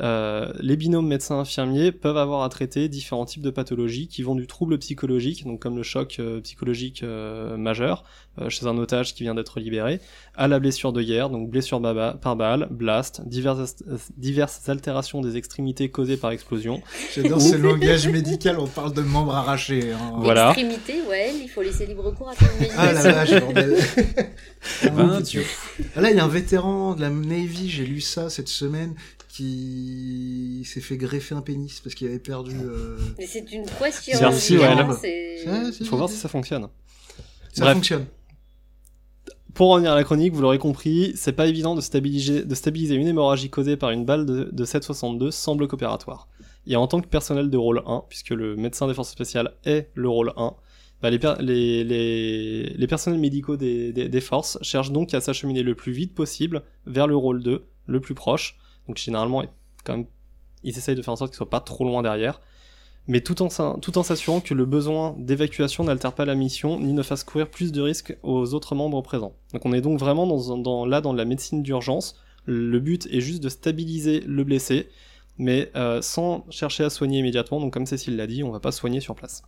euh, 0.00 0.52
les 0.60 0.76
binômes 0.76 1.06
médecins-infirmiers 1.06 1.92
peuvent 1.92 2.16
avoir 2.16 2.42
à 2.42 2.48
traiter 2.48 2.88
différents 2.88 3.24
types 3.26 3.42
de 3.42 3.50
pathologies 3.50 4.08
qui 4.08 4.22
vont 4.22 4.34
du 4.34 4.46
trouble 4.46 4.78
psychologique, 4.78 5.44
donc 5.44 5.60
comme 5.60 5.76
le 5.76 5.82
choc 5.82 6.16
euh, 6.18 6.40
psychologique 6.40 7.02
euh, 7.02 7.56
majeur 7.56 8.04
euh, 8.40 8.48
chez 8.48 8.66
un 8.66 8.78
otage 8.78 9.14
qui 9.14 9.24
vient 9.24 9.34
d'être 9.34 9.60
libéré, 9.60 10.00
à 10.34 10.48
la 10.48 10.58
blessure 10.58 10.92
de 10.94 11.02
guerre, 11.02 11.28
donc 11.28 11.50
blessure 11.50 11.80
baba- 11.80 12.14
par 12.20 12.36
balle, 12.36 12.68
blast, 12.70 13.20
diverses, 13.28 13.76
diverses 14.16 14.66
altérations 14.68 15.20
des 15.20 15.36
extrémités 15.36 15.90
causées 15.90 16.16
par 16.16 16.30
explosion, 16.30 16.80
J'adore 17.14 17.40
ce 17.42 17.56
langage 17.56 18.08
médical, 18.08 18.58
on 18.58 18.66
parle 18.66 18.94
de 18.94 19.02
membres 19.02 19.34
arrachés. 19.34 19.92
hein. 19.92 20.12
Voilà. 20.16 20.50
Extrémité, 20.52 21.02
ouais, 21.10 21.32
il 21.42 21.48
faut 21.48 21.60
laisser 21.62 21.84
libre 21.86 22.10
cours 22.12 22.30
à 22.30 22.34
ton 22.34 22.46
Ah 22.78 22.92
imagination. 22.92 23.12
vache, 23.12 23.40
bordel. 23.42 23.76
Ah, 24.84 24.88
Ben, 24.90 25.20
Dieu. 25.20 25.42
Ah, 25.96 26.00
Là, 26.00 26.10
il 26.10 26.16
y 26.16 26.20
a 26.20 26.24
un 26.24 26.28
vétéran 26.28 26.94
de 26.94 27.00
la 27.00 27.10
Navy, 27.10 27.68
j'ai 27.68 27.84
lu 27.84 28.00
ça 28.00 28.30
cette 28.30 28.48
semaine, 28.48 28.94
qui 29.32 30.62
s'est 30.64 30.80
fait 30.80 30.96
greffer 30.96 31.34
un 31.34 31.40
pénis 31.42 31.80
parce 31.80 31.94
qu'il 31.94 32.06
avait 32.08 32.18
perdu. 32.18 32.54
euh, 32.62 32.98
Mais 33.18 33.26
c'est 33.26 33.50
une 33.52 33.64
prouesse 33.64 34.00
ouais. 35.46 35.72
c'est- 35.72 35.80
Il 35.80 35.86
faut 35.86 35.96
voir 35.96 36.08
si 36.08 36.16
ça 36.16 36.28
fonctionne. 36.28 36.68
Ça 37.52 37.64
Bref. 37.64 37.74
fonctionne. 37.74 38.06
Pour 39.54 39.70
revenir 39.70 39.92
à 39.92 39.94
la 39.96 40.04
chronique, 40.04 40.32
vous 40.32 40.40
l'aurez 40.40 40.58
compris, 40.58 41.12
c'est 41.14 41.32
pas 41.34 41.46
évident 41.46 41.74
de 41.74 41.82
stabiliser, 41.82 42.44
de 42.44 42.54
stabiliser 42.54 42.94
une 42.94 43.06
hémorragie 43.06 43.50
causée 43.50 43.76
par 43.76 43.90
une 43.90 44.04
balle 44.06 44.24
de, 44.24 44.48
de 44.50 44.64
7,62 44.64 45.30
sans 45.30 45.56
bloc 45.56 45.72
opératoire. 45.74 46.28
Et 46.66 46.76
en 46.76 46.86
tant 46.86 47.00
que 47.02 47.06
personnel 47.08 47.50
de 47.50 47.56
rôle 47.58 47.82
1, 47.86 48.04
puisque 48.08 48.30
le 48.30 48.56
médecin 48.56 48.88
des 48.88 48.94
forces 48.94 49.10
spéciales 49.10 49.52
est 49.66 49.90
le 49.94 50.08
rôle 50.08 50.32
1, 50.36 50.54
bah 51.02 51.10
les, 51.10 51.18
per- 51.18 51.34
les, 51.40 51.84
les, 51.84 52.62
les 52.64 52.86
personnels 52.86 53.18
médicaux 53.20 53.56
des, 53.58 53.92
des, 53.92 54.08
des 54.08 54.20
forces 54.20 54.56
cherchent 54.62 54.92
donc 54.92 55.12
à 55.12 55.20
s'acheminer 55.20 55.62
le 55.62 55.74
plus 55.74 55.92
vite 55.92 56.14
possible 56.14 56.62
vers 56.86 57.06
le 57.06 57.16
rôle 57.16 57.42
2, 57.42 57.64
le 57.86 58.00
plus 58.00 58.14
proche. 58.14 58.56
Donc 58.92 58.98
généralement, 58.98 59.42
ils 60.62 60.76
essayent 60.76 60.94
de 60.94 61.00
faire 61.00 61.14
en 61.14 61.16
sorte 61.16 61.30
qu'ils 61.30 61.38
soient 61.38 61.48
pas 61.48 61.60
trop 61.60 61.84
loin 61.84 62.02
derrière. 62.02 62.42
Mais 63.08 63.22
tout 63.22 63.40
en, 63.40 63.48
s'assurant 63.48 64.40
que 64.40 64.52
le 64.52 64.66
besoin 64.66 65.16
d'évacuation 65.18 65.82
n'altère 65.82 66.12
pas 66.12 66.26
la 66.26 66.34
mission 66.34 66.78
ni 66.78 66.92
ne 66.92 67.02
fasse 67.02 67.24
courir 67.24 67.48
plus 67.48 67.72
de 67.72 67.80
risques 67.80 68.18
aux 68.22 68.52
autres 68.52 68.74
membres 68.74 69.00
présents. 69.00 69.32
Donc 69.54 69.64
on 69.64 69.72
est 69.72 69.80
donc 69.80 69.98
vraiment 69.98 70.26
là 70.84 71.00
dans 71.00 71.14
la 71.14 71.24
médecine 71.24 71.62
d'urgence. 71.62 72.20
Le 72.44 72.78
but 72.80 73.06
est 73.10 73.22
juste 73.22 73.42
de 73.42 73.48
stabiliser 73.48 74.20
le 74.20 74.44
blessé, 74.44 74.90
mais 75.38 75.70
euh, 75.74 76.02
sans 76.02 76.44
chercher 76.50 76.84
à 76.84 76.90
soigner 76.90 77.20
immédiatement. 77.20 77.60
Donc 77.60 77.72
comme 77.72 77.86
Cécile 77.86 78.16
l'a 78.16 78.26
dit, 78.26 78.44
on 78.44 78.50
va 78.50 78.60
pas 78.60 78.72
soigner 78.72 79.00
sur 79.00 79.14
place. 79.14 79.42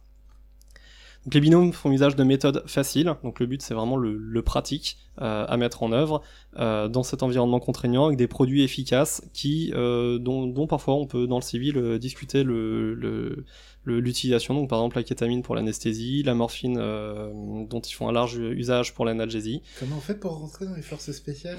Donc 1.24 1.34
les 1.34 1.40
binômes 1.40 1.72
font 1.72 1.90
usage 1.90 2.16
de 2.16 2.24
méthodes 2.24 2.62
faciles, 2.66 3.14
donc 3.22 3.40
le 3.40 3.46
but 3.46 3.62
c'est 3.62 3.72
vraiment 3.74 3.96
le, 3.96 4.16
le 4.16 4.42
pratique 4.42 4.98
euh, 5.22 5.46
à 5.48 5.56
mettre 5.56 5.82
en 5.82 5.92
œuvre 5.92 6.22
euh, 6.58 6.88
dans 6.88 7.02
cet 7.02 7.22
environnement 7.22 7.60
contraignant 7.60 8.06
avec 8.06 8.18
des 8.18 8.26
produits 8.26 8.62
efficaces 8.62 9.22
qui, 9.32 9.72
euh, 9.74 10.18
dont, 10.18 10.46
dont 10.46 10.66
parfois 10.66 10.94
on 10.94 11.06
peut 11.06 11.26
dans 11.26 11.38
le 11.38 11.42
civil 11.42 11.98
discuter 11.98 12.42
le, 12.42 13.44
l'utilisation, 13.86 14.54
donc 14.54 14.68
par 14.68 14.80
exemple 14.80 14.96
la 14.96 15.02
kétamine 15.02 15.42
pour 15.42 15.54
l'anesthésie, 15.54 16.22
la 16.24 16.34
morphine 16.34 16.74
dont 16.74 17.80
ils 17.80 17.92
font 17.92 18.08
un 18.08 18.12
large 18.12 18.36
usage 18.36 18.92
pour 18.92 19.04
l'analgésie. 19.04 19.62
Comment 19.78 19.96
on 19.96 20.00
fait 20.00 20.18
pour 20.18 20.32
rentrer 20.32 20.66
dans 20.66 20.74
les 20.74 20.82
forces 20.82 21.12
spéciales? 21.12 21.58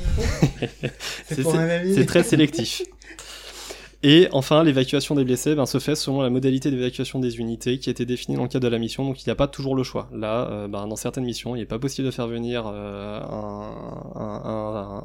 C'est 1.25 2.05
très 2.05 2.23
sélectif. 2.23 2.83
Et 4.07 4.27
enfin, 4.33 4.63
l'évacuation 4.63 5.15
des 5.15 5.23
blessés 5.23 5.55
ben, 5.55 5.65
se 5.65 5.79
fait 5.79 5.95
selon 5.95 6.21
la 6.21 6.29
modalité 6.29 6.69
d'évacuation 6.69 7.17
des 7.17 7.39
unités 7.39 7.79
qui 7.79 7.89
a 7.89 7.91
été 7.91 8.05
définie 8.05 8.37
dans 8.37 8.43
le 8.43 8.47
cadre 8.47 8.65
de 8.65 8.71
la 8.71 8.77
mission, 8.77 9.03
donc 9.03 9.23
il 9.23 9.27
n'y 9.27 9.31
a 9.31 9.35
pas 9.35 9.47
toujours 9.47 9.75
le 9.75 9.81
choix. 9.81 10.07
Là, 10.13 10.47
euh, 10.51 10.67
ben, 10.67 10.85
dans 10.85 10.95
certaines 10.95 11.23
missions, 11.23 11.55
il 11.55 11.59
n'est 11.61 11.65
pas 11.65 11.79
possible 11.79 12.05
de 12.05 12.11
faire 12.11 12.27
venir 12.27 12.65
euh, 12.67 13.19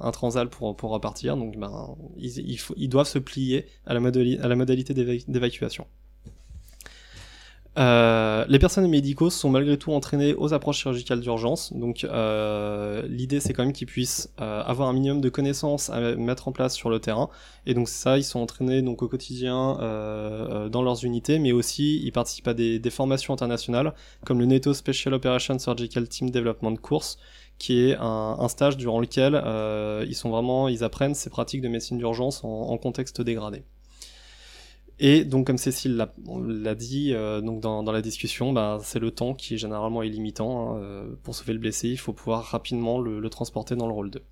un, 0.03 0.11
transal 0.13 0.51
pour, 0.51 0.77
repartir, 0.83 1.39
donc 1.39 1.57
ben, 1.57 1.97
ils, 2.19 2.89
doivent 2.91 3.09
se 3.09 3.19
plier 3.19 3.65
à 3.87 3.95
la, 3.95 4.01
modalité 4.01 4.93
d'éva- 4.93 5.25
d'évacuation. 5.27 5.87
Euh, 7.79 8.45
les 8.49 8.59
personnels 8.59 8.91
médicaux 8.91 9.31
sont 9.31 9.49
malgré 9.49 9.79
tout 9.79 9.93
entraînés 9.93 10.35
aux 10.35 10.53
approches 10.53 10.79
chirurgicales 10.79 11.21
d'urgence, 11.21 11.73
donc 11.73 12.03
euh, 12.03 13.07
l'idée 13.07 13.39
c'est 13.39 13.53
quand 13.53 13.63
même 13.63 13.73
qu'ils 13.73 13.87
puissent 13.87 14.29
euh, 14.41 14.63
avoir 14.65 14.89
un 14.89 14.93
minimum 14.93 15.21
de 15.21 15.29
connaissances 15.29 15.89
à 15.89 16.17
mettre 16.17 16.49
en 16.49 16.53
place 16.53 16.75
sur 16.75 16.91
le 16.91 16.99
terrain, 16.99 17.29
et 17.67 17.75
donc 17.75 17.89
ça 17.89 18.19
ils 18.19 18.25
sont 18.25 18.41
entraînés 18.41 18.83
donc 18.83 19.03
au 19.03 19.09
quotidien 19.09 19.79
euh, 19.81 20.65
euh, 20.67 20.69
dans 20.69 20.83
leurs 20.83 21.05
unités, 21.05 21.39
mais 21.39 21.53
aussi 21.53 22.01
ils 22.05 22.11
participent 22.11 22.49
à 22.49 22.55
des, 22.55 22.81
des 22.81 22.91
formations 22.91 23.33
internationales 23.35 23.95
comme 24.25 24.41
le 24.41 24.47
NATO 24.47 24.75
Special 24.75 25.15
Operations 25.15 25.61
Surgical 25.61 26.09
Team 26.09 26.31
Development 26.31 26.75
Course, 26.75 27.19
qui 27.59 27.89
est 27.89 27.97
un, 28.01 28.37
un 28.41 28.49
stage 28.49 28.79
durant 28.79 28.99
lequel 28.99 29.35
ils 30.09 30.17
sont 30.17 30.31
vraiment 30.31 30.67
ils 30.67 30.83
apprennent 30.83 31.15
ces 31.15 31.31
pratiques 31.31 31.63
de 31.63 31.69
médecine 31.69 31.99
d'urgence 31.99 32.43
en, 32.43 32.49
en 32.49 32.79
contexte 32.79 33.21
dégradé. 33.23 33.63
Et 35.03 35.25
donc, 35.25 35.47
comme 35.47 35.57
Cécile 35.59 35.97
l'a- 35.97 36.75
dit 36.75 37.15
euh, 37.15 37.41
donc 37.41 37.61
dans, 37.61 37.83
dans 37.83 37.91
la 37.93 38.03
discussion, 38.03 38.53
bah, 38.53 38.79
c'est 38.83 38.99
le 38.99 39.11
temps 39.11 39.33
qui 39.35 39.57
généralement 39.57 40.03
est 40.03 40.09
limitant. 40.11 40.75
hein, 40.75 40.79
euh, 40.79 41.15
pour 41.23 41.35
sauver 41.35 41.55
le 41.55 41.59
blessé, 41.59 41.89
il 41.89 41.97
faut 41.97 42.13
pouvoir 42.13 42.45
rapidement 42.45 43.01
le, 43.01 43.29
transporter 43.31 43.77
dans 43.77 43.87
le 43.87 43.93
rôle 43.95 44.11
2. 44.11 44.23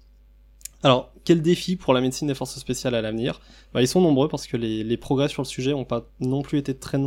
Alors, 0.85 1.11
quel 1.25 1.41
défi 1.43 1.75
pour 1.77 1.95
la 1.95 2.01
médecine 2.01 2.29
des 2.29 2.35
forces 2.35 2.57
spéciales 2.59 2.95
à 2.95 3.01
l'avenir? 3.01 3.41
Bah, 3.73 3.81
Ils 3.83 3.89
sont 3.89 4.01
nombreux 4.03 4.29
parce 4.29 4.47
que 4.47 4.57
les, 4.59 4.85
les 4.85 4.97
progrès 4.99 5.29
sur 5.29 5.43
le 5.43 5.47
sujet 5.49 5.73
n'ont 5.73 5.85
pas 5.87 6.07
non 6.21 6.43
plus 6.43 6.59
été 6.59 6.77
très, 6.77 6.99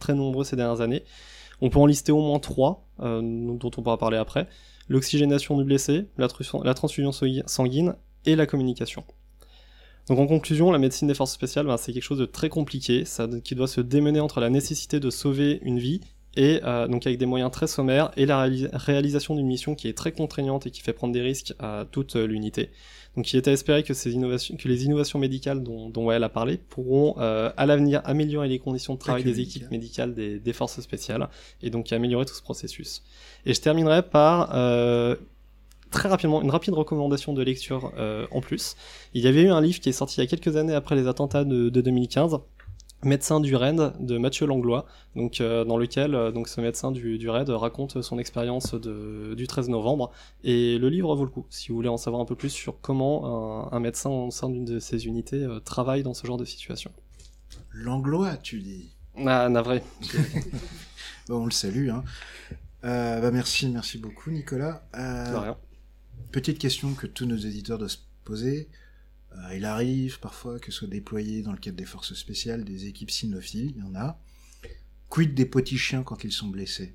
très 0.00 0.14
nombreux 0.14 0.44
ces 0.44 0.56
dernières 0.56 0.80
années. 0.80 1.04
On 1.60 1.68
peut 1.70 1.78
en 1.78 1.86
lister 1.86 2.10
au 2.10 2.20
moins 2.20 2.38
trois, 2.40 2.86
euh, 3.00 3.20
dont 3.22 3.70
on 3.76 3.82
pourra 3.82 3.98
parler 3.98 4.16
après. 4.16 4.48
L'oxygénation 4.88 5.56
du 5.58 5.64
blessé, 5.64 6.06
la, 6.16 6.28
transfusion 6.74 7.10
sangu- 7.12 7.42
sanguine 7.46 7.94
et 8.26 8.34
la 8.34 8.46
communication. 8.46 9.04
Donc 10.08 10.18
en 10.18 10.26
conclusion, 10.26 10.70
la 10.70 10.78
médecine 10.78 11.08
des 11.08 11.14
forces 11.14 11.32
spéciales, 11.32 11.66
ben, 11.66 11.76
c'est 11.76 11.92
quelque 11.92 12.02
chose 12.02 12.18
de 12.18 12.26
très 12.26 12.48
compliqué, 12.48 13.04
ça, 13.04 13.26
qui 13.42 13.54
doit 13.54 13.68
se 13.68 13.80
démener 13.80 14.20
entre 14.20 14.40
la 14.40 14.50
nécessité 14.50 15.00
de 15.00 15.10
sauver 15.10 15.60
une 15.62 15.78
vie 15.78 16.00
et 16.36 16.60
euh, 16.64 16.88
donc 16.88 17.06
avec 17.06 17.16
des 17.18 17.26
moyens 17.26 17.52
très 17.52 17.68
sommaires 17.68 18.10
et 18.16 18.26
la 18.26 18.44
réalis- 18.44 18.68
réalisation 18.72 19.36
d'une 19.36 19.46
mission 19.46 19.76
qui 19.76 19.86
est 19.86 19.92
très 19.96 20.10
contraignante 20.10 20.66
et 20.66 20.70
qui 20.72 20.80
fait 20.80 20.92
prendre 20.92 21.12
des 21.12 21.22
risques 21.22 21.54
à 21.60 21.84
toute 21.90 22.16
euh, 22.16 22.26
l'unité. 22.26 22.70
Donc 23.16 23.32
il 23.32 23.36
est 23.36 23.46
à 23.46 23.52
espérer 23.52 23.84
que, 23.84 23.94
ces 23.94 24.12
innovations, 24.12 24.56
que 24.56 24.66
les 24.66 24.84
innovations 24.84 25.20
médicales 25.20 25.62
dont, 25.62 25.88
dont 25.90 26.06
Wael 26.06 26.24
a 26.24 26.28
parlé 26.28 26.58
pourront 26.58 27.14
euh, 27.18 27.52
à 27.56 27.66
l'avenir 27.66 28.02
améliorer 28.04 28.48
les 28.48 28.58
conditions 28.58 28.94
de 28.94 28.98
travail 28.98 29.22
des 29.22 29.40
équipes 29.40 29.70
médicales 29.70 30.12
des, 30.12 30.40
des 30.40 30.52
forces 30.52 30.80
spéciales 30.80 31.28
et 31.62 31.70
donc 31.70 31.92
améliorer 31.92 32.24
tout 32.24 32.34
ce 32.34 32.42
processus. 32.42 33.04
Et 33.46 33.54
je 33.54 33.60
terminerai 33.60 34.02
par 34.02 34.50
très 35.94 36.08
rapidement 36.08 36.42
une 36.42 36.50
rapide 36.50 36.74
recommandation 36.74 37.32
de 37.32 37.42
lecture 37.42 37.92
euh, 37.96 38.26
en 38.32 38.40
plus. 38.40 38.76
Il 39.14 39.22
y 39.22 39.28
avait 39.28 39.42
eu 39.42 39.50
un 39.50 39.60
livre 39.60 39.80
qui 39.80 39.88
est 39.88 39.92
sorti 39.92 40.20
il 40.20 40.24
y 40.24 40.26
a 40.26 40.26
quelques 40.26 40.56
années 40.56 40.74
après 40.74 40.96
les 40.96 41.06
attentats 41.06 41.44
de, 41.44 41.68
de 41.70 41.80
2015. 41.80 42.38
Médecin 43.04 43.38
du 43.38 43.54
RAID 43.54 43.92
de 44.00 44.16
Mathieu 44.16 44.46
Langlois, 44.46 44.86
donc 45.14 45.42
euh, 45.42 45.64
dans 45.66 45.76
lequel 45.76 46.14
euh, 46.14 46.32
donc 46.32 46.48
ce 46.48 46.62
médecin 46.62 46.90
du, 46.90 47.18
du 47.18 47.28
RAID 47.28 47.50
raconte 47.50 48.00
son 48.00 48.18
expérience 48.18 48.74
du 48.74 49.46
13 49.46 49.68
novembre 49.68 50.10
et 50.42 50.78
le 50.78 50.88
livre 50.88 51.14
vaut 51.14 51.24
le 51.24 51.30
coup 51.30 51.44
si 51.50 51.68
vous 51.68 51.74
voulez 51.74 51.90
en 51.90 51.98
savoir 51.98 52.22
un 52.22 52.24
peu 52.24 52.34
plus 52.34 52.48
sur 52.48 52.80
comment 52.80 53.68
un, 53.70 53.76
un 53.76 53.80
médecin 53.80 54.08
au 54.08 54.30
sein 54.30 54.48
d'une 54.48 54.64
de 54.64 54.78
ces 54.78 55.06
unités 55.06 55.44
euh, 55.44 55.60
travaille 55.60 56.02
dans 56.02 56.14
ce 56.14 56.26
genre 56.26 56.38
de 56.38 56.46
situation. 56.46 56.90
L'anglois, 57.72 58.36
tu 58.36 58.60
dis. 58.60 58.90
Ah, 59.24 59.48
navré. 59.48 59.82
Bon, 61.28 61.42
on 61.42 61.46
le 61.46 61.52
salue. 61.52 61.88
Hein. 61.88 62.04
Bah 62.82 63.30
merci, 63.30 63.68
merci 63.68 63.96
beaucoup, 63.96 64.30
Nicolas. 64.30 64.82
De 64.94 65.36
rien. 65.36 65.56
Petite 66.32 66.58
question 66.58 66.94
que 66.94 67.06
tous 67.06 67.26
nos 67.26 67.36
éditeurs 67.36 67.78
doivent 67.78 67.90
se 67.90 67.98
poser. 68.24 68.68
Euh, 69.32 69.56
il 69.56 69.64
arrive 69.64 70.20
parfois 70.20 70.58
que 70.58 70.70
soient 70.72 70.88
déployés 70.88 71.42
dans 71.42 71.52
le 71.52 71.58
cadre 71.58 71.76
des 71.76 71.84
forces 71.84 72.14
spéciales 72.14 72.64
des 72.64 72.86
équipes 72.86 73.10
cynophiles, 73.10 73.72
il 73.76 73.78
y 73.78 73.82
en 73.82 73.94
a. 73.94 74.18
Quid 75.08 75.34
des 75.34 75.46
petits 75.46 75.78
chiens 75.78 76.02
quand 76.02 76.24
ils 76.24 76.32
sont 76.32 76.48
blessés? 76.48 76.94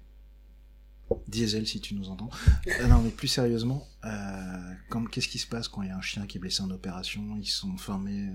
Diesel, 1.27 1.65
si 1.67 1.81
tu 1.81 1.95
nous 1.95 2.09
entends. 2.09 2.29
Euh, 2.67 2.87
non, 2.87 3.01
mais 3.01 3.09
plus 3.09 3.27
sérieusement, 3.27 3.87
euh, 4.05 4.73
qu'est-ce 5.11 5.27
qui 5.27 5.39
se 5.39 5.47
passe 5.47 5.67
quand 5.67 5.81
il 5.81 5.87
y 5.87 5.91
a 5.91 5.97
un 5.97 6.01
chien 6.01 6.27
qui 6.27 6.37
est 6.37 6.41
blessé 6.41 6.61
en 6.61 6.69
opération? 6.69 7.35
Ils 7.37 7.45
sont 7.47 7.77
formés 7.77 8.29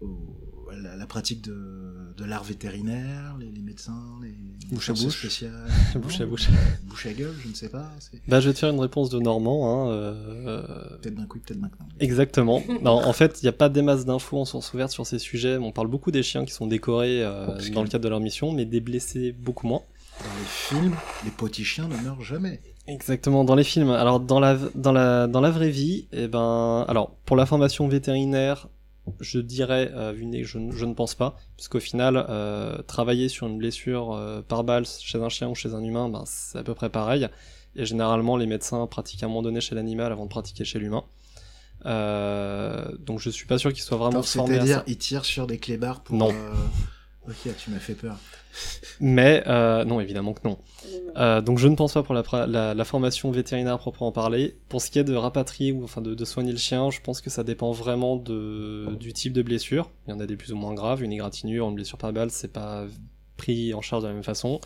au- 0.00 0.49
la, 0.82 0.96
la 0.96 1.06
pratique 1.06 1.42
de, 1.42 2.12
de 2.16 2.24
l'art 2.24 2.44
vétérinaire, 2.44 3.36
les, 3.38 3.50
les 3.50 3.62
médecins, 3.62 4.02
les 4.22 4.34
Bouche 4.70 4.90
à 4.90 4.92
bouche. 4.92 5.18
spéciales. 5.18 5.66
Bouche 5.96 6.20
à 6.20 6.26
bouche. 6.26 6.48
Bouche 6.84 7.06
à 7.06 7.12
gueule, 7.12 7.34
je 7.42 7.48
ne 7.48 7.54
sais 7.54 7.68
pas. 7.68 7.90
Bah, 8.28 8.40
je 8.40 8.48
vais 8.48 8.54
te 8.54 8.58
faire 8.60 8.70
une 8.70 8.78
réponse 8.80 9.10
de 9.10 9.18
Normand. 9.18 9.88
Hein, 9.88 9.90
euh, 9.92 10.96
Peut-être 11.02 11.14
d'un 11.16 11.26
coup, 11.26 11.38
peut-être 11.40 11.60
maintenant. 11.60 11.86
Exactement. 11.98 12.62
Non, 12.82 12.92
en 13.04 13.12
fait, 13.12 13.40
il 13.42 13.44
n'y 13.46 13.48
a 13.48 13.52
pas 13.52 13.68
des 13.68 13.82
masses 13.82 14.04
d'infos 14.04 14.38
en 14.38 14.44
source 14.44 14.72
ouverte 14.72 14.90
sur 14.92 15.06
ces 15.06 15.18
sujets. 15.18 15.56
On 15.58 15.72
parle 15.72 15.88
beaucoup 15.88 16.10
des 16.12 16.22
chiens 16.22 16.44
qui 16.44 16.52
sont 16.52 16.66
décorés 16.66 17.22
euh, 17.22 17.46
que- 17.58 17.72
dans 17.72 17.82
le 17.82 17.88
cadre 17.88 18.04
de 18.04 18.08
leur 18.08 18.20
mission, 18.20 18.52
mais 18.52 18.64
des 18.64 18.80
blessés 18.80 19.32
beaucoup 19.32 19.66
moins. 19.66 19.82
Dans 20.20 20.38
les 20.38 20.46
films, 20.46 20.94
les 21.24 21.30
petits 21.30 21.64
chiens 21.64 21.88
ne 21.88 21.96
meurent 21.96 22.22
jamais. 22.22 22.60
Exactement, 22.86 23.44
dans 23.44 23.54
les 23.54 23.64
films. 23.64 23.90
Alors, 23.90 24.20
dans 24.20 24.38
la, 24.40 24.56
dans 24.74 24.92
la, 24.92 25.26
dans 25.26 25.40
la 25.40 25.50
vraie 25.50 25.70
vie, 25.70 26.06
eh 26.12 26.28
ben, 26.28 26.84
alors, 26.88 27.12
pour 27.24 27.36
la 27.36 27.46
formation 27.46 27.88
vétérinaire, 27.88 28.68
je 29.20 29.38
dirais, 29.40 29.90
euh, 29.94 30.12
vu 30.12 30.44
je, 30.44 30.58
ne- 30.58 30.72
je 30.72 30.84
ne 30.84 30.94
pense 30.94 31.14
pas, 31.14 31.36
puisqu'au 31.56 31.80
final, 31.80 32.26
euh, 32.28 32.82
travailler 32.82 33.28
sur 33.28 33.46
une 33.46 33.58
blessure 33.58 34.12
euh, 34.12 34.42
par 34.42 34.64
balle 34.64 34.84
chez 34.86 35.18
un 35.18 35.28
chien 35.28 35.48
ou 35.48 35.54
chez 35.54 35.74
un 35.74 35.82
humain, 35.82 36.08
ben, 36.08 36.24
c'est 36.26 36.58
à 36.58 36.62
peu 36.62 36.74
près 36.74 36.90
pareil. 36.90 37.28
Et 37.76 37.84
généralement, 37.86 38.36
les 38.36 38.46
médecins 38.46 38.86
pratiquent 38.86 39.22
à 39.22 39.26
un 39.26 39.28
moment 39.28 39.42
donné 39.42 39.60
chez 39.60 39.74
l'animal 39.74 40.10
avant 40.12 40.24
de 40.24 40.30
pratiquer 40.30 40.64
chez 40.64 40.78
l'humain. 40.78 41.04
Donc, 41.84 43.20
je 43.20 43.30
suis 43.30 43.46
pas 43.46 43.58
sûr 43.58 43.72
qu'ils 43.72 43.82
soient 43.82 43.96
vraiment 43.98 44.20
Attends, 44.20 44.28
formés 44.28 44.58
à 44.58 44.66
C'est-à-dire, 44.66 44.82
ils 44.86 44.98
tirent 44.98 45.24
sur 45.24 45.46
des 45.46 45.58
clébards 45.58 46.02
pour. 46.02 46.16
Non. 46.16 46.34
Ok, 47.28 47.48
tu 47.58 47.70
m'as 47.70 47.78
fait 47.78 47.94
peur. 47.94 48.18
Mais 49.00 49.42
euh, 49.46 49.84
non, 49.84 50.00
évidemment 50.00 50.32
que 50.32 50.40
non. 50.46 50.50
Non. 50.50 50.98
Euh, 51.16 51.40
donc 51.40 51.58
je 51.58 51.68
ne 51.68 51.74
pense 51.76 51.94
pas 51.94 52.02
pour 52.02 52.14
la, 52.14 52.22
pra- 52.22 52.46
la, 52.46 52.74
la 52.74 52.84
formation 52.84 53.30
vétérinaire 53.30 53.74
à 53.74 53.78
proprement 53.78 54.12
parler. 54.12 54.56
Pour 54.68 54.80
ce 54.82 54.90
qui 54.90 54.98
est 54.98 55.04
de 55.04 55.14
rapatrier 55.14 55.72
ou 55.72 55.84
enfin 55.84 56.00
de, 56.00 56.14
de 56.14 56.24
soigner 56.24 56.52
le 56.52 56.58
chien, 56.58 56.90
je 56.90 57.00
pense 57.00 57.20
que 57.20 57.30
ça 57.30 57.44
dépend 57.44 57.72
vraiment 57.72 58.16
de, 58.16 58.94
du 58.98 59.12
type 59.12 59.32
de 59.32 59.42
blessure. 59.42 59.90
Il 60.06 60.10
y 60.10 60.12
en 60.12 60.20
a 60.20 60.26
des 60.26 60.36
plus 60.36 60.52
ou 60.52 60.56
moins 60.56 60.74
graves. 60.74 61.02
Une 61.02 61.12
égratignure, 61.12 61.68
une 61.68 61.74
blessure 61.74 61.98
par 61.98 62.12
balle, 62.12 62.30
c'est 62.30 62.52
pas 62.52 62.86
pris 63.36 63.72
en 63.74 63.80
charge 63.80 64.02
de 64.02 64.08
la 64.08 64.14
même 64.14 64.24
façon. 64.24 64.60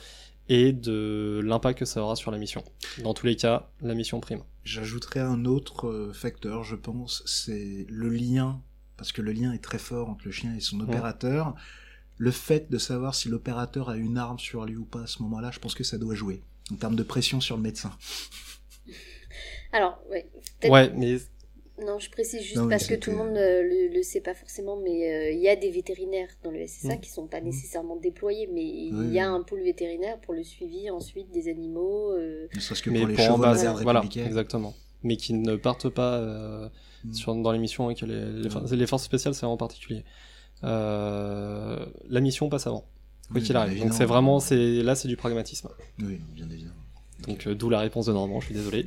Et 0.50 0.72
de 0.72 1.40
l'impact 1.42 1.78
que 1.78 1.84
ça 1.86 2.02
aura 2.02 2.16
sur 2.16 2.30
la 2.30 2.36
mission. 2.36 2.62
Dans 3.02 3.14
tous 3.14 3.24
les 3.26 3.34
cas, 3.36 3.70
la 3.80 3.94
mission 3.94 4.20
prime. 4.20 4.40
J'ajouterais 4.62 5.20
un 5.20 5.46
autre 5.46 5.88
euh, 5.88 6.12
facteur, 6.12 6.64
je 6.64 6.76
pense, 6.76 7.22
c'est 7.24 7.86
le 7.88 8.10
lien, 8.10 8.60
parce 8.98 9.10
que 9.12 9.22
le 9.22 9.32
lien 9.32 9.52
est 9.54 9.62
très 9.62 9.78
fort 9.78 10.10
entre 10.10 10.26
le 10.26 10.32
chien 10.32 10.54
et 10.54 10.60
son 10.60 10.80
opérateur. 10.80 11.54
Le 12.16 12.30
fait 12.30 12.70
de 12.70 12.78
savoir 12.78 13.14
si 13.14 13.28
l'opérateur 13.28 13.88
a 13.90 13.96
une 13.96 14.18
arme 14.18 14.38
sur 14.38 14.64
lui 14.66 14.76
ou 14.76 14.84
pas 14.84 15.02
à 15.02 15.06
ce 15.06 15.22
moment-là, 15.22 15.50
je 15.52 15.58
pense 15.58 15.74
que 15.74 15.84
ça 15.84 15.98
doit 15.98 16.14
jouer. 16.14 16.42
En 16.72 16.76
termes 16.76 16.96
de 16.96 17.02
pression 17.02 17.40
sur 17.40 17.56
le 17.56 17.62
médecin. 17.62 17.90
Alors, 19.72 20.00
ouais. 20.10 20.26
mais 20.94 21.18
Non, 21.84 21.98
je 21.98 22.08
précise 22.10 22.40
juste 22.42 22.56
Non, 22.56 22.68
parce 22.68 22.86
que 22.86 22.94
tout 22.94 23.10
le 23.10 23.16
monde 23.16 23.36
euh, 23.36 23.62
le, 23.62 23.92
le 23.92 24.02
sait 24.04 24.20
pas 24.20 24.34
forcément, 24.34 24.76
mais 24.76 25.12
euh, 25.12 25.30
il 25.32 25.40
y 25.40 25.48
a 25.48 25.56
des 25.56 25.70
vétérinaires 25.70 26.28
dans 26.44 26.52
le 26.52 26.64
SSA 26.66 26.94
Mm. 26.96 27.00
qui 27.00 27.10
sont 27.10 27.26
pas 27.26 27.40
nécessairement 27.40 27.96
déployés, 27.96 28.48
mais 28.52 28.62
il 28.64 28.94
Oui, 28.94 29.06
y 29.14 29.18
a 29.18 29.28
oui. 29.32 29.36
un 29.40 29.42
pôle 29.42 29.62
vétérinaire 29.62 30.18
pour 30.20 30.34
le 30.34 30.44
suivi 30.44 30.88
ensuite 30.90 31.32
des 31.32 31.48
animaux. 31.48 32.12
euh, 32.12 32.46
Ne 32.54 32.60
serait-ce 32.60 32.82
que 32.82 32.90
mais 32.90 33.00
pour 33.00 33.08
les 33.08 33.16
chevaux 33.16 33.38
base, 33.38 33.66
voilà, 33.82 34.04
exactement. 34.24 34.74
Mais 35.02 35.16
qui 35.16 35.34
ne 35.34 35.56
partent 35.56 35.88
pas 35.90 36.14
euh, 36.20 36.68
Mm. 37.04 37.12
sur, 37.12 37.34
dans 37.34 37.52
les 37.52 37.58
missions 37.58 37.84
avec 37.86 38.00
les, 38.00 38.06
les, 38.06 38.48
les 38.76 38.86
forces 38.86 39.02
spéciales, 39.04 39.34
c'est 39.34 39.44
en 39.44 39.56
particulier. 39.58 40.04
Euh, 40.64 41.86
la 42.08 42.20
mission 42.20 42.48
passe 42.48 42.66
avant, 42.66 42.80
quoi 42.80 43.36
Oui, 43.36 43.42
qu'il 43.42 43.56
arrive. 43.56 43.80
Donc 43.80 43.92
c'est 43.94 44.04
vraiment, 44.04 44.40
c'est 44.40 44.82
là, 44.82 44.94
c'est 44.94 45.08
du 45.08 45.16
pragmatisme. 45.16 45.68
Oui, 46.00 46.20
bien 46.32 46.48
évidemment. 46.50 46.74
Donc 47.26 47.46
euh, 47.46 47.54
d'où 47.54 47.70
la 47.70 47.80
réponse 47.80 48.06
de 48.06 48.12
Normand. 48.12 48.40
Je 48.40 48.46
suis 48.46 48.54
désolé. 48.54 48.86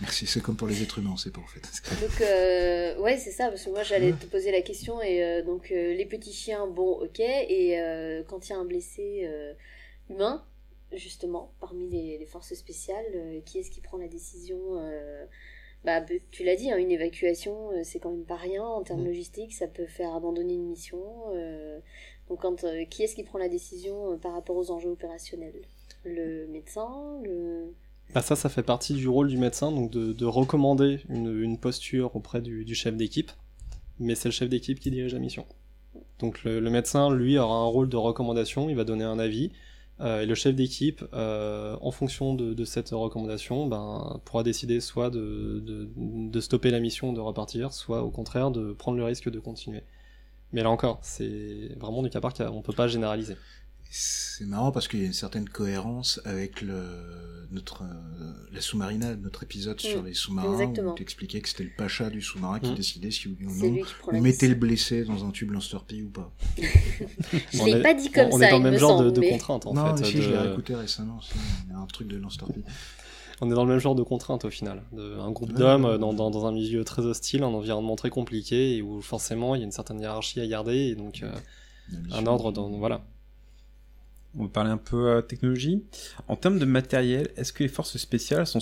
Merci, 0.00 0.26
c'est 0.26 0.40
comme 0.40 0.56
pour 0.56 0.68
les 0.68 0.82
êtres 0.82 0.98
humains, 0.98 1.14
c'est 1.16 1.32
pas 1.32 1.40
en 1.40 1.46
fait. 1.46 1.62
Donc, 2.02 2.20
euh, 2.20 2.98
ouais, 3.00 3.16
c'est 3.16 3.30
ça, 3.30 3.48
parce 3.48 3.64
que 3.64 3.70
moi 3.70 3.82
j'allais 3.82 4.12
te 4.12 4.26
poser 4.26 4.52
la 4.52 4.60
question, 4.60 5.00
et 5.00 5.24
euh, 5.24 5.42
donc 5.42 5.70
euh, 5.72 5.94
les 5.94 6.04
petits 6.04 6.34
chiens, 6.34 6.66
bon, 6.66 7.00
ok, 7.02 7.18
et 7.20 7.80
euh, 7.80 8.22
quand 8.28 8.46
il 8.46 8.50
y 8.50 8.52
a 8.52 8.58
un 8.58 8.66
blessé 8.66 9.22
euh, 9.24 9.54
humain, 10.10 10.44
justement, 10.92 11.54
parmi 11.60 11.88
les, 11.88 12.18
les 12.18 12.26
forces 12.26 12.52
spéciales, 12.52 13.06
euh, 13.14 13.40
qui 13.46 13.58
est-ce 13.58 13.70
qui 13.70 13.80
prend 13.80 13.96
la 13.96 14.08
décision 14.08 14.58
euh, 14.76 15.24
bah, 15.86 16.00
be- 16.02 16.20
tu 16.30 16.44
l'as 16.44 16.56
dit, 16.56 16.70
hein, 16.70 16.76
une 16.78 16.90
évacuation, 16.90 17.70
euh, 17.72 17.82
c'est 17.84 18.00
quand 18.00 18.10
même 18.10 18.24
pas 18.26 18.36
rien 18.36 18.64
en 18.64 18.82
termes 18.82 19.02
Mm. 19.02 19.06
logistiques, 19.06 19.54
ça 19.54 19.68
peut 19.68 19.86
faire 19.86 20.14
abandonner 20.14 20.54
une 20.54 20.66
mission. 20.68 21.00
euh, 21.34 21.78
donc, 22.28 22.40
quand, 22.42 22.64
euh, 22.64 22.84
qui 22.84 23.04
est-ce 23.04 23.14
qui 23.14 23.22
prend 23.24 23.38
la 23.38 23.48
décision 23.48 24.12
euh, 24.12 24.16
par 24.16 24.32
rapport 24.32 24.56
aux 24.56 24.70
enjeux 24.70 24.90
opérationnels? 24.90 25.62
Le 26.04 26.46
médecin 26.48 26.88
le... 27.24 27.72
Bah 28.14 28.22
ça, 28.22 28.36
ça 28.36 28.48
fait 28.48 28.62
partie 28.62 28.94
du 28.94 29.08
rôle 29.08 29.28
du 29.28 29.38
médecin, 29.38 29.72
donc 29.72 29.90
de, 29.90 30.12
de 30.12 30.24
recommander 30.24 31.00
une, 31.08 31.42
une 31.42 31.58
posture 31.58 32.14
auprès 32.16 32.40
du, 32.40 32.64
du 32.64 32.74
chef 32.74 32.96
d'équipe. 32.96 33.30
Mais 33.98 34.14
c'est 34.14 34.28
le 34.28 34.32
chef 34.32 34.48
d'équipe 34.48 34.78
qui 34.80 34.90
dirige 34.90 35.14
la 35.14 35.20
mission. 35.20 35.46
Donc 36.18 36.44
le, 36.44 36.60
le 36.60 36.70
médecin, 36.70 37.14
lui, 37.14 37.38
aura 37.38 37.56
un 37.56 37.66
rôle 37.66 37.88
de 37.88 37.96
recommandation, 37.96 38.68
il 38.70 38.76
va 38.76 38.84
donner 38.84 39.04
un 39.04 39.18
avis. 39.18 39.50
Euh, 40.00 40.26
le 40.26 40.34
chef 40.34 40.54
d'équipe, 40.54 41.02
euh, 41.14 41.76
en 41.80 41.90
fonction 41.90 42.34
de, 42.34 42.64
cette 42.64 42.90
recommandation, 42.90 43.66
ben, 43.66 44.20
pourra 44.24 44.42
décider 44.42 44.80
soit 44.80 45.10
de, 45.10 45.62
de, 45.64 46.40
stopper 46.40 46.70
la 46.70 46.80
mission, 46.80 47.12
de 47.12 47.20
repartir, 47.20 47.72
soit 47.72 48.02
au 48.02 48.10
contraire 48.10 48.50
de 48.50 48.72
prendre 48.72 48.98
le 48.98 49.04
risque 49.04 49.30
de 49.30 49.40
continuer. 49.40 49.82
Mais 50.52 50.62
là 50.62 50.70
encore, 50.70 50.98
c'est 51.02 51.70
vraiment 51.78 52.02
du 52.02 52.10
cas 52.10 52.20
par 52.20 52.34
cas, 52.34 52.50
on 52.50 52.62
peut 52.62 52.74
pas 52.74 52.88
généraliser. 52.88 53.36
C'est 53.90 54.44
marrant 54.44 54.72
parce 54.72 54.88
qu'il 54.88 55.00
y 55.00 55.04
a 55.04 55.06
une 55.06 55.12
certaine 55.14 55.48
cohérence 55.48 56.20
avec 56.24 56.60
le, 56.60 56.82
notre, 57.50 57.82
euh, 57.82 58.32
la 58.52 58.60
sous-marinade, 58.60 59.22
notre 59.22 59.42
épisode 59.44 59.80
sur 59.80 60.02
Mm, 60.02 60.06
les 60.06 60.14
sous-marins, 60.14 60.52
exactement. 60.52 60.92
où 60.92 60.94
tu 60.94 61.02
expliquais 61.02 61.40
que 61.40 61.48
c'était 61.48 61.64
le 61.64 61.70
pacha 61.76 62.10
du 62.10 62.20
sous-marin 62.20 62.60
qui 62.60 62.72
Mm. 62.72 62.74
décidait 62.74 63.10
si 63.10 63.28
oui 63.28 63.46
ou 63.46 63.54
non 63.66 63.82
on 64.12 64.20
mettait 64.20 64.48
le 64.48 64.54
blessé 64.54 65.04
dans 65.04 65.24
un 65.24 65.30
tube 65.30 65.50
lance-torpille 65.52 66.02
ou 66.02 66.10
pas. 66.10 66.30
Je 66.58 67.60
On 67.60 67.64
l'ai 67.64 67.72
est- 67.72 67.82
pas 67.82 67.94
dit 67.94 68.10
comme 68.10 68.28
on 68.32 68.38
ça, 68.38 68.48
est 68.48 68.50
dans 68.50 68.58
le 68.58 68.64
même 68.64 68.74
me 68.74 68.78
genre 68.78 68.98
de, 68.98 69.04
semble, 69.04 69.12
de 69.16 69.20
mais- 69.20 69.30
contraintes 69.30 69.66
en 69.66 69.72
non, 69.74 69.96
fait. 69.96 70.04
si, 70.04 70.20
je 70.22 70.28
de- 70.28 70.32
l'ai 70.34 70.38
réécouté 70.40 70.74
récemment, 70.74 71.20
il 71.66 71.72
y 71.72 71.74
a 71.74 71.78
un 71.78 71.86
truc 71.86 72.08
de 72.08 72.16
lance-torpille. 72.18 72.64
On 73.40 73.50
est 73.50 73.54
dans 73.54 73.64
le 73.64 73.70
même 73.70 73.78
genre 73.80 73.94
de 73.94 74.02
contraintes 74.02 74.44
au 74.46 74.50
final. 74.50 74.82
De, 74.92 75.18
un 75.18 75.30
groupe 75.30 75.50
Ouais, 75.50 75.58
d'hommes 75.58 75.84
ouais, 75.84 75.90
euh, 75.90 75.92
ouais. 75.94 75.98
dans, 75.98 76.12
dans, 76.14 76.30
dans 76.30 76.46
un 76.46 76.52
milieu 76.52 76.84
très 76.84 77.02
hostile, 77.02 77.42
un 77.42 77.46
environnement 77.48 77.94
très 77.96 78.08
compliqué 78.10 78.76
et 78.76 78.82
où 78.82 79.00
forcément 79.02 79.54
il 79.54 79.58
y 79.58 79.62
a 79.62 79.64
une 79.66 79.72
certaine 79.72 80.00
hiérarchie 80.00 80.40
à 80.40 80.46
garder 80.46 80.76
et 80.76 80.94
donc 80.94 81.22
euh, 81.22 81.30
un 82.12 82.26
ordre 82.26 82.50
dans. 82.52 82.68
Voilà. 82.70 83.04
On 84.38 84.44
va 84.44 84.48
parler 84.48 84.70
un 84.70 84.76
peu 84.76 85.08
euh, 85.08 85.22
technologie. 85.22 85.84
En 86.28 86.36
termes 86.36 86.58
de 86.58 86.64
matériel, 86.64 87.30
est-ce 87.36 87.52
que 87.52 87.62
les 87.62 87.68
forces 87.68 87.96
spéciales 87.96 88.46
sont, 88.46 88.60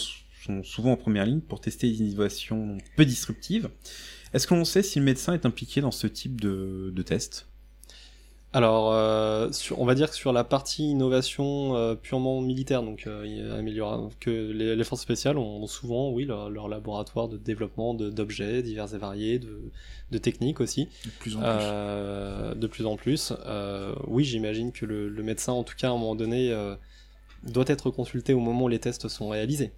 souvent 0.62 0.92
en 0.92 0.96
première 0.96 1.26
ligne 1.26 1.40
pour 1.40 1.60
tester 1.60 1.88
des 1.88 2.00
innovations 2.02 2.78
peu 2.96 3.04
disruptives? 3.04 3.70
Est-ce 4.32 4.46
que 4.46 4.54
l'on 4.54 4.64
sait 4.64 4.82
si 4.82 4.98
le 4.98 5.04
médecin 5.04 5.34
est 5.34 5.46
impliqué 5.46 5.80
dans 5.80 5.90
ce 5.90 6.06
type 6.06 6.40
de, 6.40 6.92
de 6.94 7.02
test? 7.02 7.48
Alors, 8.54 8.92
euh, 8.92 9.50
sur, 9.50 9.80
on 9.80 9.84
va 9.84 9.96
dire 9.96 10.08
que 10.08 10.14
sur 10.14 10.32
la 10.32 10.44
partie 10.44 10.84
innovation 10.90 11.74
euh, 11.74 11.96
purement 11.96 12.40
militaire, 12.40 12.84
donc 12.84 13.08
euh, 13.08 14.12
que 14.20 14.30
les, 14.30 14.76
les 14.76 14.84
forces 14.84 15.02
spéciales 15.02 15.38
ont 15.38 15.66
souvent, 15.66 16.12
oui, 16.12 16.24
leur, 16.24 16.50
leur 16.50 16.68
laboratoire 16.68 17.28
de 17.28 17.36
développement 17.36 17.94
d'objets 17.94 18.62
divers 18.62 18.94
et 18.94 18.98
variés, 18.98 19.40
de, 19.40 19.60
de 20.12 20.18
techniques 20.18 20.60
aussi, 20.60 20.86
De 21.04 21.10
plus 21.18 21.36
en 21.36 21.40
plus. 21.40 22.60
de 22.60 22.66
plus 22.68 22.86
en 22.86 22.96
plus. 22.96 23.32
Oui, 24.06 24.22
j'imagine 24.22 24.70
que 24.70 24.86
le, 24.86 25.08
le 25.08 25.22
médecin, 25.24 25.52
en 25.52 25.64
tout 25.64 25.74
cas, 25.76 25.88
à 25.88 25.90
un 25.90 25.94
moment 25.94 26.14
donné, 26.14 26.54
doit 27.42 27.64
être 27.66 27.90
consulté 27.90 28.34
au 28.34 28.40
moment 28.40 28.66
où 28.66 28.68
les 28.68 28.78
tests 28.78 29.08
sont 29.08 29.30
réalisés. 29.30 29.72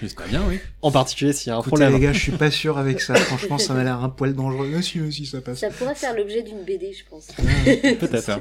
J'espère 0.00 0.28
bien, 0.28 0.42
oui. 0.48 0.60
En 0.82 0.92
particulier 0.92 1.32
s'il 1.32 1.48
y 1.48 1.50
a 1.50 1.56
un 1.56 1.60
Écoutez 1.60 1.70
problème. 1.70 1.92
les 1.94 2.00
gars, 2.00 2.12
je 2.12 2.20
suis 2.20 2.30
pas 2.32 2.50
sûr 2.52 2.78
avec 2.78 3.00
ça. 3.00 3.14
Franchement, 3.16 3.58
ça 3.58 3.74
m'a 3.74 3.82
l'air 3.82 4.00
un 4.04 4.08
poil 4.08 4.32
dangereux. 4.32 4.68
Mais 4.72 4.80
si, 4.82 4.98
mais 5.00 5.10
si, 5.10 5.26
ça 5.26 5.40
passe. 5.40 5.58
Ça 5.58 5.70
pourrait 5.70 5.96
faire 5.96 6.14
l'objet 6.14 6.42
d'une 6.42 6.62
BD, 6.62 6.92
je 6.92 7.04
pense. 7.10 7.26
Peut-être. 7.64 8.20
Ça. 8.22 8.40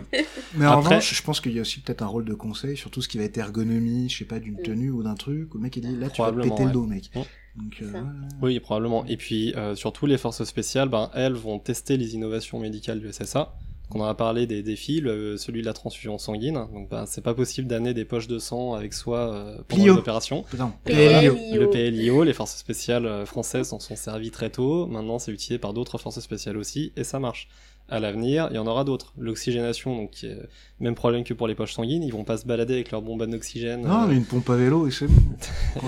Mais 0.54 0.68
en 0.68 0.74
Après- 0.80 0.90
revanche, 0.96 1.14
je 1.16 1.24
pense 1.24 1.42
qu'il 1.42 1.54
y 1.54 1.58
a 1.58 1.62
aussi 1.62 1.80
peut-être 1.80 2.04
un 2.04 2.08
rôle 2.08 2.26
de 2.26 2.36
conseil 2.36 2.78
sur 2.78 2.92
tout 2.92 3.02
ce 3.02 3.08
qui 3.08 3.18
va 3.18 3.24
être 3.24 3.38
ergonomie, 3.40 4.08
je 4.10 4.20
sais 4.20 4.26
pas, 4.26 4.40
d'une 4.40 4.56
Mm. 4.60 4.64
tenue 4.64 4.92
ou 4.92 5.02
d'un 5.02 5.16
truc. 5.16 5.54
Où 5.56 5.58
le 5.58 5.64
mec 5.64 5.76
il 5.78 5.82
dit 5.82 5.96
là, 5.96 6.10
tu 6.10 6.22
vas 6.22 6.32
te 6.32 6.40
péter 6.42 6.66
le 6.66 6.72
dos, 6.72 6.86
mec. 6.86 7.10
Mm. 7.16 7.20
Donc, 7.56 7.76
euh. 7.82 8.02
Oui, 8.44 8.60
probablement. 8.60 9.04
Et 9.08 9.18
puis, 9.18 9.56
euh, 9.56 9.74
surtout, 9.76 10.06
les 10.06 10.20
forces 10.20 10.44
spéciales, 10.44 10.90
ben, 10.90 11.10
elles 11.16 11.34
vont 11.34 11.58
tester 11.58 11.98
les 11.98 12.14
innovations 12.14 12.60
médicales 12.60 13.00
du 13.00 13.12
SSA. 13.12 13.56
Donc, 13.90 14.02
on 14.02 14.04
en 14.06 14.08
a 14.08 14.14
parlé 14.16 14.48
des 14.48 14.64
défis, 14.64 15.00
le- 15.00 15.38
celui 15.38 15.62
de 15.62 15.66
la 15.66 15.74
transfusion 15.74 16.18
sanguine. 16.18 16.56
Donc, 16.74 16.90
ben, 16.90 17.06
c'est 17.08 17.22
pas 17.24 17.34
possible 17.34 17.68
d'amener 17.68 17.94
des 17.94 18.04
poches 18.06 18.28
de 18.28 18.38
sang 18.40 18.74
avec 18.74 18.94
soi 18.94 19.20
euh, 19.34 19.58
pendant 19.68 19.84
les 19.84 19.90
opérations. 20.00 20.44
Putain, 20.44 20.74
PLIO. 20.84 21.34
PLIO. 21.36 21.60
Le 21.62 21.70
PLIO, 21.70 22.24
les 22.24 22.34
forces 22.34 22.56
spéciales 22.58 23.06
euh, 23.06 23.26
françaises 23.26 23.68
s'en 23.70 23.80
sont 23.80 23.96
servies 23.96 24.32
très 24.32 24.50
tôt. 24.50 24.88
Maintenant, 24.88 25.20
c'est 25.20 25.32
utilisé 25.32 25.58
par 25.58 25.74
d'autres 25.74 25.98
forces 25.98 26.20
spéciales 26.20 26.58
aussi, 26.58 26.92
et 26.98 27.04
ça 27.04 27.20
marche. 27.20 27.48
À 27.90 28.02
l'avenir, 28.02 28.50
il 28.52 28.58
y 28.58 28.60
en 28.60 28.68
aura 28.68 28.84
d'autres. 28.84 29.14
L'oxygénation, 29.18 29.96
donc, 29.96 30.12
qui 30.12 30.26
est 30.26 30.38
même 30.82 30.94
problème 30.94 31.24
que 31.24 31.34
pour 31.34 31.48
les 31.48 31.56
poches 31.56 31.72
sanguines. 31.72 32.04
Ils 32.04 32.12
vont 32.12 32.26
pas 32.26 32.36
se 32.36 32.46
balader 32.46 32.74
avec 32.74 32.92
leur 32.92 33.02
bonbonne 33.02 33.32
d'oxygène. 33.32 33.84
Non, 33.88 34.04
euh, 34.04 34.08
mais 34.10 34.16
une 34.18 34.26
pompe 34.26 34.50
à 34.50 34.58
vélo 34.58 34.88
et 34.88 34.92
c'est 34.92 35.08
bon. 35.08 35.14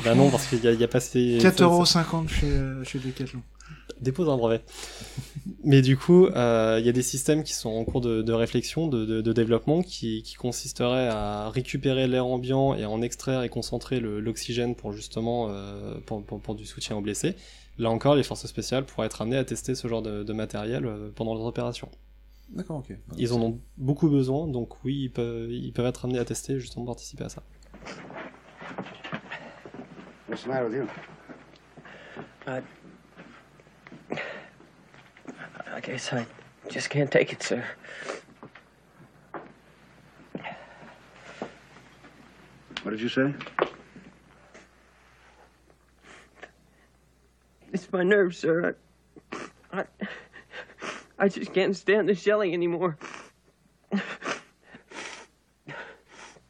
bah 0.05 0.15
non, 0.15 0.29
parce 0.29 0.47
qu'il 0.47 0.63
y 0.63 0.67
a, 0.69 0.71
il 0.71 0.79
y 0.79 0.83
a 0.85 0.87
pas 0.87 1.01
ces... 1.01 1.37
4,50€ 1.39 2.29
chez, 2.29 2.45
euh, 2.47 2.81
chez 2.85 2.99
Decathlon. 2.99 3.41
Dépose 4.01 4.29
un 4.29 4.37
brevet. 4.37 4.61
Mais 5.63 5.81
du 5.81 5.97
coup, 5.97 6.25
euh, 6.27 6.77
il 6.79 6.85
y 6.85 6.89
a 6.89 6.91
des 6.93 7.01
systèmes 7.01 7.43
qui 7.43 7.53
sont 7.53 7.69
en 7.69 7.83
cours 7.83 8.01
de, 8.01 8.21
de 8.21 8.33
réflexion, 8.33 8.87
de, 8.87 9.05
de- 9.05 9.21
de 9.21 9.33
développement, 9.33 9.81
qui, 9.81 10.23
qui 10.23 10.35
consisteraient 10.35 11.07
à 11.09 11.49
récupérer 11.49 12.07
l'air 12.07 12.25
ambiant 12.25 12.75
et 12.75 12.83
à 12.83 12.89
en 12.89 13.01
extraire 13.01 13.43
et 13.43 13.49
concentrer 13.49 13.99
l'oxygène 13.99 14.75
pour 14.75 14.93
justement 14.93 15.47
euh, 15.49 15.95
pour, 16.05 16.23
pour- 16.23 16.39
pour 16.39 16.55
du 16.55 16.65
soutien 16.65 16.95
aux 16.95 17.01
blessés. 17.01 17.35
Là 17.77 17.89
encore, 17.89 18.15
les 18.15 18.23
forces 18.23 18.45
spéciales 18.45 18.85
pourraient 18.85 19.07
être 19.07 19.21
amenées 19.21 19.37
à 19.37 19.43
tester 19.45 19.75
ce 19.75 19.87
genre 19.87 20.01
de, 20.01 20.23
de 20.23 20.33
matériel 20.33 20.85
euh, 20.85 21.09
pendant 21.15 21.33
leurs 21.33 21.45
opérations. 21.45 21.89
D'accord, 22.49 22.77
ok. 22.77 22.97
Ils 23.17 23.33
en 23.33 23.41
ont 23.41 23.59
beaucoup 23.77 24.09
besoin, 24.09 24.47
donc 24.47 24.83
oui, 24.83 25.03
ils 25.03 25.11
peuvent, 25.11 25.51
ils 25.51 25.71
peuvent 25.71 25.85
être 25.85 26.05
amenés 26.05 26.19
à 26.19 26.25
tester 26.25 26.59
justement 26.59 26.85
participer 26.85 27.25
à 27.25 27.29
ça. 27.29 27.43
What's 30.27 30.43
the 30.43 30.47
matter 30.47 30.65
with 30.65 30.75
you? 30.75 30.87
I 32.47 32.61
guess 35.89 36.13
I 36.13 36.25
just 36.69 36.89
can't 36.91 37.11
take 37.11 37.33
it, 37.33 37.41
sir. 37.41 37.65
What 42.83 42.91
did 42.91 43.01
you 43.01 43.09
say? 43.09 43.33
It's 47.73 47.91
my 47.91 48.03
nerves, 48.03 48.37
sir. 48.37 48.75
I, 49.33 49.79
I, 49.79 49.85
I 51.17 51.27
just 51.27 51.51
can't 51.53 51.75
stand 51.75 52.07
the 52.07 52.13
shelling 52.13 52.53
anymore. 52.53 52.99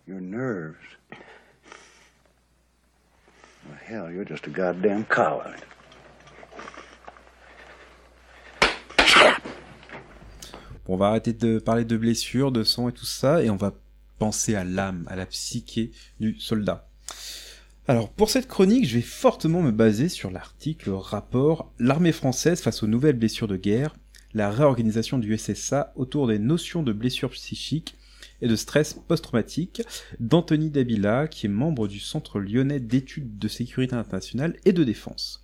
Your 0.05 0.19
nerves. 0.19 0.83
Well, 1.11 1.21
hell, 3.85 4.11
you're 4.11 4.25
just 4.25 4.47
a 4.47 4.49
goddamn 4.49 5.05
coward. 5.05 5.63
On 10.91 10.97
va 10.97 11.09
arrêter 11.09 11.33
de 11.33 11.59
parler 11.59 11.85
de 11.85 11.97
blessures, 11.97 12.51
de 12.51 12.63
sang 12.63 12.89
et 12.89 12.91
tout 12.91 13.05
ça, 13.05 13.43
et 13.43 13.51
on 13.51 13.55
va 13.55 13.75
penser 14.17 14.55
à 14.55 14.63
l'âme, 14.63 15.05
à 15.07 15.15
la 15.15 15.27
psyché 15.27 15.91
du 16.19 16.39
soldat. 16.39 16.89
Alors, 17.87 18.09
pour 18.09 18.31
cette 18.31 18.47
chronique, 18.47 18.87
je 18.87 18.95
vais 18.95 19.03
fortement 19.03 19.61
me 19.61 19.69
baser 19.69 20.09
sur 20.09 20.31
l'article 20.31 20.89
rapport 20.89 21.71
L'armée 21.77 22.11
française 22.11 22.61
face 22.61 22.81
aux 22.81 22.87
nouvelles 22.87 23.19
blessures 23.19 23.47
de 23.47 23.55
guerre, 23.55 23.95
la 24.33 24.49
réorganisation 24.49 25.19
du 25.19 25.37
SSA 25.37 25.93
autour 25.95 26.25
des 26.25 26.39
notions 26.39 26.81
de 26.81 26.91
blessures 26.91 27.29
psychiques 27.29 27.95
et 28.41 28.47
de 28.47 28.55
stress 28.55 28.95
post-traumatique 29.07 29.83
d'Anthony 30.19 30.71
Dabila, 30.71 31.27
qui 31.27 31.45
est 31.45 31.49
membre 31.49 31.87
du 31.87 31.99
Centre 31.99 32.39
lyonnais 32.39 32.79
d'études 32.79 33.37
de 33.37 33.47
sécurité 33.47 33.93
internationale 33.93 34.55
et 34.65 34.73
de 34.73 34.83
défense. 34.83 35.43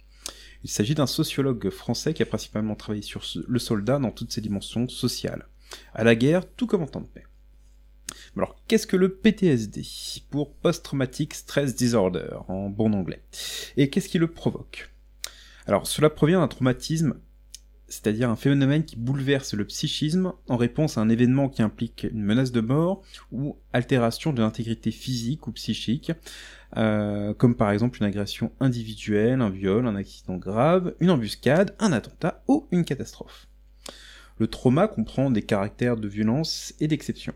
Il 0.66 0.70
s'agit 0.70 0.96
d'un 0.96 1.06
sociologue 1.06 1.70
français 1.70 2.16
qui 2.16 2.24
a 2.24 2.26
principalement 2.26 2.74
travaillé 2.74 3.04
sur 3.04 3.22
le 3.48 3.60
soldat 3.60 4.00
dans 4.00 4.10
toutes 4.10 4.32
ses 4.32 4.42
dimensions 4.42 4.90
sociales. 4.90 5.48
À 5.94 6.04
la 6.04 6.16
guerre, 6.16 6.52
tout 6.56 6.66
comme 6.66 6.82
en 6.82 6.88
temps 6.88 7.02
de 7.02 7.06
paix. 7.06 7.28
Alors, 8.36 8.56
qu'est-ce 8.68 8.88
que 8.88 8.98
le 8.98 9.14
PTSD 9.14 9.84
Pour 10.32 10.56
Post-Traumatic 10.56 11.36
Stress 11.36 11.76
Disorder, 11.76 12.30
en 12.48 12.72
bon 12.72 12.94
anglais? 12.94 13.22
Et 13.78 13.92
qu'est-ce 13.92 14.10
qui 14.10 14.18
le 14.18 14.26
provoque? 14.26 14.92
Alors, 15.68 15.86
cela 15.86 16.10
provient 16.10 16.40
d'un 16.40 16.48
traumatisme, 16.48 17.20
c'est-à-dire 17.88 18.32
un 18.32 18.36
phénomène 18.36 18.86
qui 18.86 18.96
bouleverse 18.96 19.54
le 19.54 19.66
psychisme 19.66 20.34
en 20.48 20.58
réponse 20.58 20.98
à 20.98 21.02
un 21.02 21.10
événement 21.10 21.48
qui 21.48 21.62
implique 21.62 22.08
une 22.12 22.24
menace 22.24 22.52
de 22.52 22.62
mort 22.62 23.04
ou 23.32 23.60
altération 23.72 24.34
de 24.34 24.42
l'intégrité 24.42 24.90
physique 24.90 25.46
ou 25.46 25.52
psychique, 25.52 26.12
euh, 26.78 27.34
comme 27.34 27.56
par 27.56 27.72
exemple 27.72 28.00
une 28.00 28.08
agression 28.08 28.52
individuelle, 28.60 29.42
un 29.42 29.50
viol, 29.50 29.88
un 29.88 29.96
accident 29.96 30.36
grave, 30.36 30.96
une 31.00 31.12
embuscade, 31.12 31.76
un 31.80 31.92
attentat 31.92 32.44
ou 32.48 32.68
une 32.72 32.86
catastrophe. 32.86 33.48
Le 34.38 34.48
trauma 34.48 34.88
comprend 34.88 35.32
des 35.32 35.44
caractères 35.44 35.96
de 35.96 36.08
violence 36.08 36.74
et 36.80 36.88
d'exception. 36.88 37.34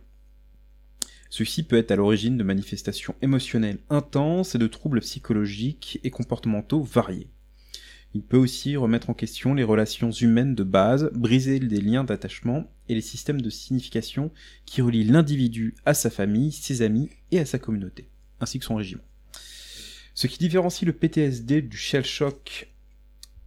Ceci 1.29 1.63
peut 1.63 1.77
être 1.77 1.91
à 1.91 1.95
l'origine 1.95 2.37
de 2.37 2.43
manifestations 2.43 3.15
émotionnelles 3.21 3.79
intenses 3.89 4.55
et 4.55 4.57
de 4.57 4.67
troubles 4.67 5.01
psychologiques 5.01 5.99
et 6.03 6.09
comportementaux 6.09 6.81
variés. 6.81 7.29
Il 8.15 8.23
peut 8.23 8.37
aussi 8.37 8.75
remettre 8.75 9.11
en 9.11 9.13
question 9.13 9.53
les 9.53 9.63
relations 9.63 10.09
humaines 10.09 10.55
de 10.55 10.63
base, 10.63 11.11
briser 11.13 11.59
des 11.59 11.79
liens 11.79 12.03
d'attachement 12.03 12.65
et 12.87 12.95
les 12.95 13.01
systèmes 13.01 13.41
de 13.41 13.51
signification 13.51 14.31
qui 14.65 14.81
relient 14.81 15.03
l'individu 15.03 15.75
à 15.85 15.93
sa 15.93 16.09
famille, 16.09 16.51
ses 16.51 16.81
amis 16.81 17.11
et 17.31 17.39
à 17.39 17.45
sa 17.45 17.59
communauté, 17.59 18.09
ainsi 18.39 18.57
que 18.57 18.65
son 18.65 18.75
régiment. 18.75 19.03
Ce 20.19 20.27
qui 20.27 20.37
différencie 20.37 20.85
le 20.85 20.91
PTSD 20.91 21.61
du 21.61 21.77
shell 21.77 22.03
shock 22.03 22.67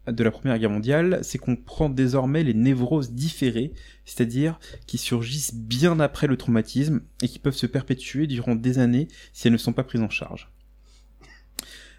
de 0.07 0.25
la 0.25 0.31
Première 0.31 0.59
Guerre 0.59 0.71
mondiale, 0.71 1.21
c'est 1.21 1.37
qu'on 1.37 1.55
prend 1.55 1.91
désormais 1.91 2.45
les 2.45 2.55
névroses 2.55 3.11
différées, 3.11 3.75
c'est-à-dire 4.07 4.59
qui 4.87 4.97
surgissent 4.97 5.55
bien 5.55 6.01
après 6.01 6.27
le 6.29 6.39
traumatisme 6.39 7.03
et 7.21 7.29
qui 7.29 7.39
peuvent 7.41 7.55
se 7.55 7.67
perpétuer 7.67 8.27
durant 8.27 8.55
des 8.55 8.79
années 8.79 9.09
si 9.35 9.49
elles 9.49 9.53
ne 9.53 9.59
sont 9.59 9.75
pas 9.75 9.85
prises 9.85 10.01
en 10.01 10.09
charge. 10.09 10.51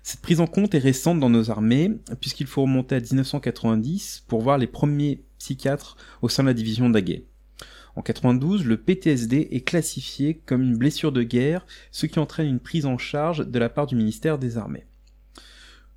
Cette 0.02 0.22
prise 0.22 0.40
en 0.40 0.48
compte 0.48 0.74
est 0.74 0.80
récente 0.80 1.20
dans 1.20 1.30
nos 1.30 1.52
armées, 1.52 1.92
puisqu'il 2.20 2.48
faut 2.48 2.64
remonter 2.64 2.96
à 2.96 3.00
1990 3.00 4.24
pour 4.28 4.42
voir 4.42 4.58
les 4.58 4.66
premiers 4.66 5.24
psychiatres 5.38 5.98
au 6.24 6.30
sein 6.30 6.42
de 6.42 6.48
la 6.48 6.56
division 6.56 6.90
d'Aguet. 6.90 7.28
En 7.96 8.02
92, 8.02 8.66
le 8.66 8.78
PTSD 8.78 9.50
est 9.52 9.62
classifié 9.62 10.42
comme 10.46 10.64
une 10.64 10.78
blessure 10.78 11.12
de 11.12 11.22
guerre, 11.22 11.66
ce 11.92 12.08
qui 12.08 12.20
entraîne 12.20 12.48
une 12.48 12.60
prise 12.60 12.86
en 12.86 12.98
charge 12.98 13.48
de 13.48 13.60
la 13.60 13.70
part 13.70 13.86
du 13.86 13.96
ministère 13.96 14.40
des 14.40 14.58
Armées. 14.58 14.86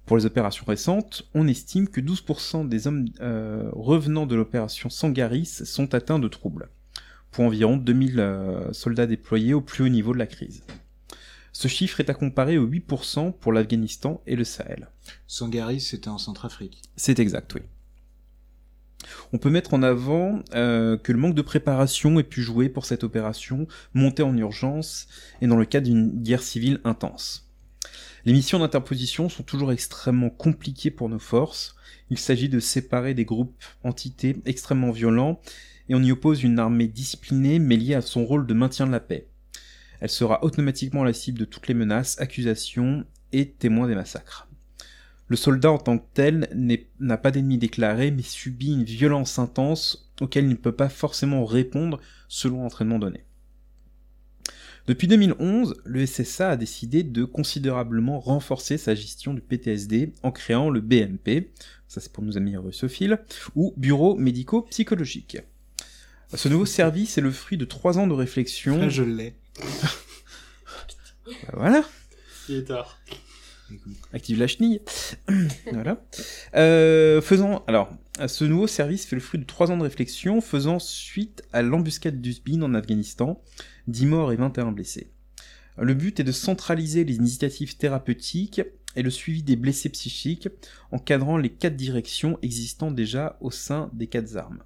Pour 0.05 0.17
les 0.17 0.27
opérations 0.27 0.65
récentes, 0.67 1.29
on 1.35 1.49
estime 1.49 1.89
que 1.89 2.01
12% 2.01 2.69
des 2.69 2.87
hommes 2.87 3.07
euh, 3.21 3.71
revenant 3.73 4.27
de 4.27 4.37
l'opération 4.37 4.89
Sangaris 4.89 5.63
sont 5.65 5.95
atteints 5.95 6.21
de 6.21 6.29
troubles, 6.29 6.69
pour 7.33 7.45
environ 7.45 7.77
2000 7.77 8.21
euh, 8.21 8.73
soldats 8.73 9.07
déployés 9.07 9.55
au 9.55 9.61
plus 9.61 9.85
haut 9.85 9.89
niveau 9.89 10.13
de 10.13 10.19
la 10.19 10.27
crise. 10.27 10.63
Ce 11.53 11.69
chiffre 11.69 12.01
est 12.01 12.11
à 12.11 12.15
comparer 12.15 12.59
aux 12.59 12.69
8% 12.69 13.33
pour 13.33 13.53
l'Afghanistan 13.53 14.21
et 14.27 14.37
le 14.37 14.45
Sahel. 14.45 14.89
Sangaris, 15.27 15.81
c'était 15.81 16.09
en 16.09 16.19
Centrafrique. 16.19 16.83
C'est 16.97 17.19
exact, 17.19 17.55
oui. 17.55 17.63
On 19.33 19.39
peut 19.39 19.51
mettre 19.51 19.75
en 19.75 19.83
avant 19.83 20.43
euh, 20.55 20.97
que 20.97 21.13
le 21.13 21.19
manque 21.19 21.35
de 21.35 21.43
préparation 21.43 22.19
ait 22.19 22.25
pu 22.25 22.43
jouer 22.43 22.69
pour 22.69 22.87
cette 22.87 23.05
opération 23.05 23.67
montée 23.95 24.23
en 24.23 24.37
urgence 24.37 25.07
et 25.41 25.47
dans 25.47 25.57
le 25.57 25.65
cadre 25.65 25.87
d'une 25.87 26.23
guerre 26.23 26.43
civile 26.43 26.81
intense. 26.85 27.51
Les 28.25 28.33
missions 28.33 28.59
d'interposition 28.59 29.29
sont 29.29 29.45
toujours 29.45 29.73
extrêmement 29.73 30.31
compliquées 30.31 30.91
pour 30.91 31.09
nos 31.09 31.21
forces. 31.21 31.77
Il 32.11 32.19
s'agit 32.19 32.49
de 32.49 32.59
séparer 32.59 33.15
des 33.15 33.25
groupes 33.25 33.55
entités 33.85 34.37
extrêmement 34.47 34.91
violents 34.91 35.41
et 35.89 35.95
on 35.95 36.03
y 36.03 36.11
oppose 36.11 36.43
une 36.43 36.59
armée 36.59 36.89
disciplinée 36.89 37.59
mais 37.59 37.77
liée 37.77 37.95
à 37.95 38.03
son 38.03 38.25
rôle 38.25 38.47
de 38.47 38.55
maintien 38.55 38.87
de 38.87 38.93
la 38.93 39.01
paix. 39.01 39.29
Elle 40.01 40.11
sera 40.11 40.43
automatiquement 40.45 41.05
la 41.05 41.13
cible 41.13 41.39
de 41.39 41.45
toutes 41.45 41.69
les 41.69 41.75
menaces, 41.75 42.21
accusations 42.21 43.05
et 43.33 43.51
témoins 43.51 43.87
des 43.87 43.95
massacres. 43.95 44.46
Le 45.29 45.37
soldat 45.37 45.73
en 45.73 45.79
tant 45.79 45.99
que 45.99 46.05
tel 46.15 46.49
n'a 47.01 47.17
pas 47.17 47.31
d'ennemi 47.31 47.59
déclaré, 47.59 48.11
mais 48.11 48.23
subit 48.23 48.73
une 48.73 48.85
violence 48.85 49.39
intense 49.39 50.13
auxquelles 50.21 50.45
il 50.45 50.51
ne 50.51 50.55
peut 50.55 50.73
pas 50.73 50.89
forcément 50.89 51.45
répondre 51.45 52.01
selon 52.29 52.63
l'entraînement 52.63 52.99
donné. 52.99 53.25
Depuis 54.87 55.09
2011, 55.09 55.83
le 55.85 56.07
SSA 56.07 56.51
a 56.51 56.57
décidé 56.57 57.03
de 57.03 57.25
considérablement 57.25 58.21
renforcer 58.21 58.79
sa 58.79 58.95
gestion 58.95 59.35
du 59.35 59.41
PTSD 59.41 60.13
en 60.23 60.31
créant 60.31 60.71
le 60.71 60.81
BMP, 60.81 61.51
ça 61.89 62.01
c'est 62.01 62.13
pour 62.13 62.23
nos 62.23 62.37
amis 62.37 62.57
russophiles, 62.57 63.19
ou 63.57 63.75
Bureau 63.77 64.15
médico-psychologique. 64.15 65.39
Ce 66.33 66.49
nouveau 66.49 66.67
service 66.67 67.19
est 67.19 67.21
le 67.21 67.33
fruit 67.33 67.59
de 67.59 67.65
trois 67.65 67.99
ans 67.99 68.07
de 68.07 68.13
réflexion. 68.13 68.89
Je 68.89 69.03
l'ai. 69.03 69.35
Voilà. 71.53 71.85
Il 72.49 72.57
est 72.57 72.65
tard. 72.65 73.01
Active 74.13 74.39
la 74.39 74.47
chenille. 74.47 74.81
voilà. 75.73 76.05
Euh, 76.55 77.21
faisant, 77.21 77.65
alors, 77.67 77.91
ce 78.27 78.45
nouveau 78.45 78.67
service 78.67 79.07
fait 79.07 79.17
le 79.17 79.23
fruit 79.23 79.41
de 79.41 79.45
trois 79.45 79.71
ans 79.71 79.77
de 79.77 79.83
réflexion, 79.83 80.41
faisant 80.41 80.79
suite 80.79 81.43
à 81.53 81.63
l'embuscade 81.63 82.21
d'Usbin 82.21 82.63
en 82.63 82.75
Afghanistan, 82.75 83.41
10 83.89 84.07
morts 84.07 84.33
et 84.33 84.37
21 84.37 84.73
blessés. 84.73 85.11
Le 85.79 85.95
but 85.95 86.21
est 86.21 86.25
de 86.25 86.33
centraliser 86.33 87.05
les 87.05 87.17
initiatives 87.17 87.77
thérapeutiques 87.77 88.63
et 88.95 89.03
le 89.03 89.11
suivi 89.11 89.43
des 89.43 89.57
blessés 89.57 89.91
psychiques, 89.91 90.49
encadrant 90.91 91.37
les 91.37 91.51
quatre 91.51 91.77
directions 91.77 92.39
existant 92.41 92.91
déjà 92.91 93.37
au 93.41 93.51
sein 93.51 93.91
des 93.93 94.07
quatre 94.07 94.37
armes. 94.37 94.63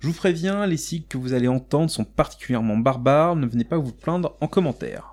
Je 0.00 0.08
vous 0.08 0.14
préviens, 0.14 0.66
les 0.66 0.76
cycles 0.76 1.06
que 1.06 1.16
vous 1.16 1.32
allez 1.32 1.46
entendre 1.46 1.88
sont 1.88 2.04
particulièrement 2.04 2.76
barbares, 2.76 3.36
ne 3.36 3.46
venez 3.46 3.62
pas 3.62 3.78
vous 3.78 3.92
plaindre 3.92 4.36
en 4.40 4.48
commentaire. 4.48 5.12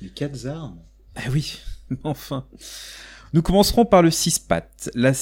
Les 0.00 0.10
quatre 0.10 0.46
armes? 0.46 0.78
Eh 1.16 1.28
oui, 1.28 1.58
enfin. 2.04 2.46
Nous 3.32 3.42
commencerons 3.42 3.84
par 3.84 4.02
le 4.02 4.10
CISPAT. 4.10 4.68
La... 4.94 5.12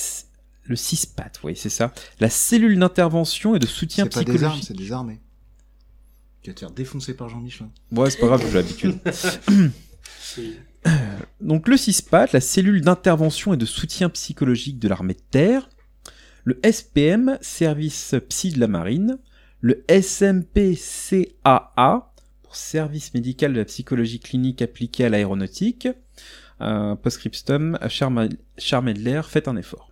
Le 0.65 0.77
CISPAT, 0.77 1.33
oui, 1.43 1.57
c'est 1.57 1.69
ça. 1.69 1.93
La 2.21 2.31
cellule 2.31 2.79
d'intervention 2.79 3.57
et 3.57 3.59
de 3.59 3.67
soutien 3.67 4.05
C'est 4.05 4.11
pas 4.11 4.21
psychologique. 4.21 4.41
des 4.41 4.45
armes, 4.45 4.63
c'est 4.63 4.77
des 4.77 4.93
armées. 4.93 5.21
Tu 6.43 6.51
vas 6.51 6.55
te 6.55 6.61
faire 6.61 6.71
défoncer 6.71 7.15
par 7.15 7.29
Jean-Michel. 7.29 7.69
Ouais, 7.91 8.11
c'est 8.11 8.19
pas 8.19 8.27
grave, 8.27 8.43
j'ai 8.47 8.53
l'habitude. 8.55 8.99
Donc 11.41 11.69
le 11.69 11.77
CISPAT, 11.77 12.29
la 12.33 12.41
cellule 12.41 12.81
d'intervention 12.81 13.55
et 13.55 13.57
de 13.57 13.67
soutien 13.67 14.09
psychologique 14.09 14.79
de 14.79 14.89
l'armée 14.89 15.15
de 15.15 15.23
terre, 15.31 15.69
le 16.45 16.61
SPM, 16.65 17.39
service 17.41 18.15
psy 18.29 18.51
de 18.51 18.61
la 18.61 18.67
marine, 18.67 19.19
le 19.61 19.85
SMPCAA, 19.89 21.33
pour 22.43 22.57
service 22.57 23.15
médical 23.15 23.53
de 23.53 23.59
la 23.59 23.65
psychologie 23.65 24.19
clinique 24.19 24.61
appliquée 24.63 25.05
à 25.05 25.09
l'aéronautique, 25.09 25.89
euh, 26.61 26.95
postscriptum, 26.95 27.79
Charmedler, 28.59 29.23
faites 29.27 29.49
un 29.49 29.57
effort. 29.57 29.91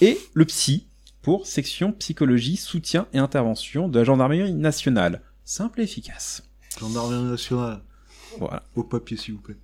Et 0.00 0.18
le 0.34 0.44
PSY, 0.44 0.86
pour 1.22 1.46
section 1.46 1.92
psychologie, 1.92 2.56
soutien 2.56 3.06
et 3.12 3.18
intervention 3.18 3.88
de 3.88 3.98
la 3.98 4.04
gendarmerie 4.04 4.52
nationale. 4.52 5.22
Simple 5.44 5.80
et 5.80 5.84
efficace. 5.84 6.42
Gendarmerie 6.78 7.24
nationale. 7.24 7.82
Voilà. 8.38 8.62
Au 8.74 8.84
papier, 8.84 9.16
s'il 9.16 9.34
vous 9.34 9.40
plaît. 9.40 9.56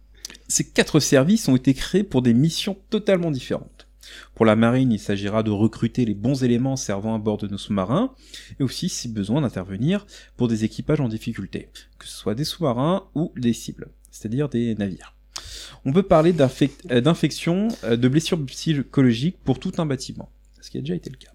Ces 0.48 0.68
quatre 0.68 1.00
services 1.00 1.48
ont 1.48 1.56
été 1.56 1.72
créés 1.74 2.04
pour 2.04 2.22
des 2.22 2.34
missions 2.34 2.76
totalement 2.90 3.30
différentes. 3.30 3.86
Pour 4.34 4.46
la 4.46 4.56
marine, 4.56 4.92
il 4.92 5.00
s'agira 5.00 5.42
de 5.42 5.50
recruter 5.50 6.04
les 6.04 6.14
bons 6.14 6.44
éléments 6.44 6.76
servant 6.76 7.14
à 7.14 7.18
bord 7.18 7.38
de 7.38 7.48
nos 7.48 7.58
sous-marins, 7.58 8.14
et 8.60 8.62
aussi, 8.62 8.88
si 8.88 9.08
besoin, 9.08 9.40
d'intervenir 9.40 10.06
pour 10.36 10.46
des 10.46 10.64
équipages 10.64 11.00
en 11.00 11.08
difficulté, 11.08 11.68
que 11.98 12.06
ce 12.06 12.16
soit 12.16 12.34
des 12.34 12.44
sous-marins 12.44 13.08
ou 13.14 13.32
des 13.36 13.52
cibles, 13.52 13.88
c'est-à-dire 14.10 14.48
des 14.48 14.74
navires. 14.76 15.15
On 15.84 15.92
peut 15.92 16.02
parler 16.02 16.34
euh, 16.90 17.00
d'infection, 17.00 17.68
euh, 17.84 17.96
de 17.96 18.08
blessures 18.08 18.44
psychologiques 18.46 19.38
pour 19.44 19.58
tout 19.58 19.72
un 19.78 19.86
bâtiment, 19.86 20.30
ce 20.60 20.70
qui 20.70 20.78
a 20.78 20.80
déjà 20.80 20.94
été 20.94 21.10
le 21.10 21.16
cas. 21.16 21.32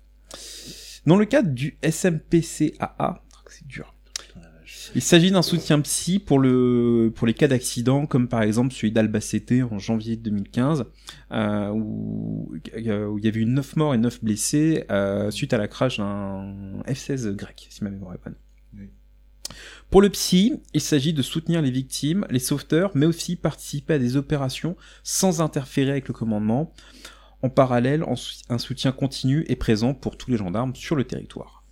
Dans 1.06 1.18
le 1.18 1.26
cadre 1.26 1.50
du 1.50 1.78
SMPCAA, 1.84 3.24
il 4.96 5.02
s'agit 5.02 5.32
d'un 5.32 5.42
soutien 5.42 5.80
psy 5.82 6.20
pour, 6.20 6.40
le, 6.40 7.12
pour 7.16 7.26
les 7.26 7.34
cas 7.34 7.48
d'accident, 7.48 8.06
comme 8.06 8.28
par 8.28 8.42
exemple 8.42 8.74
celui 8.74 8.92
d'Albacete 8.92 9.64
en 9.70 9.80
janvier 9.80 10.16
2015, 10.16 10.86
euh, 11.32 11.70
où, 11.70 12.54
il 12.76 12.86
y 12.86 12.90
avait 13.28 13.40
eu 13.40 13.46
9 13.46 13.76
morts 13.78 13.94
et 13.94 13.98
9 13.98 14.24
blessés 14.24 14.86
suite 15.30 15.54
à 15.54 15.58
la 15.58 15.68
crash 15.68 15.98
d'un 15.98 16.82
F-16 16.88 17.32
grec, 17.36 17.68
si 17.70 17.84
ma 17.84 17.90
mémoire 17.90 18.16
est 18.16 18.24
bonne. 18.24 18.36
Oui. 18.78 18.90
Pour 19.92 20.02
le 20.02 20.10
psy, 20.10 20.54
il 20.74 20.80
s'agit 20.80 21.12
de 21.12 21.22
soutenir 21.22 21.62
les 21.62 21.70
victimes, 21.70 22.26
les 22.30 22.40
sauveteurs, 22.40 22.92
mais 22.96 23.06
aussi 23.06 23.36
participer 23.36 23.96
à 23.96 24.00
des 24.00 24.16
opérations 24.16 24.78
sans 25.04 25.42
interférer 25.42 25.92
avec 25.92 26.08
le 26.08 26.14
commandement. 26.14 26.74
En 27.42 27.50
parallèle, 27.50 28.06
un 28.50 28.58
soutien 28.58 28.94
continu 28.94 29.44
est 29.50 29.58
présent 29.58 29.94
pour 29.94 30.16
tous 30.16 30.32
les 30.32 30.38
gendarmes 30.38 30.74
sur 30.76 30.96
le 30.96 31.04
territoire. 31.04 31.66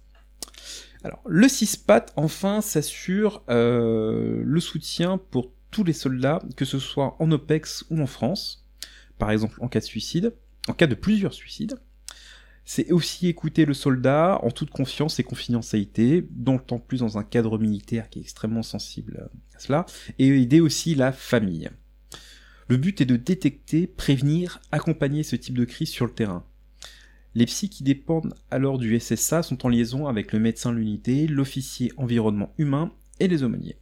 Alors, 1.06 1.22
le 1.26 1.48
CISPAT, 1.48 2.08
enfin, 2.18 2.60
s'assure 2.60 3.42
euh, 3.50 4.42
le 4.44 4.60
soutien 4.60 5.18
pour 5.18 5.54
tous 5.72 5.86
les 5.86 5.94
soldats, 5.94 6.42
que 6.58 6.66
ce 6.66 6.78
soit 6.78 7.16
en 7.20 7.32
OPEX 7.32 7.86
ou 7.90 8.02
en 8.02 8.08
France, 8.08 8.68
par 9.18 9.32
exemple 9.32 9.60
en 9.62 9.70
cas 9.70 9.80
de 9.80 9.86
suicide, 9.86 10.36
en 10.68 10.74
cas 10.74 10.88
de 10.88 10.96
plusieurs 10.96 11.34
suicides. 11.34 11.80
C'est 12.72 12.92
aussi 12.92 13.28
écouter 13.28 13.66
le 13.66 13.74
soldat 13.74 14.40
en 14.44 14.52
toute 14.52 14.70
confiance 14.70 15.18
et 15.18 15.24
confidentialité, 15.24 16.24
d'autant 16.30 16.78
plus 16.78 17.00
dans 17.00 17.18
un 17.18 17.24
cadre 17.24 17.58
militaire 17.58 18.12
qui 18.12 18.20
est 18.20 18.22
extrêmement 18.22 18.62
sensible 18.62 19.28
à 19.56 19.60
cela, 19.60 19.88
et 20.20 20.28
aider 20.28 20.60
aussi 20.60 20.94
la 20.94 21.12
famille. 21.12 21.72
Le 22.68 22.78
but 22.78 23.02
est 23.02 23.06
de 23.06 23.16
détecter, 23.16 23.88
prévenir, 23.88 24.62
accompagner 24.72 25.24
ce 25.24 25.36
type 25.36 25.58
de 25.58 25.66
crise 25.66 25.90
sur 25.90 26.06
le 26.06 26.12
terrain. 26.12 26.46
Les 27.34 27.48
psys 27.48 27.70
qui 27.70 27.82
dépendent 27.82 28.36
alors 28.52 28.78
du 28.78 29.00
SSA 29.00 29.42
sont 29.42 29.66
en 29.66 29.70
liaison 29.70 30.06
avec 30.06 30.32
le 30.32 30.38
médecin 30.38 30.72
de 30.72 30.78
l'unité, 30.78 31.26
l'officier 31.26 31.92
environnement 31.98 32.54
humain 32.60 32.92
et 33.20 33.28
les 33.28 33.42
aumôniers. 33.42 33.78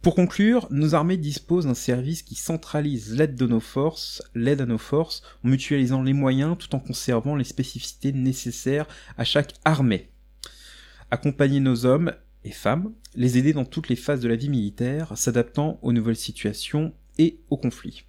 Pour 0.00 0.14
conclure, 0.14 0.68
nos 0.70 0.94
armées 0.94 1.16
disposent 1.16 1.66
d'un 1.66 1.74
service 1.74 2.22
qui 2.22 2.36
centralise 2.36 3.16
l'aide 3.16 3.34
de 3.34 3.46
nos 3.46 3.60
forces, 3.60 4.22
l'aide 4.34 4.60
à 4.60 4.66
nos 4.66 4.78
forces, 4.78 5.22
en 5.44 5.48
mutualisant 5.48 6.02
les 6.02 6.12
moyens 6.12 6.56
tout 6.56 6.72
en 6.76 6.78
conservant 6.78 7.34
les 7.34 7.44
spécificités 7.44 8.12
nécessaires 8.12 8.86
à 9.16 9.24
chaque 9.24 9.54
armée. 9.64 10.08
Accompagner 11.10 11.58
nos 11.58 11.84
hommes 11.84 12.12
et 12.44 12.52
femmes, 12.52 12.92
les 13.16 13.38
aider 13.38 13.52
dans 13.52 13.64
toutes 13.64 13.88
les 13.88 13.96
phases 13.96 14.20
de 14.20 14.28
la 14.28 14.36
vie 14.36 14.48
militaire, 14.48 15.16
s'adaptant 15.16 15.80
aux 15.82 15.92
nouvelles 15.92 16.16
situations 16.16 16.94
et 17.18 17.40
aux 17.50 17.56
conflits. 17.56 18.04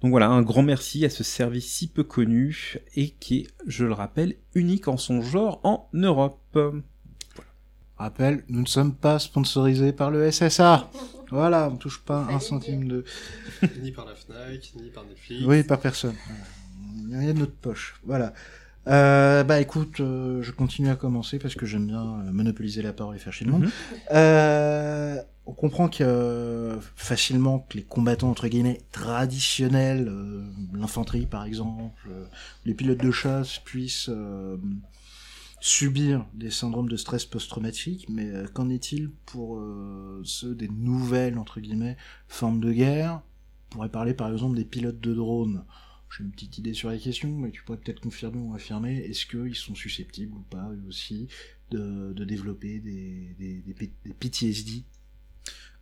Donc 0.00 0.12
voilà, 0.12 0.28
un 0.28 0.42
grand 0.42 0.62
merci 0.62 1.04
à 1.04 1.10
ce 1.10 1.24
service 1.24 1.66
si 1.66 1.88
peu 1.88 2.04
connu 2.04 2.76
et 2.94 3.10
qui 3.10 3.38
est, 3.38 3.46
je 3.66 3.84
le 3.84 3.94
rappelle, 3.94 4.36
unique 4.54 4.86
en 4.86 4.96
son 4.96 5.22
genre 5.22 5.60
en 5.64 5.88
Europe. 5.92 6.56
Rappel, 7.98 8.44
nous 8.48 8.60
ne 8.60 8.66
sommes 8.66 8.94
pas 8.94 9.18
sponsorisés 9.18 9.92
par 9.92 10.10
le 10.10 10.30
SSA. 10.30 10.88
Voilà, 11.30 11.68
on 11.70 11.76
touche 11.76 12.00
pas 12.00 12.26
un 12.30 12.38
centime 12.38 12.86
de... 12.86 13.04
ni 13.82 13.90
par 13.92 14.06
la 14.06 14.14
Fnac, 14.14 14.72
ni 14.76 14.90
par 14.90 15.04
Netflix. 15.04 15.44
Oui, 15.44 15.62
par 15.62 15.80
personne. 15.80 16.14
Il 17.10 17.24
y 17.24 17.28
a 17.28 17.32
de 17.32 17.38
notre 17.38 17.52
poche. 17.52 18.00
Voilà. 18.04 18.32
Euh, 18.86 19.44
bah 19.44 19.60
écoute, 19.60 20.00
euh, 20.00 20.42
je 20.42 20.50
continue 20.50 20.88
à 20.88 20.96
commencer 20.96 21.38
parce 21.38 21.54
que 21.54 21.66
j'aime 21.66 21.86
bien 21.86 22.02
euh, 22.02 22.32
monopoliser 22.32 22.80
la 22.80 22.94
parole 22.94 23.16
et 23.16 23.18
faire 23.18 23.32
chier 23.32 23.46
le 23.46 23.52
monde. 23.52 23.64
Mhm. 23.64 23.70
Euh, 24.12 25.16
on 25.44 25.52
comprend 25.52 25.88
que 25.88 26.78
facilement 26.94 27.66
que 27.68 27.78
les 27.78 27.82
combattants 27.82 28.30
entre 28.30 28.48
guillemets 28.48 28.80
traditionnels, 28.92 30.08
euh, 30.08 30.42
l'infanterie 30.74 31.26
par 31.26 31.44
exemple, 31.44 32.08
euh, 32.10 32.24
les 32.64 32.74
pilotes 32.74 33.02
de 33.02 33.10
chasse 33.10 33.58
puissent 33.58 34.10
euh, 34.10 34.56
subir 35.60 36.26
des 36.34 36.50
syndromes 36.50 36.88
de 36.88 36.96
stress 36.96 37.24
post-traumatique, 37.24 38.06
mais 38.08 38.30
euh, 38.30 38.46
qu'en 38.46 38.68
est-il 38.70 39.10
pour 39.26 39.58
euh, 39.58 40.20
ceux 40.24 40.54
des 40.54 40.68
nouvelles 40.68 41.38
entre 41.38 41.60
guillemets 41.60 41.96
formes 42.28 42.60
de 42.60 42.72
guerre? 42.72 43.22
On 43.70 43.74
pourrait 43.74 43.90
parler 43.90 44.14
par 44.14 44.32
exemple 44.32 44.56
des 44.56 44.64
pilotes 44.64 45.00
de 45.00 45.14
drones. 45.14 45.64
J'ai 46.16 46.24
une 46.24 46.30
petite 46.30 46.56
idée 46.58 46.72
sur 46.72 46.88
la 46.88 46.96
question, 46.96 47.36
mais 47.36 47.50
tu 47.50 47.62
pourrais 47.62 47.78
peut-être 47.78 48.00
confirmer 48.00 48.38
ou 48.38 48.54
affirmer, 48.54 48.96
est-ce 48.96 49.26
qu'ils 49.26 49.54
sont 49.54 49.74
susceptibles 49.74 50.34
ou 50.34 50.40
pas, 50.48 50.70
eux 50.70 50.82
aussi, 50.88 51.28
de, 51.70 52.14
développer 52.24 52.80
des 52.80 53.62
PTSD 54.18 54.84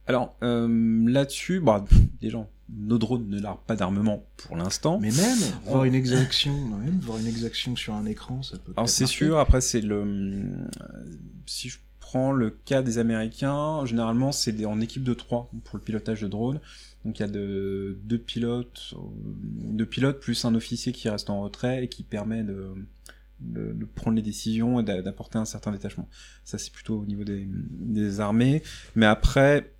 Alors 0.07 0.37
euh, 0.43 1.09
là-dessus, 1.09 1.61
bah, 1.61 1.85
gens, 2.23 2.49
nos 2.69 2.99
drones 2.99 3.29
ne 3.29 3.41
larguent 3.41 3.65
pas 3.67 3.77
d'armement 3.77 4.25
pour 4.37 4.57
l'instant. 4.57 4.99
Mais 5.01 5.11
même, 5.11 5.39
voir 5.65 5.85
une 5.85 5.95
exaction, 5.95 6.53
non, 6.53 6.77
même 6.77 6.99
voir 7.01 7.19
une 7.19 7.27
exaction 7.27 7.77
sur 7.77 7.95
un 7.95 8.07
écran, 8.07 8.43
ça 8.43 8.59
peut 8.59 8.73
Alors 8.77 8.89
c'est 8.89 9.07
sûr, 9.07 9.39
après 9.39 9.61
c'est 9.61 9.81
le... 9.81 10.03
euh, 10.05 11.05
Si 11.47 11.69
je 11.69 11.79
prends 12.01 12.33
le 12.33 12.51
cas 12.51 12.83
des 12.83 12.99
Américains, 12.99 13.85
généralement 13.85 14.33
c'est 14.33 14.65
en 14.65 14.81
équipe 14.81 15.05
de 15.05 15.15
trois 15.15 15.51
pour 15.65 15.77
le 15.77 15.83
pilotage 15.83 16.23
de 16.23 16.29
drone. 16.29 16.61
Donc 17.05 17.21
il 17.21 17.23
y 17.23 17.25
a 17.25 17.29
de, 17.29 17.99
deux 18.03 18.19
pilotes, 18.19 18.95
euh, 18.95 18.99
deux 19.73 19.87
pilotes 19.87 20.19
plus 20.19 20.45
un 20.45 20.55
officier 20.55 20.93
qui 20.93 21.09
reste 21.09 21.31
en 21.31 21.43
retrait 21.43 21.85
et 21.85 21.89
qui 21.89 22.03
permet 22.03 22.43
de, 22.43 22.75
de, 23.41 23.85
prendre 23.95 24.17
les 24.17 24.23
décisions 24.23 24.81
et 24.81 24.83
d'a- 24.83 25.03
d'apporter 25.03 25.39
un 25.39 25.45
certain 25.45 25.73
détachement. 25.73 26.09
Ça 26.45 26.59
c'est 26.59 26.73
plutôt 26.73 27.01
au 27.01 27.07
niveau 27.07 27.25
des, 27.25 28.21
armées. 28.21 28.63
Mais 28.95 29.07
après, 29.07 29.73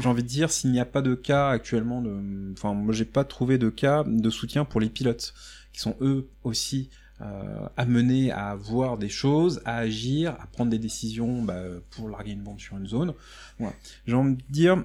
j'ai 0.00 0.08
envie 0.08 0.22
de 0.22 0.28
dire, 0.28 0.50
s'il 0.50 0.72
n'y 0.72 0.80
a 0.80 0.84
pas 0.84 1.02
de 1.02 1.14
cas 1.14 1.50
actuellement 1.50 2.02
de... 2.02 2.52
Enfin, 2.52 2.74
moi 2.74 2.92
j'ai 2.94 3.04
pas 3.04 3.24
trouvé 3.24 3.58
de 3.58 3.70
cas 3.70 4.04
de 4.06 4.30
soutien 4.30 4.64
pour 4.64 4.80
les 4.80 4.88
pilotes, 4.88 5.34
qui 5.72 5.80
sont 5.80 5.96
eux 6.00 6.28
aussi 6.44 6.90
euh, 7.22 7.68
amené 7.76 8.32
à 8.32 8.54
voir 8.54 8.96
des 8.96 9.10
choses, 9.10 9.60
à 9.64 9.76
agir, 9.76 10.36
à 10.40 10.46
prendre 10.46 10.70
des 10.70 10.78
décisions 10.78 11.42
bah, 11.42 11.62
pour 11.90 12.08
larguer 12.08 12.32
une 12.32 12.42
bombe 12.42 12.58
sur 12.58 12.78
une 12.78 12.86
zone. 12.86 13.12
Voilà. 13.58 13.74
J'ai 14.06 14.14
envie 14.14 14.36
de 14.36 14.42
dire, 14.52 14.82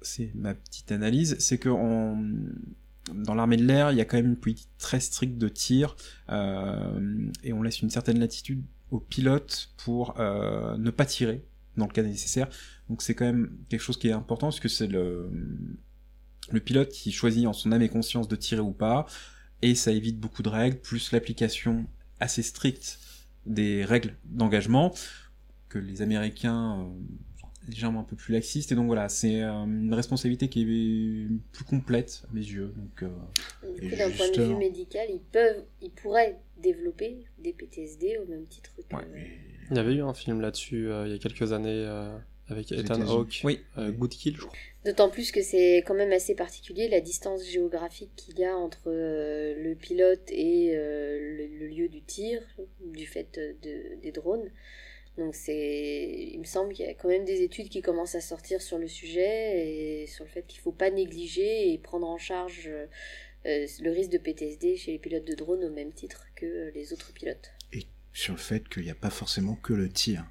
c'est 0.00 0.30
ma 0.34 0.54
petite 0.54 0.92
analyse, 0.92 1.36
c'est 1.38 1.58
que 1.58 1.68
on, 1.68 2.24
dans 3.14 3.34
l'armée 3.34 3.56
de 3.56 3.64
l'air, 3.64 3.92
il 3.92 3.98
y 3.98 4.00
a 4.00 4.04
quand 4.04 4.16
même 4.16 4.26
une 4.26 4.36
politique 4.36 4.70
très 4.78 5.00
stricte 5.00 5.38
de 5.38 5.48
tir 5.48 5.96
euh, 6.30 7.30
et 7.42 7.52
on 7.52 7.62
laisse 7.62 7.80
une 7.80 7.90
certaine 7.90 8.18
latitude 8.18 8.62
aux 8.90 9.00
pilotes 9.00 9.70
pour 9.76 10.18
euh, 10.18 10.76
ne 10.78 10.90
pas 10.90 11.04
tirer 11.04 11.44
dans 11.76 11.86
le 11.86 11.92
cas 11.92 12.02
nécessaire. 12.02 12.48
Donc 12.88 13.02
c'est 13.02 13.14
quand 13.14 13.26
même 13.26 13.56
quelque 13.68 13.80
chose 13.80 13.98
qui 13.98 14.08
est 14.08 14.12
important 14.12 14.48
parce 14.48 14.60
que 14.60 14.68
c'est 14.68 14.86
le 14.86 15.30
le 16.50 16.60
pilote 16.60 16.88
qui 16.88 17.12
choisit 17.12 17.46
en 17.46 17.52
son 17.52 17.72
âme 17.72 17.82
et 17.82 17.90
conscience 17.90 18.26
de 18.26 18.34
tirer 18.34 18.62
ou 18.62 18.72
pas 18.72 19.06
et 19.60 19.74
ça 19.74 19.92
évite 19.92 20.18
beaucoup 20.18 20.42
de 20.42 20.48
règles, 20.48 20.78
plus 20.78 21.12
l'application 21.12 21.86
assez 22.20 22.42
stricte 22.42 22.98
des 23.46 23.84
règles 23.84 24.16
d'engagement 24.24 24.94
que 25.68 25.78
les 25.78 26.02
Américains 26.02 26.80
euh, 26.80 26.84
légèrement 27.68 28.00
un 28.00 28.04
peu 28.04 28.16
plus 28.16 28.32
laxistes. 28.32 28.72
Et 28.72 28.74
donc 28.74 28.86
voilà, 28.86 29.08
c'est 29.08 29.42
euh, 29.42 29.64
une 29.64 29.94
responsabilité 29.94 30.48
qui 30.48 30.62
est 30.62 31.28
plus 31.52 31.64
complète 31.64 32.22
à 32.28 32.32
mes 32.34 32.40
yeux. 32.40 32.72
Donc, 32.76 33.02
euh, 33.02 33.70
Du 33.80 33.90
coup, 33.90 33.96
d'un 33.96 34.10
point 34.10 34.30
de 34.30 34.42
vue 34.42 34.56
médical, 34.56 35.06
ils 35.10 35.20
peuvent, 35.20 35.62
ils 35.82 35.90
pourraient 35.90 36.38
développer 36.62 37.18
des 37.38 37.52
PTSD 37.52 38.18
au 38.18 38.26
même 38.30 38.46
titre 38.46 38.70
que. 38.76 38.82
Il 39.70 39.76
y 39.76 39.80
avait 39.80 39.94
eu 39.94 40.02
un 40.02 40.14
film 40.14 40.40
là-dessus 40.40 40.88
euh, 40.90 41.06
il 41.06 41.12
y 41.12 41.14
a 41.14 41.18
quelques 41.18 41.52
années 41.52 41.84
euh, 41.86 42.16
avec 42.48 42.72
Ethan. 42.72 43.00
Hawke, 43.02 43.42
Oui. 43.44 43.60
euh, 43.76 43.90
Good 43.90 44.10
Kill, 44.10 44.34
je 44.36 44.40
crois. 44.46 44.56
D'autant 44.86 45.10
plus 45.10 45.30
que 45.32 45.42
c'est 45.42 45.78
quand 45.86 45.92
même 45.94 46.12
assez 46.12 46.34
particulier 46.34 46.88
la 46.88 47.02
distance 47.02 47.44
géographique 47.46 48.08
qu'il 48.16 48.38
y 48.38 48.44
a 48.44 48.56
entre 48.56 48.84
euh, 48.86 49.54
le 49.62 49.74
pilote 49.74 50.22
et 50.30 50.70
euh, 50.74 51.18
le, 51.36 51.58
le 51.58 51.66
lieu 51.66 51.88
du 51.88 52.00
tir, 52.00 52.40
du 52.82 53.04
fait 53.06 53.38
de, 53.62 54.00
des 54.02 54.12
drones. 54.12 54.48
Donc 55.18 55.34
c'est, 55.34 56.30
il 56.32 56.38
me 56.38 56.44
semble 56.44 56.72
qu'il 56.72 56.86
y 56.86 56.88
a 56.88 56.94
quand 56.94 57.08
même 57.08 57.24
des 57.24 57.42
études 57.42 57.68
qui 57.68 57.82
commencent 57.82 58.14
à 58.14 58.20
sortir 58.20 58.62
sur 58.62 58.78
le 58.78 58.86
sujet 58.86 60.02
et 60.02 60.06
sur 60.06 60.24
le 60.24 60.30
fait 60.30 60.46
qu'il 60.46 60.60
faut 60.60 60.72
pas 60.72 60.90
négliger 60.90 61.72
et 61.72 61.78
prendre 61.78 62.06
en 62.06 62.18
charge 62.18 62.68
euh, 62.68 62.86
le 63.44 63.90
risque 63.90 64.10
de 64.10 64.18
PTSD 64.18 64.76
chez 64.76 64.92
les 64.92 64.98
pilotes 64.98 65.26
de 65.26 65.34
drones 65.34 65.64
au 65.64 65.70
même 65.70 65.92
titre 65.92 66.24
que 66.36 66.70
les 66.72 66.92
autres 66.92 67.12
pilotes. 67.12 67.52
Et 67.72 67.86
sur 68.12 68.34
le 68.34 68.38
fait 68.38 68.68
qu'il 68.68 68.84
n'y 68.84 68.90
a 68.90 68.94
pas 68.94 69.10
forcément 69.10 69.56
que 69.56 69.72
le 69.72 69.88
tir. 69.88 70.24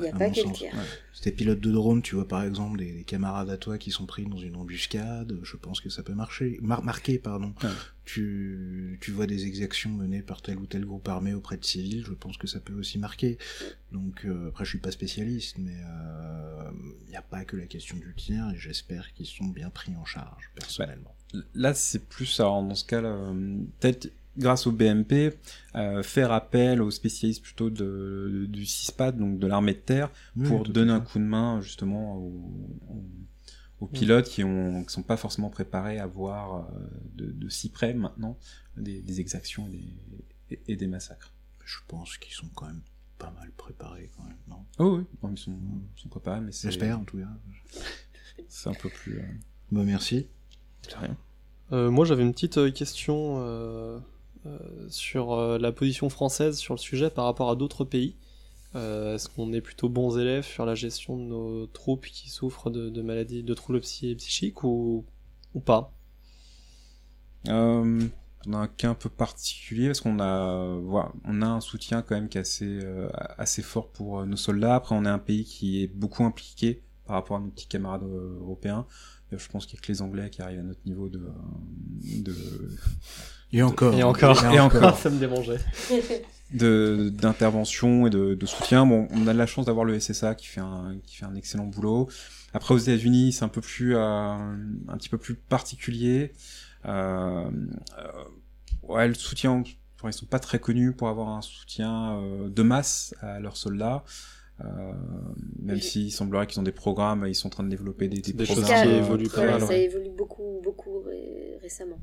Il 0.00 0.04
n'y 0.04 0.08
a 0.08 0.18
pas 0.18 0.30
que 0.30 0.40
le 0.46 0.52
tir. 0.52 0.72
Ouais. 0.72 0.80
Si 1.12 1.22
t'es 1.22 1.32
pilote 1.32 1.60
de 1.60 1.70
drone, 1.70 2.02
tu 2.02 2.14
vois 2.14 2.26
par 2.26 2.42
exemple 2.42 2.78
des, 2.78 2.92
des 2.92 3.04
camarades 3.04 3.50
à 3.50 3.56
toi 3.56 3.78
qui 3.78 3.90
sont 3.90 4.06
pris 4.06 4.24
dans 4.26 4.38
une 4.38 4.56
embuscade, 4.56 5.38
je 5.42 5.56
pense 5.56 5.80
que 5.80 5.90
ça 5.90 6.02
peut 6.02 6.14
marcher, 6.14 6.58
mar- 6.62 6.82
marquer, 6.82 7.18
pardon. 7.18 7.54
Ouais. 7.62 7.68
Tu, 8.04 8.98
tu 9.00 9.12
vois 9.12 9.26
des 9.26 9.46
exactions 9.46 9.90
menées 9.90 10.22
par 10.22 10.42
tel 10.42 10.58
ou 10.58 10.66
tel 10.66 10.84
groupe 10.84 11.06
armé 11.08 11.32
auprès 11.32 11.56
de 11.56 11.64
civils, 11.64 12.04
je 12.04 12.12
pense 12.12 12.36
que 12.38 12.48
ça 12.48 12.58
peut 12.58 12.72
aussi 12.72 12.98
marquer. 12.98 13.38
Donc 13.92 14.24
euh, 14.24 14.48
après, 14.48 14.64
je 14.64 14.70
suis 14.70 14.78
pas 14.78 14.90
spécialiste, 14.90 15.58
mais 15.58 15.76
il 17.06 17.10
n'y 17.10 17.16
a 17.16 17.22
pas 17.22 17.44
que 17.44 17.56
la 17.56 17.66
question 17.66 17.96
du 17.96 18.12
tir, 18.16 18.50
et 18.54 18.58
j'espère 18.58 19.12
qu'ils 19.12 19.26
sont 19.26 19.46
bien 19.46 19.70
pris 19.70 19.94
en 19.94 20.04
charge, 20.04 20.50
personnellement. 20.54 21.14
Là, 21.54 21.74
c'est 21.74 22.04
plus, 22.08 22.40
alors, 22.40 22.62
dans 22.62 22.74
ce 22.74 22.84
cas-là, 22.84 23.08
euh, 23.08 23.58
peut-être 23.78 24.10
grâce 24.38 24.66
au 24.66 24.72
BMP, 24.72 25.32
euh, 25.74 26.02
faire 26.02 26.32
appel 26.32 26.80
aux 26.82 26.90
spécialistes 26.90 27.42
plutôt 27.42 27.70
de, 27.70 28.46
du 28.48 28.64
CISPAD, 28.66 29.18
donc 29.18 29.38
de 29.38 29.46
l'armée 29.46 29.74
de 29.74 29.78
terre, 29.78 30.10
Oui, 30.36 30.46
pour 30.48 30.62
donner 30.64 30.92
un 30.92 31.00
coup 31.00 31.18
de 31.18 31.24
main 31.24 31.60
justement 31.60 32.16
aux, 32.16 32.68
aux- 33.80 33.86
pilotes 33.86 34.28
qui 34.28 34.44
ont 34.44 34.84
qui 34.84 34.92
sont 34.92 35.02
pas 35.02 35.16
forcément 35.16 35.48
préparés 35.48 35.98
à 35.98 36.06
voir 36.06 36.66
euh, 36.74 36.86
de, 37.14 37.32
de 37.32 37.48
si 37.48 37.70
près 37.70 37.94
maintenant 37.94 38.36
des, 38.76 39.00
des 39.00 39.20
exactions 39.20 39.66
et 39.68 39.70
des, 39.70 40.54
et- 40.56 40.60
et 40.72 40.76
des 40.76 40.86
massacres. 40.86 41.32
Je 41.64 41.78
pense 41.88 42.18
qu'ils 42.18 42.34
sont 42.34 42.48
quand 42.54 42.66
même 42.66 42.82
pas 43.18 43.30
mal 43.32 43.50
préparés, 43.56 44.10
quand 44.16 44.24
même, 44.24 44.36
non? 44.48 44.64
Oh 44.78 44.98
oui, 44.98 45.04
non, 45.22 45.30
ils 45.34 45.38
sont, 45.38 45.52
ils 45.96 46.00
sont 46.00 46.08
préparés, 46.08 46.40
mais 46.40 46.52
c'est 46.52 46.70
J'espère, 46.70 46.98
en 47.00 47.04
tout 47.04 47.18
cas. 47.18 47.28
c'est 48.48 48.68
un 48.68 48.74
peu 48.74 48.88
plus. 48.90 49.18
euh, 49.18 49.22
Bon, 49.72 49.84
merci. 49.84 50.26
c'est 50.82 50.96
rien. 50.96 51.16
Euh, 51.72 51.90
moi, 51.90 52.04
j'avais 52.04 52.22
une 52.22 52.32
petite 52.32 52.72
question 52.74 53.36
sur 54.88 55.32
euh, 55.32 55.58
la 55.58 55.72
position 55.72 56.08
française 56.08 56.56
sur 56.56 56.74
le 56.74 56.78
sujet 56.78 57.10
par 57.10 57.24
rapport 57.24 57.50
à 57.50 57.56
d'autres 57.56 57.84
pays. 57.84 58.16
Euh, 58.74 59.14
Est-ce 59.16 59.28
qu'on 59.28 59.52
est 59.52 59.60
plutôt 59.60 59.88
bons 59.88 60.16
élèves 60.18 60.44
sur 60.44 60.64
la 60.64 60.74
gestion 60.74 61.16
de 61.16 61.24
nos 61.24 61.66
troupes 61.66 62.06
qui 62.06 62.30
souffrent 62.30 62.70
de, 62.70 63.02
maladies, 63.02 63.42
de 63.42 63.54
troubles 63.54 63.80
psy- 63.80 64.14
psychiques 64.14 64.62
ou, 64.62 65.04
pas? 65.64 65.92
Euh, 67.48 68.08
on 68.46 68.52
a 68.52 68.58
un 68.58 68.68
cas 68.68 68.90
un 68.90 68.94
peu 68.94 69.08
particulier 69.08 69.86
parce 69.88 70.00
qu'on 70.00 70.20
a, 70.20 70.78
voilà, 70.82 71.12
on 71.24 71.42
a 71.42 71.46
un 71.46 71.60
soutien 71.60 72.02
quand 72.02 72.14
même 72.14 72.28
qui 72.28 72.38
est 72.38 72.42
assez, 72.42 72.78
euh, 72.84 73.08
assez 73.38 73.62
fort 73.62 73.90
pour 73.90 74.20
euh, 74.20 74.26
nos 74.26 74.36
soldats. 74.36 74.76
Après, 74.76 74.94
on 74.94 75.04
est 75.04 75.08
un 75.08 75.18
pays 75.18 75.44
qui 75.44 75.82
est 75.82 75.88
beaucoup 75.88 76.24
impliqué 76.24 76.82
par 77.06 77.16
rapport 77.16 77.38
à 77.38 77.40
nos 77.40 77.48
petits 77.48 77.66
camarades 77.66 78.04
euh, 78.04 78.38
européens. 78.40 78.86
Je 79.32 79.48
pense 79.48 79.66
qu'il 79.66 79.76
y 79.76 79.78
a 79.78 79.82
que 79.82 79.92
les 79.92 80.02
Anglais 80.02 80.28
qui 80.30 80.42
arrivent 80.42 80.60
à 80.60 80.64
notre 80.64 80.80
niveau 80.86 81.08
de, 81.08 81.20
Et 83.52 83.62
encore. 83.62 83.94
Et 83.94 84.02
encore, 84.02 84.44
Et 84.52 84.60
encore. 84.60 84.96
ça 84.96 85.10
me 85.10 85.18
démangeait. 85.18 85.58
de 86.52 87.10
d'intervention 87.12 88.06
et 88.06 88.10
de, 88.10 88.34
de 88.34 88.46
soutien. 88.46 88.86
Bon, 88.86 89.06
on 89.12 89.26
a 89.26 89.32
de 89.32 89.38
la 89.38 89.46
chance 89.46 89.66
d'avoir 89.66 89.84
le 89.84 89.98
SSA 89.98 90.34
qui 90.34 90.46
fait 90.46 90.60
un 90.60 90.96
qui 91.04 91.16
fait 91.16 91.24
un 91.26 91.34
excellent 91.34 91.66
boulot. 91.66 92.08
Après 92.54 92.74
aux 92.74 92.78
États-Unis, 92.78 93.32
c'est 93.32 93.44
un 93.44 93.48
peu 93.48 93.60
plus 93.60 93.94
euh, 93.96 94.00
un 94.00 94.96
petit 94.96 95.08
peu 95.08 95.18
plus 95.18 95.34
particulier. 95.34 96.32
Euh, 96.86 97.50
euh, 97.98 98.24
ouais, 98.82 99.06
le 99.08 99.14
soutien, 99.14 99.62
ils 100.04 100.12
sont 100.12 100.26
pas 100.26 100.38
très 100.40 100.58
connus 100.58 100.92
pour 100.92 101.08
avoir 101.08 101.28
un 101.28 101.42
soutien 101.42 102.18
euh, 102.18 102.48
de 102.48 102.62
masse 102.62 103.14
à 103.20 103.38
leurs 103.38 103.56
soldats. 103.56 104.04
Euh, 104.62 104.92
même 105.62 105.80
s'il 105.80 106.12
semblerait 106.12 106.46
qu'ils 106.46 106.60
ont 106.60 106.64
des 106.64 106.72
programmes, 106.72 107.24
ils 107.26 107.34
sont 107.34 107.46
en 107.46 107.50
train 107.50 107.64
de 107.64 107.70
développer 107.70 108.08
des, 108.08 108.20
des 108.20 108.32
Des 108.32 108.44
choses 108.46 108.64
qui 108.64 108.72
évoluent 108.88 109.28
mal, 109.36 109.60
ça 109.60 109.66
ouais. 109.68 109.84
évolue 109.84 110.10
beaucoup, 110.16 110.60
beaucoup 110.62 111.00
ré- 111.00 111.58
récemment. 111.62 111.98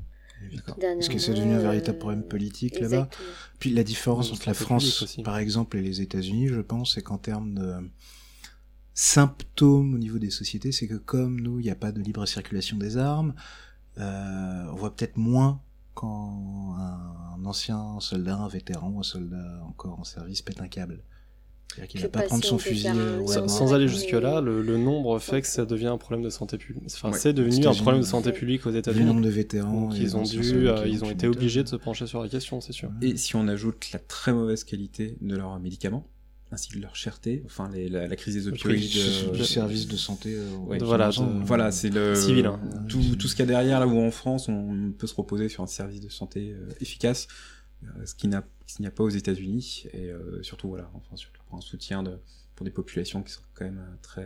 Est-ce 0.98 1.10
que 1.10 1.18
c'est 1.18 1.34
devenu 1.34 1.54
un 1.54 1.58
véritable 1.58 1.96
euh, 1.96 2.00
problème 2.00 2.22
politique 2.22 2.80
là-bas. 2.80 3.08
Puis 3.58 3.70
la 3.70 3.82
différence 3.82 4.32
entre 4.32 4.48
la 4.48 4.54
France, 4.54 5.18
par 5.24 5.38
exemple, 5.38 5.76
et 5.76 5.82
les 5.82 6.00
États-Unis, 6.00 6.48
je 6.48 6.60
pense, 6.60 6.94
c'est 6.94 7.02
qu'en 7.02 7.18
termes 7.18 7.54
de 7.54 7.90
symptômes 8.94 9.94
au 9.94 9.98
niveau 9.98 10.18
des 10.18 10.30
sociétés, 10.30 10.72
c'est 10.72 10.88
que 10.88 10.94
comme 10.94 11.40
nous, 11.40 11.60
il 11.60 11.64
n'y 11.64 11.70
a 11.70 11.76
pas 11.76 11.92
de 11.92 12.00
libre 12.00 12.26
circulation 12.26 12.76
des 12.76 12.96
armes, 12.96 13.34
euh, 13.98 14.66
on 14.72 14.76
voit 14.76 14.94
peut-être 14.94 15.16
moins 15.16 15.60
quand 15.94 16.76
un 16.78 17.44
ancien 17.44 17.98
soldat, 18.00 18.36
un 18.36 18.48
vétéran, 18.48 19.00
un 19.00 19.02
soldat 19.02 19.62
encore 19.66 19.98
en 19.98 20.04
service 20.04 20.42
pète 20.42 20.60
un 20.60 20.68
câble. 20.68 21.02
C'est-à-dire 21.74 21.88
qu'il 21.88 22.00
va 22.00 22.08
pas 22.08 22.22
prendre 22.22 22.44
son 22.44 22.58
fusil 22.58 22.88
euh. 22.88 23.24
Sans, 23.46 23.72
aller 23.74 23.88
jusque-là, 23.88 24.40
le, 24.40 24.62
le 24.62 24.76
nombre 24.78 25.18
fait 25.18 25.42
que 25.42 25.46
ça 25.46 25.64
devient 25.64 25.86
un 25.86 25.98
problème 25.98 26.24
de 26.24 26.30
santé 26.30 26.58
publique. 26.58 26.84
Enfin, 26.86 27.10
Ouais, 27.12 27.18
c'est 27.18 27.30
aux 27.30 27.32
devenu 27.34 27.54
un 27.54 27.58
États-Unis, 27.58 27.80
problème 27.82 28.02
de 28.02 28.06
santé 28.06 28.32
publique 28.32 28.66
aux 28.66 28.70
Vu 28.70 28.74
le 28.74 28.78
États-Unis. 28.80 29.04
nombre 29.04 29.20
de 29.20 29.28
vétérans, 29.28 29.90
ils 29.94 30.16
ont 30.16 30.22
dû, 30.22 30.68
euh, 30.68 30.86
ils 30.86 31.04
ont 31.04 31.10
été 31.10 31.28
obligés 31.28 31.62
de 31.62 31.68
se 31.68 31.76
pencher 31.76 32.06
sur 32.06 32.22
la 32.22 32.28
question, 32.28 32.60
c'est 32.60 32.72
sûr. 32.72 32.90
Et 33.02 33.16
si 33.16 33.36
on 33.36 33.46
ajoute 33.48 33.90
la 33.92 33.98
très 33.98 34.32
mauvaise 34.32 34.64
qualité 34.64 35.16
de 35.20 35.36
leurs 35.36 35.58
médicaments, 35.60 36.06
ainsi 36.50 36.70
que 36.70 36.78
leur 36.78 36.96
cherté, 36.96 37.42
enfin 37.44 37.70
les- 37.74 37.90
la, 37.90 38.08
la 38.08 38.16
crise 38.16 38.34
des 38.34 38.48
opioïdes, 38.48 38.88
du, 38.88 38.98
euh, 38.98 39.32
du 39.32 39.44
service 39.44 39.86
de 39.86 39.96
santé. 39.96 40.34
euh, 40.34 40.48
Ouais, 40.66 40.78
voilà, 40.78 41.10
gens, 41.10 41.26
de- 41.26 41.40
euh, 41.40 41.44
Voilà, 41.44 41.70
c'est 41.70 41.90
le 41.90 42.14
Civil, 42.14 42.46
hein. 42.46 42.58
tout, 42.88 43.00
tout 43.18 43.28
ce 43.28 43.36
qu'il 43.36 43.40
y 43.44 43.48
a 43.48 43.52
derrière 43.52 43.78
là 43.80 43.86
où 43.86 44.00
en 44.00 44.10
France 44.10 44.48
on 44.48 44.90
peut 44.96 45.06
se 45.06 45.14
reposer 45.14 45.50
sur 45.50 45.62
un 45.62 45.66
service 45.66 46.00
de 46.00 46.08
santé 46.08 46.54
euh, 46.58 46.66
efficace, 46.80 47.28
ce 48.04 48.14
qui 48.14 48.28
n'a 48.28 48.44
ce 48.66 48.74
qu'il 48.76 48.82
n'y 48.82 48.88
a 48.88 48.90
pas 48.90 49.04
aux 49.04 49.08
États-Unis 49.08 49.86
et 49.92 50.10
euh, 50.10 50.42
surtout 50.42 50.68
voilà, 50.68 50.90
enfin 50.94 51.16
surtout 51.16 51.40
pour 51.48 51.56
un 51.58 51.60
soutien 51.60 52.02
de 52.02 52.18
pour 52.54 52.64
des 52.64 52.70
populations 52.72 53.22
qui 53.22 53.32
sont 53.32 53.42
quand 53.54 53.64
même 53.64 53.78
euh, 53.78 53.96
très 54.02 54.24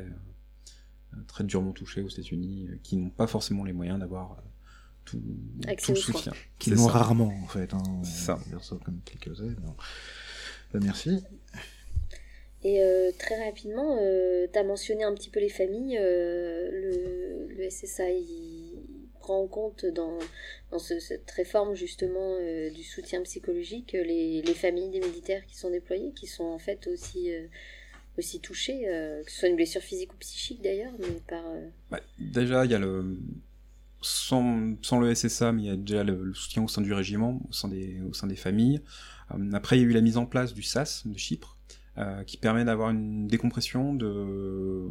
euh, 1.14 1.16
très 1.28 1.44
durement 1.44 1.72
touchées 1.72 2.00
aux 2.02 2.08
États-Unis, 2.08 2.68
euh, 2.70 2.78
qui 2.82 2.96
n'ont 2.96 3.10
pas 3.10 3.26
forcément 3.26 3.64
les 3.64 3.72
moyens 3.74 3.98
d'avoir 3.98 4.32
euh, 4.32 4.34
tout, 5.04 5.22
tout 5.82 5.92
le 5.92 5.96
soutien. 5.96 6.32
qui 6.58 6.70
l'ont 6.70 6.86
rarement 6.86 7.34
en 7.44 7.46
fait. 7.48 7.74
Hein. 7.74 7.82
C'est 8.04 8.24
ça. 8.26 8.38
Comme 8.84 9.00
quelques-uns. 9.04 9.54
non. 9.64 9.76
Bah, 10.72 10.80
merci. 10.82 11.22
Et 12.64 12.82
euh, 12.82 13.10
très 13.18 13.44
rapidement, 13.44 13.98
euh, 14.00 14.46
tu 14.52 14.58
as 14.58 14.62
mentionné 14.62 15.02
un 15.04 15.12
petit 15.14 15.30
peu 15.30 15.40
les 15.40 15.48
familles. 15.48 15.98
euh, 16.00 16.70
le, 16.70 17.54
le 17.54 17.70
SSA, 17.70 18.08
il 18.10 18.71
prend 19.22 19.40
en 19.40 19.46
compte 19.46 19.86
dans, 19.86 20.18
dans 20.70 20.78
ce- 20.78 20.98
cette 20.98 21.30
réforme 21.30 21.74
justement 21.74 22.36
euh, 22.40 22.70
du 22.70 22.82
soutien 22.82 23.22
psychologique 23.22 23.94
euh, 23.94 24.02
les, 24.02 24.42
les 24.42 24.54
familles 24.54 24.90
des 24.90 25.00
militaires 25.00 25.46
qui 25.46 25.56
sont 25.56 25.70
déployés, 25.70 26.12
qui 26.12 26.26
sont 26.26 26.44
en 26.44 26.58
fait 26.58 26.86
aussi, 26.88 27.32
euh, 27.32 27.46
touchées, 28.42 28.88
euh, 28.88 29.22
que 29.24 29.30
ce 29.30 29.38
soit 29.38 29.48
une 29.48 29.56
blessure 29.56 29.80
physique 29.80 30.12
ou 30.12 30.16
psychique 30.16 30.60
d'ailleurs, 30.62 30.92
mais 30.98 31.20
par... 31.26 31.44
Bah, 31.90 32.00
déjà, 32.18 32.64
il 32.64 32.70
y 32.70 32.74
a 32.74 32.78
le. 32.78 33.16
Sans, 34.04 34.76
le 35.00 35.14
SSA, 35.14 35.52
mais 35.52 35.62
il 35.62 35.66
y 35.68 35.70
a 35.70 35.76
déjà 35.76 36.02
le, 36.02 36.34
soutien 36.34 36.64
au 36.64 36.66
sein 36.66 36.82
du 36.82 36.92
régiment, 36.92 37.40
au 37.48 37.52
sein 37.52 37.68
des, 37.68 38.34
familles. 38.34 38.80
Après, 39.52 39.78
il 39.78 39.82
y 39.82 39.84
a 39.84 39.86
eu 39.86 39.92
la 39.92 40.00
mise 40.00 40.16
en 40.16 40.26
place 40.26 40.54
du 40.54 40.64
SAS 40.64 41.06
de 41.06 41.16
Chypre, 41.16 41.56
euh, 41.98 42.24
qui 42.24 42.36
permet 42.38 42.64
d'avoir 42.64 42.88
une 42.90 43.26
décompression, 43.26 43.94
de 43.94 44.88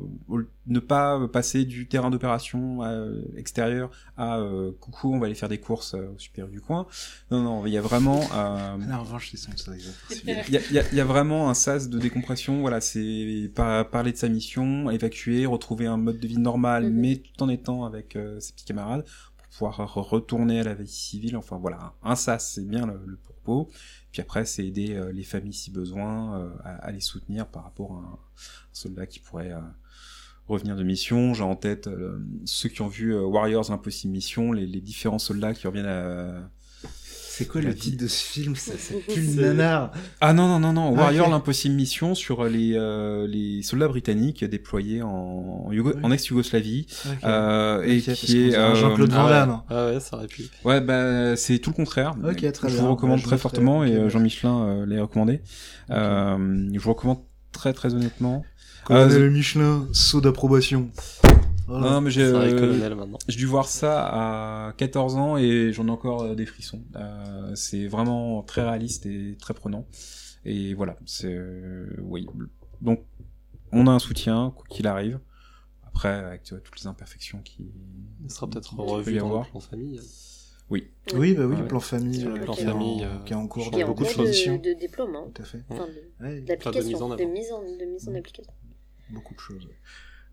ne 0.68 0.80
pas 0.80 1.28
passer 1.28 1.66
du 1.66 1.88
terrain 1.88 2.10
d'opération 2.12 2.84
euh, 2.84 3.24
extérieur 3.36 3.90
à 4.18 4.38
euh, 4.40 4.72
coucou, 4.80 5.14
on 5.14 5.20
va 5.20 5.26
aller 5.26 5.36
faire 5.36 5.50
des 5.50 5.60
courses 5.60 5.96
euh, 5.96 6.10
au 6.16 6.20
super 6.20 6.48
du 6.48 6.62
coin. 6.62 6.86
Non, 7.32 7.42
non, 7.42 7.66
il 7.66 7.74
y 7.74 7.78
a 7.78 7.82
vraiment. 7.82 8.20
Euh, 8.36 8.78
La 8.88 8.98
revanche, 8.98 9.30
c'est 9.32 9.38
sans 9.38 9.56
ça. 9.58 9.72
il 9.76 10.34
y, 10.50 10.76
y 10.94 10.96
y 10.96 11.00
a 11.00 11.06
vraiment 11.06 11.50
un 11.50 11.54
sas 11.56 11.90
de 11.90 11.98
décompression. 12.00 12.62
Voilà, 12.62 12.82
c'est 12.82 13.52
par- 13.56 13.90
parler 13.90 14.12
de 14.12 14.18
sa 14.18 14.30
mission, 14.30 14.90
évacuer, 14.92 15.46
retrouver 15.46 15.88
un 15.88 15.98
mode 15.98 16.20
de 16.20 16.28
vie 16.28 16.38
normal, 16.38 16.84
Mhm. 16.92 17.00
mais 17.00 17.16
tout 17.18 17.42
en 17.44 17.50
étant 17.50 17.84
avec 17.86 18.16
euh, 18.16 18.40
ses 18.40 18.54
petits 18.54 18.66
camarades 18.66 19.06
pour 19.38 19.48
pouvoir 19.72 19.80
re- 19.96 20.02
retourner 20.08 20.60
à 20.60 20.64
la 20.64 20.74
vie 20.76 20.88
civile. 20.88 21.36
Enfin 21.38 21.58
voilà, 21.58 21.94
un 22.04 22.16
sas, 22.16 22.52
c'est 22.56 22.68
bien 22.68 22.86
le, 22.86 23.00
le 23.06 23.18
propos. 23.18 23.70
Puis 24.12 24.22
après, 24.22 24.46
c'est 24.46 24.66
aider 24.66 24.96
euh, 24.96 25.12
les 25.12 25.24
familles 25.24 25.54
si 25.54 25.72
besoin 25.72 26.40
euh, 26.40 26.50
à, 26.64 26.92
les 26.92 27.00
soutenir 27.00 27.48
par 27.48 27.64
rapport 27.64 27.94
à 27.94 27.96
un, 27.96 28.20
soldat 28.74 29.06
qui 29.06 29.20
pourrait 29.20 29.52
euh, 29.52 29.60
revenir 30.48 30.76
de 30.76 30.84
mission. 30.84 31.34
J'ai 31.34 31.44
en 31.44 31.56
tête 31.56 31.90
ceux 32.46 32.70
qui 32.70 32.82
ont 32.82 32.88
vu 32.88 33.18
Warriors 33.18 33.72
Impossible 33.72 34.12
Mission, 34.12 34.52
les, 34.52 34.66
les 34.66 34.82
différents 34.82 35.20
soldats 35.20 35.54
qui 35.54 35.68
reviennent 35.68 35.86
à 35.86 36.50
C'est 37.44 37.48
quoi 37.48 37.62
le 37.62 37.74
titre 37.76 38.02
de 38.04 38.08
ce 38.08 38.24
film 38.24 38.56
Ça, 38.56 38.74
c'est 38.78 38.96
plus 39.00 39.36
le 39.38 39.42
nanar. 39.54 39.92
Ah 40.20 40.34
non, 40.34 40.48
non, 40.48 40.60
non, 40.60 40.74
non. 40.74 40.94
Ah, 40.98 41.02
Warrior, 41.02 41.30
l'impossible 41.30 41.76
mission 41.76 42.14
sur 42.16 42.46
les, 42.46 42.74
euh, 42.76 43.26
les 43.28 43.62
soldats 43.64 43.88
britanniques 43.88 44.44
déployés 44.44 45.02
en, 45.02 45.66
en, 45.68 45.72
Yougo- 45.72 45.94
Oui. 45.96 46.02
en 46.04 46.12
ex-Yougoslavie. 46.12 46.86
Euh, 47.24 47.84
et 47.84 48.00
qui 48.02 48.50
est... 48.50 48.52
Jean-Claude 48.76 49.10
Van 49.12 49.24
ouais. 49.26 49.30
Damme. 49.32 49.62
Ah 49.70 49.86
ouais, 49.88 50.00
ça 50.00 50.18
aurait 50.18 50.28
pu. 50.28 50.44
Ouais, 50.64 50.82
bah, 50.82 51.36
c'est 51.36 51.60
tout 51.60 51.72
le 51.72 51.76
contraire. 51.76 52.14
Ok, 52.24 52.52
très 52.52 52.70
je 52.70 52.74
bien. 52.76 52.84
vous 52.84 52.92
recommande 52.92 53.20
Bah, 53.20 53.26
très 53.28 53.38
fortement 53.38 53.84
et 53.84 53.94
euh, 53.96 54.10
Jean 54.10 54.20
Michelin 54.20 54.64
euh, 54.68 54.86
l'a 54.86 55.02
recommandé. 55.02 55.42
Euh, 55.90 56.68
je 56.74 56.80
vous 56.80 56.90
recommande 56.94 57.20
très 57.52 57.74
très 57.74 57.94
honnêtement. 57.94 58.44
Colonel 58.86 59.22
Euh, 59.24 59.30
Michelin, 59.30 59.88
saut 59.94 60.22
d'approbation. 60.22 60.90
Voilà. 61.68 61.92
Non, 61.92 62.02
mais 62.02 62.12
j'ai 62.12 62.24
euh, 62.24 63.18
dû 63.30 63.46
voir 63.46 63.68
ça 63.68 64.68
à 64.68 64.74
14 64.74 65.16
ans 65.16 65.38
et 65.38 65.72
j'en 65.72 65.88
ai 65.88 65.92
encore 65.92 66.24
euh, 66.24 66.36
des 66.36 66.46
frissons. 66.46 66.84
Euh, 66.96 67.56
c'est 67.56 67.88
vraiment 67.88 68.42
très 68.44 68.64
réaliste 68.64 69.06
et 69.06 69.38
très 69.40 69.54
prenant. 69.54 69.86
Et 70.44 70.74
voilà, 70.74 70.98
c'est 71.06 71.34
euh, 71.34 71.88
oui. 72.00 72.28
Donc 72.82 73.06
on 73.72 73.88
a 73.88 73.92
un 73.92 74.00
soutien 74.00 74.54
quoi 74.56 74.66
qu'il 74.70 74.88
arrive. 74.88 75.20
Après 75.86 76.10
avec 76.10 76.44
tu 76.44 76.54
vois, 76.54 76.62
toutes 76.62 76.80
les 76.82 76.88
imperfections 76.88 77.40
qui 77.44 77.72
Il 78.24 78.32
sera 78.32 78.50
peut-être 78.50 78.76
peut 78.76 78.82
revu 78.82 79.16
y 79.16 79.20
dans 79.20 79.26
avoir. 79.28 79.44
le 79.46 79.50
plan 79.52 79.60
famille. 79.60 80.00
Oui. 80.70 80.88
Oui, 81.14 81.34
bah 81.34 81.46
oui, 81.46 81.56
Ouais. 81.56 81.62
le 81.62 81.68
plan 81.68 81.80
famille, 81.82 82.24
Le 82.24 82.40
plan 82.40 82.54
qui, 82.54 82.62
est 82.62 82.66
famille, 82.66 83.04
en, 83.06 83.08
euh, 83.10 83.18
qui 83.26 83.34
est 83.34 83.36
en 83.36 83.46
cours 83.48 83.70
Qui 83.72 83.80
est 83.82 83.84
en 83.84 83.88
beaucoup 83.88 84.06
de 84.06 84.10
cours 84.14 84.24
de, 84.26 84.32
choses. 84.32 84.62
de 84.62 84.74
déploiement. 84.80 85.30
Tout 85.34 85.42
à 85.42 85.46
fait. 85.46 85.64
Enfin, 85.70 85.86
de- 85.88 86.26
Ouais, 86.26 86.40
en 86.40 86.72
de 86.72 86.84
mise 87.26 87.52
en, 87.52 87.60
de 87.62 87.86
mise 87.86 88.08
en 88.08 88.16
application. 88.16 88.54
beaucoup 89.10 89.34
de 89.36 89.40
choses. 89.40 89.68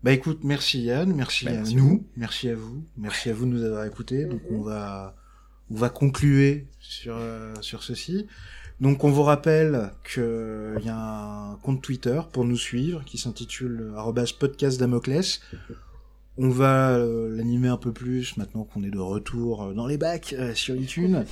Bah 0.03 0.13
écoute, 0.13 0.39
merci 0.43 0.81
Yann, 0.83 1.13
merci 1.13 1.45
Bah, 1.45 1.51
à 1.51 1.53
merci 1.55 1.75
nous, 1.75 2.05
merci 2.15 2.49
à 2.49 2.55
vous, 2.55 2.83
merci 2.97 3.29
à 3.29 3.33
vous 3.33 3.45
de 3.45 3.51
nous 3.51 3.63
avoir 3.63 3.85
écoutés. 3.85 4.25
Donc 4.25 4.41
Mhm. 4.49 4.57
on 4.57 4.61
va 4.61 5.15
on 5.71 5.75
va 5.75 5.89
concluer 5.89 6.67
sur 6.79 7.15
euh, 7.17 7.53
sur 7.61 7.83
ceci. 7.83 8.25
Donc 8.79 9.03
on 9.03 9.11
vous 9.11 9.23
rappelle 9.23 9.91
que 10.03 10.75
il 10.79 10.85
y 10.85 10.89
a 10.89 11.51
un 11.51 11.55
compte 11.57 11.81
Twitter 11.81 12.19
pour 12.31 12.45
nous 12.45 12.57
suivre 12.57 13.03
qui 13.03 13.17
s'intitule 13.17 13.91
arobase 13.97 14.31
podcast 14.31 14.79
Damoclès. 14.79 15.41
On 16.37 16.47
va 16.49 16.91
euh, 16.91 17.35
l'animer 17.35 17.67
un 17.67 17.75
peu 17.75 17.91
plus 17.91 18.37
maintenant 18.37 18.63
qu'on 18.63 18.81
est 18.83 18.89
de 18.91 18.97
retour 18.99 19.63
euh, 19.63 19.73
dans 19.73 19.85
les 19.85 19.97
bacs 19.97 20.31
euh, 20.39 20.55
sur 20.55 20.75
iTunes. 20.77 21.25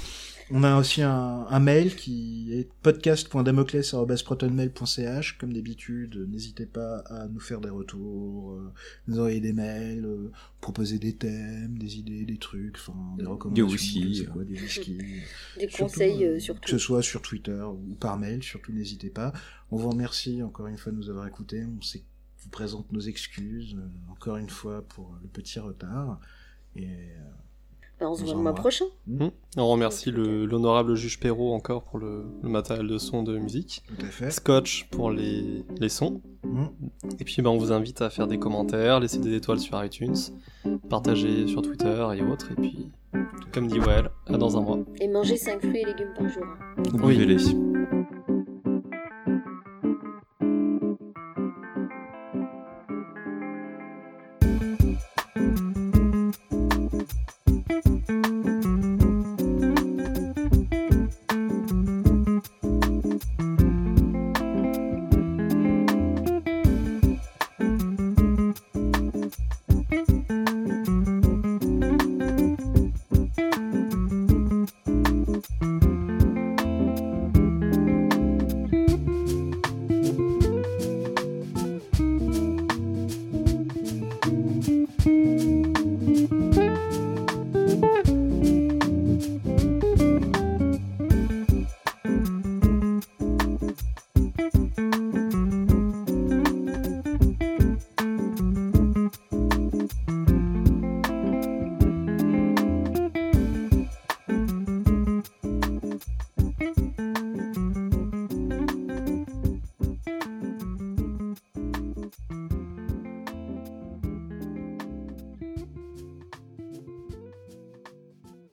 On 0.49 0.63
a 0.63 0.77
aussi 0.77 1.01
un, 1.01 1.45
un 1.49 1.59
mail 1.59 1.93
qui 1.95 2.53
est 2.53 2.69
podcast.damoclès.protonmail.ch. 2.81 5.37
Comme 5.37 5.51
d'habitude, 5.51 6.25
n'hésitez 6.29 6.65
pas 6.65 6.99
à 6.99 7.27
nous 7.27 7.41
faire 7.41 7.59
des 7.59 7.69
retours, 7.69 8.53
euh, 8.53 8.71
nous 9.07 9.17
envoyer 9.19 9.41
des 9.41 9.51
mails, 9.51 10.05
euh, 10.05 10.31
proposer 10.61 10.99
des 10.99 11.13
thèmes, 11.15 11.77
des 11.77 11.97
idées, 11.99 12.23
des 12.23 12.37
trucs, 12.37 12.77
enfin 12.77 12.95
des 13.17 13.25
recommandations. 13.25 13.67
whisky. 14.01 14.25
quoi, 14.31 14.45
des 14.45 14.53
whisky. 14.61 14.97
Des 15.57 15.67
Surtout, 15.67 15.83
conseils 15.83 16.23
euh, 16.25 16.35
euh, 16.35 16.39
surtout. 16.39 16.61
Que 16.61 16.69
ce 16.69 16.77
soit 16.77 17.01
sur 17.01 17.21
Twitter 17.21 17.61
ou 17.63 17.95
par 17.99 18.17
mail, 18.17 18.41
surtout 18.41 18.71
n'hésitez 18.71 19.09
pas. 19.09 19.33
On 19.71 19.75
vous 19.77 19.89
remercie 19.89 20.41
encore 20.43 20.67
une 20.67 20.77
fois 20.77 20.93
de 20.93 20.97
nous 20.97 21.09
avoir 21.09 21.27
écoutés. 21.27 21.65
On 21.65 21.81
sait 21.81 22.03
vous 22.39 22.49
présente 22.49 22.89
nos 22.93 23.01
excuses 23.01 23.75
euh, 23.75 23.89
encore 24.11 24.37
une 24.37 24.49
fois 24.49 24.81
pour 24.87 25.13
le 25.21 25.27
petit 25.27 25.59
retard. 25.59 26.21
Et 26.75 26.87
on 28.05 28.13
se 28.13 28.19
Dans 28.21 28.25
voit 28.25 28.33
un 28.33 28.37
le 28.37 28.43
mois 28.43 28.53
prochain. 28.53 28.85
Hmm. 29.07 29.27
On 29.57 29.67
remercie 29.67 30.11
le- 30.11 30.45
l'honorable 30.45 30.95
juge 30.95 31.19
Perrault 31.19 31.53
encore 31.53 31.83
pour 31.83 31.97
le, 31.99 32.25
le 32.43 32.49
matériel 32.49 32.87
de 32.87 32.97
son 32.97 33.23
de 33.23 33.37
musique. 33.37 33.81
tout 33.87 34.05
à 34.05 34.09
fait. 34.09 34.29
Scotch 34.31 34.87
pour 34.91 35.09
les, 35.11 35.63
les 35.79 35.89
sons. 35.89 36.21
Mm. 36.43 36.65
Et 37.19 37.23
puis 37.23 37.41
ben, 37.41 37.49
on 37.49 37.57
vous 37.57 37.71
invite 37.71 38.01
à 38.01 38.09
faire 38.09 38.27
des 38.27 38.37
commentaires, 38.37 38.99
laisser 38.99 39.17
des 39.19 39.33
étoiles 39.35 39.59
sur 39.59 39.83
iTunes, 39.83 40.15
partager 40.89 41.47
sur 41.47 41.61
Twitter 41.61 42.05
et 42.15 42.21
autres. 42.21 42.51
Et 42.51 42.55
puis, 42.55 42.91
comme 43.51 43.67
dit 43.67 43.79
Well, 43.79 44.09
à 44.27 44.37
dans 44.37 44.57
un 44.57 44.61
mois. 44.61 44.79
Et 45.01 45.07
manger 45.07 45.35
5 45.37 45.59
fruits 45.59 45.81
et 45.81 45.85
légumes 45.85 46.13
par 46.15 46.27
jour. 46.29 46.43
Vous 46.77 46.99
Oui. 47.07 47.17
buvez-les. 47.17 47.43